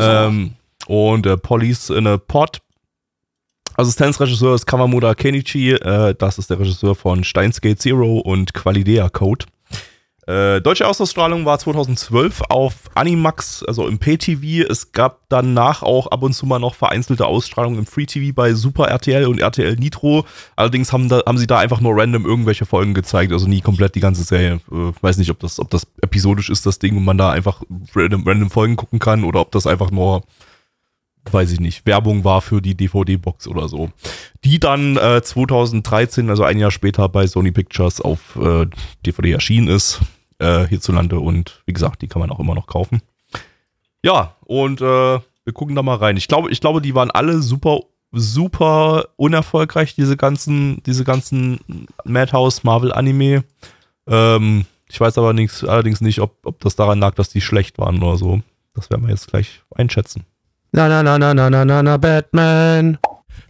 Ähm, 0.00 0.54
und 0.86 1.26
äh, 1.26 1.36
Police 1.36 1.90
in 1.90 2.06
a 2.06 2.16
Pot. 2.16 2.60
Assistenzregisseur 3.78 4.56
ist 4.56 4.66
Kawamuda 4.66 5.14
Kenichi. 5.14 5.70
Äh, 5.70 6.12
das 6.18 6.38
ist 6.38 6.50
der 6.50 6.58
Regisseur 6.58 6.96
von 6.96 7.22
Steins 7.22 7.60
Gate 7.60 7.80
Zero 7.80 8.18
und 8.18 8.52
Qualidea 8.52 9.08
Code. 9.08 9.46
Äh, 10.26 10.60
deutsche 10.60 10.84
Ausstrahlung 10.84 11.44
war 11.44 11.60
2012 11.60 12.42
auf 12.48 12.74
Animax, 12.96 13.62
also 13.62 13.86
im 13.86 14.00
Pay-TV. 14.00 14.68
Es 14.68 14.90
gab 14.90 15.20
danach 15.28 15.84
auch 15.84 16.08
ab 16.08 16.24
und 16.24 16.32
zu 16.32 16.44
mal 16.44 16.58
noch 16.58 16.74
vereinzelte 16.74 17.24
Ausstrahlungen 17.26 17.78
im 17.78 17.86
Free-TV 17.86 18.34
bei 18.34 18.52
Super 18.52 18.88
RTL 18.88 19.26
und 19.26 19.38
RTL 19.38 19.76
Nitro. 19.76 20.26
Allerdings 20.56 20.92
haben, 20.92 21.08
da, 21.08 21.22
haben 21.24 21.38
sie 21.38 21.46
da 21.46 21.58
einfach 21.58 21.80
nur 21.80 21.96
random 21.96 22.26
irgendwelche 22.26 22.66
Folgen 22.66 22.94
gezeigt, 22.94 23.32
also 23.32 23.46
nie 23.46 23.60
komplett 23.60 23.94
die 23.94 24.00
ganze 24.00 24.24
Serie. 24.24 24.60
Äh, 24.72 24.92
weiß 25.00 25.18
nicht, 25.18 25.30
ob 25.30 25.38
das, 25.38 25.60
ob 25.60 25.70
das 25.70 25.86
episodisch 26.02 26.50
ist, 26.50 26.66
das 26.66 26.80
Ding, 26.80 26.96
und 26.96 27.04
man 27.04 27.16
da 27.16 27.30
einfach 27.30 27.62
random, 27.94 28.26
random 28.26 28.50
Folgen 28.50 28.74
gucken 28.74 28.98
kann 28.98 29.22
oder 29.22 29.40
ob 29.40 29.52
das 29.52 29.68
einfach 29.68 29.92
nur 29.92 30.24
weiß 31.30 31.52
ich 31.52 31.60
nicht, 31.60 31.86
Werbung 31.86 32.24
war 32.24 32.40
für 32.40 32.62
die 32.62 32.74
DVD-Box 32.74 33.48
oder 33.48 33.68
so. 33.68 33.90
Die 34.44 34.58
dann 34.58 34.96
äh, 34.96 35.22
2013, 35.22 36.30
also 36.30 36.44
ein 36.44 36.58
Jahr 36.58 36.70
später 36.70 37.08
bei 37.08 37.26
Sony 37.26 37.52
Pictures 37.52 38.00
auf 38.00 38.36
äh, 38.36 38.66
DVD 39.04 39.32
erschienen 39.32 39.68
ist, 39.68 40.00
äh, 40.38 40.66
hierzulande 40.66 41.18
und 41.18 41.62
wie 41.66 41.72
gesagt, 41.72 42.02
die 42.02 42.08
kann 42.08 42.20
man 42.20 42.30
auch 42.30 42.40
immer 42.40 42.54
noch 42.54 42.66
kaufen. 42.66 43.02
Ja, 44.02 44.36
und 44.44 44.80
äh, 44.80 44.84
wir 44.84 45.52
gucken 45.52 45.74
da 45.74 45.82
mal 45.82 45.96
rein. 45.96 46.16
Ich 46.16 46.28
glaube, 46.28 46.50
ich 46.50 46.60
glaube, 46.60 46.80
die 46.80 46.94
waren 46.94 47.10
alle 47.10 47.42
super, 47.42 47.80
super 48.12 49.06
unerfolgreich, 49.16 49.94
diese 49.94 50.16
ganzen, 50.16 50.82
diese 50.84 51.04
ganzen 51.04 51.86
Madhouse 52.04 52.64
Marvel 52.64 52.92
Anime. 52.92 53.44
Ähm, 54.06 54.66
ich 54.88 55.00
weiß 55.00 55.18
aber 55.18 55.32
nix, 55.32 55.64
allerdings 55.64 56.00
nicht, 56.00 56.20
ob, 56.20 56.36
ob 56.44 56.60
das 56.60 56.76
daran 56.76 57.00
lag, 57.00 57.14
dass 57.14 57.28
die 57.28 57.40
schlecht 57.40 57.78
waren 57.78 58.02
oder 58.02 58.16
so. 58.16 58.40
Das 58.74 58.90
werden 58.90 59.02
wir 59.02 59.10
jetzt 59.10 59.28
gleich 59.28 59.62
einschätzen. 59.74 60.24
Na, 60.70 60.86
na, 60.86 61.02
na, 61.02 61.18
na, 61.18 61.32
na, 61.32 61.48
na, 61.48 61.64
na, 61.64 61.82
na, 61.82 61.96
Batman. 61.96 62.98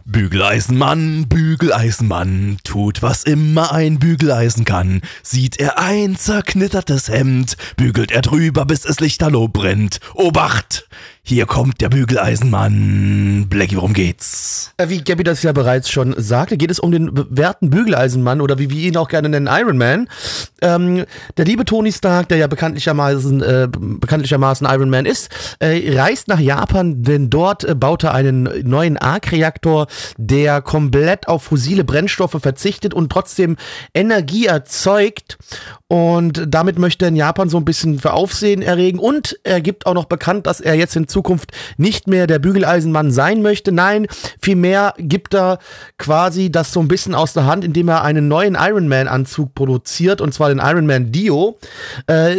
Bügeleisenmann, 0.05 1.27
Bügeleisenmann, 1.27 2.57
tut 2.63 3.01
was 3.01 3.25
immer 3.25 3.73
ein 3.73 3.99
Bügeleisen 3.99 4.63
kann. 4.63 5.01
Sieht 5.21 5.59
er 5.59 5.77
ein 5.77 6.15
zerknittertes 6.15 7.09
Hemd, 7.09 7.57
bügelt 7.75 8.13
er 8.13 8.21
drüber, 8.21 8.65
bis 8.65 8.85
es 8.85 9.01
lichterloh 9.01 9.49
brennt. 9.49 9.99
Obacht! 10.13 10.87
Hier 11.29 11.45
kommt 11.45 11.79
der 11.79 11.89
Bügeleisenmann. 11.89 13.45
Blackie, 13.47 13.75
worum 13.75 13.93
geht's? 13.93 14.73
Äh, 14.77 14.89
Wie 14.89 15.03
Gabby 15.03 15.23
das 15.23 15.43
ja 15.43 15.51
bereits 15.51 15.87
schon 15.87 16.15
sagte, 16.17 16.57
geht 16.57 16.71
es 16.71 16.79
um 16.79 16.91
den 16.91 17.13
bewährten 17.13 17.69
Bügeleisenmann 17.69 18.41
oder 18.41 18.57
wie 18.57 18.71
wir 18.71 18.87
ihn 18.87 18.97
auch 18.97 19.07
gerne 19.07 19.29
nennen, 19.29 19.47
Iron 19.47 19.77
Man. 19.77 20.09
Ähm, 20.63 21.05
der 21.37 21.45
liebe 21.45 21.65
Tony 21.65 21.91
Stark, 21.91 22.29
der 22.29 22.39
ja 22.39 22.47
bekanntlichermaßen, 22.47 23.43
äh, 23.43 23.67
bekanntlichermaßen 23.69 24.65
Iron 24.71 24.89
Man 24.89 25.05
ist, 25.05 25.29
äh, 25.59 25.95
reist 25.99 26.29
nach 26.29 26.39
Japan, 26.39 27.03
denn 27.03 27.29
dort 27.29 27.63
äh, 27.63 27.75
baut 27.75 28.05
er 28.05 28.15
einen 28.15 28.49
neuen 28.67 28.97
Arc-Reaktor, 28.97 29.85
der 30.17 30.63
komplett 30.63 31.27
auf 31.27 31.43
fossile 31.43 31.83
Brennstoffe 31.83 32.37
verzichtet 32.41 32.95
und 32.95 33.11
trotzdem 33.11 33.55
Energie 33.93 34.47
erzeugt. 34.47 35.37
Und 35.91 36.43
damit 36.47 36.77
möchte 36.77 37.05
er 37.05 37.09
in 37.09 37.15
Japan 37.15 37.49
so 37.49 37.57
ein 37.57 37.65
bisschen 37.65 37.97
für 37.97 38.13
Aufsehen 38.13 38.61
erregen. 38.61 38.99
Und 38.99 39.39
er 39.43 39.59
gibt 39.59 39.87
auch 39.87 39.95
noch 39.95 40.05
bekannt, 40.05 40.45
dass 40.45 40.61
er 40.61 40.75
jetzt 40.75 40.95
in 40.95 41.07
Zukunft 41.07 41.51
nicht 41.77 42.07
mehr 42.07 42.27
der 42.27 42.37
Bügeleisenmann 42.37 43.11
sein 43.11 43.41
möchte. 43.41 43.71
Nein, 43.71 44.05
vielmehr 44.39 44.93
gibt 44.99 45.33
er 45.33 45.57
quasi 45.97 46.51
das 46.51 46.71
so 46.71 46.79
ein 46.79 46.87
bisschen 46.87 47.15
aus 47.15 47.33
der 47.33 47.47
Hand, 47.47 47.65
indem 47.65 47.87
er 47.87 48.03
einen 48.03 48.27
neuen 48.27 48.55
Iron 48.55 48.87
Man-Anzug 48.87 49.55
produziert, 49.55 50.21
und 50.21 50.31
zwar 50.31 50.49
den 50.49 50.59
Iron 50.59 50.85
Man 50.85 51.11
Dio, 51.11 51.57
äh, 52.05 52.35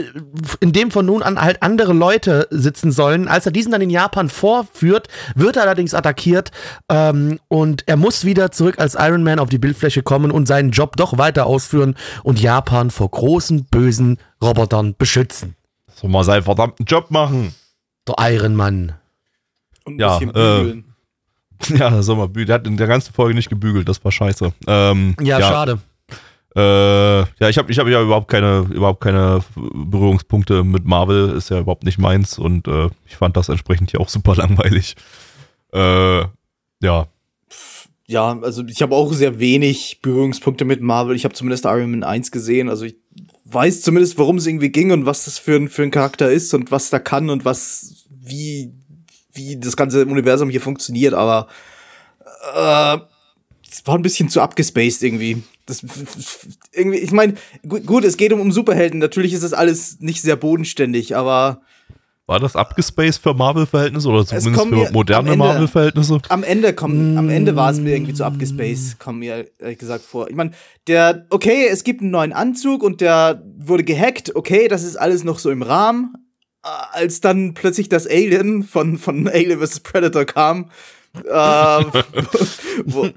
in 0.61 0.73
dem 0.73 0.93
von 0.93 1.05
nun 1.05 1.25
an 1.25 1.41
halt 1.41 1.61
andere 1.61 1.93
Leute 1.93 2.47
sitzen 2.51 2.93
sollen. 2.93 3.27
Als 3.27 3.47
er 3.47 3.53
diesen 3.53 3.73
dann 3.73 3.83
in 3.83 3.91
Japan 3.91 4.29
vorführt, 4.29 5.09
wird 5.35 5.57
er 5.57 5.63
allerdings 5.63 5.93
attackiert 5.93 6.53
ähm, 6.89 7.41
und 7.49 7.83
er 7.87 7.97
muss 7.97 8.25
wieder 8.25 8.53
zurück 8.53 8.77
als 8.79 8.95
Iron 8.95 9.25
Man 9.25 9.41
auf 9.41 9.49
die 9.49 9.59
Bildfläche 9.59 10.05
kommen 10.05 10.31
und 10.31 10.47
seinen 10.47 10.71
Job 10.71 10.97
doch 10.97 11.19
weiter 11.19 11.47
ausführen 11.47 11.97
und 12.23 12.41
Japan 12.41 12.93
vor 12.93 13.11
großen, 13.41 13.65
bösen 13.65 14.19
Robotern 14.43 14.95
beschützen. 14.97 15.57
Soll 15.95 16.11
mal 16.11 16.25
seinen 16.25 16.43
verdammten 16.43 16.85
Job 16.85 17.11
machen. 17.11 17.55
Der 18.07 18.33
Iron 18.33 18.55
Man. 18.55 18.93
Und 19.85 19.95
ein 19.97 19.99
Ja, 19.99 20.19
bisschen 20.19 20.31
äh, 20.31 20.59
bügeln. 20.62 20.85
Ja, 21.69 22.03
sag 22.03 22.17
mal, 22.17 22.29
der 22.29 22.55
hat 22.55 22.67
in 22.67 22.77
der 22.79 22.87
ganzen 22.87 23.12
Folge 23.12 23.35
nicht 23.35 23.51
gebügelt, 23.51 23.87
das 23.89 24.03
war 24.03 24.11
scheiße. 24.12 24.53
Ähm, 24.67 25.15
Ja, 25.21 25.41
schade. 25.41 25.79
Äh, 26.57 27.21
ja, 27.21 27.49
ich 27.49 27.59
habe 27.59 27.71
ich 27.71 27.79
hab 27.79 27.87
ja 27.87 28.03
überhaupt 28.03 28.29
keine, 28.29 28.67
überhaupt 28.73 29.03
keine 29.03 29.41
Berührungspunkte 29.55 30.65
mit 30.65 30.85
Marvel, 30.87 31.31
ist 31.31 31.51
ja 31.51 31.61
überhaupt 31.61 31.85
nicht 31.85 31.99
meins 31.99 32.39
und 32.39 32.67
äh, 32.67 32.89
ich 33.07 33.17
fand 33.17 33.37
das 33.37 33.49
entsprechend 33.51 33.91
hier 33.91 34.01
auch 34.01 34.09
super 34.09 34.35
langweilig. 34.37 34.97
Äh, 35.73 36.23
ja. 36.83 37.07
Ja, 38.07 38.37
also 38.41 38.65
ich 38.67 38.83
habe 38.83 38.97
auch 38.97 39.12
sehr 39.12 39.39
wenig 39.39 40.01
Berührungspunkte 40.03 40.65
mit 40.65 40.81
Marvel. 40.81 41.15
Ich 41.15 41.25
habe 41.25 41.35
zumindest 41.35 41.67
Iron 41.67 41.91
Man 41.93 42.03
1 42.03 42.33
gesehen. 42.33 42.69
Also 42.69 42.85
ich 42.87 42.97
weiß 43.53 43.83
zumindest, 43.83 44.19
worum 44.19 44.37
es 44.37 44.47
irgendwie 44.47 44.71
ging 44.71 44.93
und 44.93 45.07
was 45.07 45.25
das 45.25 45.39
für 45.39 45.57
ein, 45.57 45.69
für 45.69 45.83
ein 45.83 45.91
Charakter 45.91 46.31
ist 46.31 46.55
und 46.55 46.71
was 46.71 46.91
da 46.91 46.99
kann 46.99 47.31
und 47.31 47.45
was, 47.45 48.07
wie, 48.11 48.73
wie 49.33 49.59
das 49.59 49.77
ganze 49.77 50.05
Universum 50.07 50.51
hier 50.51 50.61
funktioniert, 50.61 51.15
aber 51.15 51.49
äh, 52.55 52.99
es 53.71 53.87
war 53.87 53.97
ein 53.97 54.03
bisschen 54.03 54.29
zu 54.29 54.41
abgespaced 54.41 55.03
irgendwie. 55.03 55.43
Das, 55.67 55.85
irgendwie, 56.73 56.99
ich 56.99 57.13
meine, 57.13 57.35
gut, 57.67 57.87
gut, 57.87 58.05
es 58.05 58.17
geht 58.17 58.33
um, 58.33 58.41
um 58.41 58.53
Superhelden. 58.53 58.99
Natürlich 58.99 59.33
ist 59.33 59.45
das 59.45 59.53
alles 59.53 60.01
nicht 60.01 60.23
sehr 60.23 60.37
bodenständig, 60.37 61.17
aber 61.17 61.63
War 62.31 62.39
das 62.39 62.55
abgespaced 62.55 63.20
für 63.20 63.35
Marvel-Verhältnisse 63.35 64.09
oder 64.09 64.24
zumindest 64.24 64.69
für 64.69 64.93
moderne 64.93 65.35
Marvel-Verhältnisse? 65.35 66.20
am 66.28 66.44
Ende 66.44 66.73
kommt, 66.73 67.19
am 67.19 67.28
Ende 67.28 67.57
war 67.57 67.73
es 67.73 67.81
mir 67.81 67.93
irgendwie 67.93 68.15
zu 68.15 68.23
abgespaced, 68.24 69.01
kommt 69.01 69.19
mir 69.19 69.51
ehrlich 69.59 69.78
gesagt 69.81 70.05
vor. 70.05 70.31
Ich 70.31 70.36
meine, 70.36 70.52
der, 70.86 71.27
okay, 71.31 71.66
es 71.69 71.82
gibt 71.82 72.02
einen 72.02 72.12
neuen 72.12 72.32
Anzug 72.32 72.85
und 72.85 73.01
der 73.01 73.43
wurde 73.59 73.82
gehackt, 73.82 74.36
okay, 74.36 74.69
das 74.69 74.85
ist 74.85 74.94
alles 74.94 75.24
noch 75.24 75.40
so 75.40 75.51
im 75.51 75.62
Rahmen. 75.62 76.15
Äh, 76.65 76.69
Als 76.93 77.20
dann 77.20 77.55
plötzlich 77.55 77.89
das 77.89 78.07
Alien 78.07 78.62
von, 78.62 78.97
von 78.98 79.27
Alien 79.27 79.59
vs. 79.59 79.81
Predator 79.81 80.24
kam, 80.24 80.70
äh, 81.24 81.24
wo, 82.85 83.09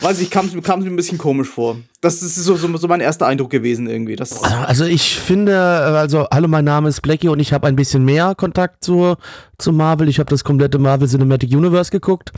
weiß 0.00 0.20
ich, 0.20 0.30
kam 0.30 0.46
es 0.46 0.54
mir 0.54 0.62
ein 0.62 0.96
bisschen 0.96 1.18
komisch 1.18 1.48
vor. 1.48 1.76
Das 2.00 2.22
ist 2.22 2.36
so, 2.36 2.56
so, 2.56 2.76
so 2.76 2.88
mein 2.88 3.00
erster 3.00 3.26
Eindruck 3.26 3.50
gewesen 3.50 3.88
irgendwie. 3.88 4.16
Das, 4.16 4.42
Also 4.42 4.84
ich 4.84 5.16
finde, 5.16 5.58
also 5.58 6.26
hallo, 6.30 6.48
mein 6.48 6.64
Name 6.64 6.88
ist 6.88 7.00
Blackie 7.00 7.28
und 7.28 7.40
ich 7.40 7.52
habe 7.52 7.66
ein 7.66 7.76
bisschen 7.76 8.04
mehr 8.04 8.34
Kontakt 8.34 8.84
zu, 8.84 9.16
zu 9.58 9.72
Marvel. 9.72 10.08
Ich 10.08 10.18
habe 10.18 10.30
das 10.30 10.44
komplette 10.44 10.78
Marvel 10.78 11.08
Cinematic 11.08 11.50
Universe 11.50 11.90
geguckt, 11.90 12.32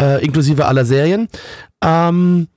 äh, 0.00 0.22
inklusive 0.24 0.66
aller 0.66 0.84
Serien. 0.84 1.28
Ähm, 1.82 2.48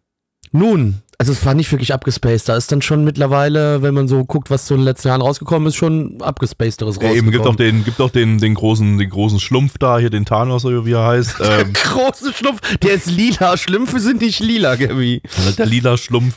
nun, 0.51 1.01
also 1.17 1.31
es 1.31 1.45
war 1.45 1.53
nicht 1.53 1.71
wirklich 1.71 1.93
abgespaced. 1.93 2.49
Da 2.49 2.55
ist 2.57 2.71
dann 2.71 2.81
schon 2.81 3.03
mittlerweile, 3.03 3.81
wenn 3.81 3.93
man 3.93 4.07
so 4.07 4.23
guckt, 4.25 4.49
was 4.49 4.67
so 4.67 4.73
in 4.75 4.81
den 4.81 4.85
letzten 4.85 5.07
Jahren 5.09 5.21
rausgekommen 5.21 5.67
ist, 5.67 5.75
schon 5.75 6.21
abgespacederes 6.21 6.95
Ja, 6.95 7.07
rausgekommen. 7.07 7.17
eben, 7.17 7.31
gibt 7.31 7.45
auch 7.45 7.55
den, 7.55 7.83
gibt 7.83 8.01
auch 8.01 8.09
den, 8.11 8.37
den 8.39 8.53
großen, 8.53 8.97
den 8.97 9.09
großen 9.09 9.39
Schlumpf 9.39 9.77
da, 9.77 9.97
hier 9.99 10.09
den 10.09 10.25
Thanos, 10.25 10.65
oder 10.65 10.85
wie 10.85 10.93
er 10.93 11.05
heißt. 11.05 11.35
Ähm, 11.41 11.73
Große 11.73 12.33
Schlumpf, 12.33 12.77
der 12.79 12.93
ist 12.95 13.05
lila. 13.07 13.55
Schlümpfe 13.57 13.99
sind 13.99 14.21
nicht 14.21 14.39
lila, 14.39 14.75
Gabi. 14.75 15.21
der 15.57 15.65
lila 15.65 15.97
Schlumpf. 15.97 16.33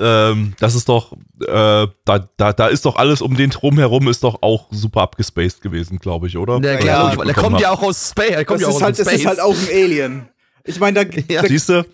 Ähm, 0.00 0.54
das 0.58 0.74
ist 0.74 0.88
doch, 0.88 1.12
äh, 1.46 1.86
da, 2.04 2.28
da, 2.36 2.52
da 2.52 2.66
ist 2.66 2.84
doch 2.84 2.96
alles 2.96 3.22
um 3.22 3.36
den 3.36 3.50
drum 3.50 3.78
herum 3.78 4.08
ist 4.08 4.24
doch 4.24 4.42
auch 4.42 4.66
super 4.72 5.02
abgespaced 5.02 5.60
gewesen, 5.62 5.98
glaube 6.00 6.26
ich, 6.26 6.36
oder? 6.36 6.58
Der, 6.58 6.74
Weil 6.74 6.78
klar, 6.80 7.16
der 7.24 7.34
kommt 7.34 7.60
ja 7.60 7.68
hab. 7.70 7.78
auch 7.78 7.82
aus 7.84 8.10
Space. 8.10 8.30
Der 8.30 8.44
kommt 8.44 8.60
das, 8.60 8.62
ja 8.62 8.68
auch 8.68 8.70
ist 8.70 8.76
aus 8.76 8.82
halt, 8.82 8.98
dem 8.98 9.04
das 9.04 9.08
Space. 9.12 9.20
ist 9.20 9.26
halt 9.28 9.40
auch 9.40 9.54
ein 9.54 9.68
Alien. 9.84 10.28
Ich 10.64 10.80
meine, 10.80 11.04
da, 11.04 11.10
Ja. 11.28 11.42
da 11.42 11.48
Siehst 11.48 11.68
du? 11.68 11.84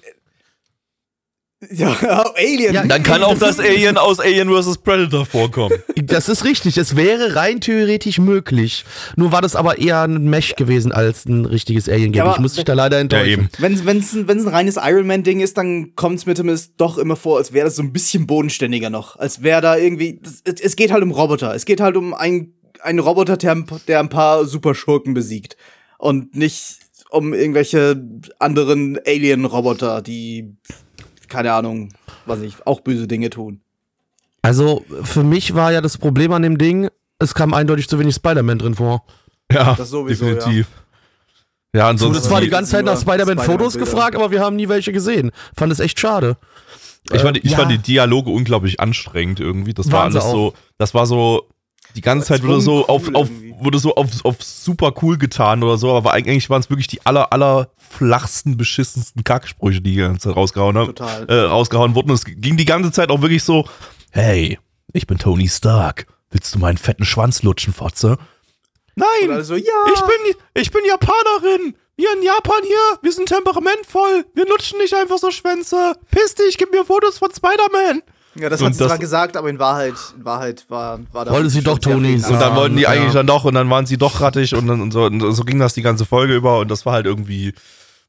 Ja, 1.70 2.32
Alien. 2.36 2.74
Ja, 2.74 2.84
Dann 2.84 3.02
kann 3.02 3.22
auch 3.22 3.38
das 3.38 3.58
Alien 3.60 3.96
aus 3.96 4.18
Alien 4.20 4.48
vs. 4.48 4.78
Predator 4.78 5.26
vorkommen. 5.26 5.76
Das 6.04 6.28
ist 6.28 6.44
richtig. 6.44 6.76
Es 6.78 6.96
wäre 6.96 7.36
rein 7.36 7.60
theoretisch 7.60 8.18
möglich. 8.18 8.84
Nur 9.16 9.30
war 9.30 9.40
das 9.40 9.54
aber 9.54 9.78
eher 9.78 10.02
ein 10.02 10.24
Mesh 10.24 10.56
gewesen 10.56 10.90
als 10.90 11.26
ein 11.26 11.44
richtiges 11.44 11.88
Alien. 11.88 12.12
Ja, 12.12 12.32
ich 12.32 12.38
muss 12.40 12.54
dich 12.54 12.64
da 12.64 12.74
leider 12.74 12.96
Ja, 12.96 13.02
enttäuschen. 13.02 13.30
eben. 13.44 13.48
Wenn 13.58 13.86
wenn's, 13.86 14.12
ein- 14.12 14.26
wenn's 14.26 14.44
ein 14.44 14.48
reines 14.52 14.76
Iron 14.82 15.06
Man-Ding 15.06 15.40
ist, 15.40 15.56
dann 15.56 15.94
kommt 15.94 16.18
es 16.18 16.26
mir 16.26 16.34
zumindest 16.34 16.72
doch 16.76 16.98
immer 16.98 17.14
vor, 17.16 17.38
als 17.38 17.52
wäre 17.52 17.66
das 17.66 17.76
so 17.76 17.82
ein 17.82 17.92
bisschen 17.92 18.26
bodenständiger 18.26 18.90
noch. 18.90 19.16
Als 19.16 19.42
wäre 19.42 19.60
da 19.60 19.76
irgendwie. 19.76 20.18
das- 20.22 20.42
Es, 20.44 20.60
es 20.60 20.76
geht 20.76 20.90
halt 20.90 21.02
um 21.04 21.12
Roboter. 21.12 21.54
Es 21.54 21.64
geht 21.64 21.80
halt 21.80 21.96
um 21.96 22.14
ein- 22.14 22.52
einen 22.82 22.98
Roboter, 22.98 23.36
der 23.36 24.00
ein 24.00 24.08
paar 24.08 24.44
Superschurken 24.44 25.14
besiegt. 25.14 25.56
Und 25.98 26.34
nicht 26.34 26.78
um 27.10 27.32
irgendwelche 27.32 28.02
anderen 28.40 28.98
Alien-Roboter, 29.06 30.02
die, 30.02 30.56
keine 31.32 31.52
Ahnung, 31.52 31.88
was 32.26 32.40
ich, 32.40 32.54
auch 32.66 32.80
böse 32.80 33.08
Dinge 33.08 33.30
tun. 33.30 33.60
Also 34.42 34.84
für 35.02 35.24
mich 35.24 35.54
war 35.54 35.72
ja 35.72 35.80
das 35.80 35.98
Problem 35.98 36.32
an 36.32 36.42
dem 36.42 36.58
Ding, 36.58 36.88
es 37.18 37.34
kam 37.34 37.54
eindeutig 37.54 37.88
zu 37.88 37.98
wenig 37.98 38.14
Spider-Man 38.14 38.58
drin 38.58 38.74
vor. 38.74 39.04
Ja, 39.50 39.74
Das 39.74 39.90
sowieso, 39.90 40.24
definitiv. 40.26 40.66
Ja, 41.74 41.88
ansonsten. 41.88 42.22
Es 42.24 42.30
war 42.30 42.40
die 42.40 42.46
die- 42.46 42.50
ganze 42.50 42.72
Zeit 42.72 42.84
nach 42.84 43.00
Spider-Man-Fotos 43.00 43.72
Spider-Man-Bilder. 43.74 43.84
gefragt, 43.84 44.16
aber 44.16 44.30
wir 44.30 44.40
haben 44.40 44.56
nie 44.56 44.68
welche 44.68 44.92
gesehen. 44.92 45.30
Fand 45.56 45.72
es 45.72 45.80
echt 45.80 45.98
schade. 45.98 46.36
Ich 47.12 47.20
fand, 47.22 47.38
ich 47.38 47.50
ja. 47.52 47.58
fand 47.58 47.70
die 47.72 47.78
Dialoge 47.78 48.30
unglaublich 48.30 48.78
anstrengend 48.80 49.40
irgendwie. 49.40 49.74
Das 49.74 49.90
war 49.90 50.00
Waren 50.02 50.12
sie 50.12 50.18
alles 50.20 50.30
so, 50.30 50.54
das 50.78 50.94
war 50.94 51.06
so, 51.06 51.48
die 51.94 52.00
ganze 52.00 52.26
Zeit 52.28 52.42
wurde 52.42 52.60
so 52.60 52.86
auf, 52.86 53.08
cool 53.08 53.16
auf, 53.16 53.28
wurde 53.60 53.78
so 53.78 53.94
auf, 53.94 54.08
auf 54.24 54.42
super 54.42 54.92
cool 55.02 55.18
getan 55.18 55.62
oder 55.62 55.76
so, 55.78 55.94
aber 55.94 56.12
eigentlich 56.12 56.48
waren 56.50 56.60
es 56.60 56.70
wirklich 56.70 56.86
die 56.86 57.04
aller, 57.04 57.32
aller 57.32 57.70
flachsten, 57.76 58.56
beschissensten 58.56 59.24
Kacksprüche, 59.24 59.80
die 59.80 59.92
die 59.92 59.96
ganze 59.96 60.28
Zeit 60.28 60.36
rausgehauen 60.36 60.76
haben, 60.76 60.94
Total. 60.94 61.26
äh, 61.28 61.40
rausgehauen 61.42 61.94
wurden. 61.94 62.10
Und 62.10 62.16
es 62.16 62.24
ging 62.24 62.56
die 62.56 62.64
ganze 62.64 62.92
Zeit 62.92 63.10
auch 63.10 63.20
wirklich 63.20 63.44
so, 63.44 63.66
hey, 64.10 64.58
ich 64.92 65.06
bin 65.06 65.18
Tony 65.18 65.48
Stark. 65.48 66.06
Willst 66.30 66.54
du 66.54 66.58
meinen 66.58 66.78
fetten 66.78 67.04
Schwanz 67.04 67.42
lutschen, 67.42 67.72
Fotze? 67.72 68.16
Nein! 68.94 69.06
Und 69.24 69.30
alle 69.30 69.44
so, 69.44 69.54
ja. 69.54 69.62
Ich 69.94 70.00
bin, 70.00 70.34
ich 70.54 70.70
bin 70.70 70.82
Japanerin. 70.86 71.76
Wir 71.96 72.08
in 72.14 72.22
Japan 72.22 72.62
hier, 72.62 72.98
wir 73.02 73.12
sind 73.12 73.28
temperamentvoll. 73.28 74.24
Wir 74.34 74.46
lutschen 74.46 74.78
nicht 74.78 74.94
einfach 74.94 75.18
so 75.18 75.30
Schwänze. 75.30 75.94
Piss 76.10 76.34
dich, 76.34 76.56
gib 76.56 76.72
mir 76.72 76.84
Fotos 76.84 77.18
von 77.18 77.30
Spider-Man. 77.30 78.02
Ja, 78.34 78.48
das 78.48 78.60
Und 78.60 78.68
hat 78.68 78.72
sie 78.74 78.78
das- 78.78 78.88
zwar 78.88 78.98
gesagt, 78.98 79.36
aber 79.36 79.50
in 79.50 79.58
Wahrheit, 79.58 79.94
in 80.16 80.24
Wahrheit 80.24 80.64
war, 80.68 81.00
war 81.12 81.24
da 81.26 81.32
Wollte 81.32 81.50
sie 81.50 81.62
doch 81.62 81.78
sehr 81.82 81.92
Tony 81.92 82.08
viel 82.08 82.20
sein. 82.20 82.32
Und 82.34 82.40
dann 82.40 82.56
wollten 82.56 82.76
die 82.76 82.82
ja. 82.82 82.88
eigentlich 82.90 83.12
dann 83.12 83.26
doch 83.26 83.44
und 83.44 83.54
dann 83.54 83.68
waren 83.68 83.84
sie 83.86 83.98
doch 83.98 84.20
rattig 84.20 84.54
und, 84.54 84.66
dann, 84.66 84.80
und, 84.80 84.90
so, 84.92 85.04
und 85.04 85.20
so 85.34 85.44
ging 85.44 85.58
das 85.58 85.74
die 85.74 85.82
ganze 85.82 86.06
Folge 86.06 86.34
über 86.34 86.58
und 86.60 86.70
das 86.70 86.86
war 86.86 86.94
halt 86.94 87.06
irgendwie. 87.06 87.52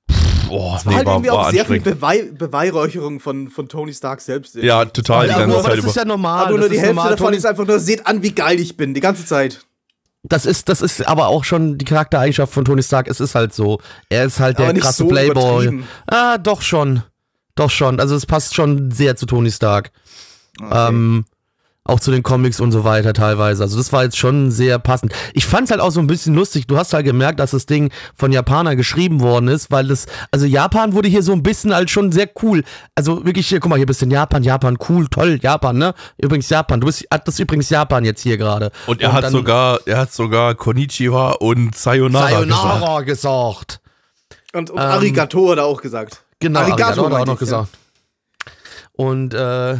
Pff, 0.10 0.48
boah, 0.48 0.76
Es 0.78 0.86
war 0.86 0.95
halt 0.95 1.06
war, 1.06 1.14
irgendwie 1.16 1.30
war 1.32 1.40
auch 1.48 1.52
sehr 1.52 1.66
viel 1.66 1.80
Beweihräucherung 1.82 3.20
von, 3.20 3.50
von 3.50 3.68
Tony 3.68 3.94
Stark 3.94 4.22
selbst. 4.22 4.56
Ja, 4.56 4.86
total, 4.86 5.26
die 5.26 5.32
Ja, 5.32 5.40
ganze 5.40 5.56
aber 5.56 5.64
Zeit 5.64 5.72
das 5.74 5.80
über. 5.80 5.88
ist 5.90 5.95
ja 5.95 6.06
normal. 6.06 6.41
aber 6.45 6.50
nur 6.52 6.60
das 6.62 6.70
die 6.70 6.78
Hälfte 6.78 6.94
normal. 6.95 7.12
davon 7.12 7.26
Tony- 7.28 7.38
ist 7.38 7.45
einfach 7.45 7.66
nur, 7.66 7.80
seht 7.80 8.06
an, 8.08 8.24
wie 8.24 8.32
geil 8.32 8.60
ich 8.60 8.78
bin, 8.78 8.94
die 8.94 9.02
ganze 9.02 9.26
Zeit. 9.26 9.62
Das 10.26 10.45
ist, 10.45 10.70
das 10.70 10.82
ist 10.82 11.06
aber 11.06 11.28
auch 11.28 11.44
schon 11.44 11.78
die 11.78 11.84
Charaktereigenschaft 11.86 12.54
von 12.54 12.64
Tony 12.64 12.82
Stark. 12.82 13.10
Es 13.10 13.20
ist 13.20 13.36
halt 13.36 13.54
so. 13.54 13.80
Er 14.10 14.24
ist 14.24 14.40
halt 14.40 14.58
der 14.58 14.68
Aber 14.68 14.74
nicht 14.74 14.84
krasse 14.84 15.04
so 15.04 15.08
Playboy. 15.10 15.84
Ah, 16.08 16.38
doch 16.38 16.62
schon. 16.62 17.04
Doch 17.55 17.69
schon. 17.69 17.99
Also 17.99 18.15
es 18.15 18.25
passt 18.25 18.55
schon 18.55 18.91
sehr 18.91 19.15
zu 19.15 19.25
Tony 19.25 19.51
Stark. 19.51 19.91
Ähm, 20.71 21.25
auch 21.85 21.99
zu 21.99 22.11
den 22.11 22.23
Comics 22.23 22.61
und 22.61 22.71
so 22.71 22.85
weiter 22.85 23.11
teilweise. 23.11 23.61
Also 23.61 23.75
das 23.77 23.91
war 23.91 24.03
jetzt 24.05 24.17
schon 24.17 24.51
sehr 24.51 24.80
passend. 24.80 25.11
Ich 25.34 25.45
fand's 25.45 25.69
halt 25.69 25.81
auch 25.81 25.89
so 25.91 25.99
ein 25.99 26.07
bisschen 26.07 26.34
lustig. 26.34 26.65
Du 26.65 26.77
hast 26.77 26.93
halt 26.93 27.05
gemerkt, 27.05 27.41
dass 27.41 27.51
das 27.51 27.65
Ding 27.65 27.91
von 28.15 28.31
Japaner 28.31 28.77
geschrieben 28.77 29.19
worden 29.19 29.49
ist, 29.49 29.69
weil 29.69 29.88
das, 29.88 30.05
also 30.31 30.45
Japan 30.45 30.93
wurde 30.93 31.09
hier 31.09 31.23
so 31.23 31.34
ein 31.34 31.43
bisschen 31.43 31.73
als 31.73 31.91
schon 31.91 32.13
sehr 32.13 32.30
cool. 32.41 32.63
Also 32.95 33.25
wirklich 33.25 33.47
hier, 33.49 33.59
guck 33.59 33.69
mal, 33.69 33.75
hier 33.75 33.85
bist 33.85 33.99
du 34.01 34.05
in 34.05 34.11
Japan, 34.11 34.43
Japan, 34.43 34.77
cool, 34.88 35.07
toll, 35.09 35.39
Japan, 35.41 35.77
ne? 35.77 35.93
Übrigens 36.17 36.47
Japan. 36.49 36.80
Du 36.80 36.85
bist, 36.85 37.05
das 37.09 37.21
ist 37.27 37.39
übrigens 37.39 37.69
Japan 37.69 38.05
jetzt 38.05 38.21
hier 38.21 38.38
gerade. 38.38 38.71
Und 38.88 39.01
er 39.01 39.11
hat 39.11 39.25
dann- 39.25 39.34
sogar, 39.34 39.80
er 39.85 39.97
hat 39.97 40.13
sogar 40.13 40.55
Konnichiwa 40.55 41.31
und 41.31 41.75
Sayonara, 41.75 42.27
gesagt. 42.43 42.61
Sayonara 42.61 43.01
gesagt. 43.01 43.81
Und, 44.53 44.69
und 44.69 44.77
Ähm, 44.80 44.84
Arigato 44.85 45.51
hat 45.51 45.57
er 45.57 45.65
auch 45.65 45.81
gesagt. 45.81 46.23
Genau, 46.44 46.60
Arigato, 46.60 47.06
hat 47.06 47.11
er 47.11 47.22
auch 47.22 47.26
noch 47.26 47.41
ich, 47.41 47.49
ja. 47.49 47.61
gesagt. 47.61 47.70
Und 48.94 49.34
äh, 49.34 49.78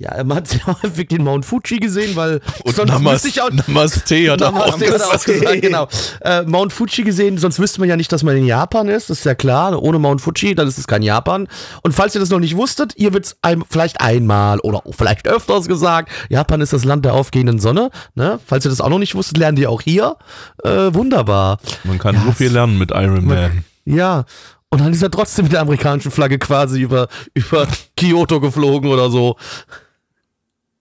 ja, 0.00 0.24
man 0.24 0.38
hat 0.38 0.54
ja 0.66 0.76
häufig 0.82 1.08
den 1.08 1.22
Mount 1.22 1.44
Fuji 1.44 1.78
gesehen, 1.78 2.16
weil 2.16 2.40
Und 2.64 2.74
sonst 2.74 2.90
Namas, 2.90 3.22
wüsste 3.22 3.28
ich 3.28 3.42
auch, 3.42 3.50
Namaste 3.50 4.30
hat 4.30 4.42
auch 4.42 4.52
Namaste 4.52 4.86
hat 4.94 5.02
auch 5.02 5.12
gesagt. 5.12 5.26
gesagt, 5.26 5.62
genau. 5.62 5.88
Äh, 6.22 6.42
Mount 6.44 6.72
Fuji 6.72 7.04
gesehen, 7.04 7.36
sonst 7.36 7.58
wüsste 7.58 7.80
man 7.80 7.88
ja 7.88 7.96
nicht, 7.96 8.10
dass 8.10 8.22
man 8.22 8.34
in 8.34 8.46
Japan 8.46 8.88
ist, 8.88 9.10
das 9.10 9.18
ist 9.18 9.24
ja 9.24 9.34
klar. 9.34 9.80
Ohne 9.80 9.98
Mount 9.98 10.22
Fuji, 10.22 10.54
dann 10.54 10.66
ist 10.66 10.78
es 10.78 10.86
kein 10.86 11.02
Japan. 11.02 11.48
Und 11.82 11.92
falls 11.92 12.14
ihr 12.14 12.20
das 12.20 12.30
noch 12.30 12.40
nicht 12.40 12.56
wusstet, 12.56 12.94
ihr 12.96 13.12
wird's 13.12 13.36
ein, 13.42 13.62
vielleicht 13.68 14.00
einmal 14.00 14.58
oder 14.60 14.82
vielleicht 14.90 15.28
öfters 15.28 15.68
gesagt, 15.68 16.10
Japan 16.30 16.62
ist 16.62 16.72
das 16.72 16.84
Land 16.84 17.04
der 17.04 17.12
aufgehenden 17.12 17.58
Sonne. 17.58 17.90
Ne? 18.14 18.40
Falls 18.46 18.64
ihr 18.64 18.70
das 18.70 18.80
auch 18.80 18.88
noch 18.88 18.98
nicht 18.98 19.14
wusstet, 19.14 19.36
lernt 19.36 19.58
ihr 19.58 19.70
auch 19.70 19.82
hier. 19.82 20.16
Äh, 20.64 20.94
wunderbar. 20.94 21.58
Man 21.84 21.98
kann 21.98 22.14
Ja, 22.14 22.22
so 22.24 22.32
viel 22.32 22.50
lernen 22.50 22.78
mit 22.78 22.90
Iron 22.90 23.26
Man. 23.26 23.64
Ja. 23.84 24.24
Und 24.70 24.80
dann 24.80 24.92
ist 24.92 25.02
er 25.02 25.10
trotzdem 25.10 25.44
mit 25.44 25.52
der 25.52 25.60
amerikanischen 25.60 26.10
Flagge 26.12 26.38
quasi 26.38 26.80
über, 26.80 27.08
über 27.34 27.66
Kyoto 27.96 28.40
geflogen 28.40 28.90
oder 28.90 29.10
so. 29.10 29.36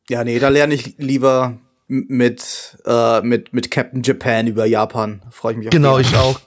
Ja, 0.10 0.24
nee, 0.24 0.40
da 0.40 0.50
lerne 0.50 0.76
ich 0.76 0.96
lieber 0.98 1.58
mit, 1.88 2.78
äh, 2.86 3.22
mit, 3.22 3.52
mit 3.54 3.72
Captain 3.72 4.04
Japan 4.04 4.48
über 4.48 4.66
Japan. 4.66 5.22
Freue 5.32 5.54
ich 5.54 5.58
mich 5.58 5.68
auch. 5.68 5.72
Genau, 5.72 5.98
ich 5.98 6.16
auch. 6.16 6.40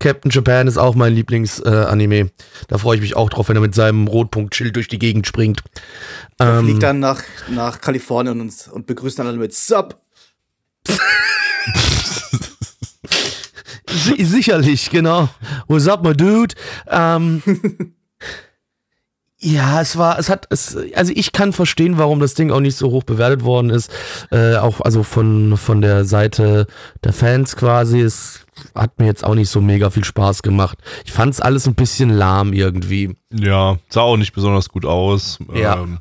Captain 0.00 0.30
Japan 0.30 0.66
ist 0.68 0.78
auch 0.78 0.94
mein 0.94 1.12
Lieblings-Anime. 1.12 2.30
da 2.68 2.78
freue 2.78 2.96
ich 2.96 3.02
mich 3.02 3.16
auch 3.16 3.28
drauf, 3.30 3.48
wenn 3.48 3.56
er 3.56 3.60
mit 3.62 3.74
seinem 3.74 4.06
Rotpunkt-Schild 4.06 4.76
durch 4.76 4.88
die 4.88 4.98
Gegend 4.98 5.26
springt. 5.26 5.62
Er 6.38 6.58
Ähm, 6.60 6.66
fliegt 6.66 6.82
dann 6.84 7.00
nach, 7.00 7.22
nach 7.50 7.80
Kalifornien 7.80 8.40
und, 8.40 8.68
und 8.72 8.86
begrüßt 8.86 9.18
dann 9.18 9.26
alle 9.26 9.38
mit 9.38 9.52
Sup. 9.52 10.00
si 13.98 14.24
sicherlich, 14.24 14.90
genau. 14.90 15.28
What's 15.66 15.88
up, 15.88 16.02
my 16.02 16.14
dude? 16.14 16.54
Ähm, 16.88 17.42
Ja, 19.40 19.80
es 19.80 19.96
war, 19.96 20.18
es 20.18 20.28
hat, 20.30 20.46
es, 20.50 20.76
also 20.94 21.12
ich 21.14 21.30
kann 21.30 21.52
verstehen, 21.52 21.96
warum 21.96 22.18
das 22.18 22.34
Ding 22.34 22.50
auch 22.50 22.58
nicht 22.58 22.76
so 22.76 22.90
hoch 22.90 23.04
bewertet 23.04 23.44
worden 23.44 23.70
ist. 23.70 23.88
Äh, 24.32 24.56
auch 24.56 24.80
also 24.80 25.04
von, 25.04 25.56
von 25.56 25.80
der 25.80 26.04
Seite 26.04 26.66
der 27.04 27.12
Fans 27.12 27.54
quasi. 27.54 28.00
Es 28.00 28.40
hat 28.74 28.98
mir 28.98 29.06
jetzt 29.06 29.22
auch 29.24 29.36
nicht 29.36 29.48
so 29.48 29.60
mega 29.60 29.90
viel 29.90 30.02
Spaß 30.02 30.42
gemacht. 30.42 30.78
Ich 31.04 31.12
fand 31.12 31.34
es 31.34 31.40
alles 31.40 31.68
ein 31.68 31.76
bisschen 31.76 32.10
lahm 32.10 32.52
irgendwie. 32.52 33.14
Ja, 33.32 33.78
sah 33.88 34.00
auch 34.00 34.16
nicht 34.16 34.32
besonders 34.32 34.70
gut 34.70 34.84
aus. 34.84 35.38
Ja. 35.54 35.84
Ähm, 35.84 35.98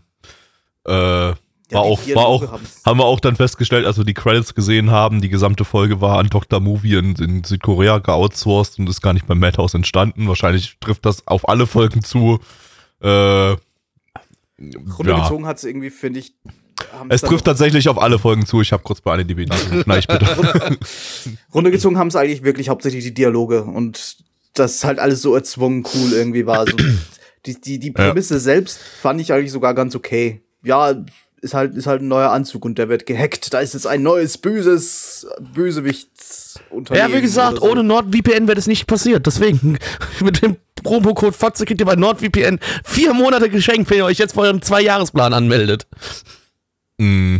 äh, 0.87 1.35
war 1.75 1.83
die 1.83 1.89
auch, 1.89 2.15
war 2.15 2.25
auch, 2.25 2.51
haben's. 2.51 2.81
haben 2.85 2.99
wir 2.99 3.05
auch 3.05 3.19
dann 3.19 3.35
festgestellt, 3.35 3.85
als 3.85 3.97
wir 3.97 4.05
die 4.05 4.13
Credits 4.13 4.55
gesehen 4.55 4.91
haben, 4.91 5.21
die 5.21 5.29
gesamte 5.29 5.65
Folge 5.65 5.99
war 5.99 6.17
an 6.19 6.27
Dr. 6.29 6.59
Movie 6.59 6.95
in, 6.95 7.15
in 7.15 7.43
Südkorea 7.43 7.99
geoutsourced 7.99 8.79
und 8.79 8.89
ist 8.89 9.01
gar 9.01 9.13
nicht 9.13 9.27
beim 9.27 9.39
Madhouse 9.39 9.73
entstanden. 9.73 10.27
Wahrscheinlich 10.27 10.77
trifft 10.79 11.05
das 11.05 11.27
auf 11.27 11.49
alle 11.49 11.67
Folgen 11.67 12.03
zu. 12.03 12.39
Äh, 13.01 13.55
Runtergezogen 14.59 15.45
hat 15.45 15.57
es 15.57 15.63
irgendwie, 15.63 15.89
finde 15.89 16.19
ich. 16.19 16.33
es 17.09 17.21
trifft 17.21 17.45
tatsächlich 17.45 17.89
auf 17.89 17.99
alle 18.01 18.17
Folgen 18.17 18.45
zu. 18.45 18.61
Ich 18.61 18.71
habe 18.71 18.83
kurz 18.83 19.01
bei 19.01 19.15
nachgeguckt. 19.17 19.87
Nein, 19.87 19.99
ich 19.99 20.07
bitte. 20.07 20.25
Runtergezogen 21.53 21.97
haben 21.97 22.07
es 22.07 22.15
eigentlich 22.15 22.43
wirklich 22.43 22.69
hauptsächlich 22.69 23.03
die 23.03 23.13
Dialoge 23.13 23.63
und 23.63 24.17
das 24.53 24.83
halt 24.83 24.99
alles 24.99 25.21
so 25.21 25.35
erzwungen 25.35 25.85
cool 25.93 26.13
irgendwie 26.13 26.45
war. 26.45 26.59
Also, 26.59 26.77
die, 27.45 27.61
die, 27.61 27.79
die 27.79 27.91
Prämisse 27.91 28.39
selbst 28.39 28.79
fand 28.79 29.21
ich 29.21 29.31
eigentlich 29.31 29.51
sogar 29.51 29.73
ganz 29.73 29.95
okay. 29.95 30.41
Ja, 30.63 30.95
ist 31.41 31.53
halt, 31.53 31.75
ist 31.75 31.87
halt 31.87 32.01
ein 32.01 32.07
neuer 32.07 32.31
Anzug 32.31 32.65
und 32.65 32.77
der 32.77 32.89
wird 32.89 33.05
gehackt. 33.05 33.53
Da 33.53 33.59
ist 33.59 33.73
jetzt 33.73 33.87
ein 33.87 34.01
neues, 34.01 34.37
böses 34.37 35.27
Bösewichtsunternehmen. 35.39 37.11
Ja, 37.11 37.15
wie 37.15 37.21
gesagt, 37.21 37.57
so. 37.59 37.69
ohne 37.69 37.83
NordVPN 37.83 38.47
wäre 38.47 38.55
das 38.55 38.67
nicht 38.67 38.87
passiert. 38.87 39.25
Deswegen, 39.27 39.77
mit 40.21 40.41
dem 40.41 40.57
Promocode 40.75 41.35
FOTZE 41.35 41.65
kriegt 41.65 41.79
ihr 41.79 41.85
bei 41.85 41.95
NordVPN 41.95 42.59
vier 42.83 43.13
Monate 43.13 43.49
geschenkt, 43.49 43.89
wenn 43.89 43.97
ihr 43.97 44.05
euch 44.05 44.17
jetzt 44.17 44.33
vor 44.33 44.43
eurem 44.43 44.61
Zwei-Jahres-Plan 44.61 45.33
anmeldet. 45.33 45.87
mm, 46.97 47.37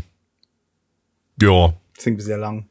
ja. 1.42 1.74
Das 1.96 2.04
klingt 2.04 2.22
sehr 2.22 2.38
lang. 2.38 2.68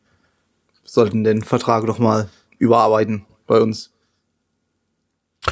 Wir 0.82 0.90
sollten 0.90 1.24
den 1.24 1.42
Vertrag 1.42 1.86
doch 1.86 1.98
mal 1.98 2.28
überarbeiten 2.58 3.26
bei 3.46 3.60
uns. 3.60 3.92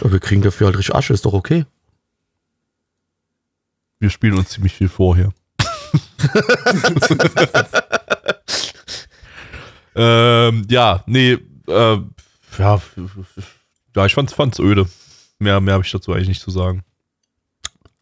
Aber 0.01 0.13
wir 0.13 0.21
kriegen 0.21 0.43
dafür 0.43 0.69
halt 0.69 0.79
richtig 0.79 0.95
Asche, 0.95 1.13
ist 1.13 1.25
doch 1.25 1.35
okay. 1.35 1.67
Wir 4.01 4.11
spielen 4.11 4.35
uns 4.35 4.51
ziemlich 4.51 4.75
viel 4.75 4.89
vorher. 4.89 5.33
ähm, 9.95 10.67
ja, 10.69 11.05
nee, 11.07 11.39
äh, 11.69 11.99
ja, 12.59 12.81
ja, 13.97 14.07
ich 14.07 14.15
fand's, 14.15 14.33
fand's 14.33 14.59
öde. 14.59 14.89
Mehr, 15.39 15.61
mehr 15.61 15.75
habe 15.75 15.85
ich 15.85 15.93
dazu 15.93 16.13
eigentlich 16.13 16.29
nicht 16.29 16.43
zu 16.43 16.51
sagen. 16.51 16.83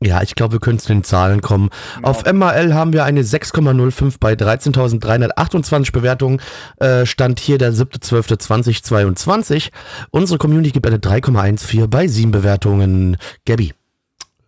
Ja, 0.04 0.20
ich 0.20 0.34
glaube, 0.34 0.54
wir 0.54 0.60
können 0.60 0.80
zu 0.80 0.88
den 0.88 1.04
Zahlen 1.04 1.42
kommen. 1.42 1.70
Auf 2.02 2.24
MAL 2.30 2.74
haben 2.74 2.92
wir 2.92 3.04
eine 3.04 3.22
6,05 3.22 4.16
bei 4.18 4.32
13.328 4.32 5.92
Bewertungen. 5.92 6.40
Äh, 6.78 7.06
Stand 7.06 7.38
hier 7.38 7.58
der 7.58 7.72
7.12.2022. 7.72 9.70
Unsere 10.10 10.38
Community 10.38 10.72
gibt 10.72 10.88
eine 10.88 10.98
3,14 10.98 11.86
bei 11.86 12.08
7 12.08 12.32
Bewertungen. 12.32 13.16
Gabby. 13.46 13.74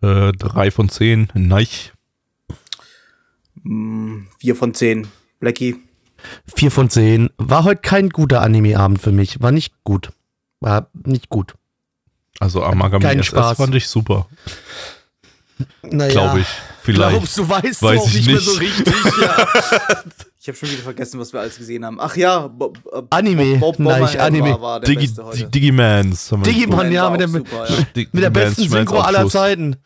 Äh, 0.02 0.32
drei 0.32 0.72
von 0.72 0.88
zehn, 0.88 1.28
nein. 1.34 1.68
Vier 3.64 4.56
von 4.56 4.74
zehn. 4.74 5.06
Blackie. 5.40 5.76
4 6.56 6.70
von 6.70 6.88
10. 6.90 7.30
War 7.36 7.64
heute 7.64 7.80
kein 7.82 8.08
guter 8.08 8.40
Anime-Abend 8.40 9.00
für 9.00 9.12
mich. 9.12 9.42
War 9.42 9.52
nicht 9.52 9.74
gut. 9.84 10.10
War 10.60 10.88
nicht 11.04 11.28
gut. 11.28 11.54
Also 12.40 12.62
Amagami 12.64 13.04
Keinen 13.04 13.20
SS 13.20 13.28
Spaß. 13.28 13.56
fand 13.58 13.74
ich 13.74 13.86
super, 13.86 14.26
Naja, 15.82 16.10
glaube 16.12 16.40
ich. 16.40 16.46
Vielleicht. 16.82 17.10
Glaubst 17.12 17.38
du, 17.38 17.48
weißt 17.48 17.82
Weiß 17.82 17.96
du 17.96 18.02
auch 18.02 18.08
ich 18.08 18.14
nicht, 18.14 18.26
mehr 18.26 18.34
nicht. 18.36 18.46
so 18.46 18.58
richtig. 18.58 18.94
Ja. 19.20 19.48
Ich 20.44 20.48
habe 20.48 20.58
schon 20.58 20.70
wieder 20.72 20.82
vergessen, 20.82 21.18
was 21.18 21.32
wir 21.32 21.40
alles 21.40 21.56
gesehen 21.56 21.86
haben. 21.86 21.98
Ach 21.98 22.14
ja, 22.16 22.48
Bo 22.48 22.74
äh, 22.92 23.00
Anime. 23.08 23.56
Bob 23.56 23.78
Nein, 23.78 24.04
Anime. 24.18 24.50
War, 24.50 24.60
war 24.60 24.80
Digi, 24.80 25.10
Digimans. 25.48 26.28
geguckt. 26.28 26.46
ja, 26.92 27.08
mit, 27.08 27.30
super, 27.30 27.66
ja. 27.66 27.76
Mit 27.78 27.96
der 27.96 28.04
Digimans, 28.04 28.32
besten 28.34 28.68
Synchro 28.68 29.00
aller. 29.00 29.26
Zeiten. 29.30 29.76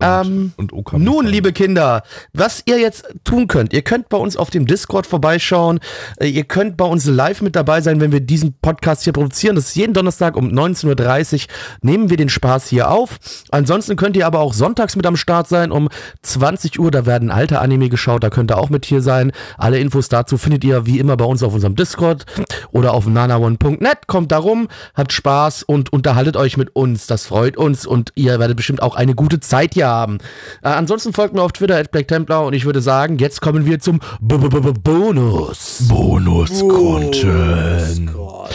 Ähm, 0.00 0.52
Und 0.56 0.72
Okami. 0.72 1.04
Nun, 1.04 1.26
liebe 1.26 1.52
Kinder, 1.52 2.04
was 2.32 2.62
ihr 2.66 2.78
jetzt 2.78 3.04
tun 3.24 3.48
könnt, 3.48 3.72
ihr 3.72 3.82
könnt 3.82 4.08
bei 4.08 4.16
uns 4.16 4.36
auf 4.36 4.48
dem 4.48 4.64
Discord 4.64 5.08
vorbeischauen, 5.08 5.80
äh, 6.20 6.28
ihr 6.28 6.44
könnt 6.44 6.76
bei 6.76 6.84
uns 6.84 7.06
live 7.06 7.42
mit 7.42 7.56
dabei 7.56 7.80
sein, 7.80 8.00
wenn 8.00 8.12
wir 8.12 8.20
diesen 8.20 8.54
Podcast 8.62 9.02
hier 9.02 9.12
produzieren. 9.12 9.56
Das 9.56 9.66
ist 9.66 9.74
jeden 9.74 9.94
Donnerstag 9.94 10.36
um 10.36 10.50
19.30 10.50 11.34
Uhr, 11.34 11.54
nehmen 11.82 12.10
wir 12.10 12.16
den 12.16 12.28
Spaß 12.28 12.68
hier 12.68 12.92
auf. 12.92 13.18
Ansonsten 13.50 13.96
könnt 13.96 14.16
ihr 14.16 14.28
aber 14.28 14.38
auch 14.38 14.54
sonntags 14.54 14.94
mit 14.94 15.04
am 15.04 15.16
Start 15.16 15.48
sein, 15.48 15.72
um 15.72 15.88
20 16.22 16.78
Uhr, 16.78 16.92
da 16.92 17.04
werden 17.04 17.32
alte 17.32 17.58
Anime 17.58 17.88
geschaut, 17.88 18.22
da 18.22 18.30
könnt 18.30 18.52
ihr 18.52 18.58
auch 18.58 18.70
mit 18.70 18.86
hier 18.86 19.02
sein. 19.02 19.32
Alle 19.56 19.80
Infos 19.80 20.08
dazu 20.08 20.38
findet 20.38 20.62
ihr 20.62 20.86
wie 20.86 21.00
immer 21.00 21.16
bei 21.16 21.24
uns 21.24 21.42
auf 21.42 21.54
unserem 21.54 21.74
Discord 21.74 22.24
oder 22.70 22.94
auf 22.94 23.08
nanaone.net. 23.08 24.06
Kommt 24.06 24.30
da 24.30 24.38
rum, 24.38 24.68
habt 24.94 25.12
Spaß 25.12 25.64
und 25.64 25.92
unterhaltet 25.92 26.36
euch 26.36 26.56
mit 26.56 26.76
uns, 26.76 27.08
das 27.08 27.26
freut 27.26 27.56
uns 27.56 27.84
und 27.84 28.12
ihr 28.14 28.38
werdet 28.38 28.56
bestimmt 28.56 28.80
auch 28.80 28.94
eine 28.94 29.16
gute 29.16 29.40
Zeit 29.40 29.74
hier 29.74 29.87
haben. 29.88 30.18
Äh, 30.62 30.68
ansonsten 30.68 31.12
folgt 31.12 31.34
mir 31.34 31.42
auf 31.42 31.52
Twitter 31.52 31.76
at 31.76 31.90
Black 31.90 32.06
Templar 32.08 32.44
und 32.46 32.52
ich 32.52 32.64
würde 32.64 32.80
sagen, 32.80 33.18
jetzt 33.18 33.40
kommen 33.40 33.66
wir 33.66 33.80
zum 33.80 33.98
B 34.20 34.36
-B 34.36 34.48
-B 34.48 34.60
-B 34.60 34.72
Bonus. 34.72 35.88
Bonus-Content. 35.88 38.12
Gott. 38.12 38.54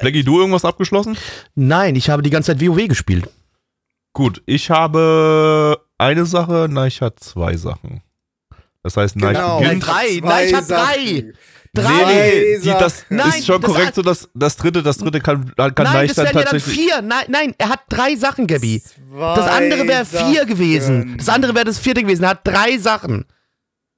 Blackie, 0.00 0.24
du 0.24 0.40
irgendwas 0.40 0.64
abgeschlossen? 0.64 1.16
Nein, 1.54 1.94
ich 1.96 2.10
habe 2.10 2.22
die 2.22 2.30
ganze 2.30 2.52
Zeit 2.52 2.60
WoW 2.66 2.88
gespielt. 2.88 3.28
Gut, 4.12 4.42
ich 4.46 4.70
habe 4.70 5.80
eine 5.98 6.26
Sache, 6.26 6.68
Neich 6.70 7.00
hat 7.00 7.20
zwei 7.20 7.56
Sachen. 7.56 8.02
Das 8.82 8.96
heißt, 8.96 9.16
Neich 9.16 9.36
Genau. 9.36 9.60
Nein, 9.60 9.80
drei. 9.80 10.20
Nein, 10.22 10.46
ich 10.48 10.54
habe 10.54 10.64
Sachen. 10.64 10.86
drei. 10.86 11.32
Drei. 11.74 12.04
Nee, 12.06 12.58
die, 12.60 12.68
das. 12.68 13.04
Nein, 13.08 13.28
ist 13.30 13.46
schon 13.46 13.60
das 13.60 13.70
korrekt 13.70 13.86
hat- 13.88 13.94
so, 13.96 14.02
dass 14.02 14.28
das 14.34 14.56
dritte, 14.56 14.82
das 14.82 14.98
dritte 14.98 15.20
kann, 15.20 15.52
kann 15.56 15.72
Nein, 15.76 16.06
das 16.06 16.16
dann 16.16 16.26
wären 16.26 16.36
ja 16.36 16.42
dann 16.42 16.52
tatsächlich. 16.52 16.74
vier. 16.74 17.02
Nein, 17.02 17.24
nein, 17.28 17.54
er 17.58 17.68
hat 17.70 17.80
drei 17.88 18.14
Sachen, 18.16 18.46
Gabby. 18.46 18.80
Zwei 18.82 19.34
Das 19.36 19.48
andere 19.48 19.86
wäre 19.88 20.04
vier 20.04 20.44
gewesen. 20.46 21.16
Das 21.18 21.28
andere 21.28 21.54
wäre 21.54 21.64
das 21.64 21.78
vierte 21.78 22.02
gewesen. 22.02 22.22
Er 22.24 22.30
hat 22.30 22.40
drei 22.46 22.78
Sachen. 22.78 23.24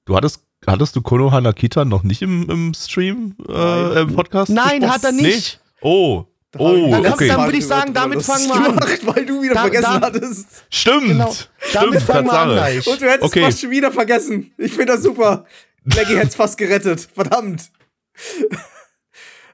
Du 0.07 0.17
hattest, 0.17 0.41
hattest 0.67 0.97
du 0.97 1.03
Kono 1.03 1.33
Hanakita 1.33 1.85
noch 1.85 2.03
nicht 2.03 2.23
im, 2.23 2.49
im 2.49 2.75
Stream, 2.75 3.35
äh, 3.49 4.01
im 4.03 4.15
Podcast? 4.15 4.51
Nein, 4.51 4.81
gesprochen? 4.81 4.91
hat 4.95 5.05
er 5.05 5.13
nicht. 5.13 5.61
Oh. 5.83 6.25
Ich 6.55 6.61
Oh, 6.61 6.73
mir 6.73 7.03
Dann- 7.03 7.13
okay. 7.13 7.29
dann 7.29 7.45
würde 7.45 7.59
ich 7.59 7.67
sagen, 7.67 7.93
damit 7.93 8.23
fangen 8.23 8.47
wir 8.49 8.55
an. 8.55 8.65
gemacht, 8.77 9.01
Weil 9.05 9.27
du 9.27 9.43
wieder 9.43 9.53
Da- 9.55 9.61
vergessen 9.63 9.83
da- 9.83 10.01
hattest. 10.07 10.47
Stimmt. 10.71 11.09
Genau. 11.09 11.35
Damit 11.75 11.89
Stimmt, 12.01 12.03
fangen 12.03 12.27
wir 12.29 12.33
an 12.39 12.49
gleich. 12.53 12.87
Und 12.87 13.03
du 13.03 13.05
hättest 13.05 13.23
Okay. 13.25 13.43
fast 13.43 13.61
schon 13.61 13.71
wieder 13.71 13.93
vergessen. 13.93 14.53
Ich 14.57 14.73
finde 14.73 14.95
das 14.95 15.03
super. 15.03 15.45
Blackie 15.87 16.17
hätte 16.17 16.29
es 16.29 16.35
fast 16.35 16.59
gerettet. 16.59 17.09
Verdammt. 17.15 17.71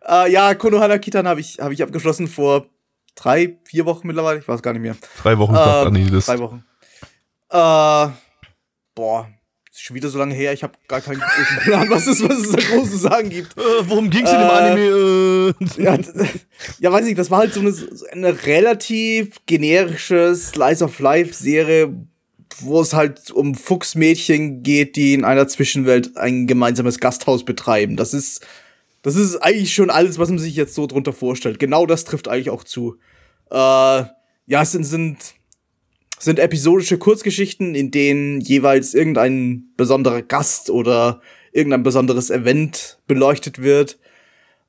äh, 0.08 0.30
ja, 0.32 0.54
Konohana 0.54 0.98
Kitan 0.98 1.26
habe 1.28 1.40
ich, 1.40 1.58
hab 1.60 1.72
ich 1.72 1.82
abgeschlossen 1.82 2.28
vor 2.28 2.66
drei, 3.14 3.58
vier 3.64 3.86
Wochen 3.86 4.06
mittlerweile. 4.06 4.40
Ich 4.40 4.48
weiß 4.48 4.62
gar 4.62 4.72
nicht 4.72 4.82
mehr. 4.82 4.96
Drei 5.22 5.38
Wochen 5.38 5.54
sagt 5.54 5.82
Ähm, 5.82 5.86
Anni 5.88 6.10
das. 6.10 6.26
drei 6.26 6.38
Wochen. 6.38 6.64
Äh, 7.50 8.08
boah, 8.94 9.28
ist 9.70 9.82
schon 9.82 9.96
wieder 9.96 10.08
so 10.08 10.18
lange 10.18 10.34
her. 10.34 10.52
Ich 10.52 10.62
habe 10.62 10.74
gar 10.88 11.00
keinen 11.00 11.20
großen 11.20 11.56
Plan, 11.64 11.90
was 11.90 12.06
es, 12.06 12.22
was 12.26 12.38
es 12.38 12.52
da 12.52 12.60
groß 12.60 12.90
zu 12.90 12.96
sagen 12.98 13.28
gibt. 13.30 13.56
Äh, 13.58 13.60
worum 13.82 14.08
ging's 14.10 14.30
in 14.32 14.38
dem 14.38 14.48
Äh, 14.48 14.52
Anime? 14.52 14.80
Äh, 14.80 15.22
Ja, 15.82 15.98
ja, 16.78 16.92
weiß 16.92 17.04
nicht, 17.04 17.18
das 17.18 17.30
war 17.30 17.40
halt 17.40 17.52
so 17.52 17.60
eine, 17.60 17.72
so 17.72 18.06
eine 18.10 18.44
relativ 18.46 19.36
generische 19.46 20.34
Slice 20.34 20.82
of 20.84 20.98
Life 20.98 21.34
Serie, 21.34 21.94
wo 22.60 22.80
es 22.80 22.94
halt 22.94 23.30
um 23.30 23.54
Fuchsmädchen 23.54 24.62
geht, 24.62 24.96
die 24.96 25.14
in 25.14 25.24
einer 25.24 25.48
Zwischenwelt 25.48 26.16
ein 26.16 26.46
gemeinsames 26.46 26.98
Gasthaus 26.98 27.44
betreiben. 27.44 27.96
Das 27.96 28.14
ist, 28.14 28.46
das 29.02 29.16
ist 29.16 29.36
eigentlich 29.36 29.74
schon 29.74 29.90
alles, 29.90 30.18
was 30.18 30.28
man 30.28 30.38
sich 30.38 30.54
jetzt 30.56 30.74
so 30.74 30.86
drunter 30.86 31.12
vorstellt. 31.12 31.58
Genau 31.58 31.86
das 31.86 32.04
trifft 32.04 32.28
eigentlich 32.28 32.50
auch 32.50 32.64
zu. 32.64 32.96
Äh, 33.50 33.54
ja, 33.54 34.62
es 34.62 34.72
sind, 34.72 34.84
sind, 34.84 35.18
sind 36.18 36.38
episodische 36.38 36.98
Kurzgeschichten, 36.98 37.74
in 37.74 37.90
denen 37.90 38.40
jeweils 38.40 38.94
irgendein 38.94 39.64
besonderer 39.76 40.22
Gast 40.22 40.70
oder 40.70 41.20
irgendein 41.52 41.82
besonderes 41.82 42.30
Event 42.30 42.98
beleuchtet 43.06 43.60
wird. 43.62 43.98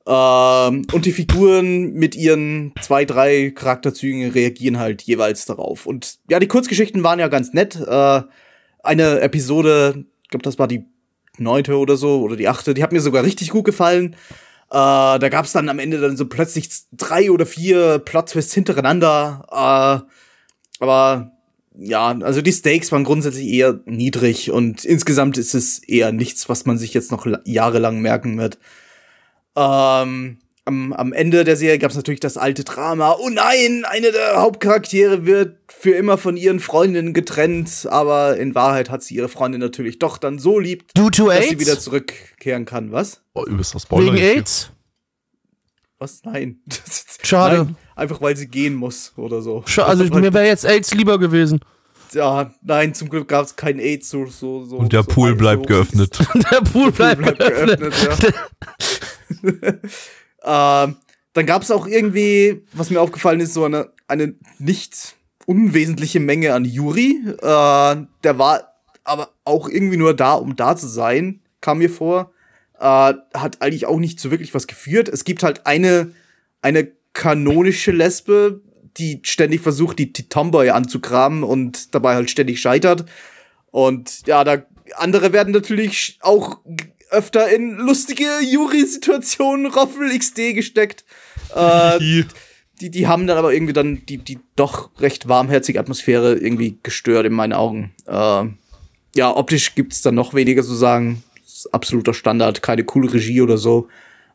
Ähm, 0.06 0.86
und 0.92 1.06
die 1.06 1.12
Figuren 1.12 1.94
mit 1.94 2.14
ihren 2.14 2.72
zwei, 2.80 3.04
drei 3.04 3.50
Charakterzügen 3.50 4.30
reagieren 4.30 4.78
halt 4.78 5.02
jeweils 5.02 5.46
darauf. 5.46 5.86
Und 5.86 6.18
ja, 6.28 6.38
die 6.38 6.48
Kurzgeschichten 6.48 7.02
waren 7.02 7.18
ja 7.18 7.28
ganz 7.28 7.52
nett. 7.52 7.76
Äh, 7.76 8.22
eine 8.82 9.20
Episode, 9.20 10.04
ich 10.22 10.28
glaube, 10.28 10.42
das 10.42 10.58
war 10.58 10.68
die 10.68 10.84
neunte 11.38 11.78
oder 11.78 11.96
so, 11.96 12.20
oder 12.20 12.36
die 12.36 12.48
achte, 12.48 12.74
die 12.74 12.82
hat 12.82 12.92
mir 12.92 13.00
sogar 13.00 13.24
richtig 13.24 13.50
gut 13.50 13.64
gefallen. 13.64 14.14
Äh, 14.70 15.18
da 15.18 15.28
gab 15.30 15.46
es 15.46 15.52
dann 15.52 15.68
am 15.68 15.78
Ende 15.78 16.00
dann 16.00 16.16
so 16.16 16.26
plötzlich 16.26 16.68
drei 16.92 17.30
oder 17.30 17.46
vier 17.46 17.98
Plot-Twists 17.98 18.52
hintereinander. 18.54 19.46
Äh, 19.50 20.82
aber 20.82 21.32
ja, 21.76 22.08
also 22.20 22.42
die 22.42 22.52
Stakes 22.52 22.92
waren 22.92 23.04
grundsätzlich 23.04 23.48
eher 23.48 23.80
niedrig 23.86 24.50
und 24.50 24.84
insgesamt 24.84 25.38
ist 25.38 25.54
es 25.54 25.78
eher 25.78 26.12
nichts, 26.12 26.48
was 26.48 26.66
man 26.66 26.78
sich 26.78 26.94
jetzt 26.94 27.10
noch 27.10 27.26
la- 27.26 27.40
jahrelang 27.44 28.00
merken 28.00 28.38
wird. 28.38 28.58
Ähm, 29.56 30.38
am, 30.66 30.92
am 30.94 31.12
Ende 31.12 31.44
der 31.44 31.56
Serie 31.56 31.78
gab 31.78 31.90
es 31.90 31.96
natürlich 31.96 32.20
das 32.20 32.36
alte 32.38 32.64
Drama. 32.64 33.16
Oh 33.20 33.28
nein, 33.28 33.84
eine 33.84 34.12
der 34.12 34.40
Hauptcharaktere 34.40 35.26
wird 35.26 35.58
für 35.68 35.90
immer 35.92 36.16
von 36.16 36.36
ihren 36.36 36.58
Freundinnen 36.60 37.12
getrennt, 37.12 37.86
aber 37.90 38.36
in 38.38 38.54
Wahrheit 38.54 38.88
hat 38.90 39.02
sie 39.02 39.14
ihre 39.16 39.28
Freundin 39.28 39.60
natürlich 39.60 39.98
doch 39.98 40.16
dann 40.18 40.38
so 40.38 40.58
lieb, 40.58 40.84
Due 40.94 41.10
to 41.10 41.28
dass 41.28 41.44
sie 41.44 41.50
AIDS? 41.50 41.60
wieder 41.60 41.78
zurückkehren 41.78 42.64
kann. 42.64 42.92
Was? 42.92 43.20
Oh, 43.34 43.44
übelster 43.44 43.78
Spoiler. 43.78 44.14
Wegen 44.14 44.24
AIDS? 44.24 44.70
Was? 45.98 46.22
Nein. 46.24 46.60
Schade. 47.22 47.56
Nein, 47.64 47.76
einfach 47.94 48.20
weil 48.22 48.36
sie 48.36 48.46
gehen 48.48 48.74
muss 48.74 49.12
oder 49.16 49.42
so. 49.42 49.58
Scha- 49.66 49.82
Also 49.82 50.04
mir 50.04 50.32
wäre 50.32 50.46
jetzt 50.46 50.64
AIDS 50.64 50.94
lieber 50.94 51.18
gewesen. 51.18 51.60
Ja, 52.14 52.52
nein, 52.62 52.94
zum 52.94 53.08
Glück 53.08 53.28
gab 53.28 53.44
es 53.44 53.56
kein 53.56 53.78
AIDS 53.78 54.08
so 54.08 54.26
so 54.26 54.64
so. 54.64 54.76
Und 54.76 54.92
der 54.92 55.02
so 55.02 55.08
Pool 55.10 55.34
bleibt 55.34 55.62
so- 55.62 55.68
geöffnet. 55.68 56.18
Der 56.50 56.60
Pool 56.60 56.92
bleibt, 56.92 57.20
bleibt 57.22 57.38
geöffnet. 57.38 57.80
geöffnet, 57.80 58.34
ja. 60.42 60.84
ähm, 60.84 60.96
dann 61.32 61.46
gab 61.46 61.62
es 61.62 61.70
auch 61.70 61.86
irgendwie, 61.86 62.62
was 62.72 62.90
mir 62.90 63.00
aufgefallen 63.00 63.40
ist, 63.40 63.54
so 63.54 63.64
eine, 63.64 63.90
eine 64.08 64.34
nicht 64.58 65.16
unwesentliche 65.46 66.20
Menge 66.20 66.54
an 66.54 66.64
Yuri. 66.64 67.18
Äh, 67.26 67.36
der 68.22 68.38
war 68.38 68.74
aber 69.02 69.30
auch 69.44 69.68
irgendwie 69.68 69.96
nur 69.96 70.14
da, 70.14 70.34
um 70.34 70.56
da 70.56 70.76
zu 70.76 70.86
sein, 70.86 71.40
kam 71.60 71.78
mir 71.78 71.90
vor. 71.90 72.30
Äh, 72.78 73.14
hat 73.34 73.60
eigentlich 73.60 73.86
auch 73.86 73.98
nicht 73.98 74.20
so 74.20 74.30
wirklich 74.30 74.54
was 74.54 74.66
geführt. 74.66 75.08
Es 75.08 75.24
gibt 75.24 75.42
halt 75.42 75.66
eine, 75.66 76.12
eine 76.62 76.88
kanonische 77.12 77.90
Lesbe, 77.92 78.60
die 78.96 79.20
ständig 79.22 79.60
versucht, 79.60 79.98
die, 79.98 80.12
die 80.12 80.28
Tomboy 80.28 80.70
anzugraben 80.70 81.42
und 81.42 81.94
dabei 81.94 82.14
halt 82.14 82.30
ständig 82.30 82.60
scheitert. 82.60 83.06
Und 83.70 84.26
ja, 84.26 84.44
da 84.44 84.62
andere 84.96 85.32
werden 85.32 85.52
natürlich 85.52 86.18
auch 86.20 86.60
öfter 87.10 87.48
in 87.48 87.76
lustige 87.76 88.26
Jury-Situationen 88.42 89.66
Roffel 89.66 90.16
XD 90.16 90.54
gesteckt. 90.54 91.04
Äh, 91.54 91.98
die, 92.80 92.90
die 92.90 93.06
haben 93.06 93.26
dann 93.26 93.38
aber 93.38 93.52
irgendwie 93.52 93.72
dann 93.72 94.04
die, 94.06 94.18
die 94.18 94.38
doch 94.56 94.90
recht 95.00 95.28
warmherzige 95.28 95.80
Atmosphäre 95.80 96.34
irgendwie 96.34 96.78
gestört 96.82 97.26
in 97.26 97.32
meinen 97.32 97.52
Augen. 97.52 97.92
Äh, 98.06 98.44
ja, 99.16 99.36
optisch 99.36 99.74
gibt's 99.74 100.02
dann 100.02 100.14
noch 100.14 100.34
weniger 100.34 100.62
zu 100.62 100.74
sagen. 100.74 101.22
Absoluter 101.72 102.14
Standard, 102.14 102.62
keine 102.62 102.84
coole 102.84 103.12
Regie 103.12 103.40
oder 103.40 103.58
so. 103.58 103.88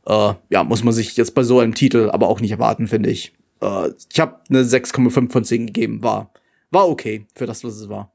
Äh, 0.05 0.33
ja, 0.49 0.63
muss 0.63 0.83
man 0.83 0.93
sich 0.93 1.15
jetzt 1.17 1.35
bei 1.35 1.43
so 1.43 1.59
einem 1.59 1.75
Titel 1.75 2.09
aber 2.11 2.27
auch 2.27 2.39
nicht 2.39 2.51
erwarten, 2.51 2.87
finde 2.87 3.09
ich. 3.09 3.33
Äh, 3.61 3.89
ich 4.11 4.19
habe 4.19 4.37
eine 4.49 4.63
6,5 4.63 5.31
von 5.31 5.43
10 5.43 5.67
gegeben, 5.67 6.03
war, 6.03 6.31
war 6.71 6.87
okay 6.87 7.25
für 7.35 7.45
das, 7.45 7.63
was 7.63 7.75
es 7.75 7.89
war. 7.89 8.11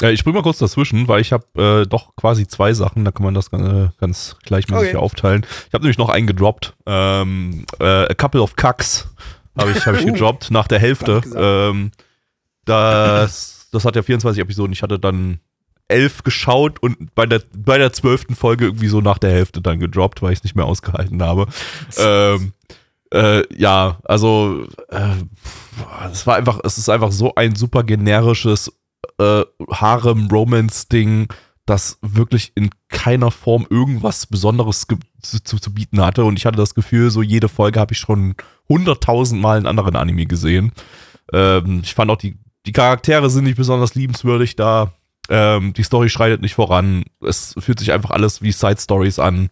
Ja, 0.00 0.10
ich 0.10 0.18
spring 0.18 0.34
mal 0.34 0.42
kurz 0.42 0.58
dazwischen, 0.58 1.06
weil 1.06 1.20
ich 1.20 1.32
habe 1.32 1.82
äh, 1.84 1.86
doch 1.88 2.16
quasi 2.16 2.48
zwei 2.48 2.72
Sachen, 2.72 3.04
da 3.04 3.12
kann 3.12 3.24
man 3.24 3.34
das 3.34 3.52
äh, 3.52 3.88
ganz 4.00 4.36
gleichmäßig 4.44 4.88
Okay. 4.88 4.96
aufteilen. 4.96 5.46
Ich 5.68 5.74
habe 5.74 5.84
nämlich 5.84 5.98
noch 5.98 6.08
einen 6.08 6.26
gedroppt. 6.26 6.74
Ähm, 6.86 7.64
äh, 7.78 7.84
a 8.10 8.14
couple 8.14 8.42
of 8.42 8.56
Cucks 8.56 9.08
habe 9.56 9.70
ich, 9.70 9.86
hab 9.86 9.94
ich 9.94 10.02
Uh, 10.02 10.06
gedroppt 10.12 10.50
nach 10.50 10.66
der 10.66 10.80
Hälfte. 10.80 11.20
Ähm, 11.36 11.92
das, 12.64 13.68
das 13.70 13.84
hat 13.84 13.94
ja 13.94 14.02
24 14.02 14.42
Episoden. 14.42 14.72
Ich 14.72 14.82
hatte 14.82 14.98
dann 14.98 15.38
elf 15.88 16.22
geschaut 16.22 16.82
und 16.82 17.14
bei 17.14 17.26
der 17.26 17.42
bei 17.54 17.76
der 17.78 17.92
zwölften 17.92 18.34
Folge 18.34 18.66
irgendwie 18.66 18.88
so 18.88 19.00
nach 19.00 19.18
der 19.18 19.30
Hälfte 19.30 19.60
dann 19.60 19.78
gedroppt, 19.78 20.22
weil 20.22 20.32
ich 20.32 20.38
es 20.38 20.44
nicht 20.44 20.56
mehr 20.56 20.64
ausgehalten 20.64 21.22
habe. 21.22 21.46
ähm, 21.98 22.52
äh, 23.12 23.42
ja, 23.54 23.98
also 24.04 24.66
äh, 24.88 25.16
es 26.10 26.26
war 26.26 26.36
einfach, 26.36 26.60
es 26.64 26.78
ist 26.78 26.88
einfach 26.88 27.12
so 27.12 27.34
ein 27.34 27.54
super 27.54 27.84
generisches 27.84 28.72
äh, 29.18 29.42
Harem-Romance-Ding, 29.70 31.28
das 31.66 31.98
wirklich 32.02 32.52
in 32.54 32.70
keiner 32.88 33.30
Form 33.30 33.66
irgendwas 33.70 34.26
Besonderes 34.26 34.86
zu, 35.22 35.42
zu, 35.42 35.58
zu 35.58 35.74
bieten 35.74 36.00
hatte. 36.00 36.24
Und 36.24 36.38
ich 36.38 36.46
hatte 36.46 36.56
das 36.56 36.74
Gefühl, 36.74 37.10
so 37.10 37.22
jede 37.22 37.48
Folge 37.48 37.78
habe 37.78 37.92
ich 37.92 37.98
schon 37.98 38.34
hunderttausend 38.68 39.40
Mal 39.40 39.58
einen 39.58 39.66
anderen 39.66 39.94
Anime 39.94 40.26
gesehen. 40.26 40.72
Ähm, 41.32 41.80
ich 41.84 41.94
fand 41.94 42.10
auch, 42.10 42.16
die, 42.16 42.38
die 42.66 42.72
Charaktere 42.72 43.30
sind 43.30 43.44
nicht 43.44 43.56
besonders 43.56 43.94
liebenswürdig 43.94 44.56
da. 44.56 44.92
Ähm, 45.28 45.72
die 45.72 45.84
Story 45.84 46.08
schreitet 46.08 46.40
nicht 46.42 46.54
voran. 46.54 47.04
Es 47.24 47.54
fühlt 47.58 47.78
sich 47.78 47.92
einfach 47.92 48.10
alles 48.10 48.42
wie 48.42 48.52
Side-Stories 48.52 49.18
an. 49.18 49.50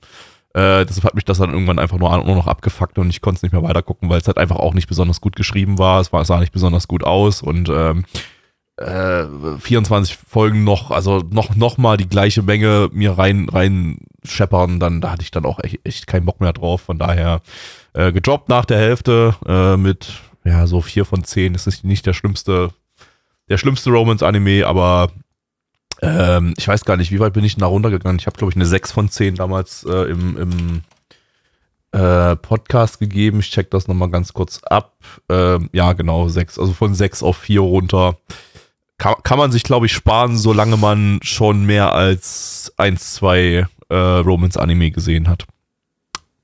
Äh, 0.52 0.84
deshalb 0.84 1.04
hat 1.04 1.14
mich 1.14 1.24
das 1.24 1.38
dann 1.38 1.52
irgendwann 1.52 1.78
einfach 1.78 1.98
nur, 1.98 2.24
nur 2.24 2.34
noch 2.34 2.48
abgefuckt 2.48 2.98
und 2.98 3.10
ich 3.10 3.20
konnte 3.20 3.36
es 3.36 3.42
nicht 3.42 3.52
mehr 3.52 3.62
weiter 3.62 3.82
gucken, 3.82 4.08
weil 4.08 4.20
es 4.20 4.26
halt 4.26 4.38
einfach 4.38 4.56
auch 4.56 4.74
nicht 4.74 4.88
besonders 4.88 5.20
gut 5.20 5.36
geschrieben 5.36 5.78
war. 5.78 6.00
Es, 6.00 6.12
war, 6.12 6.24
sah 6.24 6.40
nicht 6.40 6.52
besonders 6.52 6.88
gut 6.88 7.04
aus 7.04 7.40
und 7.40 7.68
ähm, 7.68 8.04
äh, 8.76 9.26
24 9.58 10.16
Folgen 10.16 10.64
noch, 10.64 10.90
also 10.90 11.22
noch, 11.30 11.54
noch 11.54 11.78
mal 11.78 11.96
die 11.96 12.08
gleiche 12.08 12.42
Menge 12.42 12.88
mir 12.92 13.16
rein, 13.16 13.48
rein 13.48 13.98
scheppern, 14.24 14.80
dann 14.80 15.00
da 15.00 15.12
hatte 15.12 15.22
ich 15.22 15.30
dann 15.30 15.44
auch 15.44 15.60
echt, 15.62 15.80
echt 15.84 16.06
keinen 16.06 16.26
Bock 16.26 16.40
mehr 16.40 16.52
drauf. 16.52 16.80
Von 16.80 16.98
daher 16.98 17.42
äh, 17.92 18.12
gedroppt 18.12 18.48
nach 18.48 18.64
der 18.64 18.78
Hälfte 18.78 19.36
äh, 19.46 19.76
mit 19.76 20.14
ja 20.44 20.66
so 20.66 20.80
vier 20.80 21.04
von 21.04 21.24
zehn. 21.24 21.52
Das 21.52 21.66
ist 21.66 21.84
nicht 21.84 22.06
der 22.06 22.12
schlimmste, 22.12 22.70
der 23.48 23.58
schlimmste 23.58 23.90
Romance-Anime, 23.90 24.66
aber 24.66 25.10
ähm, 26.02 26.54
ich 26.56 26.66
weiß 26.66 26.84
gar 26.84 26.96
nicht, 26.96 27.12
wie 27.12 27.20
weit 27.20 27.32
bin 27.32 27.44
ich 27.44 27.56
da 27.56 27.66
runtergegangen? 27.66 28.18
Ich 28.18 28.26
habe, 28.26 28.36
glaube 28.36 28.50
ich, 28.50 28.56
eine 28.56 28.66
6 28.66 28.92
von 28.92 29.08
10 29.08 29.34
damals 29.34 29.84
äh, 29.84 30.10
im, 30.10 30.36
im 30.36 30.82
äh, 31.92 32.36
Podcast 32.36 32.98
gegeben. 32.98 33.40
Ich 33.40 33.50
check 33.50 33.70
das 33.70 33.88
nochmal 33.88 34.10
ganz 34.10 34.32
kurz 34.32 34.62
ab. 34.64 34.94
Ähm, 35.28 35.68
ja, 35.72 35.92
genau, 35.92 36.28
6. 36.28 36.58
Also 36.58 36.72
von 36.72 36.94
6 36.94 37.22
auf 37.22 37.36
4 37.36 37.60
runter. 37.60 38.16
Kann, 38.98 39.16
kann 39.22 39.38
man 39.38 39.52
sich, 39.52 39.62
glaube 39.62 39.86
ich, 39.86 39.92
sparen, 39.92 40.36
solange 40.36 40.76
man 40.76 41.20
schon 41.22 41.64
mehr 41.64 41.92
als 41.92 42.72
1, 42.76 43.14
2 43.14 43.66
äh, 43.88 43.94
Romance-Anime 43.94 44.90
gesehen 44.90 45.28
hat. 45.28 45.46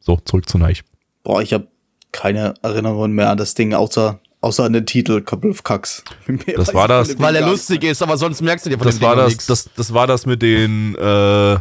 So, 0.01 0.17
zurück 0.17 0.49
zu 0.49 0.59
Neich. 0.59 0.85
Boah, 1.23 1.43
ich 1.43 1.53
habe 1.53 1.69
keine 2.13 2.55
Erinnerung 2.63 3.13
mehr 3.13 3.31
an 3.31 3.39
das 3.39 3.55
Ding, 3.55 3.75
außer, 3.75 4.21
außer 4.41 4.65
an 4.65 4.73
den 4.73 4.87
Titel 4.87 5.21
Couple 5.23 5.51
of 5.51 5.63
Cucks. 5.63 6.05
Mehr 6.27 6.57
Das 6.57 6.73
war 6.75 6.89
das, 6.89 7.19
Weil 7.19 7.37
er 7.37 7.47
lustig 7.49 7.85
ist, 7.85 8.03
aber 8.03 8.17
sonst 8.17 8.41
merkst 8.43 8.67
du 8.67 8.71
dir 8.71 8.79
von 8.79 8.87
Das 8.87 8.99
dem 8.99 9.03
war 9.03 9.17
Ding 9.27 9.37
das, 9.37 9.47
das, 9.47 9.71
das 9.75 9.95
war 9.95 10.07
das 10.07 10.27
mit 10.27 10.43
den, 10.43 10.95
äh, 10.97 11.59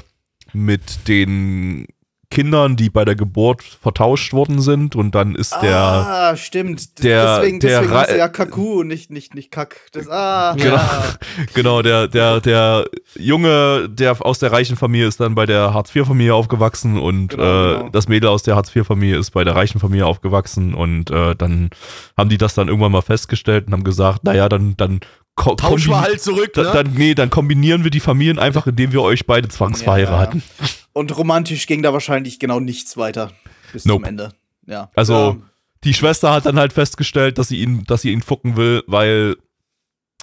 mit 0.53 1.07
den 1.07 1.87
Kindern, 2.31 2.75
die 2.75 2.89
bei 2.89 3.05
der 3.05 3.15
Geburt 3.15 3.61
vertauscht 3.63 4.33
worden 4.33 4.59
sind 4.61 4.95
und 4.95 5.13
dann 5.15 5.35
ist 5.35 5.55
der, 5.61 5.77
Ah, 5.77 6.35
stimmt. 6.37 7.03
der- 7.03 7.37
deswegen 7.39 7.59
der 7.59 7.81
deswegen 7.81 7.95
er 7.95 8.17
ja 8.17 8.27
Kaku 8.27 8.79
und 8.81 8.87
nicht, 8.87 9.11
nicht, 9.11 9.35
nicht 9.35 9.51
Kack. 9.51 9.81
Das, 9.91 10.09
ah, 10.09 10.53
Genau. 10.57 10.75
ja. 10.75 11.03
genau, 11.53 11.81
der, 11.81 12.07
der, 12.07 12.41
der 12.41 12.85
Junge, 13.17 13.87
der 13.89 14.23
aus 14.25 14.39
der 14.39 14.51
reichen 14.51 14.75
Familie 14.75 15.07
ist 15.07 15.19
dann 15.19 15.35
bei 15.35 15.45
der 15.45 15.73
Hartz-IV-Familie 15.73 16.33
aufgewachsen 16.33 16.97
und 16.97 17.29
Genau, 17.29 17.43
äh, 17.43 17.77
genau. 17.77 17.89
das 17.89 18.07
Mädel 18.07 18.29
aus 18.29 18.43
der 18.43 18.55
Hartz-IV-Familie 18.55 19.17
ist 19.17 19.31
bei 19.31 19.43
der 19.43 19.55
reichen 19.55 19.79
Familie 19.79 20.05
aufgewachsen 20.05 20.73
und 20.73 21.11
äh, 21.11 21.35
dann 21.35 21.69
haben 22.17 22.29
die 22.29 22.37
das 22.37 22.53
dann 22.55 22.67
irgendwann 22.67 22.91
mal 22.91 23.01
festgestellt 23.01 23.67
und 23.67 23.73
haben 23.73 23.83
gesagt, 23.83 24.23
naja, 24.23 24.49
dann, 24.49 24.75
dann 24.77 24.99
Tauschen 25.57 25.91
wir 25.91 25.99
halt 25.99 26.21
zurück, 26.21 26.55
ne? 26.55 26.63
dann, 26.63 26.93
nee, 26.93 27.13
dann 27.13 27.29
kombinieren 27.29 27.83
wir 27.83 27.91
die 27.91 27.99
Familien 27.99 28.39
einfach, 28.39 28.67
indem 28.67 28.93
wir 28.93 29.01
euch 29.01 29.25
beide 29.27 29.49
zwangsverheiraten. 29.49 30.41
Und 30.95 31.15
romantisch 31.17 31.67
ging 31.67 31.83
da 31.83 31.91
wahrscheinlich 31.91 32.39
genau 32.39 32.61
nichts 32.61 32.95
weiter 32.95 33.31
bis 33.73 33.83
Nope. 33.83 34.03
zum 34.03 34.09
Ende. 34.09 34.31
Ja. 34.65 34.89
Also, 34.95 35.13
Ja. 35.13 35.35
die 35.83 35.93
Schwester 35.93 36.31
hat 36.31 36.45
dann 36.45 36.57
halt 36.57 36.71
festgestellt, 36.71 37.37
dass 37.37 37.49
sie 37.49 37.59
ihn, 37.59 37.83
dass 37.83 38.01
sie 38.01 38.11
ihn 38.13 38.21
fucken 38.21 38.55
will, 38.55 38.81
weil, 38.87 39.35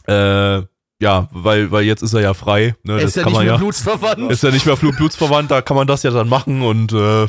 äh, 0.08 0.62
ja, 1.00 1.28
weil, 1.30 1.70
weil 1.70 1.84
jetzt 1.84 2.02
ist 2.02 2.14
er 2.14 2.22
ja 2.22 2.32
frei. 2.32 2.74
Ne, 2.84 2.94
er 2.94 3.02
ist 3.02 3.16
ja 3.16 3.22
kann 3.22 3.32
nicht 3.32 3.38
man 3.38 3.44
mehr 3.44 3.54
ja. 3.54 3.58
blutsverwandt. 3.58 4.30
Ist 4.32 4.42
ja 4.42 4.50
nicht 4.50 4.64
mehr 4.64 4.76
Blut- 4.76 4.96
blutsverwandt, 4.96 5.50
da 5.50 5.60
kann 5.60 5.76
man 5.76 5.86
das 5.86 6.04
ja 6.04 6.10
dann 6.10 6.28
machen 6.30 6.62
und 6.62 6.92
äh, 6.92 7.26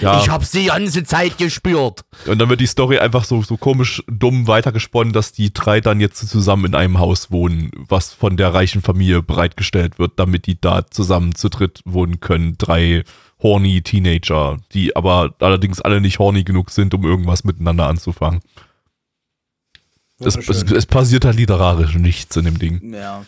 ja. 0.00 0.20
Ich 0.20 0.28
hab's 0.28 0.50
die 0.50 0.66
ganze 0.66 1.04
Zeit 1.04 1.38
gespürt. 1.38 2.04
und 2.26 2.38
dann 2.38 2.48
wird 2.48 2.60
die 2.60 2.66
Story 2.66 2.98
einfach 2.98 3.24
so, 3.24 3.42
so 3.42 3.56
komisch 3.56 4.02
dumm 4.06 4.46
weitergesponnen, 4.46 5.12
dass 5.12 5.32
die 5.32 5.52
drei 5.52 5.80
dann 5.80 6.00
jetzt 6.00 6.28
zusammen 6.28 6.66
in 6.66 6.74
einem 6.74 6.98
Haus 6.98 7.30
wohnen, 7.30 7.70
was 7.88 8.12
von 8.12 8.36
der 8.36 8.54
reichen 8.54 8.82
Familie 8.82 9.22
bereitgestellt 9.22 9.98
wird, 9.98 10.12
damit 10.16 10.46
die 10.46 10.60
da 10.60 10.86
zusammen 10.86 11.34
zu 11.34 11.48
dritt 11.48 11.80
wohnen 11.84 12.20
können. 12.20 12.56
Drei 12.58 13.04
horny 13.42 13.82
Teenager, 13.82 14.58
die 14.72 14.96
aber 14.96 15.34
allerdings 15.40 15.80
alle 15.80 16.00
nicht 16.00 16.18
horny 16.18 16.44
genug 16.44 16.70
sind, 16.70 16.94
um 16.94 17.04
irgendwas 17.04 17.44
miteinander 17.44 17.86
anzufangen. 17.86 18.40
Es, 20.18 20.36
es, 20.36 20.62
es 20.62 20.86
passiert 20.86 21.24
halt 21.24 21.36
literarisch 21.36 21.96
nichts 21.96 22.36
in 22.36 22.44
dem 22.44 22.58
Ding. 22.58 22.94
ja. 22.94 23.24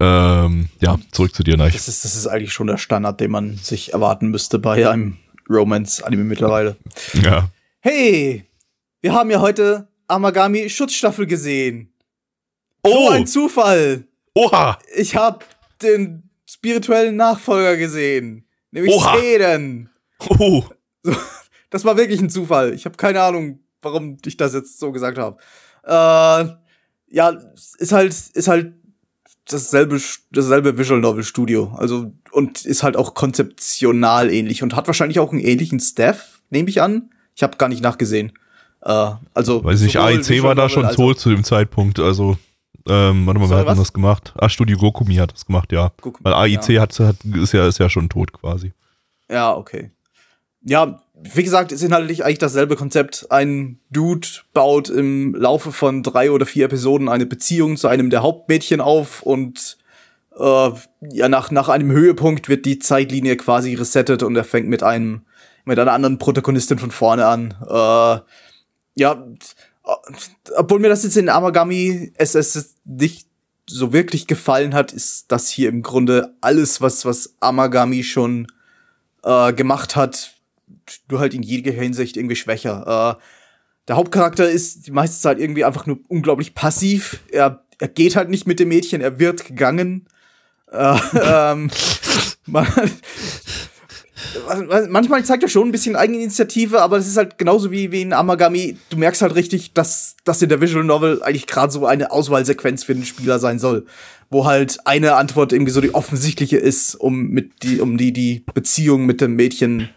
Ähm, 0.00 0.70
ja, 0.80 0.98
zurück 1.12 1.34
zu 1.34 1.42
dir, 1.42 1.56
Neich. 1.56 1.74
Das 1.74 1.88
ist, 1.88 2.04
das 2.04 2.16
ist 2.16 2.26
eigentlich 2.26 2.52
schon 2.52 2.66
der 2.66 2.78
Standard, 2.78 3.20
den 3.20 3.30
man 3.30 3.56
sich 3.56 3.92
erwarten 3.92 4.28
müsste 4.28 4.58
bei 4.58 4.88
einem 4.88 5.18
Romance-Anime 5.48 6.24
mittlerweile. 6.24 6.76
Ja. 7.14 7.48
Hey, 7.80 8.44
wir 9.00 9.12
haben 9.12 9.30
ja 9.30 9.40
heute 9.40 9.88
Amagami 10.08 10.68
Schutzstaffel 10.70 11.26
gesehen. 11.26 11.92
So 12.84 12.92
Oh, 12.92 13.10
ein 13.10 13.26
Zufall. 13.26 14.04
oha! 14.34 14.78
Ich 14.94 15.16
habe 15.16 15.44
den 15.82 16.30
spirituellen 16.46 17.16
Nachfolger 17.16 17.76
gesehen, 17.76 18.46
nämlich 18.70 18.92
Oha. 18.94 19.16
Seiden. 19.16 19.90
Oh, 20.38 20.64
Das 21.70 21.84
war 21.84 21.96
wirklich 21.96 22.20
ein 22.20 22.30
Zufall. 22.30 22.72
Ich 22.74 22.84
habe 22.84 22.96
keine 22.96 23.20
Ahnung, 23.20 23.58
warum 23.82 24.18
ich 24.24 24.36
das 24.36 24.54
jetzt 24.54 24.78
so 24.78 24.92
gesagt 24.92 25.18
habe. 25.18 25.36
Äh, 25.84 26.54
ja, 27.14 27.30
ist 27.78 27.92
halt 27.92 28.12
ist 28.12 28.48
halt 28.48 28.74
dasselbe 29.48 30.00
dasselbe 30.30 30.78
Visual 30.78 31.00
Novel 31.00 31.24
Studio, 31.24 31.74
also 31.76 32.12
und 32.32 32.64
ist 32.64 32.82
halt 32.82 32.96
auch 32.96 33.14
konzeptional 33.14 34.30
ähnlich 34.30 34.62
und 34.62 34.74
hat 34.74 34.86
wahrscheinlich 34.86 35.18
auch 35.18 35.32
einen 35.32 35.40
ähnlichen 35.40 35.80
Staff, 35.80 36.40
nehme 36.50 36.68
ich 36.68 36.82
an. 36.82 37.10
Ich 37.34 37.42
habe 37.42 37.56
gar 37.56 37.68
nicht 37.68 37.82
nachgesehen. 37.82 38.32
Äh, 38.82 39.10
also 39.34 39.64
Weiß 39.64 39.80
nicht, 39.80 39.98
AIC 39.98 40.28
Visual 40.28 40.48
war 40.48 40.54
da 40.54 40.68
schon 40.68 40.88
tot 40.90 41.18
zu 41.18 41.30
dem 41.30 41.44
Zeitpunkt, 41.44 41.98
also 41.98 42.36
ähm, 42.88 43.26
warte 43.26 43.40
mal, 43.40 43.50
wer 43.50 43.58
hat 43.58 43.68
denn 43.68 43.78
das 43.78 43.92
gemacht? 43.92 44.32
Ah, 44.36 44.48
Studio 44.48 44.78
Gokumi 44.78 45.16
hat 45.16 45.32
das 45.32 45.46
gemacht, 45.46 45.72
ja. 45.72 45.92
Gokumi, 46.00 46.24
Weil 46.24 46.34
AIC 46.34 46.68
ja. 46.68 46.82
hat, 46.82 46.98
hat, 47.00 47.16
ist, 47.24 47.52
ja, 47.52 47.66
ist 47.66 47.78
ja 47.78 47.88
schon 47.88 48.08
tot 48.08 48.32
quasi. 48.32 48.72
Ja, 49.30 49.56
okay. 49.56 49.90
Ja, 50.62 51.00
wie 51.22 51.42
gesagt, 51.42 51.72
ist 51.72 51.82
inhaltlich 51.82 52.24
eigentlich 52.24 52.38
dasselbe 52.38 52.76
Konzept. 52.76 53.26
Ein 53.30 53.78
Dude 53.90 54.28
baut 54.52 54.90
im 54.90 55.34
Laufe 55.34 55.72
von 55.72 56.02
drei 56.02 56.30
oder 56.30 56.44
vier 56.44 56.66
Episoden 56.66 57.08
eine 57.08 57.26
Beziehung 57.26 57.76
zu 57.76 57.88
einem 57.88 58.10
der 58.10 58.22
Hauptmädchen 58.22 58.80
auf 58.80 59.22
und 59.22 59.78
äh, 60.38 60.70
ja, 61.12 61.28
nach, 61.28 61.50
nach 61.50 61.68
einem 61.68 61.90
Höhepunkt 61.90 62.48
wird 62.48 62.66
die 62.66 62.78
Zeitlinie 62.78 63.36
quasi 63.36 63.74
resettet 63.74 64.22
und 64.22 64.36
er 64.36 64.44
fängt 64.44 64.68
mit 64.68 64.82
einem, 64.82 65.22
mit 65.64 65.78
einer 65.78 65.92
anderen 65.92 66.18
Protagonistin 66.18 66.78
von 66.78 66.90
vorne 66.90 67.26
an. 67.26 67.54
Äh, 67.66 68.20
ja, 68.98 69.26
obwohl 70.56 70.80
mir 70.80 70.88
das 70.88 71.04
jetzt 71.04 71.16
in 71.16 71.28
Amagami 71.28 72.12
SS 72.16 72.74
nicht 72.84 73.26
so 73.68 73.92
wirklich 73.92 74.26
gefallen 74.26 74.74
hat, 74.74 74.92
ist 74.92 75.32
das 75.32 75.48
hier 75.48 75.70
im 75.70 75.82
Grunde 75.82 76.34
alles, 76.40 76.80
was, 76.80 77.04
was 77.04 77.34
Amagami 77.40 78.02
schon 78.02 78.48
äh, 79.24 79.52
gemacht 79.52 79.96
hat, 79.96 80.35
nur 81.10 81.20
halt 81.20 81.34
in 81.34 81.42
jeder 81.42 81.72
Hinsicht 81.72 82.16
irgendwie 82.16 82.36
schwächer. 82.36 83.16
Äh, 83.18 83.22
der 83.88 83.96
Hauptcharakter 83.96 84.48
ist 84.48 84.86
die 84.86 84.92
meiste 84.92 85.20
Zeit 85.20 85.38
irgendwie 85.38 85.64
einfach 85.64 85.86
nur 85.86 85.98
unglaublich 86.08 86.54
passiv. 86.54 87.20
Er, 87.30 87.64
er 87.78 87.88
geht 87.88 88.16
halt 88.16 88.30
nicht 88.30 88.46
mit 88.46 88.58
dem 88.58 88.68
Mädchen, 88.68 89.00
er 89.00 89.18
wird 89.18 89.44
gegangen. 89.44 90.08
Äh, 90.72 90.98
ähm, 91.22 91.70
man, 92.46 92.66
manchmal 94.88 95.24
zeigt 95.24 95.42
er 95.42 95.48
schon 95.48 95.68
ein 95.68 95.72
bisschen 95.72 95.96
Eigeninitiative, 95.96 96.80
aber 96.80 96.96
es 96.96 97.06
ist 97.06 97.16
halt 97.16 97.38
genauso 97.38 97.70
wie, 97.70 97.92
wie 97.92 98.02
in 98.02 98.12
Amagami. 98.12 98.76
Du 98.90 98.96
merkst 98.96 99.22
halt 99.22 99.34
richtig, 99.34 99.72
dass 99.72 100.16
das 100.24 100.42
in 100.42 100.48
der 100.48 100.60
Visual 100.60 100.84
Novel 100.84 101.22
eigentlich 101.22 101.46
gerade 101.46 101.72
so 101.72 101.86
eine 101.86 102.10
Auswahlsequenz 102.10 102.84
für 102.84 102.94
den 102.94 103.04
Spieler 103.04 103.38
sein 103.38 103.58
soll. 103.58 103.86
Wo 104.30 104.44
halt 104.44 104.78
eine 104.84 105.14
Antwort 105.14 105.52
irgendwie 105.52 105.70
so 105.72 105.80
die 105.80 105.94
offensichtliche 105.94 106.56
ist, 106.56 106.96
um 106.96 107.28
mit 107.28 107.62
die, 107.62 107.80
um 107.80 107.96
die, 107.96 108.12
die 108.12 108.44
Beziehung 108.54 109.06
mit 109.06 109.20
dem 109.20 109.36
Mädchen 109.36 109.90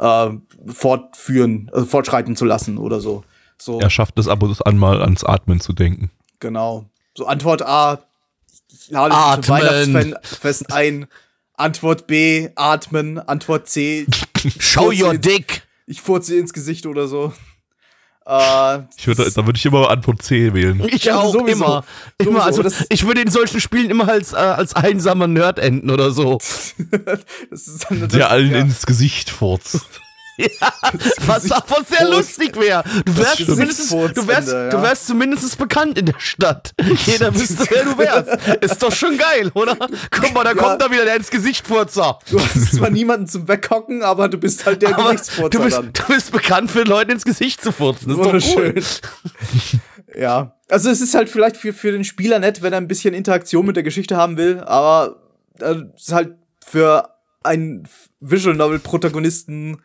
äh, 0.00 0.30
fortführen, 0.72 1.70
also 1.72 1.86
fortschreiten 1.86 2.34
zu 2.36 2.44
lassen 2.44 2.78
oder 2.78 3.00
so. 3.00 3.22
So, 3.58 3.78
Er 3.78 3.90
schafft 3.90 4.18
es 4.18 4.26
ab 4.26 4.42
und 4.42 4.66
an 4.66 4.78
mal 4.78 5.02
ans 5.02 5.22
Atmen 5.22 5.60
zu 5.60 5.72
denken. 5.72 6.10
genau. 6.40 6.86
So 7.16 7.26
Antwort 7.26 7.60
A, 7.62 7.98
ich 8.68 8.90
lade 8.90 9.14
dich 9.36 9.44
zum 9.46 9.54
Atmen. 9.56 9.94
Weihnachtsfest 9.94 10.72
ein. 10.72 11.06
Antwort 11.54 12.06
B, 12.06 12.48
atmen. 12.54 13.18
Antwort 13.18 13.68
C, 13.68 14.06
Show 14.58 14.90
your 14.92 15.18
dick. 15.18 15.62
ich 15.86 16.00
furze 16.00 16.34
ihr 16.34 16.40
ins 16.40 16.52
Gesicht 16.54 16.86
oder 16.86 17.06
so. 17.08 17.32
Äh, 18.26 18.80
Ich 18.96 19.06
würde, 19.06 19.30
da 19.30 19.46
würde 19.46 19.56
ich 19.56 19.66
immer 19.66 19.90
Antwort 19.90 20.22
C 20.22 20.52
wählen. 20.54 20.80
Ich 20.86 21.04
Ja, 21.04 21.18
auch 21.20 21.32
sowieso. 21.32 21.46
immer. 21.64 21.84
Sowieso, 22.18 22.30
immer 22.36 22.44
also, 22.44 22.62
das- 22.62 22.84
ich 22.90 23.06
würde 23.06 23.22
in 23.22 23.30
solchen 23.30 23.60
Spielen 23.60 23.90
immer 23.90 24.08
als, 24.08 24.32
äh, 24.32 24.36
als 24.36 24.74
einsamer 24.76 25.26
Nerd 25.26 25.58
enden 25.58 25.90
oder 25.90 26.10
so. 26.12 26.38
das 27.50 27.66
ist 27.66 27.86
dann, 27.88 28.00
das, 28.00 28.10
Der 28.12 28.30
allen 28.30 28.50
ja. 28.52 28.58
ins 28.58 28.86
Gesicht 28.86 29.30
furzt. 29.30 29.80
Was 31.26 31.44
davon 31.44 31.84
sehr 31.88 32.08
lustig 32.08 32.56
wäre. 32.58 32.84
Du 33.04 33.16
wärst 33.16 33.46
zumindest, 33.46 33.90
du 33.90 34.26
wärst, 34.26 34.48
du 34.48 34.54
ja. 34.54 34.82
wärst 34.82 35.06
zumindest 35.06 35.58
bekannt 35.58 35.98
in 35.98 36.06
der 36.06 36.18
Stadt. 36.18 36.72
Jeder 37.06 37.34
wüsste, 37.34 37.64
wer 37.70 37.84
du 37.84 37.98
wärst. 37.98 38.62
Ist 38.62 38.82
doch 38.82 38.92
schon 38.92 39.16
geil, 39.16 39.50
oder? 39.54 39.76
Guck 40.10 40.34
mal, 40.34 40.44
da 40.44 40.54
kommt 40.54 40.80
da 40.80 40.90
wieder 40.90 41.04
der 41.04 41.16
ins 41.16 41.30
Gesicht 41.30 41.66
furzer. 41.66 42.18
Du 42.30 42.40
hast 42.40 42.76
zwar 42.76 42.90
niemanden 42.90 43.26
zum 43.26 43.48
Weghocken, 43.48 44.02
aber 44.02 44.28
du 44.28 44.38
bist 44.38 44.66
halt 44.66 44.82
der 44.82 44.94
Aber 44.94 45.12
Gesichtsfurzer 45.12 45.50
du 45.50 45.64
bist, 45.64 45.76
dann. 45.76 45.92
du 45.92 46.02
bist 46.14 46.32
bekannt 46.32 46.70
für 46.70 46.82
Leuten 46.82 47.12
ins 47.12 47.24
Gesicht 47.24 47.62
zu 47.62 47.72
furzen. 47.72 48.16
Das 48.16 48.44
ist 48.44 48.54
doch 48.54 48.56
cool. 48.56 48.74
Ja. 50.16 50.56
Also 50.68 50.90
es 50.90 51.00
ist 51.00 51.14
halt 51.14 51.28
vielleicht 51.28 51.56
für, 51.56 51.72
für 51.72 51.92
den 51.92 52.04
Spieler 52.04 52.38
nett, 52.38 52.62
wenn 52.62 52.72
er 52.72 52.78
ein 52.78 52.88
bisschen 52.88 53.14
Interaktion 53.14 53.66
mit 53.66 53.76
der 53.76 53.82
Geschichte 53.82 54.16
haben 54.16 54.36
will, 54.36 54.60
aber 54.60 55.22
äh, 55.60 55.76
es 55.94 56.08
ist 56.08 56.12
halt 56.12 56.34
für 56.64 57.08
einen 57.42 57.88
Visual 58.20 58.56
Novel 58.56 58.78
Protagonisten 58.78 59.82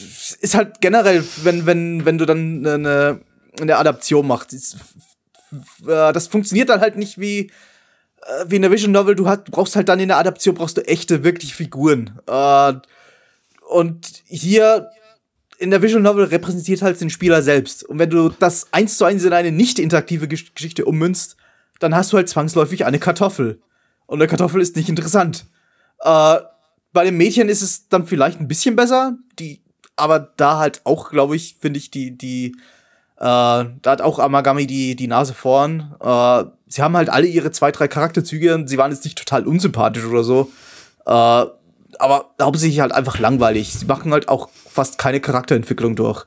ist 0.00 0.54
halt 0.54 0.80
generell, 0.80 1.24
wenn, 1.42 1.66
wenn, 1.66 2.04
wenn 2.04 2.18
du 2.18 2.26
dann 2.26 2.66
eine, 2.66 3.20
eine 3.60 3.76
Adaption 3.76 4.26
machst, 4.26 4.52
ist, 4.52 4.76
äh, 5.86 6.12
das 6.12 6.28
funktioniert 6.28 6.68
dann 6.68 6.80
halt 6.80 6.96
nicht 6.96 7.18
wie, 7.18 7.50
äh, 8.22 8.44
wie 8.46 8.56
in 8.56 8.62
der 8.62 8.70
Visual 8.70 8.92
Novel. 8.92 9.14
Du, 9.14 9.28
hast, 9.28 9.44
brauchst 9.46 9.76
halt 9.76 9.88
dann 9.88 10.00
in 10.00 10.08
der 10.08 10.18
Adaption 10.18 10.54
brauchst 10.54 10.76
du 10.76 10.86
echte, 10.86 11.24
wirklich 11.24 11.54
Figuren. 11.54 12.18
Äh, 12.26 12.74
und 13.68 14.22
hier 14.26 14.90
in 15.58 15.70
der 15.70 15.82
Visual 15.82 16.02
Novel 16.02 16.24
repräsentiert 16.24 16.82
halt 16.82 17.00
den 17.00 17.10
Spieler 17.10 17.42
selbst. 17.42 17.84
Und 17.84 17.98
wenn 17.98 18.10
du 18.10 18.28
das 18.28 18.72
eins 18.72 18.96
zu 18.96 19.04
eins 19.04 19.24
in 19.24 19.32
eine 19.32 19.52
nicht 19.52 19.78
interaktive 19.78 20.26
Gesch- 20.26 20.54
Geschichte 20.54 20.84
ummünzt, 20.84 21.36
dann 21.80 21.94
hast 21.94 22.12
du 22.12 22.16
halt 22.16 22.28
zwangsläufig 22.28 22.84
eine 22.84 22.98
Kartoffel. 22.98 23.60
Und 24.06 24.20
eine 24.20 24.28
Kartoffel 24.28 24.60
ist 24.60 24.76
nicht 24.76 24.88
interessant. 24.88 25.46
Äh, 26.00 26.38
bei 26.92 27.04
den 27.04 27.16
Mädchen 27.16 27.48
ist 27.48 27.62
es 27.62 27.88
dann 27.88 28.06
vielleicht 28.06 28.40
ein 28.40 28.48
bisschen 28.48 28.74
besser, 28.74 29.18
die, 29.38 29.62
aber 29.98 30.32
da 30.36 30.58
halt 30.58 30.82
auch, 30.84 31.10
glaube 31.10 31.36
ich, 31.36 31.56
finde 31.60 31.78
ich, 31.78 31.90
die, 31.90 32.16
die, 32.16 32.56
äh, 33.16 33.20
da 33.20 33.70
hat 33.84 34.00
auch 34.00 34.18
Amagami 34.18 34.66
die, 34.66 34.96
die 34.96 35.08
Nase 35.08 35.34
vorn. 35.34 35.94
Äh, 36.00 36.44
sie 36.68 36.82
haben 36.82 36.96
halt 36.96 37.08
alle 37.08 37.26
ihre 37.26 37.50
zwei, 37.50 37.72
drei 37.72 37.88
Charakterzüge 37.88 38.64
sie 38.66 38.78
waren 38.78 38.92
jetzt 38.92 39.04
nicht 39.04 39.18
total 39.18 39.46
unsympathisch 39.46 40.04
oder 40.04 40.24
so. 40.24 40.50
Äh, 41.06 41.46
aber 41.98 42.34
hauptsächlich 42.40 42.80
halt 42.80 42.92
einfach 42.92 43.18
langweilig. 43.18 43.74
Sie 43.74 43.86
machen 43.86 44.12
halt 44.12 44.28
auch 44.28 44.48
fast 44.50 44.98
keine 44.98 45.20
Charakterentwicklung 45.20 45.96
durch. 45.96 46.26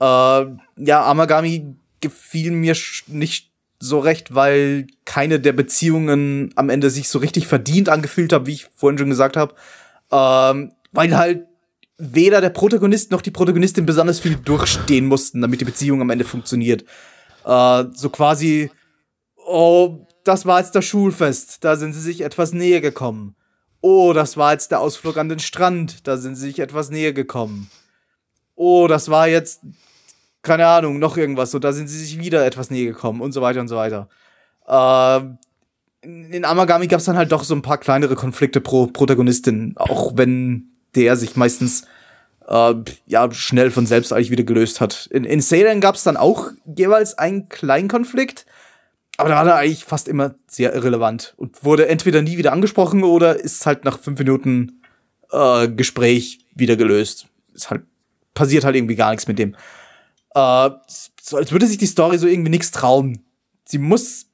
Äh, 0.00 0.04
ja, 0.04 1.04
Amagami 1.04 1.76
gefiel 2.00 2.52
mir 2.52 2.76
nicht 3.08 3.50
so 3.80 3.98
recht, 3.98 4.34
weil 4.34 4.86
keine 5.04 5.40
der 5.40 5.52
Beziehungen 5.52 6.52
am 6.56 6.70
Ende 6.70 6.90
sich 6.90 7.08
so 7.08 7.18
richtig 7.18 7.46
verdient 7.46 7.88
angefühlt 7.88 8.32
haben, 8.32 8.46
wie 8.46 8.54
ich 8.54 8.68
vorhin 8.74 8.98
schon 8.98 9.10
gesagt 9.10 9.36
habe. 9.36 9.54
Ähm, 10.10 10.72
weil 10.92 11.16
halt 11.16 11.46
weder 11.98 12.40
der 12.40 12.50
Protagonist 12.50 13.10
noch 13.10 13.20
die 13.20 13.32
Protagonistin 13.32 13.84
besonders 13.84 14.20
viel 14.20 14.36
durchstehen 14.36 15.06
mussten, 15.06 15.42
damit 15.42 15.60
die 15.60 15.64
Beziehung 15.64 16.00
am 16.00 16.10
Ende 16.10 16.24
funktioniert. 16.24 16.84
Äh, 17.44 17.84
so 17.92 18.08
quasi, 18.08 18.70
oh, 19.36 20.06
das 20.24 20.46
war 20.46 20.60
jetzt 20.60 20.74
das 20.74 20.84
Schulfest, 20.84 21.64
da 21.64 21.76
sind 21.76 21.92
sie 21.92 22.00
sich 22.00 22.20
etwas 22.20 22.52
näher 22.52 22.80
gekommen. 22.80 23.34
Oh, 23.80 24.12
das 24.12 24.36
war 24.36 24.52
jetzt 24.52 24.70
der 24.70 24.80
Ausflug 24.80 25.16
an 25.16 25.28
den 25.28 25.38
Strand, 25.40 26.06
da 26.06 26.16
sind 26.16 26.36
sie 26.36 26.46
sich 26.46 26.60
etwas 26.60 26.90
näher 26.90 27.12
gekommen. 27.12 27.68
Oh, 28.54 28.86
das 28.88 29.08
war 29.08 29.28
jetzt, 29.28 29.60
keine 30.42 30.66
Ahnung, 30.66 30.98
noch 30.98 31.16
irgendwas, 31.16 31.50
so 31.50 31.58
da 31.58 31.72
sind 31.72 31.88
sie 31.88 31.98
sich 31.98 32.18
wieder 32.18 32.44
etwas 32.44 32.70
näher 32.70 32.86
gekommen 32.86 33.20
und 33.20 33.32
so 33.32 33.42
weiter 33.42 33.60
und 33.60 33.68
so 33.68 33.76
weiter. 33.76 34.08
In 36.02 36.32
in 36.32 36.44
Amagami 36.44 36.86
gab 36.86 37.00
es 37.00 37.06
dann 37.06 37.16
halt 37.16 37.32
doch 37.32 37.44
so 37.44 37.54
ein 37.54 37.62
paar 37.62 37.78
kleinere 37.78 38.14
Konflikte 38.14 38.60
pro 38.60 38.86
Protagonistin, 38.86 39.74
auch 39.76 40.12
wenn 40.16 40.77
der 40.94 41.16
sich 41.16 41.36
meistens 41.36 41.84
äh, 42.46 42.74
ja 43.06 43.30
schnell 43.32 43.70
von 43.70 43.86
selbst 43.86 44.12
eigentlich 44.12 44.30
wieder 44.30 44.44
gelöst 44.44 44.80
hat. 44.80 45.08
In, 45.12 45.24
in 45.24 45.40
Seiren 45.40 45.80
gab 45.80 45.94
es 45.94 46.02
dann 46.02 46.16
auch 46.16 46.50
jeweils 46.64 47.16
einen 47.18 47.48
kleinen 47.48 47.88
Konflikt, 47.88 48.46
aber 49.16 49.28
da 49.28 49.36
war 49.36 49.46
er 49.46 49.56
eigentlich 49.56 49.84
fast 49.84 50.08
immer 50.08 50.34
sehr 50.46 50.74
irrelevant 50.74 51.34
und 51.36 51.64
wurde 51.64 51.88
entweder 51.88 52.22
nie 52.22 52.38
wieder 52.38 52.52
angesprochen 52.52 53.04
oder 53.04 53.38
ist 53.38 53.66
halt 53.66 53.84
nach 53.84 53.98
fünf 53.98 54.18
Minuten 54.18 54.82
äh, 55.30 55.68
Gespräch 55.68 56.40
wieder 56.54 56.76
gelöst. 56.76 57.26
Ist 57.52 57.70
halt 57.70 57.82
passiert 58.34 58.64
halt 58.64 58.76
irgendwie 58.76 58.94
gar 58.94 59.10
nichts 59.10 59.26
mit 59.26 59.38
dem. 59.38 59.56
Äh, 60.34 60.70
so 61.20 61.36
als 61.36 61.52
würde 61.52 61.66
sich 61.66 61.78
die 61.78 61.86
Story 61.86 62.18
so 62.18 62.26
irgendwie 62.26 62.50
nichts 62.50 62.70
trauen. 62.70 63.24
Sie 63.64 63.78
muss 63.78 64.28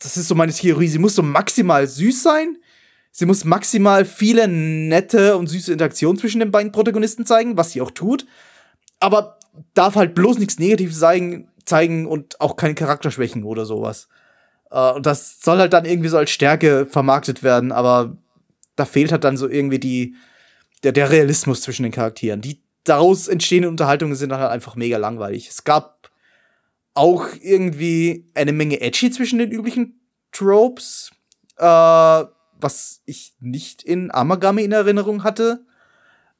das 0.00 0.16
ist 0.16 0.28
so 0.28 0.34
meine 0.34 0.52
Theorie, 0.52 0.88
sie 0.88 0.98
muss 0.98 1.14
so 1.14 1.22
maximal 1.22 1.86
süß 1.86 2.22
sein. 2.22 2.56
Sie 3.12 3.26
muss 3.26 3.44
maximal 3.44 4.04
viele 4.04 4.46
nette 4.48 5.36
und 5.36 5.48
süße 5.48 5.72
Interaktionen 5.72 6.18
zwischen 6.18 6.40
den 6.40 6.50
beiden 6.50 6.72
Protagonisten 6.72 7.26
zeigen, 7.26 7.56
was 7.56 7.72
sie 7.72 7.80
auch 7.80 7.90
tut. 7.90 8.26
Aber 9.00 9.38
darf 9.74 9.96
halt 9.96 10.14
bloß 10.14 10.38
nichts 10.38 10.58
Negatives 10.58 10.98
zeigen, 10.98 11.48
zeigen 11.64 12.06
und 12.06 12.40
auch 12.40 12.56
keine 12.56 12.74
Charakterschwächen 12.74 13.44
oder 13.44 13.64
sowas. 13.64 14.08
Äh, 14.70 14.92
und 14.92 15.06
das 15.06 15.40
soll 15.40 15.58
halt 15.58 15.72
dann 15.72 15.84
irgendwie 15.84 16.08
so 16.08 16.18
als 16.18 16.30
Stärke 16.30 16.86
vermarktet 16.86 17.42
werden, 17.42 17.72
aber 17.72 18.16
da 18.76 18.84
fehlt 18.84 19.12
halt 19.12 19.24
dann 19.24 19.36
so 19.36 19.48
irgendwie 19.48 19.78
die, 19.78 20.14
der, 20.82 20.92
der 20.92 21.10
Realismus 21.10 21.62
zwischen 21.62 21.82
den 21.82 21.92
Charakteren. 21.92 22.40
Die 22.40 22.62
daraus 22.84 23.28
entstehenden 23.28 23.70
Unterhaltungen 23.70 24.14
sind 24.14 24.30
dann 24.30 24.40
halt 24.40 24.52
einfach 24.52 24.76
mega 24.76 24.96
langweilig. 24.96 25.48
Es 25.48 25.64
gab 25.64 26.10
auch 26.94 27.26
irgendwie 27.40 28.30
eine 28.34 28.52
Menge 28.52 28.80
Edgy 28.80 29.10
zwischen 29.10 29.38
den 29.38 29.50
üblichen 29.50 30.00
Tropes, 30.32 31.10
äh, 31.58 32.24
was 32.60 33.02
ich 33.04 33.34
nicht 33.40 33.82
in 33.82 34.10
Amagami 34.12 34.62
in 34.64 34.72
Erinnerung 34.72 35.24
hatte. 35.24 35.64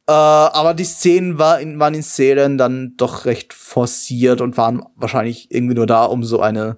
Äh, 0.06 0.12
aber 0.12 0.74
die 0.74 0.84
Szenen 0.84 1.38
war 1.38 1.60
in, 1.60 1.78
waren 1.78 1.94
in 1.94 2.02
Serien 2.02 2.58
dann 2.58 2.94
doch 2.96 3.26
recht 3.26 3.52
forciert 3.52 4.40
und 4.40 4.56
waren 4.56 4.82
wahrscheinlich 4.96 5.50
irgendwie 5.52 5.74
nur 5.74 5.86
da, 5.86 6.04
um 6.04 6.24
so 6.24 6.40
eine, 6.40 6.76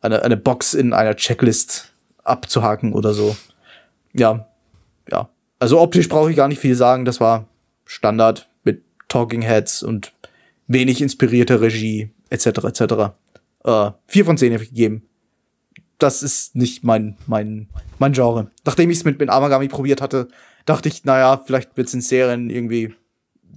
eine, 0.00 0.22
eine 0.22 0.36
Box 0.36 0.74
in 0.74 0.92
einer 0.92 1.14
Checklist 1.14 1.92
abzuhaken 2.24 2.92
oder 2.92 3.14
so. 3.14 3.36
Ja, 4.12 4.48
ja. 5.10 5.28
Also 5.58 5.80
optisch 5.80 6.08
brauche 6.08 6.30
ich 6.30 6.36
gar 6.36 6.48
nicht 6.48 6.60
viel 6.60 6.74
sagen. 6.74 7.04
Das 7.04 7.20
war 7.20 7.46
Standard 7.84 8.48
mit 8.64 8.82
Talking 9.08 9.42
Heads 9.42 9.82
und 9.82 10.12
wenig 10.66 11.00
inspirierte 11.00 11.60
Regie, 11.60 12.10
etc. 12.30 12.46
etc. 12.46 12.82
Äh, 13.64 13.90
vier 14.06 14.24
von 14.24 14.36
zehn 14.36 14.52
habe 14.52 14.64
ich 14.64 14.70
gegeben. 14.70 15.08
Das 15.98 16.22
ist 16.22 16.56
nicht 16.56 16.84
mein, 16.84 17.16
mein, 17.26 17.68
mein 17.98 18.12
Genre. 18.12 18.50
Nachdem 18.64 18.90
ich 18.90 18.98
es 18.98 19.04
mit, 19.04 19.18
mit 19.18 19.30
Amagami 19.30 19.68
probiert 19.68 20.00
hatte, 20.00 20.28
dachte 20.66 20.88
ich, 20.88 21.04
naja, 21.04 21.42
vielleicht 21.44 21.76
wird 21.76 21.88
es 21.88 21.94
in 21.94 22.00
Serien 22.00 22.50
irgendwie 22.50 22.94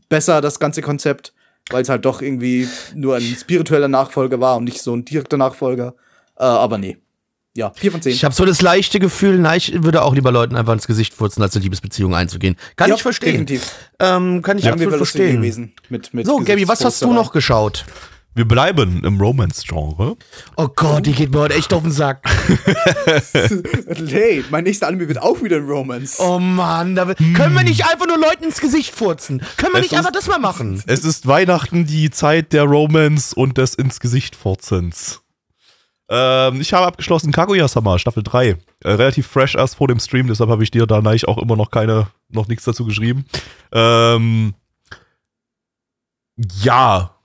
besser, 0.09 0.41
das 0.41 0.59
ganze 0.59 0.81
Konzept, 0.81 1.33
weil 1.69 1.81
es 1.81 1.89
halt 1.89 2.05
doch 2.05 2.21
irgendwie 2.21 2.67
nur 2.95 3.15
ein 3.15 3.35
spiritueller 3.39 3.87
Nachfolger 3.87 4.39
war 4.39 4.57
und 4.57 4.65
nicht 4.65 4.81
so 4.81 4.95
ein 4.95 5.03
direkter 5.05 5.37
Nachfolger. 5.37 5.95
Äh, 6.37 6.43
aber 6.43 6.77
nee. 6.77 6.97
Ja, 7.55 7.71
vier 7.75 7.91
von 7.91 8.01
zehn. 8.03 8.11
Ich 8.13 8.23
habe 8.23 8.35
so 8.35 8.45
das 8.45 8.61
leichte 8.61 8.99
Gefühl, 8.99 9.39
nein, 9.39 9.57
ich 9.57 9.83
würde 9.83 10.03
auch 10.03 10.13
lieber 10.13 10.31
Leuten 10.31 10.55
einfach 10.55 10.73
ins 10.73 10.85
Gesicht 10.85 11.15
furzen, 11.15 11.41
als 11.41 11.55
eine 11.55 11.63
Liebesbeziehung 11.63 12.13
einzugehen. 12.13 12.55
Kann 12.75 12.89
Ja, 12.89 12.95
ich 12.95 13.01
verstehen. 13.01 13.31
definitiv. 13.47 13.73
Ähm, 13.99 14.43
kann 14.43 14.59
ich 14.59 14.65
wir 14.65 14.73
absolut 14.73 14.95
verstehen. 14.97 15.37
gewesen 15.37 15.73
mit, 15.89 16.13
mit 16.13 16.27
So, 16.27 16.37
Gabby, 16.37 16.67
was 16.67 16.85
hast 16.85 17.01
du 17.01 17.11
noch 17.11 17.31
geschaut? 17.31 17.83
Wir 18.37 18.47
bleiben 18.47 19.03
im 19.03 19.19
Romance-Genre. 19.19 20.15
Oh 20.57 20.67
Gott, 20.75 21.07
die 21.07 21.13
geht 21.13 21.31
mir 21.31 21.39
heute 21.39 21.55
echt 21.55 21.73
auf 21.73 21.81
den 21.81 21.91
Sack. 21.91 22.21
hey, 24.07 24.45
mein 24.51 24.63
nächster 24.63 24.85
Anime 24.87 25.07
wird 25.07 25.19
auch 25.19 25.41
wieder 25.41 25.57
ein 25.57 25.65
Romance. 25.67 26.21
Oh 26.21 26.37
Mann, 26.37 26.93
da, 26.95 27.05
können 27.15 27.55
wir 27.55 27.63
nicht 27.63 27.83
einfach 27.91 28.05
nur 28.05 28.19
Leuten 28.19 28.43
ins 28.43 28.61
Gesicht 28.61 28.93
furzen? 28.93 29.41
Können 29.57 29.73
wir 29.73 29.79
Es 29.79 29.85
nicht 29.85 29.91
ist- 29.93 29.97
einfach 29.97 30.11
das 30.11 30.27
mal 30.27 30.37
machen? 30.37 30.83
Es 30.85 31.03
ist 31.03 31.25
Weihnachten, 31.25 31.87
die 31.87 32.11
Zeit 32.11 32.53
der 32.53 32.65
Romance 32.65 33.33
und 33.35 33.57
des 33.57 33.73
ins 33.73 33.99
Gesicht 33.99 34.35
furzens. 34.35 35.21
Ähm, 36.07 36.61
ich 36.61 36.73
habe 36.73 36.85
abgeschlossen 36.85 37.31
Kaguya-sama, 37.31 37.97
Staffel 37.97 38.21
3. 38.21 38.49
Äh, 38.49 38.57
relativ 38.83 39.25
fresh 39.25 39.55
erst 39.55 39.77
vor 39.77 39.87
dem 39.87 39.99
Stream, 39.99 40.27
deshalb 40.27 40.51
habe 40.51 40.61
ich 40.63 40.69
dir 40.69 40.85
da 40.85 41.01
neig 41.01 41.27
auch 41.27 41.39
immer 41.39 41.55
noch 41.55 41.71
keine, 41.71 42.05
noch 42.29 42.47
nichts 42.47 42.65
dazu 42.65 42.85
geschrieben. 42.85 43.25
Ähm, 43.71 44.53
ja, 46.61 47.16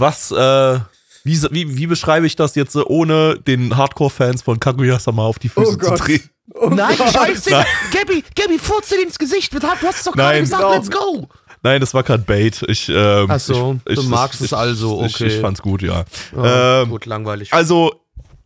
was, 0.00 0.30
äh, 0.30 0.78
wie, 1.24 1.42
wie, 1.50 1.76
wie 1.76 1.86
beschreibe 1.86 2.26
ich 2.26 2.36
das 2.36 2.54
jetzt, 2.54 2.74
äh, 2.76 2.80
ohne 2.86 3.38
den 3.38 3.76
Hardcore-Fans 3.76 4.42
von 4.42 4.58
Kaguya-sama 4.58 5.24
auf 5.24 5.38
die 5.38 5.48
Füße 5.48 5.78
Oh 5.80 5.84
zu 5.84 5.94
treten? 6.02 6.30
Oh 6.54 6.68
Nein, 6.68 6.96
Gott. 6.98 7.12
scheiße. 7.12 7.50
Nein. 7.50 7.66
Gabby, 7.92 8.24
Gabby, 8.34 8.58
furz 8.58 8.88
dir 8.88 9.00
ins 9.02 9.18
Gesicht. 9.18 9.52
Du 9.54 9.60
hast 9.62 9.82
es 9.98 10.04
doch 10.04 10.12
gerade 10.12 10.32
Nein. 10.32 10.40
gesagt, 10.42 10.62
Genau. 10.62 10.74
let's 10.74 10.90
go. 10.90 11.28
Nein, 11.62 11.80
das 11.80 11.92
war 11.94 12.02
kein 12.02 12.24
Bait. 12.24 12.64
Ich, 12.68 12.88
ähm, 12.88 13.26
Ach 13.28 13.38
so, 13.38 13.78
ich, 13.86 13.94
du 13.96 14.02
ich, 14.02 14.08
magst 14.08 14.40
ich, 14.40 14.46
es 14.46 14.52
also, 14.54 15.04
Ich, 15.04 15.14
okay. 15.14 15.26
ich 15.26 15.40
fand's 15.40 15.60
gut, 15.62 15.82
ja. 15.82 16.04
Oh, 16.34 16.42
Ähm, 16.42 16.88
gut, 16.88 17.04
langweilig. 17.06 17.52
Also, 17.52 17.92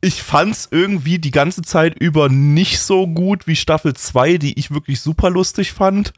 ich 0.01 0.23
fand's 0.23 0.69
irgendwie 0.71 1.19
die 1.19 1.31
ganze 1.31 1.63
Zeit 1.63 1.95
über 1.99 2.29
nicht 2.29 2.81
so 2.81 3.07
gut 3.07 3.47
wie 3.47 3.57
Staffel 3.57 3.95
2, 3.95 4.37
die 4.39 4.59
ich 4.59 4.71
wirklich 4.73 5.01
super 5.01 5.31
lustig 5.31 5.73
fand. 5.73 6.13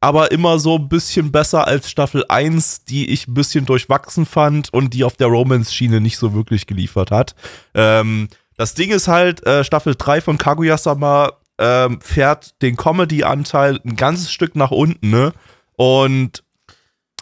Aber 0.00 0.30
immer 0.30 0.58
so 0.58 0.76
ein 0.76 0.88
bisschen 0.88 1.32
besser 1.32 1.66
als 1.66 1.90
Staffel 1.90 2.24
1, 2.28 2.84
die 2.84 3.10
ich 3.10 3.26
ein 3.26 3.34
bisschen 3.34 3.66
durchwachsen 3.66 4.26
fand 4.26 4.72
und 4.72 4.94
die 4.94 5.02
auf 5.04 5.16
der 5.16 5.26
Romance-Schiene 5.26 6.00
nicht 6.00 6.18
so 6.18 6.34
wirklich 6.34 6.66
geliefert 6.66 7.10
hat. 7.10 7.34
Ähm, 7.74 8.28
das 8.56 8.74
Ding 8.74 8.90
ist 8.90 9.08
halt, 9.08 9.44
äh, 9.46 9.64
Staffel 9.64 9.94
3 9.96 10.20
von 10.20 10.38
Kaguya-sama 10.38 11.32
ähm, 11.58 12.00
fährt 12.00 12.60
den 12.62 12.76
Comedy-Anteil 12.76 13.80
ein 13.84 13.96
ganzes 13.96 14.30
Stück 14.30 14.54
nach 14.54 14.70
unten, 14.70 15.10
ne? 15.10 15.32
Und 15.76 16.44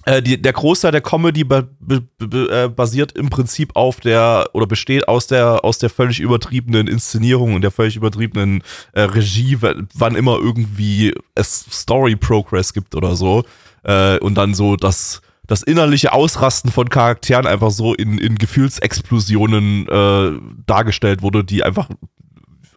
äh, 0.06 0.22
die, 0.22 0.40
der 0.40 0.52
Großteil 0.52 0.92
der 0.92 1.00
Comedy 1.00 1.44
ba 1.44 1.64
äh, 1.88 2.68
basiert 2.68 3.12
im 3.12 3.28
Prinzip 3.28 3.74
auf 3.74 4.00
der 4.00 4.48
oder 4.52 4.66
besteht 4.66 5.08
aus 5.08 5.26
der 5.26 5.64
aus 5.64 5.78
der 5.78 5.90
völlig 5.90 6.20
übertriebenen 6.20 6.86
Inszenierung 6.86 7.54
und 7.54 7.62
der 7.62 7.72
völlig 7.72 7.96
übertriebenen 7.96 8.62
äh, 8.92 9.02
Regie, 9.02 9.58
wann 9.60 10.14
immer 10.14 10.38
irgendwie 10.38 11.12
es 11.34 11.66
Story 11.70 12.14
Progress 12.14 12.72
gibt 12.72 12.94
oder 12.94 13.16
so. 13.16 13.44
Äh, 13.82 14.18
und 14.18 14.36
dann 14.36 14.54
so 14.54 14.76
das 14.76 15.22
das 15.48 15.62
innerliche 15.62 16.12
Ausrasten 16.12 16.70
von 16.70 16.88
Charakteren 16.88 17.46
einfach 17.46 17.70
so 17.70 17.94
in, 17.94 18.18
in 18.18 18.36
Gefühlsexplosionen 18.36 19.88
äh, 19.88 20.40
dargestellt 20.66 21.22
wurde, 21.22 21.44
die 21.44 21.62
einfach 21.64 21.88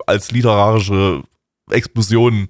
als 0.05 0.31
literarische 0.31 1.21
Explosionen 1.69 2.47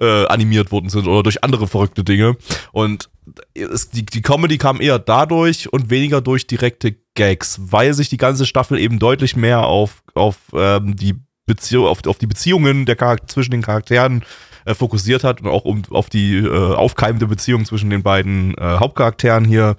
äh, 0.00 0.26
animiert 0.26 0.72
worden 0.72 0.88
sind 0.88 1.06
oder 1.06 1.22
durch 1.22 1.44
andere 1.44 1.66
verrückte 1.66 2.04
Dinge. 2.04 2.36
Und 2.72 3.10
es, 3.54 3.90
die, 3.90 4.04
die 4.04 4.22
Comedy 4.22 4.58
kam 4.58 4.80
eher 4.80 4.98
dadurch 4.98 5.72
und 5.72 5.90
weniger 5.90 6.20
durch 6.20 6.46
direkte 6.46 6.96
Gags, 7.14 7.60
weil 7.60 7.94
sich 7.94 8.08
die 8.08 8.16
ganze 8.16 8.46
Staffel 8.46 8.78
eben 8.78 8.98
deutlich 8.98 9.36
mehr 9.36 9.66
auf, 9.66 10.02
auf, 10.14 10.36
ähm, 10.54 10.96
die, 10.96 11.14
Beziehung, 11.46 11.86
auf, 11.86 12.06
auf 12.06 12.18
die 12.18 12.26
Beziehungen 12.26 12.86
der 12.86 12.96
Charakter 12.96 13.26
zwischen 13.26 13.50
den 13.50 13.62
Charakteren 13.62 14.24
äh, 14.64 14.74
fokussiert 14.74 15.24
hat 15.24 15.40
und 15.40 15.48
auch 15.48 15.64
um, 15.64 15.82
auf 15.90 16.08
die 16.08 16.36
äh, 16.36 16.48
aufkeimende 16.48 17.26
Beziehung 17.26 17.64
zwischen 17.64 17.90
den 17.90 18.02
beiden 18.02 18.56
äh, 18.56 18.76
Hauptcharakteren 18.78 19.44
hier, 19.44 19.76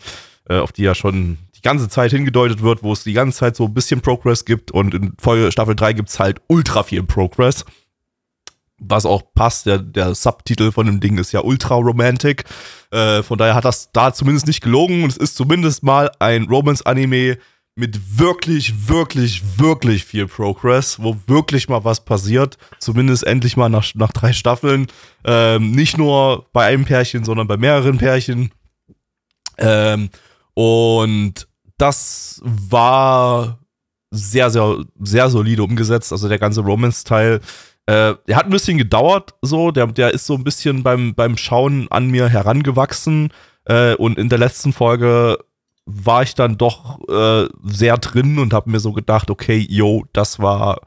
äh, 0.50 0.58
auf 0.58 0.72
die 0.72 0.84
ja 0.84 0.94
schon 0.94 1.38
die 1.56 1.62
ganze 1.62 1.88
Zeit 1.88 2.12
hingedeutet 2.12 2.62
wird, 2.62 2.84
wo 2.84 2.92
es 2.92 3.04
die 3.04 3.14
ganze 3.14 3.40
Zeit 3.40 3.56
so 3.56 3.66
ein 3.66 3.74
bisschen 3.74 4.02
Progress 4.02 4.44
gibt 4.44 4.72
und 4.72 4.94
in 4.94 5.14
Folge 5.20 5.52
Staffel 5.52 5.76
3 5.76 5.94
gibt 5.94 6.10
es 6.10 6.20
halt 6.20 6.42
ultra 6.48 6.84
viel 6.84 7.04
Progress 7.04 7.66
was 8.88 9.06
auch 9.06 9.24
passt. 9.34 9.66
Der, 9.66 9.80
der 9.80 10.16
Subtitel 10.16 10.72
von 10.72 10.86
dem 10.86 11.00
Ding 11.00 11.18
ist 11.18 11.32
ja 11.32 11.42
ultra 11.42 11.76
romantic. 11.76 12.46
Äh, 12.92 13.24
von 13.24 13.38
daher 13.38 13.56
hat 13.56 13.66
das 13.66 13.92
da 13.92 14.14
zumindest 14.14 14.48
nicht 14.48 14.62
gelogen 14.62 15.04
und 15.04 15.10
es 15.12 15.18
ist 15.18 15.36
zumindest 15.36 15.84
mal 15.84 16.12
ein 16.20 16.44
Romance-Anime 16.44 17.38
mit 17.76 18.20
wirklich, 18.20 18.88
wirklich, 18.88 19.42
wirklich 19.58 20.06
viel 20.06 20.28
Progress, 20.28 21.02
wo 21.02 21.18
wirklich 21.26 21.70
mal 21.70 21.84
was 21.84 22.06
passiert. 22.06 22.58
Zumindest 22.80 23.26
endlich 23.26 23.58
mal 23.58 23.70
nach, 23.70 23.96
nach 23.96 24.12
drei 24.12 24.32
Staffeln. 24.34 24.88
Ähm, 25.26 25.72
nicht 25.72 25.98
nur 25.98 26.46
bei 26.54 26.66
einem 26.68 26.86
Pärchen, 26.86 27.24
sondern 27.24 27.48
bei 27.48 27.58
mehreren 27.58 27.98
Pärchen. 27.98 28.52
Ähm, 29.58 30.10
und 30.54 31.48
das 31.78 32.42
war 32.44 33.60
sehr, 34.12 34.52
sehr, 34.52 34.84
sehr 35.00 35.30
solide 35.30 35.64
umgesetzt. 35.64 36.12
Also 36.12 36.30
der 36.30 36.38
ganze 36.38 36.62
Romance-Teil 36.62 37.42
äh, 37.86 38.16
der 38.28 38.38
hat 38.38 38.46
ein 38.46 38.52
bisschen 38.52 38.78
gedauert, 38.78 39.34
so. 39.42 39.72
Der, 39.72 39.88
der 39.88 40.14
ist 40.14 40.26
so 40.26 40.36
ein 40.36 40.44
bisschen 40.44 40.84
beim, 40.84 41.14
beim 41.16 41.38
Schauen 41.38 41.88
an 41.90 42.08
mir 42.08 42.30
herangewachsen. 42.30 43.34
Äh, 43.66 43.96
und 43.96 44.18
in 44.18 44.30
der 44.30 44.40
letzten 44.40 44.72
Folge 44.74 45.38
war 45.86 46.24
ich 46.24 46.34
dann 46.34 46.58
doch 46.58 47.00
äh, 47.10 47.50
sehr 47.64 47.98
drin 47.98 48.40
und 48.40 48.54
habe 48.54 48.70
mir 48.70 48.80
so 48.80 48.94
gedacht, 48.94 49.30
okay, 49.30 49.66
yo, 49.70 50.06
das 50.14 50.40
war, 50.40 50.80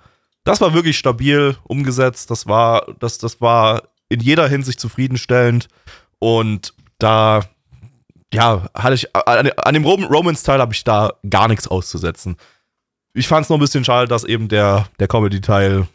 das 0.44 0.60
war 0.62 0.72
wirklich 0.72 0.96
stabil 0.96 1.56
umgesetzt. 1.64 2.30
Das 2.30 2.46
war, 2.46 2.86
das, 2.98 3.18
das 3.18 3.40
war 3.42 3.82
in 4.08 4.20
jeder 4.20 4.48
Hinsicht 4.48 4.80
zufriedenstellend. 4.80 5.68
Und 6.18 6.72
da, 6.98 7.44
ja, 8.32 8.70
hatte 8.74 8.94
ich, 8.94 9.14
an, 9.14 9.50
an 9.50 9.74
dem 9.74 9.84
Rom 9.84 10.04
Romance-Teil 10.04 10.60
habe 10.60 10.72
ich 10.72 10.82
da 10.82 11.12
gar 11.28 11.48
nichts 11.48 11.68
auszusetzen. 11.68 12.36
Ich 13.12 13.28
fand 13.28 13.44
es 13.44 13.50
noch 13.50 13.58
ein 13.58 13.60
bisschen 13.60 13.84
schade, 13.84 14.08
dass 14.08 14.24
eben 14.24 14.48
der, 14.48 14.86
der 14.98 15.08
Comedy-Teil 15.08 15.86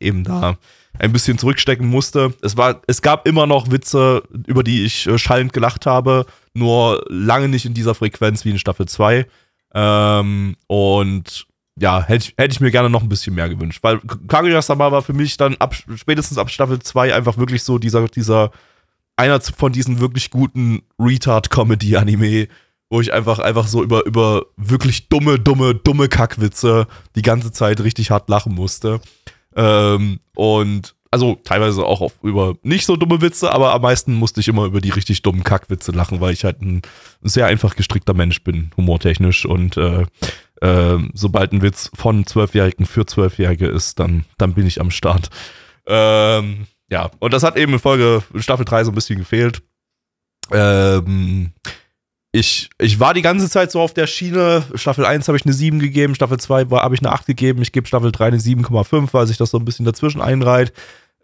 eben 0.00 0.24
da 0.24 0.56
ein 0.98 1.12
bisschen 1.12 1.38
zurückstecken 1.38 1.86
musste. 1.86 2.34
Es 2.42 2.56
war, 2.56 2.82
es 2.86 3.02
gab 3.02 3.26
immer 3.26 3.46
noch 3.46 3.70
Witze, 3.70 4.22
über 4.46 4.62
die 4.62 4.84
ich 4.84 5.06
äh, 5.06 5.18
schallend 5.18 5.52
gelacht 5.52 5.86
habe, 5.86 6.26
nur 6.54 7.04
lange 7.08 7.48
nicht 7.48 7.64
in 7.64 7.74
dieser 7.74 7.94
Frequenz 7.94 8.44
wie 8.44 8.50
in 8.50 8.58
Staffel 8.58 8.86
2. 8.86 9.26
Ähm, 9.74 10.56
und 10.66 11.46
ja, 11.78 12.02
hätte 12.02 12.24
ich, 12.28 12.34
hätte 12.36 12.52
ich 12.52 12.60
mir 12.60 12.70
gerne 12.70 12.90
noch 12.90 13.02
ein 13.02 13.08
bisschen 13.08 13.34
mehr 13.34 13.48
gewünscht, 13.48 13.78
weil 13.82 14.00
Kaguya-sama 14.00 14.90
war 14.90 15.02
für 15.02 15.12
mich 15.12 15.36
dann 15.36 15.56
ab, 15.56 15.74
spätestens 15.94 16.38
ab 16.38 16.50
Staffel 16.50 16.80
2 16.80 17.14
einfach 17.14 17.38
wirklich 17.38 17.62
so 17.62 17.78
dieser, 17.78 18.08
dieser, 18.08 18.50
einer 19.16 19.40
von 19.40 19.72
diesen 19.72 20.00
wirklich 20.00 20.30
guten 20.30 20.82
Retard-Comedy-Anime, 20.98 22.48
wo 22.90 23.00
ich 23.00 23.12
einfach, 23.12 23.38
einfach 23.38 23.66
so 23.66 23.82
über, 23.82 24.04
über 24.06 24.46
wirklich 24.56 25.08
dumme, 25.08 25.38
dumme, 25.38 25.74
dumme 25.74 26.08
Kackwitze 26.08 26.86
die 27.14 27.22
ganze 27.22 27.52
Zeit 27.52 27.80
richtig 27.80 28.10
hart 28.10 28.28
lachen 28.28 28.54
musste. 28.54 29.00
Ähm, 29.56 30.20
und 30.34 30.94
also 31.10 31.38
teilweise 31.42 31.84
auch 31.84 32.00
auf, 32.00 32.14
über 32.22 32.54
nicht 32.62 32.84
so 32.84 32.96
dumme 32.96 33.20
Witze, 33.20 33.50
aber 33.50 33.72
am 33.72 33.82
meisten 33.82 34.14
musste 34.14 34.40
ich 34.40 34.48
immer 34.48 34.64
über 34.64 34.80
die 34.80 34.90
richtig 34.90 35.22
dummen 35.22 35.42
Kackwitze 35.42 35.92
lachen, 35.92 36.20
weil 36.20 36.32
ich 36.32 36.44
halt 36.44 36.60
ein 36.60 36.82
sehr 37.22 37.46
einfach 37.46 37.76
gestrickter 37.76 38.14
Mensch 38.14 38.42
bin, 38.44 38.70
humortechnisch. 38.76 39.46
Und 39.46 39.76
äh, 39.76 40.04
äh, 40.60 40.98
sobald 41.14 41.52
ein 41.52 41.62
Witz 41.62 41.90
von 41.94 42.26
Zwölfjährigen 42.26 42.86
für 42.86 43.06
Zwölfjährige 43.06 43.66
ist, 43.66 43.98
dann, 43.98 44.24
dann 44.36 44.54
bin 44.54 44.66
ich 44.66 44.80
am 44.80 44.90
Start. 44.90 45.30
Ähm, 45.86 46.66
ja, 46.90 47.10
und 47.18 47.32
das 47.32 47.42
hat 47.42 47.56
eben 47.56 47.72
in 47.72 47.78
Folge 47.78 48.22
Staffel 48.36 48.64
3 48.64 48.84
so 48.84 48.92
ein 48.92 48.94
bisschen 48.94 49.18
gefehlt. 49.18 49.62
Ähm, 50.52 51.52
ich, 52.38 52.70
ich 52.78 53.00
war 53.00 53.14
die 53.14 53.22
ganze 53.22 53.50
Zeit 53.50 53.72
so 53.72 53.80
auf 53.80 53.94
der 53.94 54.06
Schiene. 54.06 54.62
Staffel 54.74 55.04
1 55.04 55.26
habe 55.28 55.36
ich 55.36 55.44
eine 55.44 55.52
7 55.52 55.78
gegeben, 55.78 56.14
Staffel 56.14 56.38
2 56.38 56.66
habe 56.70 56.94
ich 56.94 57.00
eine 57.00 57.12
8 57.12 57.26
gegeben. 57.26 57.62
Ich 57.62 57.72
gebe 57.72 57.86
Staffel 57.86 58.12
3 58.12 58.26
eine 58.26 58.38
7,5, 58.38 59.08
weil 59.12 59.26
sich 59.26 59.36
das 59.36 59.50
so 59.50 59.58
ein 59.58 59.64
bisschen 59.64 59.84
dazwischen 59.84 60.20
einreiht. 60.20 60.72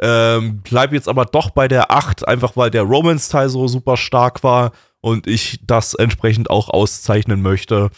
Ähm, 0.00 0.60
bleib 0.64 0.92
jetzt 0.92 1.08
aber 1.08 1.24
doch 1.24 1.50
bei 1.50 1.68
der 1.68 1.90
8, 1.90 2.26
einfach 2.26 2.56
weil 2.56 2.70
der 2.70 2.82
Romance-Teil 2.82 3.48
so 3.48 3.68
super 3.68 3.96
stark 3.96 4.42
war 4.42 4.72
und 5.00 5.26
ich 5.26 5.60
das 5.66 5.94
entsprechend 5.94 6.50
auch 6.50 6.68
auszeichnen 6.68 7.42
möchte. 7.42 7.90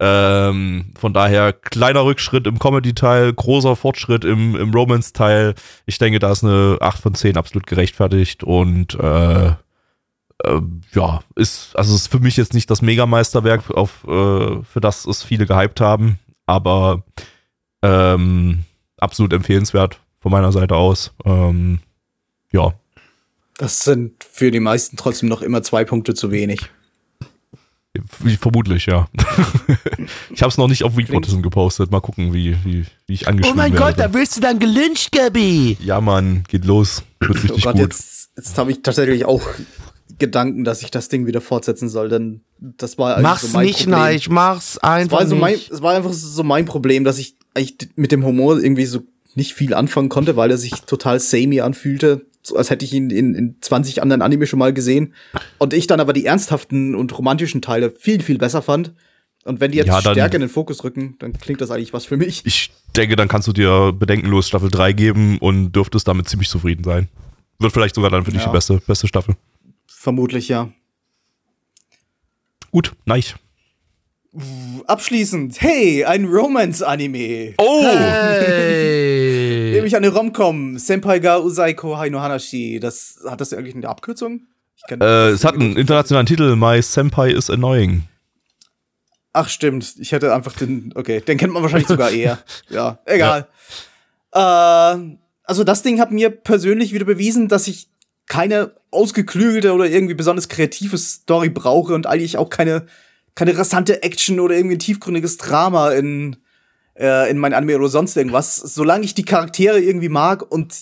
Ähm, 0.00 0.92
von 0.98 1.12
daher 1.12 1.52
kleiner 1.52 2.04
Rückschritt 2.04 2.48
im 2.48 2.58
Comedy-Teil, 2.58 3.32
großer 3.32 3.76
Fortschritt 3.76 4.24
im, 4.24 4.56
im 4.56 4.72
Romance-Teil. 4.72 5.54
Ich 5.86 5.98
denke, 5.98 6.18
da 6.18 6.32
ist 6.32 6.42
eine 6.42 6.78
8 6.80 7.00
von 7.00 7.14
10 7.14 7.36
absolut 7.36 7.68
gerechtfertigt 7.68 8.42
und 8.42 8.94
äh, 8.94 9.52
äh, 10.42 10.60
ja, 10.92 11.20
ist, 11.36 11.76
also 11.76 11.94
ist 11.94 12.08
für 12.08 12.18
mich 12.18 12.36
jetzt 12.36 12.54
nicht 12.54 12.70
das 12.70 12.82
Megameisterwerk, 12.82 13.70
auf, 13.70 14.04
äh, 14.04 14.62
für 14.62 14.80
das 14.80 15.04
es 15.06 15.22
viele 15.22 15.46
gehypt 15.46 15.80
haben, 15.80 16.18
aber 16.46 17.02
ähm, 17.82 18.64
absolut 18.98 19.32
empfehlenswert 19.32 20.00
von 20.20 20.32
meiner 20.32 20.52
Seite 20.52 20.76
aus. 20.76 21.12
Ähm, 21.24 21.80
ja, 22.52 22.72
Das 23.58 23.80
sind 23.80 24.24
für 24.24 24.50
die 24.50 24.60
meisten 24.60 24.96
trotzdem 24.96 25.28
noch 25.28 25.42
immer 25.42 25.62
zwei 25.62 25.84
Punkte 25.84 26.14
zu 26.14 26.30
wenig. 26.30 26.70
Vermutlich, 28.40 28.86
ja. 28.86 29.06
ich 30.30 30.42
habe 30.42 30.50
es 30.50 30.58
noch 30.58 30.66
nicht 30.66 30.82
auf 30.82 30.96
Weekwotism 30.96 31.42
gepostet. 31.42 31.92
Mal 31.92 32.00
gucken, 32.00 32.32
wie, 32.32 32.56
wie, 32.64 32.86
wie 33.06 33.14
ich 33.14 33.26
Oh 33.26 33.30
angeschrieben 33.30 33.56
mein 33.56 33.72
werde. 33.72 33.84
Gott, 33.84 33.98
da 34.00 34.12
wirst 34.12 34.36
du 34.36 34.40
dann 34.40 34.58
gelyncht, 34.58 35.12
Gabi. 35.12 35.76
Ja, 35.80 36.00
Mann, 36.00 36.42
geht 36.48 36.64
los. 36.64 37.04
Wird 37.20 37.30
Oh 37.30 37.34
richtig 37.34 37.64
Gott, 37.64 37.74
gut. 37.74 37.82
jetzt, 37.82 38.30
jetzt 38.36 38.58
habe 38.58 38.72
ich 38.72 38.82
tatsächlich 38.82 39.24
auch 39.26 39.42
Gedanken, 40.18 40.64
dass 40.64 40.82
ich 40.82 40.90
das 40.90 41.08
Ding 41.08 41.26
wieder 41.26 41.40
fortsetzen 41.40 41.88
soll, 41.88 42.08
denn 42.08 42.42
das 42.58 42.98
war 42.98 43.14
eigentlich 43.16 43.22
Mach's 43.24 43.42
so 43.42 43.48
mein 43.58 43.66
nicht, 43.66 43.78
Problem. 43.80 43.98
nein, 43.98 44.16
ich 44.16 44.28
mach's 44.30 44.70
Es 44.72 44.78
einfach 44.78 45.18
war, 45.20 45.26
so 45.26 45.36
mein, 45.36 45.52
nicht. 45.54 45.70
es 45.70 45.82
war 45.82 45.94
einfach 45.94 46.12
so 46.12 46.42
mein 46.42 46.64
Problem, 46.66 47.04
dass 47.04 47.18
ich 47.18 47.36
eigentlich 47.54 47.90
mit 47.96 48.12
dem 48.12 48.24
Humor 48.24 48.58
irgendwie 48.62 48.86
so 48.86 49.00
nicht 49.34 49.54
viel 49.54 49.74
anfangen 49.74 50.08
konnte, 50.08 50.36
weil 50.36 50.50
er 50.50 50.58
sich 50.58 50.72
total 50.82 51.18
samey 51.20 51.60
anfühlte, 51.60 52.26
so 52.42 52.56
als 52.56 52.70
hätte 52.70 52.84
ich 52.84 52.92
ihn 52.92 53.10
in, 53.10 53.34
in 53.34 53.56
20 53.60 54.02
anderen 54.02 54.22
Anime 54.22 54.46
schon 54.46 54.58
mal 54.58 54.72
gesehen. 54.72 55.14
Und 55.58 55.72
ich 55.74 55.86
dann 55.86 55.98
aber 56.00 56.12
die 56.12 56.26
ernsthaften 56.26 56.94
und 56.94 57.16
romantischen 57.16 57.62
Teile 57.62 57.90
viel, 57.90 58.22
viel 58.22 58.38
besser 58.38 58.62
fand. 58.62 58.92
Und 59.44 59.60
wenn 59.60 59.72
die 59.72 59.78
jetzt 59.78 59.88
Ja, 59.88 60.00
stärker 60.00 60.34
in 60.36 60.40
den 60.42 60.48
Fokus 60.50 60.84
rücken, 60.84 61.16
dann 61.18 61.32
klingt 61.34 61.60
das 61.60 61.70
eigentlich 61.70 61.92
was 61.92 62.04
für 62.06 62.16
mich. 62.16 62.42
Ich 62.46 62.70
denke, 62.96 63.16
dann 63.16 63.28
kannst 63.28 63.48
du 63.48 63.52
dir 63.52 63.92
bedenkenlos 63.92 64.48
Staffel 64.48 64.70
3 64.70 64.92
geben 64.92 65.38
und 65.38 65.72
dürftest 65.72 66.06
damit 66.08 66.28
ziemlich 66.28 66.48
zufrieden 66.48 66.84
sein. 66.84 67.08
Wird 67.58 67.72
vielleicht 67.72 67.94
sogar 67.94 68.10
dann 68.10 68.24
für 68.24 68.30
dich 68.30 68.40
Ja. 68.40 68.46
die 68.48 68.52
beste, 68.52 68.80
beste 68.86 69.06
Staffel. 69.08 69.34
Vermutlich, 69.96 70.48
ja. 70.48 70.70
Gut, 72.70 72.92
nice. 73.06 73.34
Abschließend, 74.86 75.60
hey, 75.60 76.04
ein 76.04 76.24
Romance-Anime. 76.24 77.54
Oh! 77.58 77.84
Hey. 77.84 79.70
Nämlich 79.72 79.96
eine 79.96 80.08
Romcom, 80.08 80.76
Senpai 80.78 81.20
ga 81.20 81.38
Usaiko 81.38 81.96
Haino 81.96 82.20
Hanashi. 82.20 82.80
Das, 82.80 83.20
hat 83.24 83.40
das 83.40 83.52
eigentlich 83.52 83.76
eine 83.76 83.88
Abkürzung? 83.88 84.48
Äh, 84.90 85.30
es 85.30 85.44
hat 85.44 85.54
einen 85.54 85.76
internationalen 85.76 86.26
Titel, 86.26 86.56
My 86.56 86.82
Senpai 86.82 87.30
is 87.30 87.48
Annoying. 87.48 88.02
Ach, 89.32 89.48
stimmt. 89.48 89.94
Ich 89.98 90.12
hätte 90.12 90.34
einfach 90.34 90.52
den, 90.52 90.92
okay, 90.96 91.20
den 91.20 91.38
kennt 91.38 91.52
man 91.52 91.62
wahrscheinlich 91.62 91.88
sogar 91.88 92.10
eher. 92.12 92.38
Ja, 92.68 92.98
egal. 93.06 93.48
Äh, 94.32 94.38
also 95.44 95.64
das 95.64 95.82
Ding 95.82 96.00
hat 96.00 96.10
mir 96.10 96.30
persönlich 96.30 96.92
wieder 96.92 97.04
bewiesen, 97.04 97.48
dass 97.48 97.68
ich 97.68 97.88
keine 98.26 98.72
ausgeklügelte 98.94 99.72
oder 99.72 99.86
irgendwie 99.86 100.14
besonders 100.14 100.48
kreative 100.48 100.98
Story 100.98 101.48
brauche 101.50 101.94
und 101.94 102.06
eigentlich 102.06 102.38
auch 102.38 102.50
keine, 102.50 102.86
keine 103.34 103.56
rasante 103.58 104.02
Action 104.02 104.40
oder 104.40 104.54
irgendwie 104.56 104.76
ein 104.76 104.80
tiefgründiges 104.80 105.36
Drama 105.36 105.90
in, 105.92 106.36
äh, 106.98 107.30
in 107.30 107.38
mein 107.38 107.52
Anime 107.52 107.76
oder 107.76 107.88
sonst 107.88 108.16
irgendwas. 108.16 108.56
Solange 108.56 109.04
ich 109.04 109.14
die 109.14 109.24
Charaktere 109.24 109.80
irgendwie 109.80 110.08
mag 110.08 110.50
und 110.50 110.74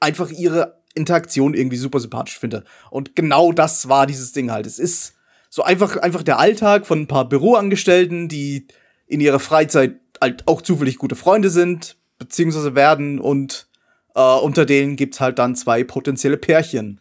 einfach 0.00 0.30
ihre 0.30 0.82
Interaktion 0.94 1.54
irgendwie 1.54 1.76
super 1.76 2.00
sympathisch 2.00 2.38
finde. 2.38 2.64
Und 2.90 3.16
genau 3.16 3.52
das 3.52 3.88
war 3.88 4.06
dieses 4.06 4.32
Ding 4.32 4.50
halt. 4.50 4.66
Es 4.66 4.78
ist 4.78 5.14
so 5.50 5.62
einfach, 5.62 5.96
einfach 5.96 6.22
der 6.22 6.38
Alltag 6.38 6.86
von 6.86 7.00
ein 7.00 7.06
paar 7.06 7.28
Büroangestellten, 7.28 8.28
die 8.28 8.66
in 9.06 9.20
ihrer 9.20 9.40
Freizeit 9.40 10.00
halt 10.20 10.46
auch 10.46 10.62
zufällig 10.62 10.98
gute 10.98 11.16
Freunde 11.16 11.50
sind, 11.50 11.96
beziehungsweise 12.18 12.74
werden 12.74 13.20
und 13.20 13.68
äh, 14.14 14.20
unter 14.20 14.64
denen 14.64 14.96
gibt's 14.96 15.20
halt 15.20 15.38
dann 15.38 15.56
zwei 15.56 15.84
potenzielle 15.84 16.36
Pärchen. 16.36 17.00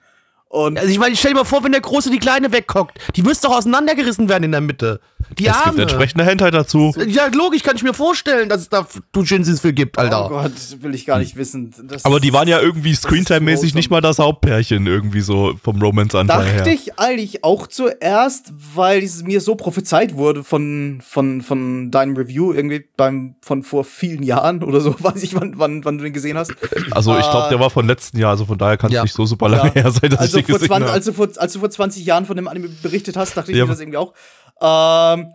Und 0.54 0.78
Also 0.78 0.92
ich 0.92 1.00
meine, 1.00 1.16
stell 1.16 1.32
dir 1.32 1.40
mal 1.40 1.46
vor, 1.46 1.64
wenn 1.64 1.72
der 1.72 1.82
Große 1.82 2.12
die 2.12 2.20
Kleine 2.20 2.52
wegkockt. 2.52 3.00
Die 3.16 3.24
müsste 3.24 3.48
doch 3.48 3.58
auseinandergerissen 3.58 4.30
werden 4.30 4.44
in 4.44 4.52
der 4.52 4.62
Mitte. 4.62 5.00
Die 5.40 5.48
Es 5.48 5.54
gibt 5.56 5.68
Arme. 5.68 5.82
entsprechende 5.84 6.26
Hentai 6.26 6.52
dazu. 6.52 6.94
Ja, 7.08 7.26
logisch, 7.34 7.64
kann 7.64 7.76
ich 7.76 7.82
mir 7.82 7.94
vorstellen, 7.96 8.50
dass 8.50 8.62
es 8.62 8.70
da 8.70 8.86
Dujinsis 9.14 9.62
für 9.62 9.74
gibt, 9.74 9.98
oh 9.98 10.02
Alter. 10.02 10.28
Gott, 10.30 10.52
will 10.82 10.94
ich 10.94 11.06
gar 11.08 11.18
nicht 11.18 11.36
wissen. 11.38 11.74
Das 11.88 12.06
Aber 12.06 12.20
die 12.20 12.34
waren 12.34 12.48
ja 12.48 12.60
irgendwie 12.62 12.94
Screentime-mäßig 12.94 13.74
nicht 13.74 13.90
mal 13.90 14.02
das 14.02 14.20
Hauptpärchen 14.20 14.86
irgendwie 14.86 15.22
so 15.22 15.56
vom 15.64 15.82
Romance-Anteil 15.82 16.46
her. 16.46 16.58
Dachte 16.58 16.70
ich 16.72 17.00
eigentlich 17.00 17.44
auch 17.44 17.66
zuerst, 17.66 18.52
weil 18.76 19.02
es 19.02 19.24
mir 19.24 19.42
so 19.42 19.56
prophezeit 19.56 20.16
wurde 20.18 20.44
von, 20.44 21.02
von, 21.04 21.42
von 21.42 21.90
deinem 21.90 22.16
Review, 22.16 22.54
irgendwie 22.54 22.86
beim, 22.96 23.36
von 23.42 23.64
vor 23.64 23.86
vielen 23.86 24.22
Jahren 24.22 24.62
oder 24.62 24.82
so, 24.82 24.94
weiß 25.00 25.24
ich, 25.24 25.34
wann, 25.34 25.54
wann, 25.58 25.84
wann 25.84 25.98
du 25.98 26.04
den 26.04 26.14
gesehen 26.14 26.38
hast. 26.38 26.52
Also 26.92 27.18
ich 27.18 27.28
glaube, 27.28 27.48
Äh, 27.48 27.50
der 27.50 27.60
war 27.60 27.70
von 27.72 27.88
letzten 27.88 28.20
Jahr, 28.20 28.32
also 28.32 28.46
von 28.46 28.58
daher 28.60 28.78
kann 28.78 28.90
es 28.92 28.96
Ja. 28.98 29.04
nicht 29.04 29.16
so 29.16 29.26
super 29.26 29.50
lange 29.50 29.70
Ja. 29.74 29.84
her 29.84 29.92
sein, 29.92 30.12
dass 30.12 30.20
also, 30.20 30.38
ich 30.38 30.43
den 30.45 30.52
vor 30.53 30.60
gesehen 30.60 30.68
20, 30.68 30.84
habe. 30.88 30.91
also, 30.94 31.14
vor, 31.14 31.30
als 31.38 31.53
du 31.53 31.60
vor 31.60 31.70
20 31.70 32.06
Jahren 32.06 32.26
von 32.26 32.36
dem 32.36 32.48
Anime 32.48 32.70
berichtet 32.70 33.15
hast, 33.18 33.36
dachte 33.36 33.52
ich 33.52 33.57
Ja. 33.57 33.65
mir 33.65 33.72
das 33.72 33.80
irgendwie 33.80 33.98
auch. 33.98 34.14
Ähm, 34.61 35.34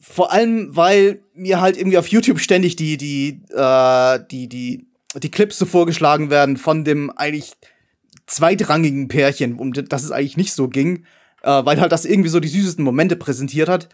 vor 0.00 0.32
allem, 0.32 0.76
weil 0.76 1.22
mir 1.34 1.60
halt 1.60 1.76
irgendwie 1.76 1.96
auf 1.98 2.08
YouTube 2.08 2.38
ständig 2.38 2.76
die, 2.76 2.96
die, 2.98 3.42
äh, 3.54 4.20
die, 4.30 4.48
die, 4.48 4.86
die 5.16 5.30
Clips 5.30 5.58
so 5.58 5.64
vorgeschlagen 5.66 6.28
werden 6.30 6.56
von 6.56 6.84
dem 6.84 7.10
eigentlich 7.16 7.52
zweitrangigen 8.26 9.08
Pärchen, 9.08 9.58
um 9.58 9.72
das 9.72 10.04
es 10.04 10.10
eigentlich 10.10 10.36
nicht 10.36 10.52
so 10.52 10.68
ging, 10.68 11.04
äh, 11.42 11.64
weil 11.64 11.80
halt 11.80 11.92
das 11.92 12.04
irgendwie 12.04 12.28
so 12.28 12.40
die 12.40 12.48
süßesten 12.48 12.84
Momente 12.84 13.16
präsentiert 13.16 13.68
hat. 13.68 13.88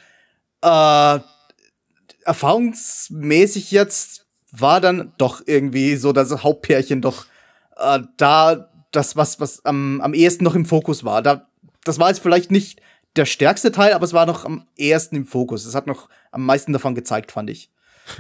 Äh, 0.63 1.21
erfahrungsmäßig 2.25 3.71
jetzt 3.71 4.27
war 4.53 4.81
dann 4.81 5.13
doch 5.19 5.43
irgendwie 5.47 5.97
so 5.97 6.13
das 6.13 6.43
Hauptpärchen 6.43 7.01
doch 7.01 7.27
äh, 7.77 8.01
da 8.17 8.70
das, 8.93 9.17
was, 9.17 9.41
was 9.41 9.65
am, 9.65 10.01
am 10.01 10.15
ehesten 10.15 10.45
noch 10.45 10.55
im 10.55 10.65
Fokus 10.67 11.05
war. 11.05 11.23
Da, 11.23 11.47
das 11.85 11.99
war 11.99 12.09
jetzt 12.09 12.21
vielleicht 12.21 12.51
nicht 12.51 12.81
der 13.17 13.25
stärkste 13.27 13.73
Teil, 13.73 13.93
aber 13.93 14.05
es 14.05 14.13
war 14.13 14.27
noch 14.27 14.45
am 14.45 14.67
ehesten 14.77 15.17
im 15.17 15.27
Fokus. 15.27 15.65
Es 15.65 15.75
hat 15.75 15.87
noch 15.87 16.09
am 16.31 16.45
meisten 16.45 16.73
davon 16.73 16.95
gezeigt, 16.95 17.33
fand 17.33 17.51
ich. 17.51 17.71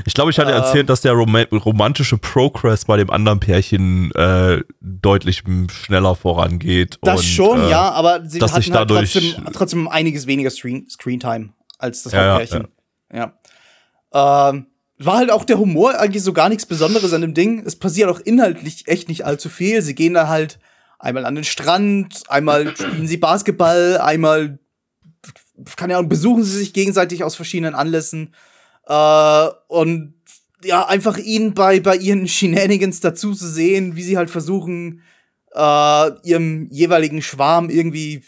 Ich 0.04 0.14
glaube, 0.14 0.30
ich 0.30 0.38
hatte 0.38 0.50
Ähm. 0.50 0.56
erzählt, 0.58 0.88
dass 0.88 1.00
der 1.00 1.12
Roma 1.12 1.42
romantische 1.52 2.16
Progress 2.18 2.84
bei 2.84 2.96
dem 2.96 3.10
anderen 3.10 3.40
Pärchen 3.40 4.12
äh, 4.12 4.62
deutlich 4.80 5.42
schneller 5.70 6.14
vorangeht. 6.14 6.98
Das 7.02 7.20
und, 7.20 7.26
schon, 7.26 7.62
äh, 7.62 7.70
ja, 7.70 7.90
aber 7.90 8.24
sie 8.24 8.40
hatten 8.40 8.52
halt 8.54 8.68
dadurch- 8.72 9.12
trotzdem, 9.12 9.44
trotzdem 9.52 9.88
einiges 9.88 10.26
weniger 10.26 10.50
Screen, 10.50 10.88
Screentime 10.88 11.50
als 11.78 12.02
das 12.04 12.12
Ja, 12.12 12.24
ja, 12.24 12.34
Hauptpärchen. 12.34 12.68
Ja. 13.12 13.32
Ähm, 14.50 14.66
war 15.06 15.18
halt 15.18 15.30
auch 15.30 15.44
der 15.44 15.58
Humor 15.58 15.98
eigentlich 15.98 16.22
so 16.22 16.32
gar 16.32 16.48
nichts 16.48 16.66
Besonderes 16.66 17.12
an 17.12 17.22
dem 17.22 17.34
Ding. 17.34 17.62
Es 17.64 17.76
passiert 17.76 18.10
auch 18.10 18.20
inhaltlich 18.20 18.86
echt 18.86 19.08
nicht 19.08 19.24
allzu 19.24 19.48
viel. 19.48 19.82
Sie 19.82 19.94
gehen 19.94 20.14
da 20.14 20.28
halt 20.28 20.58
einmal 20.98 21.24
an 21.24 21.34
den 21.34 21.44
Strand, 21.44 22.24
einmal 22.28 22.76
spielen 22.76 23.06
sie 23.06 23.16
Basketball, 23.16 23.98
einmal 23.98 24.58
keine 25.76 25.96
Ahnung, 25.96 26.08
besuchen 26.08 26.44
sie 26.44 26.56
sich 26.56 26.72
gegenseitig 26.72 27.24
aus 27.24 27.36
verschiedenen 27.36 27.74
Anlässen. 27.74 28.34
Äh, 28.86 29.48
und 29.68 30.14
ja, 30.64 30.86
einfach 30.86 31.18
ihnen 31.18 31.54
bei, 31.54 31.80
bei 31.80 31.96
ihren 31.96 32.28
Shenanigans 32.28 33.00
dazu 33.00 33.34
zu 33.34 33.48
sehen, 33.48 33.96
wie 33.96 34.02
sie 34.02 34.16
halt 34.16 34.30
versuchen, 34.30 35.02
äh, 35.54 36.10
ihrem 36.22 36.68
jeweiligen 36.70 37.22
Schwarm 37.22 37.70
irgendwie, 37.70 38.22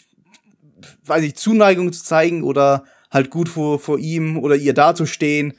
weiß 1.05 1.23
ich, 1.23 1.35
Zuneigung 1.35 1.93
zu 1.93 2.03
zeigen 2.03 2.43
oder 2.43 2.85
halt 3.11 3.29
gut 3.29 3.49
vor, 3.49 3.79
vor 3.79 3.99
ihm 3.99 4.37
oder 4.37 4.55
ihr 4.55 4.73
dazustehen. 4.73 5.53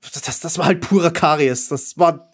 Das, 0.00 0.22
das, 0.22 0.40
das 0.40 0.58
war 0.58 0.66
halt 0.66 0.80
purer 0.80 1.10
Karies. 1.10 1.68
Das 1.68 1.98
war, 1.98 2.30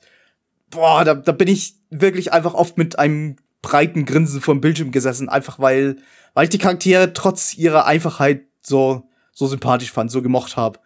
boah, 0.70 1.04
da, 1.04 1.14
da 1.14 1.32
bin 1.32 1.48
ich 1.48 1.76
wirklich 1.90 2.32
einfach 2.32 2.54
oft 2.54 2.78
mit 2.78 2.98
einem 2.98 3.36
breiten 3.62 4.04
Grinsen 4.04 4.40
vor 4.40 4.54
dem 4.54 4.60
Bildschirm 4.60 4.90
gesessen, 4.90 5.28
einfach 5.28 5.58
weil, 5.58 5.96
weil 6.34 6.44
ich 6.44 6.50
die 6.50 6.58
Charaktere 6.58 7.12
trotz 7.14 7.54
ihrer 7.54 7.86
Einfachheit 7.86 8.42
so, 8.62 9.08
so 9.32 9.46
sympathisch 9.46 9.90
fand, 9.90 10.10
so 10.10 10.20
gemocht 10.20 10.56
habe. 10.56 10.78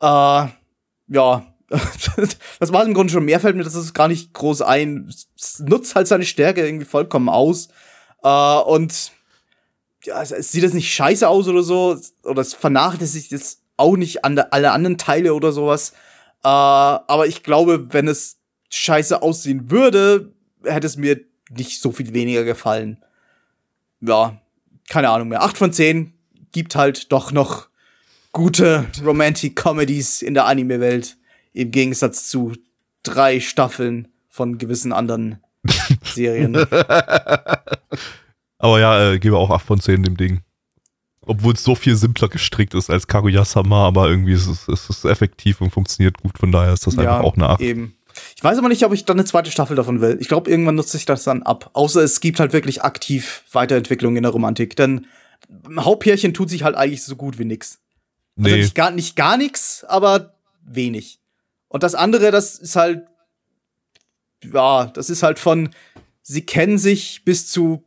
Äh, 0.00 0.48
ja, 1.08 1.46
das 2.58 2.72
war 2.72 2.84
im 2.84 2.94
Grunde 2.94 3.12
schon 3.12 3.24
mehr, 3.24 3.40
fällt 3.40 3.56
mir 3.56 3.64
das 3.64 3.74
ist 3.74 3.94
gar 3.94 4.08
nicht 4.08 4.32
groß 4.32 4.62
ein. 4.62 5.12
Es 5.36 5.60
nutzt 5.60 5.94
halt 5.94 6.08
seine 6.08 6.24
Stärke 6.24 6.64
irgendwie 6.64 6.84
vollkommen 6.84 7.28
aus. 7.28 7.68
Äh, 8.22 8.58
und 8.58 9.12
ja, 10.04 10.22
es, 10.22 10.30
es 10.30 10.52
sieht 10.52 10.62
jetzt 10.62 10.74
nicht 10.74 10.92
scheiße 10.92 11.28
aus 11.28 11.48
oder 11.48 11.62
so, 11.62 11.98
oder 12.22 12.40
es 12.40 12.54
vernachlässigt 12.54 13.32
jetzt 13.32 13.59
auch 13.80 13.96
nicht 13.96 14.24
an 14.24 14.38
alle 14.38 14.70
anderen 14.72 14.98
Teile 14.98 15.34
oder 15.34 15.52
sowas. 15.52 15.92
Äh, 16.44 16.48
aber 16.48 17.26
ich 17.26 17.42
glaube, 17.42 17.92
wenn 17.92 18.06
es 18.08 18.38
scheiße 18.70 19.22
aussehen 19.22 19.70
würde, 19.70 20.32
hätte 20.64 20.86
es 20.86 20.96
mir 20.96 21.20
nicht 21.50 21.80
so 21.80 21.90
viel 21.92 22.14
weniger 22.14 22.44
gefallen. 22.44 23.02
Ja, 24.00 24.40
keine 24.88 25.10
Ahnung 25.10 25.28
mehr. 25.28 25.42
8 25.42 25.58
von 25.58 25.72
10 25.72 26.12
gibt 26.52 26.76
halt 26.76 27.12
doch 27.12 27.32
noch 27.32 27.68
gute 28.32 28.86
Romantic 29.04 29.56
Comedies 29.56 30.22
in 30.22 30.34
der 30.34 30.46
Anime-Welt. 30.46 31.16
Im 31.52 31.70
Gegensatz 31.72 32.28
zu 32.28 32.52
drei 33.02 33.40
Staffeln 33.40 34.08
von 34.28 34.58
gewissen 34.58 34.92
anderen 34.92 35.38
Serien. 36.04 36.56
Aber 38.58 38.78
ja, 38.78 39.12
äh, 39.12 39.18
gebe 39.18 39.36
auch 39.36 39.50
8 39.50 39.66
von 39.66 39.80
10 39.80 40.04
dem 40.04 40.16
Ding. 40.16 40.42
Obwohl 41.26 41.54
es 41.54 41.62
so 41.62 41.74
viel 41.74 41.96
simpler 41.96 42.28
gestrickt 42.28 42.74
ist 42.74 42.90
als 42.90 43.06
Kaguya-sama, 43.06 43.86
aber 43.86 44.08
irgendwie 44.08 44.32
ist 44.32 44.46
es, 44.46 44.68
ist 44.68 44.88
es 44.88 45.04
effektiv 45.04 45.60
und 45.60 45.70
funktioniert 45.70 46.18
gut, 46.18 46.38
von 46.38 46.50
daher 46.50 46.72
ist 46.72 46.86
das 46.86 46.98
einfach 46.98 47.20
auch 47.20 47.36
eine 47.36 47.48
8. 47.50 47.60
Eben. 47.60 47.96
Ich 48.36 48.42
weiß 48.42 48.58
aber 48.58 48.68
nicht, 48.68 48.84
ob 48.84 48.92
ich 48.92 49.04
dann 49.04 49.18
eine 49.18 49.26
zweite 49.26 49.50
Staffel 49.50 49.76
davon 49.76 50.00
will. 50.00 50.16
Ich 50.20 50.28
glaube, 50.28 50.50
irgendwann 50.50 50.74
nutze 50.74 50.96
ich 50.96 51.04
das 51.04 51.24
dann 51.24 51.42
ab. 51.42 51.70
Außer 51.74 52.02
es 52.02 52.20
gibt 52.20 52.40
halt 52.40 52.52
wirklich 52.52 52.82
aktiv 52.82 53.44
Weiterentwicklung 53.52 54.16
in 54.16 54.22
der 54.22 54.32
Romantik. 54.32 54.76
Denn 54.76 55.06
Hauptpärchen 55.78 56.34
tut 56.34 56.50
sich 56.50 56.62
halt 56.64 56.74
eigentlich 56.74 57.04
so 57.04 57.16
gut 57.16 57.38
wie 57.38 57.44
nix. 57.44 57.80
Also 58.38 58.50
Nee. 58.50 58.62
nicht 58.62 58.74
gar, 58.74 58.90
nicht 58.90 59.16
gar 59.16 59.36
nichts, 59.36 59.84
aber 59.84 60.34
wenig. 60.62 61.20
Und 61.68 61.82
das 61.82 61.94
andere, 61.94 62.30
das 62.30 62.58
ist 62.58 62.76
halt, 62.76 63.06
ja, 64.42 64.86
das 64.86 65.10
ist 65.10 65.22
halt 65.22 65.38
von, 65.38 65.70
sie 66.22 66.44
kennen 66.44 66.78
sich 66.78 67.24
bis 67.24 67.46
zu 67.46 67.84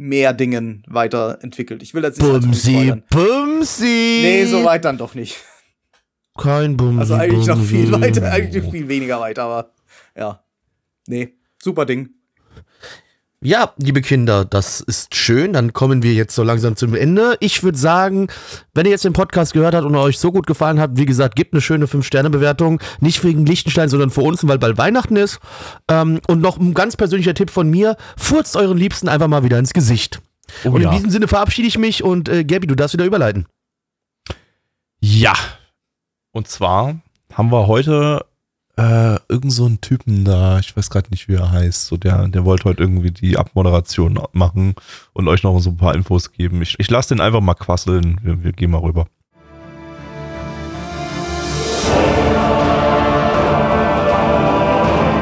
mehr 0.00 0.32
Dingen 0.32 0.82
weiterentwickelt. 0.86 1.82
Ich 1.82 1.92
will 1.92 2.02
jetzt 2.02 2.20
nicht 2.22 2.32
Bumsi. 2.32 3.02
Bumsi. 3.10 4.20
Nee, 4.22 4.46
so 4.46 4.64
weit 4.64 4.86
dann 4.86 4.96
doch 4.96 5.14
nicht. 5.14 5.36
Kein 6.38 6.78
Bumsi. 6.78 7.00
Also 7.00 7.14
eigentlich 7.14 7.46
noch 7.46 7.56
Bumsi. 7.56 7.76
viel 7.76 7.92
weiter, 7.92 8.32
eigentlich 8.32 8.64
noch 8.64 8.70
viel 8.72 8.88
weniger 8.88 9.20
weiter, 9.20 9.42
aber 9.42 9.74
ja. 10.16 10.42
Nee, 11.06 11.34
super 11.62 11.84
Ding. 11.84 12.14
Ja, 13.42 13.72
liebe 13.78 14.02
Kinder, 14.02 14.44
das 14.44 14.82
ist 14.82 15.14
schön. 15.14 15.54
Dann 15.54 15.72
kommen 15.72 16.02
wir 16.02 16.12
jetzt 16.12 16.34
so 16.34 16.42
langsam 16.42 16.76
zum 16.76 16.94
Ende. 16.94 17.38
Ich 17.40 17.62
würde 17.62 17.78
sagen, 17.78 18.28
wenn 18.74 18.84
ihr 18.84 18.90
jetzt 18.90 19.06
den 19.06 19.14
Podcast 19.14 19.54
gehört 19.54 19.74
habt 19.74 19.86
und 19.86 19.96
euch 19.96 20.18
so 20.18 20.30
gut 20.30 20.46
gefallen 20.46 20.78
hat, 20.78 20.98
wie 20.98 21.06
gesagt, 21.06 21.36
gebt 21.36 21.54
eine 21.54 21.62
schöne 21.62 21.86
5-Sterne-Bewertung. 21.86 22.82
Nicht 23.00 23.24
wegen 23.24 23.46
Liechtenstein, 23.46 23.88
sondern 23.88 24.10
für 24.10 24.20
uns, 24.20 24.46
weil 24.46 24.58
bald 24.58 24.76
Weihnachten 24.76 25.16
ist. 25.16 25.40
Ähm, 25.88 26.20
und 26.28 26.42
noch 26.42 26.58
ein 26.58 26.74
ganz 26.74 26.98
persönlicher 26.98 27.32
Tipp 27.32 27.48
von 27.48 27.70
mir: 27.70 27.96
Furzt 28.18 28.56
euren 28.56 28.76
Liebsten 28.76 29.08
einfach 29.08 29.28
mal 29.28 29.42
wieder 29.42 29.58
ins 29.58 29.72
Gesicht. 29.72 30.20
Oh 30.64 30.72
und 30.72 30.82
ja. 30.82 30.90
in 30.90 30.96
diesem 30.96 31.10
Sinne 31.10 31.26
verabschiede 31.26 31.68
ich 31.68 31.78
mich 31.78 32.04
und 32.04 32.28
äh, 32.28 32.44
Gabi, 32.44 32.66
du 32.66 32.74
darfst 32.74 32.92
wieder 32.92 33.06
überleiten. 33.06 33.46
Ja. 35.00 35.32
Und 36.32 36.46
zwar 36.46 37.00
haben 37.32 37.50
wir 37.50 37.66
heute 37.68 38.26
äh, 38.80 39.18
irgend 39.28 39.52
so 39.52 39.66
einen 39.66 39.80
Typen 39.80 40.24
da, 40.24 40.58
ich 40.58 40.74
weiß 40.74 40.88
gerade 40.88 41.10
nicht, 41.10 41.28
wie 41.28 41.34
er 41.34 41.52
heißt, 41.52 41.86
so 41.86 41.96
der, 41.98 42.28
der 42.28 42.44
wollte 42.46 42.64
heute 42.64 42.82
irgendwie 42.82 43.10
die 43.10 43.36
Abmoderation 43.36 44.18
machen 44.32 44.74
und 45.12 45.28
euch 45.28 45.42
noch 45.42 45.58
so 45.60 45.70
ein 45.70 45.76
paar 45.76 45.94
Infos 45.94 46.32
geben. 46.32 46.62
Ich, 46.62 46.76
ich 46.78 46.90
lasse 46.90 47.10
den 47.10 47.20
einfach 47.20 47.40
mal 47.40 47.54
quasseln. 47.54 48.18
Wir, 48.22 48.42
wir 48.42 48.52
gehen 48.52 48.70
mal 48.70 48.78
rüber. 48.78 49.06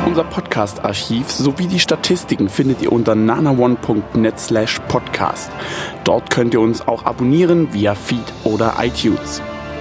Unser 0.07 0.25
Podcast-Archiv 0.25 1.31
sowie 1.31 1.67
die 1.67 1.81
Statistiken 1.81 2.49
findet 2.49 2.83
ihr 2.83 2.93
unter 2.93 3.15
nanaone.net 3.15 4.39
slash 4.39 4.79
podcast. 4.89 5.51
Dort 6.05 6.31
könnt 6.31 6.55
ihr 6.55 6.61
uns 6.61 6.87
auch 6.87 7.05
abonnieren 7.05 7.73
via 7.73 7.95
Feed 7.95 8.33
oder 8.45 8.75
iTunes. 8.81 9.43